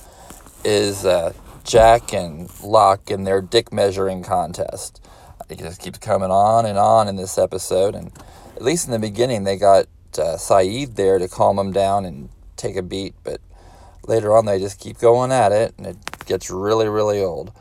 is 0.63 1.05
uh, 1.05 1.33
Jack 1.63 2.13
and 2.13 2.49
Locke 2.61 3.09
in 3.09 3.23
their 3.23 3.41
dick 3.41 3.71
measuring 3.71 4.23
contest. 4.23 5.01
It 5.49 5.59
just 5.59 5.81
keeps 5.81 5.97
coming 5.97 6.31
on 6.31 6.65
and 6.65 6.77
on 6.77 7.07
in 7.07 7.15
this 7.15 7.37
episode, 7.37 7.95
and 7.95 8.11
at 8.55 8.61
least 8.61 8.85
in 8.85 8.91
the 8.91 8.99
beginning, 8.99 9.43
they 9.43 9.57
got 9.57 9.85
uh, 10.17 10.35
Sayid 10.37 10.95
there 10.95 11.19
to 11.19 11.27
calm 11.27 11.55
them 11.55 11.71
down 11.71 12.05
and 12.05 12.29
take 12.57 12.75
a 12.75 12.81
beat, 12.81 13.15
but 13.23 13.39
later 14.07 14.35
on, 14.35 14.45
they 14.45 14.59
just 14.59 14.79
keep 14.79 14.99
going 14.99 15.31
at 15.31 15.51
it, 15.51 15.73
and 15.77 15.87
it 15.87 15.97
gets 16.25 16.49
really, 16.49 16.87
really 16.87 17.21
old. 17.21 17.51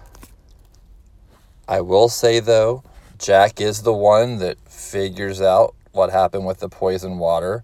I 1.69 1.81
will 1.81 2.09
say, 2.09 2.41
though, 2.41 2.83
Jack 3.19 3.61
is 3.61 3.83
the 3.83 3.93
one 3.93 4.39
that 4.39 4.59
figures 4.69 5.41
out 5.41 5.75
what 5.93 6.11
happened 6.11 6.45
with 6.45 6.59
the 6.59 6.69
poison 6.69 7.19
water. 7.19 7.63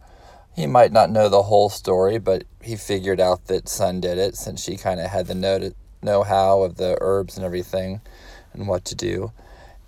He 0.55 0.67
might 0.67 0.93
not 0.93 1.11
know 1.11 1.29
the 1.29 1.43
whole 1.43 1.69
story, 1.69 2.19
but 2.19 2.45
he 2.63 2.77
figured 2.77 3.21
out 3.21 3.47
that 3.47 3.69
Sun 3.69 4.01
did 4.01 4.19
it 4.19 4.37
since 4.37 4.63
she 4.63 4.77
kind 4.77 5.01
of 5.01 5.11
had 5.11 5.27
the 5.27 5.35
know 5.35 5.59
know 6.03 6.23
how 6.23 6.63
of 6.63 6.77
the 6.77 6.97
herbs 7.01 7.37
and 7.37 7.45
everything 7.45 8.01
and 8.53 8.69
what 8.69 8.85
to 8.87 8.95
do. 8.95 9.33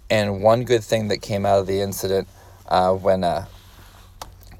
And 0.09 0.43
one 0.43 0.65
good 0.65 0.83
thing 0.83 1.09
that 1.09 1.23
came 1.23 1.47
out 1.47 1.61
of 1.61 1.67
the 1.67 1.81
incident 1.81 2.29
uh, 2.69 2.93
when 2.95 3.25
uh, 3.25 3.47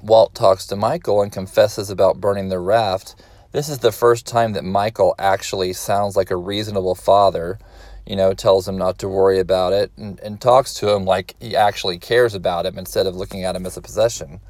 Walt 0.03 0.35
talks 0.35 0.67
to 0.67 0.77
Michael 0.77 1.23
and 1.23 1.33
confesses 1.33 1.91
about 1.91 2.21
burning 2.21 2.49
the 2.49 2.59
raft, 2.59 3.15
this 3.53 3.69
is 3.69 3.79
the 3.79 3.93
first 3.93 4.27
time 4.27 4.53
that 4.53 4.65
Michael 4.65 5.15
actually 5.19 5.73
sounds 5.73 6.17
like 6.17 6.31
a 6.31 6.37
reasonable 6.37 6.95
father. 6.95 7.59
You 8.07 8.17
know, 8.17 8.35
tells 8.35 8.67
him 8.67 8.77
not 8.77 8.99
to 9.01 9.09
worry 9.09 9.39
about 9.39 9.73
it 9.73 9.93
and, 9.97 10.19
and 10.21 10.41
talks 10.41 10.75
to 10.75 10.91
him 10.91 11.05
like 11.05 11.37
he 11.39 11.55
actually 11.55 11.99
cares 11.99 12.35
about 12.35 12.67
him 12.67 12.77
instead 12.77 13.07
of 13.07 13.15
looking 13.15 13.45
at 13.45 13.55
him 13.55 13.67
as 13.67 13.77
a 13.77 13.83
possession. 13.83 14.41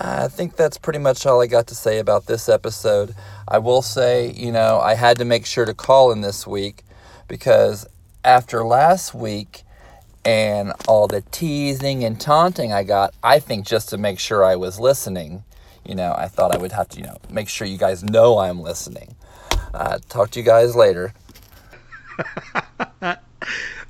I 0.00 0.28
think 0.28 0.56
that's 0.56 0.76
pretty 0.76 0.98
much 0.98 1.24
all 1.24 1.40
I 1.40 1.46
got 1.46 1.68
to 1.68 1.74
say 1.74 1.98
about 1.98 2.26
this 2.26 2.48
episode. 2.48 3.14
I 3.46 3.58
will 3.58 3.82
say, 3.82 4.32
you 4.32 4.50
know, 4.50 4.80
I 4.80 4.94
had 4.94 5.18
to 5.18 5.24
make 5.24 5.46
sure 5.46 5.64
to 5.64 5.74
call 5.74 6.10
in 6.10 6.20
this 6.20 6.46
week 6.46 6.82
because 7.28 7.86
after 8.24 8.64
last 8.64 9.14
week 9.14 9.62
and 10.24 10.72
all 10.88 11.06
the 11.06 11.20
teasing 11.30 12.04
and 12.04 12.20
taunting 12.20 12.72
I 12.72 12.82
got, 12.82 13.14
I 13.22 13.38
think 13.38 13.66
just 13.66 13.90
to 13.90 13.98
make 13.98 14.18
sure 14.18 14.44
I 14.44 14.56
was 14.56 14.80
listening, 14.80 15.44
you 15.84 15.94
know, 15.94 16.14
I 16.16 16.28
thought 16.28 16.54
I 16.54 16.58
would 16.58 16.72
have 16.72 16.88
to, 16.90 16.98
you 16.98 17.06
know, 17.06 17.18
make 17.30 17.48
sure 17.48 17.66
you 17.66 17.78
guys 17.78 18.02
know 18.02 18.38
I'm 18.38 18.60
listening. 18.60 19.14
Uh, 19.72 19.98
talk 20.08 20.30
to 20.30 20.40
you 20.40 20.46
guys 20.46 20.74
later. 20.74 21.14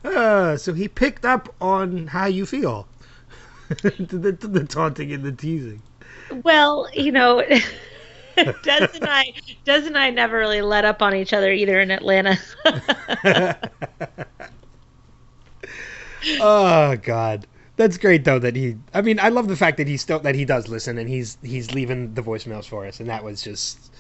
Uh, 0.05 0.55
so 0.57 0.75
he 0.75 0.87
picked 0.87 1.25
up 1.25 1.55
on 1.63 2.07
how 2.09 2.27
you 2.27 2.45
feel. 2.45 2.87
the, 3.69 4.37
the, 4.39 4.49
the 4.49 4.65
taunting 4.65 5.13
and 5.13 5.25
the 5.25 5.33
teasing. 5.33 5.81
Well, 6.43 6.89
you 6.93 7.13
know, 7.13 7.43
Des 8.37 8.89
and 8.95 9.05
I, 9.05 9.33
Des 9.65 9.87
and 9.87 9.97
I 9.97 10.11
never 10.11 10.39
really 10.39 10.63
let 10.63 10.85
up 10.85 11.03
on 11.03 11.15
each 11.15 11.33
other 11.33 11.53
either 11.53 11.81
in 11.81 11.91
Atlanta. 11.91 12.39
oh 16.41 16.97
God, 16.97 17.47
that's 17.77 17.99
great 17.99 18.25
though 18.25 18.39
that 18.39 18.57
he. 18.57 18.77
I 18.93 19.03
mean, 19.03 19.21
I 19.21 19.29
love 19.29 19.49
the 19.49 19.57
fact 19.57 19.77
that 19.77 19.87
he 19.89 19.97
still 19.97 20.19
that 20.21 20.35
he 20.35 20.45
does 20.45 20.69
listen 20.69 20.99
and 20.99 21.09
he's 21.09 21.39
he's 21.43 21.73
leaving 21.73 22.15
the 22.15 22.23
voicemails 22.23 22.67
for 22.67 22.87
us, 22.87 23.01
and 23.01 23.09
that 23.09 23.25
was 23.25 23.43
just. 23.43 23.93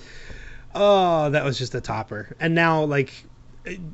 Oh, 0.77 1.31
that 1.31 1.45
was 1.45 1.57
just 1.57 1.73
a 1.77 1.81
topper. 1.81 2.35
And 2.41 2.53
now, 2.53 2.83
like, 2.83 3.13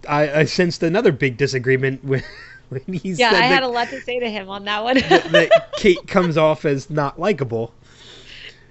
I, 0.08 0.40
I 0.40 0.44
sensed 0.44 0.82
another 0.82 1.12
big 1.12 1.36
disagreement 1.36 2.02
when 2.06 2.22
when 2.70 2.82
he 2.92 3.10
yeah, 3.12 3.28
I 3.28 3.32
that, 3.32 3.42
had 3.42 3.62
a 3.64 3.68
lot 3.68 3.88
to 3.88 4.00
say 4.00 4.20
to 4.20 4.30
him 4.30 4.48
on 4.48 4.64
that 4.64 4.82
one. 4.84 4.96
that 4.96 5.72
Kate 5.76 6.06
comes 6.06 6.36
off 6.36 6.64
as 6.64 6.88
not 6.88 7.18
likable. 7.18 7.74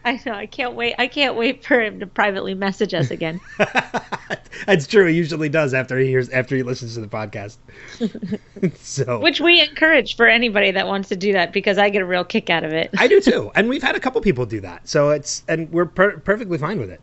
I 0.06 0.20
know. 0.26 0.34
I 0.34 0.46
can't 0.46 0.74
wait. 0.74 0.96
I 0.98 1.08
can't 1.08 1.36
wait 1.36 1.66
for 1.66 1.80
him 1.82 2.00
to 2.00 2.08
privately 2.08 2.54
message 2.54 2.94
us 2.94 3.12
again. 3.12 3.40
That's 4.66 4.88
true. 4.88 5.08
He 5.08 5.16
usually 5.16 5.50
does 5.50 5.74
after 5.74 5.98
he 5.98 6.08
hears 6.08 6.30
after 6.30 6.56
he 6.56 6.64
listens 6.64 6.96
to 6.96 7.02
the 7.02 7.08
podcast. 7.08 7.58
so 8.78 9.20
Which 9.20 9.42
we 9.42 9.62
encourage 9.62 10.16
for 10.16 10.28
anybody 10.28 10.72
that 10.72 10.88
wants 10.88 11.10
to 11.10 11.16
do 11.16 11.34
that 11.34 11.54
because 11.54 11.78
I 11.78 11.90
get 11.90 12.02
a 12.02 12.06
real 12.06 12.24
kick 12.24 12.50
out 12.50 12.64
of 12.64 12.72
it. 12.72 12.92
I 12.98 13.08
do 13.08 13.22
too, 13.22 13.52
and 13.56 13.70
we've 13.70 13.84
had 13.84 13.96
a 13.96 14.00
couple 14.00 14.22
people 14.22 14.46
do 14.46 14.62
that. 14.62 14.88
So 14.88 15.10
it's 15.10 15.44
and 15.48 15.72
we're 15.72 15.86
per- 15.86 16.18
perfectly 16.20 16.58
fine 16.58 16.80
with 16.80 16.92
it. 16.92 17.02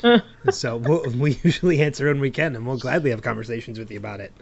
so 0.50 0.76
we'll, 0.76 1.02
we 1.10 1.38
usually 1.42 1.80
answer 1.82 2.06
when 2.06 2.20
we 2.20 2.30
can, 2.30 2.54
and 2.56 2.66
we'll 2.66 2.78
gladly 2.78 3.10
have 3.10 3.22
conversations 3.22 3.78
with 3.78 3.90
you 3.90 3.98
about 3.98 4.20
it 4.20 4.32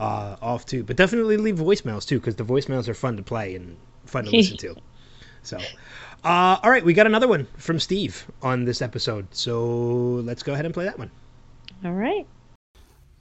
uh, 0.00 0.36
off 0.40 0.66
too. 0.66 0.82
But 0.82 0.96
definitely 0.96 1.36
leave 1.36 1.56
voicemails 1.56 2.06
too, 2.06 2.18
because 2.18 2.36
the 2.36 2.44
voicemails 2.44 2.88
are 2.88 2.94
fun 2.94 3.16
to 3.16 3.22
play 3.22 3.54
and 3.54 3.76
fun 4.04 4.24
to 4.24 4.30
listen 4.30 4.56
to. 4.58 4.76
So, 5.42 5.58
uh, 6.26 6.58
all 6.60 6.70
right, 6.72 6.84
we 6.84 6.92
got 6.92 7.06
another 7.06 7.28
one 7.28 7.46
from 7.56 7.78
Steve 7.78 8.26
on 8.42 8.64
this 8.64 8.82
episode. 8.82 9.28
So 9.30 9.64
let's 10.24 10.42
go 10.42 10.54
ahead 10.54 10.64
and 10.64 10.74
play 10.74 10.84
that 10.84 10.98
one. 10.98 11.08
All 11.84 11.92
right. 11.92 12.26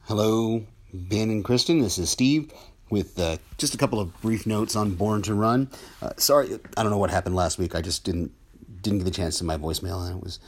Hello, 0.06 0.64
Ben 0.91 1.30
and 1.30 1.45
Kristen. 1.45 1.82
This 1.82 1.99
is 1.99 2.10
Steve 2.10 2.52
with 2.90 3.19
uh, 3.19 3.38
just 3.60 3.76
a 3.76 3.77
couple 3.77 3.99
of 3.99 4.19
brief 4.22 4.48
notes 4.48 4.76
on 4.76 4.95
Born 4.95 5.22
to 5.22 5.36
Run. 5.36 5.69
Uh, 6.02 6.14
sorry, 6.18 6.60
I 6.77 6.82
don't 6.82 6.91
know 6.91 6.98
what 6.98 7.11
happened 7.11 7.36
last 7.36 7.60
week. 7.60 7.76
I 7.76 7.82
just 7.82 8.06
didn't 8.06 8.32
didn't 8.82 8.99
get 8.99 9.06
the 9.06 9.11
chance 9.11 9.38
to 9.38 9.44
my 9.44 9.57
voicemail, 9.57 10.07
and 10.07 10.18
it 10.18 10.23
was. 10.23 10.40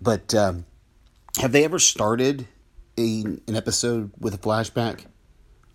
But 0.00 0.34
um, 0.34 0.64
have 1.36 1.52
they 1.52 1.64
ever 1.64 1.78
started 1.78 2.46
a 2.96 3.24
an 3.46 3.56
episode 3.56 4.10
with 4.18 4.32
a 4.32 4.38
flashback? 4.38 5.04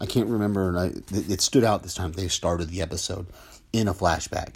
I 0.01 0.07
can't 0.07 0.29
remember, 0.29 0.69
and 0.69 0.79
I 0.79 0.85
it 1.15 1.29
it 1.29 1.41
stood 1.41 1.63
out 1.63 1.83
this 1.83 1.93
time. 1.93 2.13
They 2.13 2.29
started 2.29 2.69
the 2.69 2.81
episode 2.81 3.27
in 3.73 3.87
a 3.87 3.93
flashback, 3.93 4.55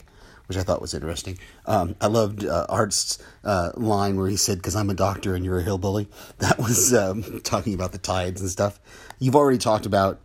which 0.49 0.57
I 0.57 0.63
thought 0.63 0.81
was 0.81 0.95
interesting. 0.95 1.37
Um, 1.67 1.95
I 2.01 2.07
loved 2.07 2.43
uh, 2.43 2.65
Arzt's 2.69 3.19
uh, 3.43 3.71
line 3.75 4.17
where 4.17 4.27
he 4.27 4.35
said, 4.35 4.57
"Because 4.57 4.75
I'm 4.75 4.89
a 4.89 4.95
doctor 4.95 5.35
and 5.35 5.45
you're 5.45 5.59
a 5.59 5.63
hillbilly." 5.63 6.07
That 6.39 6.57
was 6.57 6.93
um, 6.93 7.41
talking 7.43 7.75
about 7.75 7.91
the 7.91 7.99
tides 7.99 8.41
and 8.41 8.49
stuff. 8.49 8.79
You've 9.19 9.35
already 9.35 9.59
talked 9.59 9.85
about 9.85 10.19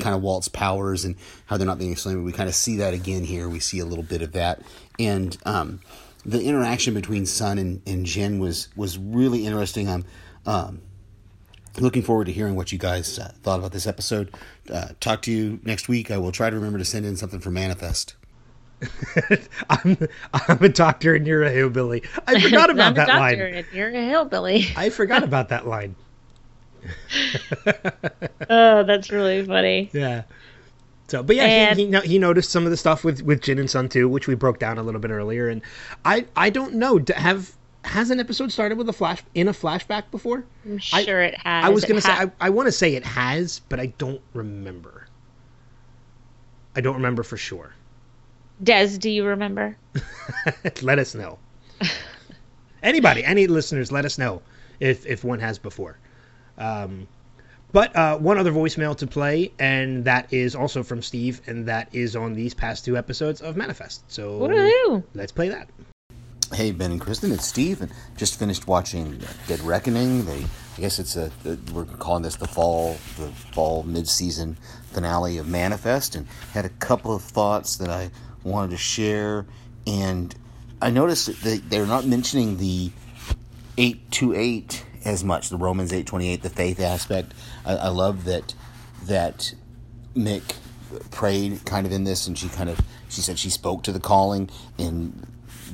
kind 0.00 0.14
of 0.14 0.20
Walt's 0.20 0.48
powers 0.48 1.04
and 1.04 1.16
how 1.46 1.56
they're 1.56 1.66
not 1.66 1.78
being 1.78 1.92
explained. 1.92 2.18
But 2.18 2.24
we 2.24 2.32
kind 2.32 2.48
of 2.48 2.54
see 2.54 2.76
that 2.76 2.92
again 2.92 3.24
here. 3.24 3.48
We 3.48 3.60
see 3.60 3.78
a 3.78 3.86
little 3.86 4.04
bit 4.04 4.20
of 4.20 4.32
that, 4.32 4.60
and 4.98 5.36
um, 5.46 5.80
the 6.26 6.42
interaction 6.42 6.92
between 6.92 7.24
Sun 7.24 7.58
and, 7.58 7.80
and 7.86 8.04
Jin 8.04 8.38
was 8.40 8.68
was 8.76 8.98
really 8.98 9.46
interesting. 9.46 9.88
I'm 9.88 10.04
um, 10.44 10.82
looking 11.78 12.02
forward 12.02 12.26
to 12.26 12.32
hearing 12.32 12.54
what 12.54 12.72
you 12.72 12.78
guys 12.78 13.18
uh, 13.18 13.32
thought 13.42 13.58
about 13.58 13.72
this 13.72 13.86
episode. 13.86 14.34
Uh, 14.70 14.88
talk 15.00 15.22
to 15.22 15.32
you 15.32 15.60
next 15.64 15.88
week. 15.88 16.10
I 16.10 16.18
will 16.18 16.32
try 16.32 16.50
to 16.50 16.56
remember 16.56 16.78
to 16.78 16.84
send 16.84 17.06
in 17.06 17.16
something 17.16 17.40
for 17.40 17.50
Manifest. 17.50 18.14
I'm 19.70 19.96
I'm 20.32 20.62
a 20.62 20.68
doctor 20.68 21.14
and 21.14 21.26
you're 21.26 21.42
a 21.42 21.50
hillbilly. 21.50 22.02
I 22.26 22.40
forgot 22.40 22.70
about 22.70 22.86
I'm 22.86 22.92
a 22.92 22.94
that 22.96 23.06
doctor 23.06 23.20
line. 23.20 23.54
and 23.54 23.66
you're 23.72 23.88
a 23.90 24.04
hillbilly. 24.08 24.66
I 24.76 24.90
forgot 24.90 25.22
about 25.22 25.48
that 25.50 25.66
line. 25.66 25.94
oh, 28.50 28.82
that's 28.84 29.10
really 29.10 29.44
funny. 29.44 29.90
Yeah. 29.92 30.22
So, 31.08 31.22
but 31.22 31.36
yeah, 31.36 31.44
And- 31.44 31.78
he, 31.78 31.86
he 31.90 32.00
he 32.00 32.18
noticed 32.18 32.50
some 32.50 32.64
of 32.64 32.70
the 32.70 32.76
stuff 32.76 33.04
with 33.04 33.22
with 33.22 33.42
Jin 33.42 33.58
and 33.58 33.70
Sun 33.70 33.88
too, 33.90 34.08
which 34.08 34.26
we 34.26 34.34
broke 34.34 34.58
down 34.58 34.78
a 34.78 34.82
little 34.82 35.00
bit 35.00 35.10
earlier. 35.10 35.48
And 35.48 35.62
I 36.04 36.26
I 36.36 36.50
don't 36.50 36.74
know 36.74 37.02
have 37.16 37.52
has 37.84 38.10
an 38.10 38.18
episode 38.18 38.50
started 38.50 38.78
with 38.78 38.88
a 38.88 38.92
flash 38.94 39.22
in 39.34 39.46
a 39.48 39.52
flashback 39.52 40.04
before? 40.10 40.44
I'm 40.64 40.80
I- 40.92 41.04
sure 41.04 41.20
it 41.20 41.36
has. 41.38 41.64
I 41.64 41.68
was 41.68 41.84
It 41.84 41.88
gonna 41.88 42.00
say 42.00 42.12
I, 42.12 42.30
I 42.40 42.50
want 42.50 42.66
to 42.66 42.72
say 42.72 42.94
it 42.94 43.04
has, 43.04 43.60
but 43.68 43.78
I 43.80 43.86
don't 43.98 44.20
remember. 44.32 45.06
I 46.76 46.80
don't 46.80 46.94
remember 46.96 47.22
for 47.22 47.36
sure. 47.36 47.72
Des, 48.62 48.98
do 48.98 49.10
you 49.10 49.24
remember? 49.24 49.76
let 50.82 50.98
us 50.98 51.14
know. 51.14 51.38
Anybody, 52.82 53.24
any 53.24 53.46
listeners, 53.46 53.90
let 53.90 54.04
us 54.04 54.18
know 54.18 54.42
if 54.80 55.06
if 55.06 55.24
one 55.24 55.40
has 55.40 55.58
before. 55.58 55.98
Um, 56.58 57.08
but 57.72 57.94
uh, 57.96 58.16
one 58.18 58.38
other 58.38 58.52
voicemail 58.52 58.96
to 58.98 59.06
play, 59.06 59.50
and 59.58 60.04
that 60.04 60.32
is 60.32 60.54
also 60.54 60.84
from 60.84 61.02
Steve, 61.02 61.40
and 61.48 61.66
that 61.66 61.88
is 61.92 62.14
on 62.14 62.34
these 62.34 62.54
past 62.54 62.84
two 62.84 62.96
episodes 62.96 63.40
of 63.40 63.56
Manifest. 63.56 64.08
So 64.10 64.38
Woohoo! 64.38 65.02
let's 65.14 65.32
play 65.32 65.48
that. 65.48 65.68
Hey, 66.52 66.70
Ben 66.70 66.92
and 66.92 67.00
Kristen, 67.00 67.32
it's 67.32 67.46
Steve, 67.48 67.80
and 67.82 67.90
just 68.16 68.38
finished 68.38 68.68
watching 68.68 69.20
Dead 69.48 69.58
Reckoning. 69.62 70.24
They, 70.24 70.44
I 70.76 70.80
guess 70.80 71.00
it's 71.00 71.16
a, 71.16 71.32
the- 71.42 71.58
we're 71.72 71.84
calling 71.86 72.22
this 72.22 72.36
the 72.36 72.46
fall, 72.46 72.92
the 73.18 73.26
fall 73.52 73.82
mid-season 73.82 74.56
finale 74.92 75.38
of 75.38 75.48
Manifest, 75.48 76.14
and 76.14 76.28
had 76.52 76.64
a 76.64 76.68
couple 76.68 77.12
of 77.12 77.22
thoughts 77.22 77.74
that 77.78 77.88
I 77.90 78.10
wanted 78.44 78.70
to 78.70 78.76
share. 78.76 79.46
And 79.86 80.34
I 80.80 80.90
noticed 80.90 81.26
that 81.26 81.36
they, 81.40 81.58
they're 81.58 81.86
not 81.86 82.06
mentioning 82.06 82.58
the 82.58 82.92
eight 83.76 84.10
two 84.10 84.34
eight 84.34 84.84
as 85.04 85.24
much, 85.24 85.48
the 85.48 85.56
Romans 85.56 85.92
eight 85.92 86.06
twenty 86.06 86.28
eight, 86.28 86.42
the 86.42 86.50
faith 86.50 86.80
aspect. 86.80 87.32
I, 87.66 87.76
I 87.76 87.88
love 87.88 88.24
that 88.24 88.54
that 89.04 89.54
Mick 90.14 90.56
prayed 91.10 91.64
kind 91.64 91.86
of 91.86 91.92
in 91.92 92.04
this, 92.04 92.26
and 92.26 92.38
she 92.38 92.48
kind 92.48 92.70
of 92.70 92.80
she 93.08 93.20
said 93.20 93.38
she 93.38 93.50
spoke 93.50 93.82
to 93.82 93.92
the 93.92 94.00
calling 94.00 94.48
and 94.78 95.26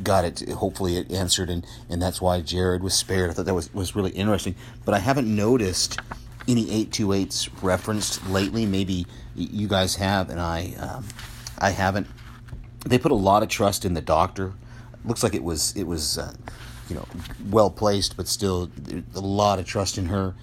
got 0.03 0.25
it. 0.25 0.49
Hopefully, 0.49 0.97
it 0.97 1.13
answered, 1.13 1.51
and 1.51 1.67
and 1.89 2.01
that's 2.01 2.21
why 2.21 2.41
Jared 2.41 2.83
was 2.83 2.95
spared. 2.95 3.31
I 3.31 3.33
thought 3.33 3.47
that 3.47 3.55
was 3.55 3.73
was 3.75 3.95
really 3.95 4.13
interesting. 4.13 4.55
But 4.85 4.95
I 4.95 4.99
haven't 4.99 5.35
noticed 5.35 6.01
any 6.49 6.71
eight 6.71 6.91
two 6.93 7.13
eights 7.13 7.53
referenced 7.63 8.27
lately. 8.29 8.67
Maybe 8.67 9.07
you 9.37 9.69
guys 9.69 9.97
have, 9.97 10.31
and 10.31 10.41
I 10.41 10.73
um, 10.81 11.05
I 11.59 11.71
haven't. 11.71 12.07
They 12.87 12.99
put 12.99 13.13
a 13.13 13.17
lot 13.17 13.43
of 13.43 13.49
trust 13.49 13.85
in 13.85 13.95
the 13.95 14.01
doctor. 14.01 14.55
Looks 15.05 15.23
like 15.23 15.35
it 15.35 15.45
was 15.45 15.77
it 15.77 15.85
was. 15.85 16.19
Uh, 16.19 16.35
you 16.91 16.97
know, 16.97 17.07
well 17.49 17.71
placed, 17.71 18.17
but 18.17 18.27
still 18.27 18.69
a 19.15 19.21
lot 19.21 19.59
of 19.59 19.65
trust 19.65 19.97
in 19.97 20.07
her. 20.07 20.35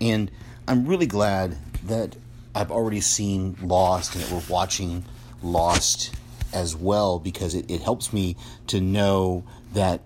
And 0.00 0.30
I'm 0.68 0.86
really 0.86 1.06
glad 1.06 1.56
that 1.86 2.14
I've 2.54 2.70
already 2.70 3.00
seen 3.00 3.56
Lost 3.62 4.14
and 4.14 4.22
that 4.22 4.30
we're 4.30 4.42
watching 4.48 5.04
Lost 5.42 6.14
as 6.52 6.76
well 6.76 7.18
because 7.18 7.54
it, 7.54 7.70
it 7.70 7.80
helps 7.80 8.12
me 8.12 8.36
to 8.68 8.80
know 8.80 9.44
that 9.72 10.02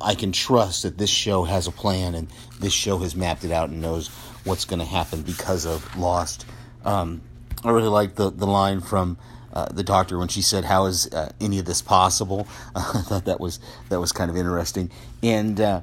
I 0.00 0.14
can 0.14 0.32
trust 0.32 0.82
that 0.82 0.98
this 0.98 1.10
show 1.10 1.44
has 1.44 1.66
a 1.66 1.72
plan 1.72 2.14
and 2.14 2.28
this 2.60 2.72
show 2.72 2.98
has 2.98 3.16
mapped 3.16 3.44
it 3.44 3.52
out 3.52 3.70
and 3.70 3.80
knows 3.80 4.08
what's 4.44 4.64
going 4.64 4.80
to 4.80 4.84
happen 4.84 5.22
because 5.22 5.64
of 5.64 5.96
Lost. 5.96 6.46
Um, 6.84 7.22
I 7.64 7.70
really 7.70 7.88
like 7.88 8.16
the, 8.16 8.30
the 8.30 8.46
line 8.46 8.80
from 8.80 9.18
uh, 9.52 9.66
the 9.72 9.82
doctor 9.82 10.18
when 10.18 10.28
she 10.28 10.42
said, 10.42 10.64
"How 10.64 10.86
is 10.86 11.06
uh, 11.12 11.32
any 11.40 11.58
of 11.58 11.64
this 11.64 11.82
possible?" 11.82 12.46
I 12.74 13.02
thought 13.02 13.24
that 13.24 13.40
was 13.40 13.60
that 13.88 14.00
was 14.00 14.12
kind 14.12 14.30
of 14.30 14.36
interesting, 14.36 14.90
and 15.22 15.60
uh, 15.60 15.82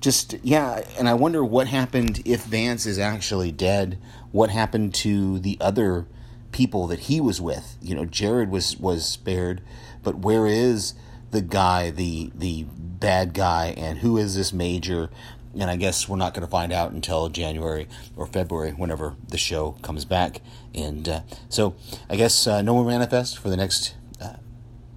just 0.00 0.34
yeah. 0.42 0.82
And 0.98 1.08
I 1.08 1.14
wonder 1.14 1.44
what 1.44 1.68
happened 1.68 2.22
if 2.24 2.44
Vance 2.44 2.86
is 2.86 2.98
actually 2.98 3.52
dead. 3.52 3.98
What 4.32 4.50
happened 4.50 4.94
to 4.96 5.38
the 5.38 5.56
other 5.60 6.06
people 6.52 6.86
that 6.86 7.00
he 7.00 7.20
was 7.20 7.40
with? 7.40 7.76
You 7.80 7.94
know, 7.94 8.04
Jared 8.04 8.50
was 8.50 8.76
was 8.78 9.06
spared, 9.06 9.60
but 10.02 10.18
where 10.18 10.46
is 10.46 10.94
the 11.30 11.42
guy, 11.42 11.90
the 11.90 12.30
the 12.34 12.64
bad 12.64 13.34
guy, 13.34 13.74
and 13.76 13.98
who 13.98 14.16
is 14.16 14.36
this 14.36 14.52
major? 14.52 15.10
And 15.56 15.70
I 15.70 15.76
guess 15.76 16.08
we're 16.08 16.16
not 16.16 16.34
going 16.34 16.44
to 16.44 16.50
find 16.50 16.72
out 16.72 16.90
until 16.90 17.28
January 17.28 17.86
or 18.16 18.26
February, 18.26 18.72
whenever 18.72 19.14
the 19.28 19.38
show 19.38 19.72
comes 19.82 20.04
back. 20.04 20.40
And 20.74 21.08
uh, 21.08 21.20
so 21.48 21.76
I 22.08 22.16
guess 22.16 22.46
uh, 22.46 22.62
no 22.62 22.74
more 22.74 22.84
manifest 22.84 23.38
for 23.38 23.48
the 23.48 23.56
next 23.56 23.94
uh, 24.20 24.34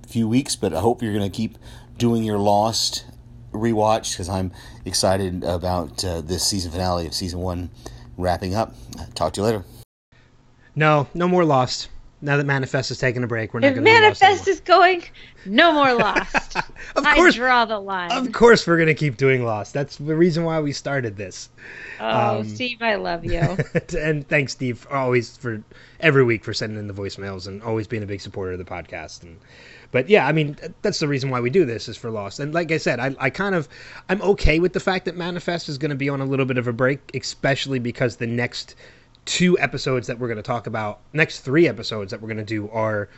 few 0.08 0.28
weeks, 0.28 0.56
but 0.56 0.74
I 0.74 0.80
hope 0.80 1.02
you're 1.02 1.14
going 1.14 1.30
to 1.30 1.36
keep 1.36 1.58
doing 1.98 2.24
your 2.24 2.40
Lost 2.40 3.06
rewatch 3.52 4.12
because 4.12 4.30
I'm 4.30 4.52
excited 4.86 5.44
about 5.44 6.04
uh, 6.04 6.22
this 6.22 6.46
season 6.46 6.72
finale 6.72 7.08
of 7.08 7.14
season 7.14 7.40
one 7.40 7.70
wrapping 8.18 8.56
up. 8.56 8.76
Talk 9.16 9.34
to 9.34 9.42
you 9.42 9.46
later. 9.46 9.66
No, 10.76 11.08
no 11.14 11.28
more 11.28 11.46
Lost. 11.46 11.90
Now 12.22 12.38
that 12.38 12.46
Manifest 12.46 12.90
is 12.90 12.98
taking 12.98 13.24
a 13.24 13.28
break, 13.28 13.54
we're 13.54 13.60
not 13.60 13.76
going 13.76 13.76
to 13.76 13.82
be 13.82 13.92
Lost 13.92 14.22
Manifest 14.22 14.48
is 14.48 14.60
going, 14.60 15.04
no 15.46 15.72
more 15.72 15.94
Lost. 15.94 16.47
Of 16.96 17.06
I 17.06 17.16
course, 17.16 17.36
draw 17.36 17.66
the 17.66 17.80
line. 17.80 18.12
of 18.12 18.32
course, 18.32 18.66
we're 18.66 18.78
going 18.78 18.88
to 18.88 18.96
keep 18.96 19.18
doing 19.18 19.44
Lost. 19.44 19.74
That's 19.74 19.98
the 19.98 20.16
reason 20.16 20.44
why 20.44 20.60
we 20.60 20.72
started 20.72 21.16
this. 21.16 21.50
oh, 22.00 22.40
um, 22.40 22.50
Steve, 22.50 22.82
I 22.82 22.96
love 22.96 23.24
you. 23.24 23.40
and 23.98 24.28
thanks, 24.28 24.54
Steve, 24.54 24.88
always 24.90 25.38
for 25.38 25.62
every 26.00 26.24
week 26.24 26.44
for 26.44 26.54
sending 26.54 26.80
in 26.80 26.88
the 26.88 26.94
voicemails 26.94 27.48
and 27.48 27.62
always 27.62 27.88
being 27.88 28.04
a 28.04 28.08
big 28.08 28.22
supporter 28.22 28.54
of 28.54 28.58
the 28.58 28.66
podcast. 28.66 29.24
And 29.24 29.40
but 29.92 30.10
yeah, 30.10 30.28
I 30.28 30.32
mean 30.32 30.58
that's 30.82 31.00
the 31.00 31.08
reason 31.08 31.30
why 31.30 31.40
we 31.40 31.50
do 31.50 31.66
this 31.66 31.88
is 31.88 31.98
for 31.98 32.10
Lost. 32.10 32.40
And 32.40 32.54
like 32.54 32.72
I 32.72 32.78
said, 32.78 33.00
I, 33.00 33.16
I 33.20 33.30
kind 33.30 33.56
of 33.56 33.68
I'm 34.10 34.22
okay 34.22 34.60
with 34.60 34.74
the 34.74 34.80
fact 34.80 35.06
that 35.06 35.16
Manifest 35.16 35.70
is 35.70 35.78
going 35.78 35.92
to 35.92 35.96
be 35.96 36.10
on 36.10 36.22
a 36.22 36.26
little 36.26 36.46
bit 36.46 36.58
of 36.58 36.68
a 36.68 36.74
break, 36.74 37.12
especially 37.14 37.80
because 37.80 38.18
the 38.18 38.28
next 38.28 38.76
two 39.26 39.58
episodes 39.60 40.08
that 40.08 40.18
we're 40.20 40.28
going 40.28 40.38
to 40.38 40.44
talk 40.44 40.68
about, 40.68 41.00
next 41.14 41.42
three 41.42 41.68
episodes 41.68 42.12
that 42.12 42.22
we're 42.22 42.30
going 42.30 42.38
to 42.38 42.44
do 42.44 42.70
are 42.70 43.10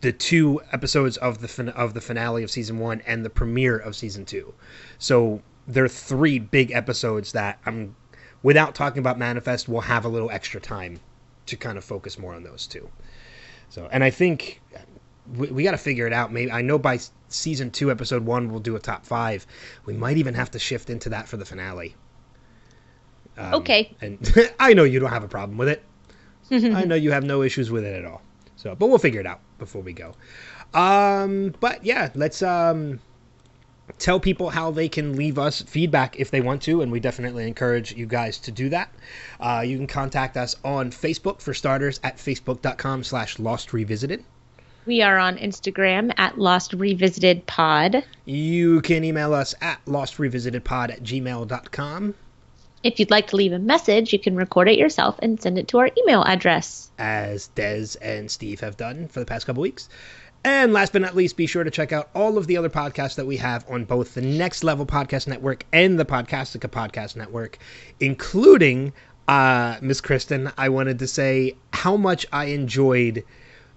the 0.00 0.12
two 0.12 0.60
episodes 0.72 1.16
of 1.18 1.40
the 1.40 1.48
fin- 1.48 1.68
of 1.70 1.94
the 1.94 2.00
finale 2.00 2.42
of 2.42 2.50
season 2.50 2.78
one 2.78 3.02
and 3.06 3.24
the 3.24 3.30
premiere 3.30 3.76
of 3.76 3.94
season 3.94 4.24
two. 4.24 4.52
So 4.98 5.42
there 5.66 5.84
are 5.84 5.88
three 5.88 6.38
big 6.38 6.70
episodes 6.72 7.32
that 7.32 7.58
I'm, 7.66 7.94
without 8.42 8.74
talking 8.74 8.98
about 8.98 9.18
Manifest, 9.18 9.68
we'll 9.68 9.80
have 9.82 10.04
a 10.04 10.08
little 10.08 10.30
extra 10.30 10.60
time 10.60 11.00
to 11.46 11.56
kind 11.56 11.78
of 11.78 11.84
focus 11.84 12.18
more 12.18 12.34
on 12.34 12.42
those 12.42 12.66
two. 12.66 12.88
So, 13.68 13.88
and 13.90 14.02
I 14.02 14.10
think 14.10 14.60
we, 15.36 15.48
we 15.48 15.62
got 15.64 15.72
to 15.72 15.78
figure 15.78 16.06
it 16.06 16.12
out. 16.12 16.32
Maybe 16.32 16.50
I 16.50 16.62
know 16.62 16.78
by 16.78 16.98
season 17.28 17.70
two, 17.70 17.90
episode 17.90 18.24
one, 18.24 18.50
we'll 18.50 18.60
do 18.60 18.76
a 18.76 18.80
top 18.80 19.04
five. 19.04 19.46
We 19.84 19.94
might 19.94 20.16
even 20.16 20.34
have 20.34 20.50
to 20.52 20.58
shift 20.58 20.90
into 20.90 21.08
that 21.10 21.28
for 21.28 21.36
the 21.36 21.44
finale. 21.44 21.94
Um, 23.36 23.54
Okay. 23.54 23.94
And 24.00 24.18
I 24.60 24.72
know 24.72 24.84
you 24.84 24.98
don't 24.98 25.10
have 25.10 25.24
a 25.24 25.28
problem 25.28 25.58
with 25.58 25.68
it. 25.68 25.84
I 26.50 26.84
know 26.84 26.94
you 26.94 27.10
have 27.12 27.24
no 27.24 27.42
issues 27.42 27.70
with 27.70 27.84
it 27.84 27.94
at 27.96 28.04
all. 28.04 28.22
So, 28.66 28.74
but 28.74 28.88
we'll 28.88 28.98
figure 28.98 29.20
it 29.20 29.26
out 29.26 29.38
before 29.60 29.80
we 29.80 29.92
go. 29.92 30.14
Um, 30.74 31.54
but 31.60 31.84
yeah, 31.84 32.10
let's 32.16 32.42
um 32.42 32.98
tell 33.98 34.18
people 34.18 34.50
how 34.50 34.72
they 34.72 34.88
can 34.88 35.14
leave 35.14 35.38
us 35.38 35.62
feedback 35.62 36.18
if 36.18 36.32
they 36.32 36.40
want 36.40 36.62
to, 36.62 36.82
and 36.82 36.90
we 36.90 36.98
definitely 36.98 37.46
encourage 37.46 37.94
you 37.94 38.06
guys 38.06 38.38
to 38.38 38.50
do 38.50 38.68
that. 38.70 38.92
Uh, 39.38 39.62
you 39.64 39.76
can 39.76 39.86
contact 39.86 40.36
us 40.36 40.56
on 40.64 40.90
Facebook 40.90 41.40
for 41.40 41.54
starters 41.54 42.00
at 42.02 42.16
facebook.com 42.16 43.04
slash 43.04 43.38
lost 43.38 43.72
revisited. 43.72 44.24
we 44.84 45.00
are 45.00 45.16
on 45.16 45.36
Instagram 45.36 46.12
at 46.16 46.36
Lost 46.36 46.72
Revisited 46.72 47.46
Pod. 47.46 48.04
You 48.24 48.80
can 48.80 49.04
email 49.04 49.32
us 49.32 49.54
at 49.60 49.78
lostrevisited.pod 49.84 50.90
at 50.90 51.04
gmail.com. 51.04 52.14
If 52.82 53.00
you'd 53.00 53.10
like 53.10 53.28
to 53.28 53.36
leave 53.36 53.52
a 53.52 53.58
message, 53.58 54.12
you 54.12 54.18
can 54.18 54.36
record 54.36 54.68
it 54.68 54.78
yourself 54.78 55.18
and 55.20 55.40
send 55.40 55.58
it 55.58 55.68
to 55.68 55.78
our 55.78 55.90
email 55.98 56.22
address. 56.22 56.90
as 56.98 57.48
Des 57.48 57.88
and 58.00 58.30
Steve 58.30 58.60
have 58.60 58.76
done 58.76 59.08
for 59.08 59.20
the 59.20 59.26
past 59.26 59.46
couple 59.46 59.60
weeks. 59.62 59.88
And 60.44 60.72
last 60.72 60.92
but 60.92 61.02
not 61.02 61.16
least, 61.16 61.36
be 61.36 61.46
sure 61.48 61.64
to 61.64 61.70
check 61.72 61.92
out 61.92 62.08
all 62.14 62.38
of 62.38 62.46
the 62.46 62.56
other 62.56 62.70
podcasts 62.70 63.16
that 63.16 63.26
we 63.26 63.36
have 63.38 63.64
on 63.68 63.84
both 63.84 64.14
the 64.14 64.22
Next 64.22 64.62
Level 64.62 64.86
Podcast 64.86 65.26
Network 65.26 65.64
and 65.72 65.98
the 65.98 66.04
Podcastica 66.04 66.70
Podcast 66.70 67.16
Network, 67.16 67.58
including 67.98 68.92
uh, 69.26 69.76
Miss 69.80 70.00
Kristen. 70.00 70.52
I 70.56 70.68
wanted 70.68 71.00
to 71.00 71.08
say 71.08 71.56
how 71.72 71.96
much 71.96 72.26
I 72.32 72.44
enjoyed 72.46 73.24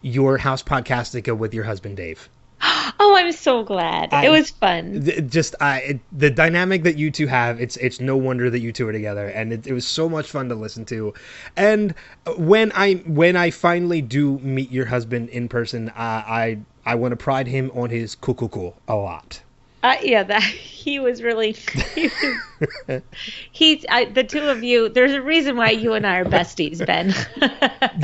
your 0.01 0.37
House 0.37 0.61
Podcastica 0.61 1.35
with 1.35 1.55
your 1.55 1.63
husband 1.63 1.97
Dave. 1.97 2.29
Oh, 3.01 3.15
I'm 3.15 3.31
so 3.31 3.63
glad. 3.63 4.13
I- 4.13 4.25
it 4.25 4.29
was 4.29 4.49
fun. 4.49 5.03
Th- 5.05 5.25
just 5.27 5.55
uh, 5.61 5.79
it, 5.81 5.99
the 6.11 6.29
dynamic 6.29 6.83
that 6.83 6.97
you 6.97 7.11
two 7.11 7.27
have 7.27 7.59
it's 7.61 7.77
it's 7.77 7.99
no 8.01 8.17
wonder 8.17 8.49
that 8.49 8.59
you 8.59 8.71
two 8.73 8.87
are 8.87 8.91
together 8.91 9.27
and 9.27 9.53
it, 9.53 9.67
it 9.67 9.73
was 9.73 9.87
so 9.87 10.09
much 10.09 10.29
fun 10.29 10.49
to 10.49 10.55
listen 10.55 10.83
to 10.85 11.13
and 11.55 11.93
when 12.37 12.71
i 12.75 12.95
when 13.05 13.35
i 13.35 13.49
finally 13.49 14.01
do 14.01 14.37
meet 14.39 14.71
your 14.71 14.85
husband 14.85 15.29
in 15.29 15.47
person 15.47 15.89
uh, 15.89 15.93
i 15.97 16.57
i 16.85 16.95
want 16.95 17.11
to 17.11 17.15
pride 17.15 17.47
him 17.47 17.71
on 17.73 17.89
his 17.89 18.15
cool 18.15 18.75
a 18.87 18.95
lot 18.95 19.41
Uh, 19.81 19.95
yeah, 20.03 20.23
that 20.23 20.43
he 20.43 20.99
was 20.99 21.21
really. 21.23 21.53
He 21.53 22.09
was, 22.21 22.37
he's 23.51 23.85
I, 23.89 24.05
the 24.05 24.23
two 24.23 24.41
of 24.47 24.63
you. 24.63 24.89
There's 24.89 25.13
a 25.13 25.21
reason 25.21 25.55
why 25.55 25.69
you 25.71 25.93
and 25.93 26.05
I 26.05 26.17
are 26.17 26.25
besties, 26.25 26.85
Ben. 26.85 27.13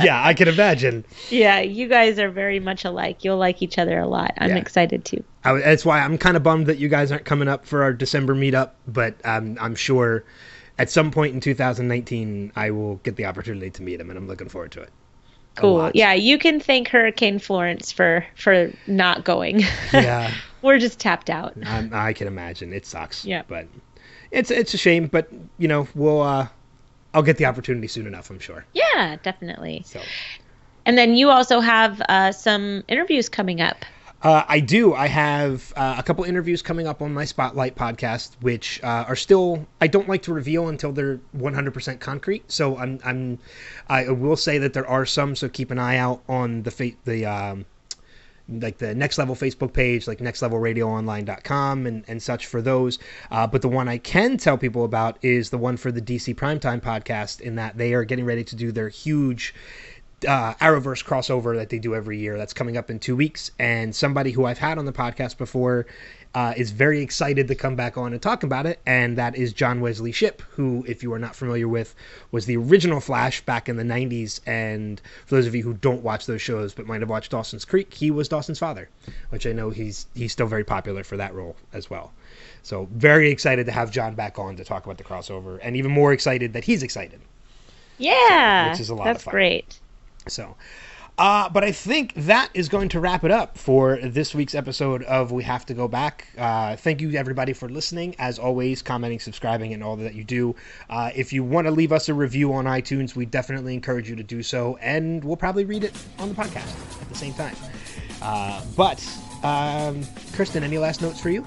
yeah 0.02 0.24
i 0.24 0.32
can 0.32 0.48
imagine 0.48 1.04
yeah, 1.30 1.60
you 1.60 1.88
guys 1.88 2.18
are 2.18 2.30
very 2.30 2.60
much 2.60 2.84
alike. 2.84 3.22
You'll 3.24 3.36
like 3.36 3.60
each 3.62 3.78
other 3.78 3.98
a 3.98 4.06
lot. 4.06 4.32
I'm 4.38 4.50
Yeah. 4.50 4.56
excited 4.56 5.04
too. 5.04 5.22
I, 5.44 5.54
that's 5.58 5.84
why 5.84 6.00
i'm 6.00 6.18
kind 6.18 6.36
of 6.36 6.42
bummed 6.42 6.66
that 6.66 6.78
you 6.78 6.88
guys 6.88 7.12
aren't 7.12 7.24
coming 7.24 7.48
up 7.48 7.66
for 7.66 7.82
our 7.84 7.92
december 7.92 8.34
meetup 8.34 8.72
but 8.88 9.14
um, 9.24 9.56
i'm 9.60 9.74
sure 9.76 10.24
at 10.78 10.90
some 10.90 11.10
point 11.12 11.34
in 11.34 11.40
2019 11.40 12.52
i 12.56 12.70
will 12.70 12.96
get 12.96 13.14
the 13.16 13.26
opportunity 13.26 13.70
to 13.70 13.82
meet 13.82 14.00
him 14.00 14.10
and 14.10 14.18
i'm 14.18 14.26
looking 14.26 14.48
forward 14.48 14.72
to 14.72 14.80
it 14.80 14.90
Cool. 15.56 15.90
Yeah, 15.94 16.12
you 16.12 16.38
can 16.38 16.60
thank 16.60 16.88
Hurricane 16.88 17.38
Florence 17.38 17.92
for 17.92 18.24
for 18.34 18.70
not 18.86 19.24
going. 19.24 19.60
yeah 19.92 20.32
We're 20.62 20.78
just 20.78 20.98
tapped 20.98 21.30
out. 21.30 21.54
I, 21.64 21.88
I 21.92 22.12
can 22.12 22.26
imagine 22.26 22.72
it 22.72 22.86
sucks. 22.86 23.24
Yeah. 23.24 23.42
but 23.46 23.66
it's 24.30 24.50
it's 24.50 24.74
a 24.74 24.78
shame. 24.78 25.06
But 25.06 25.28
you 25.58 25.68
know, 25.68 25.88
we'll 25.94 26.22
uh, 26.22 26.48
I'll 27.14 27.22
get 27.22 27.36
the 27.36 27.46
opportunity 27.46 27.88
soon 27.88 28.06
enough. 28.06 28.30
I'm 28.30 28.40
sure. 28.40 28.64
Yeah, 28.74 29.16
definitely. 29.22 29.82
So 29.86 30.00
And 30.84 30.98
then 30.98 31.14
you 31.14 31.30
also 31.30 31.60
have 31.60 32.00
uh, 32.08 32.32
some 32.32 32.84
interviews 32.88 33.28
coming 33.28 33.60
up. 33.60 33.84
Uh, 34.22 34.44
I 34.48 34.60
do. 34.60 34.94
I 34.94 35.08
have 35.08 35.72
uh, 35.76 35.96
a 35.98 36.02
couple 36.02 36.24
interviews 36.24 36.62
coming 36.62 36.86
up 36.86 37.02
on 37.02 37.12
my 37.12 37.24
Spotlight 37.24 37.76
podcast, 37.76 38.32
which 38.40 38.82
uh, 38.82 39.04
are 39.06 39.16
still 39.16 39.66
I 39.80 39.86
don't 39.86 40.08
like 40.08 40.22
to 40.22 40.32
reveal 40.32 40.68
until 40.68 40.92
they're 40.92 41.20
100% 41.36 42.00
concrete. 42.00 42.50
So 42.50 42.78
I'm 42.78 42.98
I'm 43.04 43.38
I 43.88 44.10
will 44.10 44.36
say 44.36 44.58
that 44.58 44.72
there 44.72 44.88
are 44.88 45.04
some. 45.04 45.36
So 45.36 45.48
keep 45.48 45.70
an 45.70 45.78
eye 45.78 45.98
out 45.98 46.22
on 46.28 46.62
the 46.62 46.70
fa- 46.70 46.92
the. 47.04 47.26
Um, 47.26 47.66
like 48.48 48.78
the 48.78 48.94
next 48.94 49.18
level 49.18 49.34
facebook 49.34 49.72
page 49.72 50.06
like 50.06 50.18
nextlevelradioonline.com 50.18 51.84
and, 51.84 52.04
and 52.06 52.22
such 52.22 52.46
for 52.46 52.62
those 52.62 53.00
uh, 53.32 53.44
but 53.44 53.60
the 53.60 53.68
one 53.68 53.88
i 53.88 53.98
can 53.98 54.36
tell 54.36 54.56
people 54.56 54.84
about 54.84 55.18
is 55.20 55.50
the 55.50 55.58
one 55.58 55.76
for 55.76 55.90
the 55.90 56.00
dc 56.00 56.32
primetime 56.36 56.80
podcast 56.80 57.40
in 57.40 57.56
that 57.56 57.76
they 57.76 57.92
are 57.92 58.04
getting 58.04 58.24
ready 58.24 58.44
to 58.44 58.54
do 58.54 58.70
their 58.70 58.88
huge 58.88 59.52
uh, 60.26 60.54
Arrowverse 60.54 61.04
crossover 61.04 61.56
that 61.56 61.68
they 61.68 61.78
do 61.78 61.94
every 61.94 62.18
year. 62.18 62.38
That's 62.38 62.52
coming 62.52 62.76
up 62.76 62.90
in 62.90 62.98
two 62.98 63.16
weeks. 63.16 63.50
And 63.58 63.94
somebody 63.94 64.30
who 64.30 64.44
I've 64.46 64.58
had 64.58 64.78
on 64.78 64.86
the 64.86 64.92
podcast 64.92 65.36
before 65.36 65.86
uh, 66.34 66.54
is 66.56 66.70
very 66.70 67.00
excited 67.00 67.48
to 67.48 67.54
come 67.54 67.76
back 67.76 67.96
on 67.96 68.12
and 68.12 68.20
talk 68.20 68.42
about 68.42 68.66
it. 68.66 68.78
And 68.86 69.16
that 69.18 69.36
is 69.36 69.52
John 69.52 69.80
Wesley 69.80 70.12
Shipp, 70.12 70.42
who, 70.50 70.84
if 70.86 71.02
you 71.02 71.12
are 71.12 71.18
not 71.18 71.34
familiar 71.34 71.68
with, 71.68 71.94
was 72.30 72.46
the 72.46 72.56
original 72.56 73.00
Flash 73.00 73.40
back 73.42 73.68
in 73.68 73.76
the 73.76 73.82
90s. 73.82 74.40
And 74.46 75.00
for 75.26 75.36
those 75.36 75.46
of 75.46 75.54
you 75.54 75.62
who 75.62 75.74
don't 75.74 76.02
watch 76.02 76.26
those 76.26 76.42
shows 76.42 76.74
but 76.74 76.86
might 76.86 77.00
have 77.00 77.10
watched 77.10 77.30
Dawson's 77.30 77.64
Creek, 77.64 77.92
he 77.92 78.10
was 78.10 78.28
Dawson's 78.28 78.58
father, 78.58 78.88
which 79.30 79.46
I 79.46 79.52
know 79.52 79.70
he's 79.70 80.06
he's 80.14 80.32
still 80.32 80.46
very 80.46 80.64
popular 80.64 81.04
for 81.04 81.16
that 81.16 81.34
role 81.34 81.56
as 81.72 81.88
well. 81.90 82.12
So 82.62 82.88
very 82.92 83.30
excited 83.30 83.66
to 83.66 83.72
have 83.72 83.90
John 83.90 84.14
back 84.14 84.38
on 84.38 84.56
to 84.56 84.64
talk 84.64 84.84
about 84.84 84.98
the 84.98 85.04
crossover, 85.04 85.58
and 85.62 85.76
even 85.76 85.90
more 85.90 86.12
excited 86.12 86.52
that 86.54 86.64
he's 86.64 86.82
excited. 86.82 87.20
Yeah, 87.98 88.70
which 88.70 88.80
is 88.80 88.90
a 88.90 88.94
lot 88.94 89.06
of 89.08 89.14
that's 89.14 89.24
fun. 89.24 89.32
great. 89.32 89.80
So, 90.28 90.56
uh, 91.18 91.48
but 91.48 91.62
I 91.64 91.70
think 91.72 92.12
that 92.14 92.50
is 92.52 92.68
going 92.68 92.88
to 92.90 93.00
wrap 93.00 93.22
it 93.24 93.30
up 93.30 93.56
for 93.56 93.96
this 93.98 94.34
week's 94.34 94.54
episode 94.54 95.02
of 95.04 95.30
We 95.30 95.44
Have 95.44 95.64
to 95.66 95.74
Go 95.74 95.86
Back. 95.88 96.26
Uh, 96.36 96.74
thank 96.76 97.00
you, 97.00 97.12
everybody, 97.12 97.52
for 97.52 97.68
listening. 97.68 98.16
As 98.18 98.38
always, 98.38 98.82
commenting, 98.82 99.20
subscribing, 99.20 99.72
and 99.72 99.82
all 99.84 99.96
that 99.96 100.14
you 100.14 100.24
do. 100.24 100.54
Uh, 100.90 101.10
if 101.14 101.32
you 101.32 101.44
want 101.44 101.66
to 101.68 101.70
leave 101.70 101.92
us 101.92 102.08
a 102.08 102.14
review 102.14 102.52
on 102.52 102.64
iTunes, 102.64 103.14
we 103.14 103.24
definitely 103.24 103.72
encourage 103.72 104.10
you 104.10 104.16
to 104.16 104.24
do 104.24 104.42
so, 104.42 104.76
and 104.82 105.22
we'll 105.22 105.36
probably 105.36 105.64
read 105.64 105.84
it 105.84 105.92
on 106.18 106.28
the 106.28 106.34
podcast 106.34 107.00
at 107.00 107.08
the 107.08 107.14
same 107.14 107.32
time. 107.34 107.54
Uh, 108.20 108.62
but, 108.76 109.00
um, 109.44 110.02
Kristen, 110.34 110.64
any 110.64 110.76
last 110.78 111.02
notes 111.02 111.20
for 111.20 111.30
you? 111.30 111.44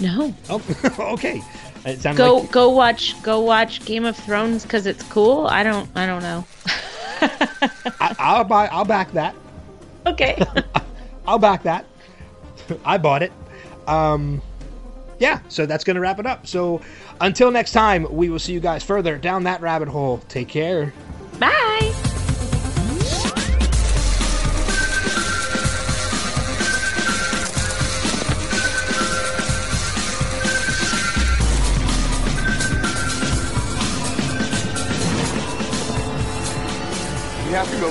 No, 0.00 0.34
Oh, 0.48 0.62
okay. 1.14 1.42
It 1.84 2.16
go 2.16 2.38
like 2.38 2.50
go 2.50 2.68
watch 2.70 3.22
go 3.22 3.40
watch 3.40 3.84
Game 3.84 4.04
of 4.04 4.16
Thrones 4.16 4.62
because 4.62 4.86
it's 4.86 5.02
cool. 5.04 5.46
I 5.46 5.62
don't 5.62 5.88
I 5.94 6.06
don't 6.06 6.22
know. 6.22 6.44
I, 7.22 8.16
I'll 8.18 8.44
buy. 8.44 8.66
I'll 8.66 8.84
back 8.84 9.12
that. 9.12 9.34
okay. 10.06 10.42
I'll 11.26 11.38
back 11.38 11.62
that. 11.64 11.84
I 12.84 12.98
bought 12.98 13.22
it. 13.22 13.32
Um, 13.86 14.40
yeah, 15.18 15.40
so 15.48 15.66
that's 15.66 15.84
going 15.84 15.96
to 15.96 16.00
wrap 16.00 16.18
it 16.18 16.26
up. 16.26 16.46
So 16.46 16.80
until 17.20 17.50
next 17.50 17.72
time, 17.72 18.06
we 18.10 18.30
will 18.30 18.38
see 18.38 18.52
you 18.52 18.60
guys 18.60 18.82
further 18.82 19.18
down 19.18 19.44
that 19.44 19.60
rabbit 19.60 19.88
hole. 19.88 20.18
Take 20.28 20.48
care. 20.48 20.92
Bye. 21.38 21.89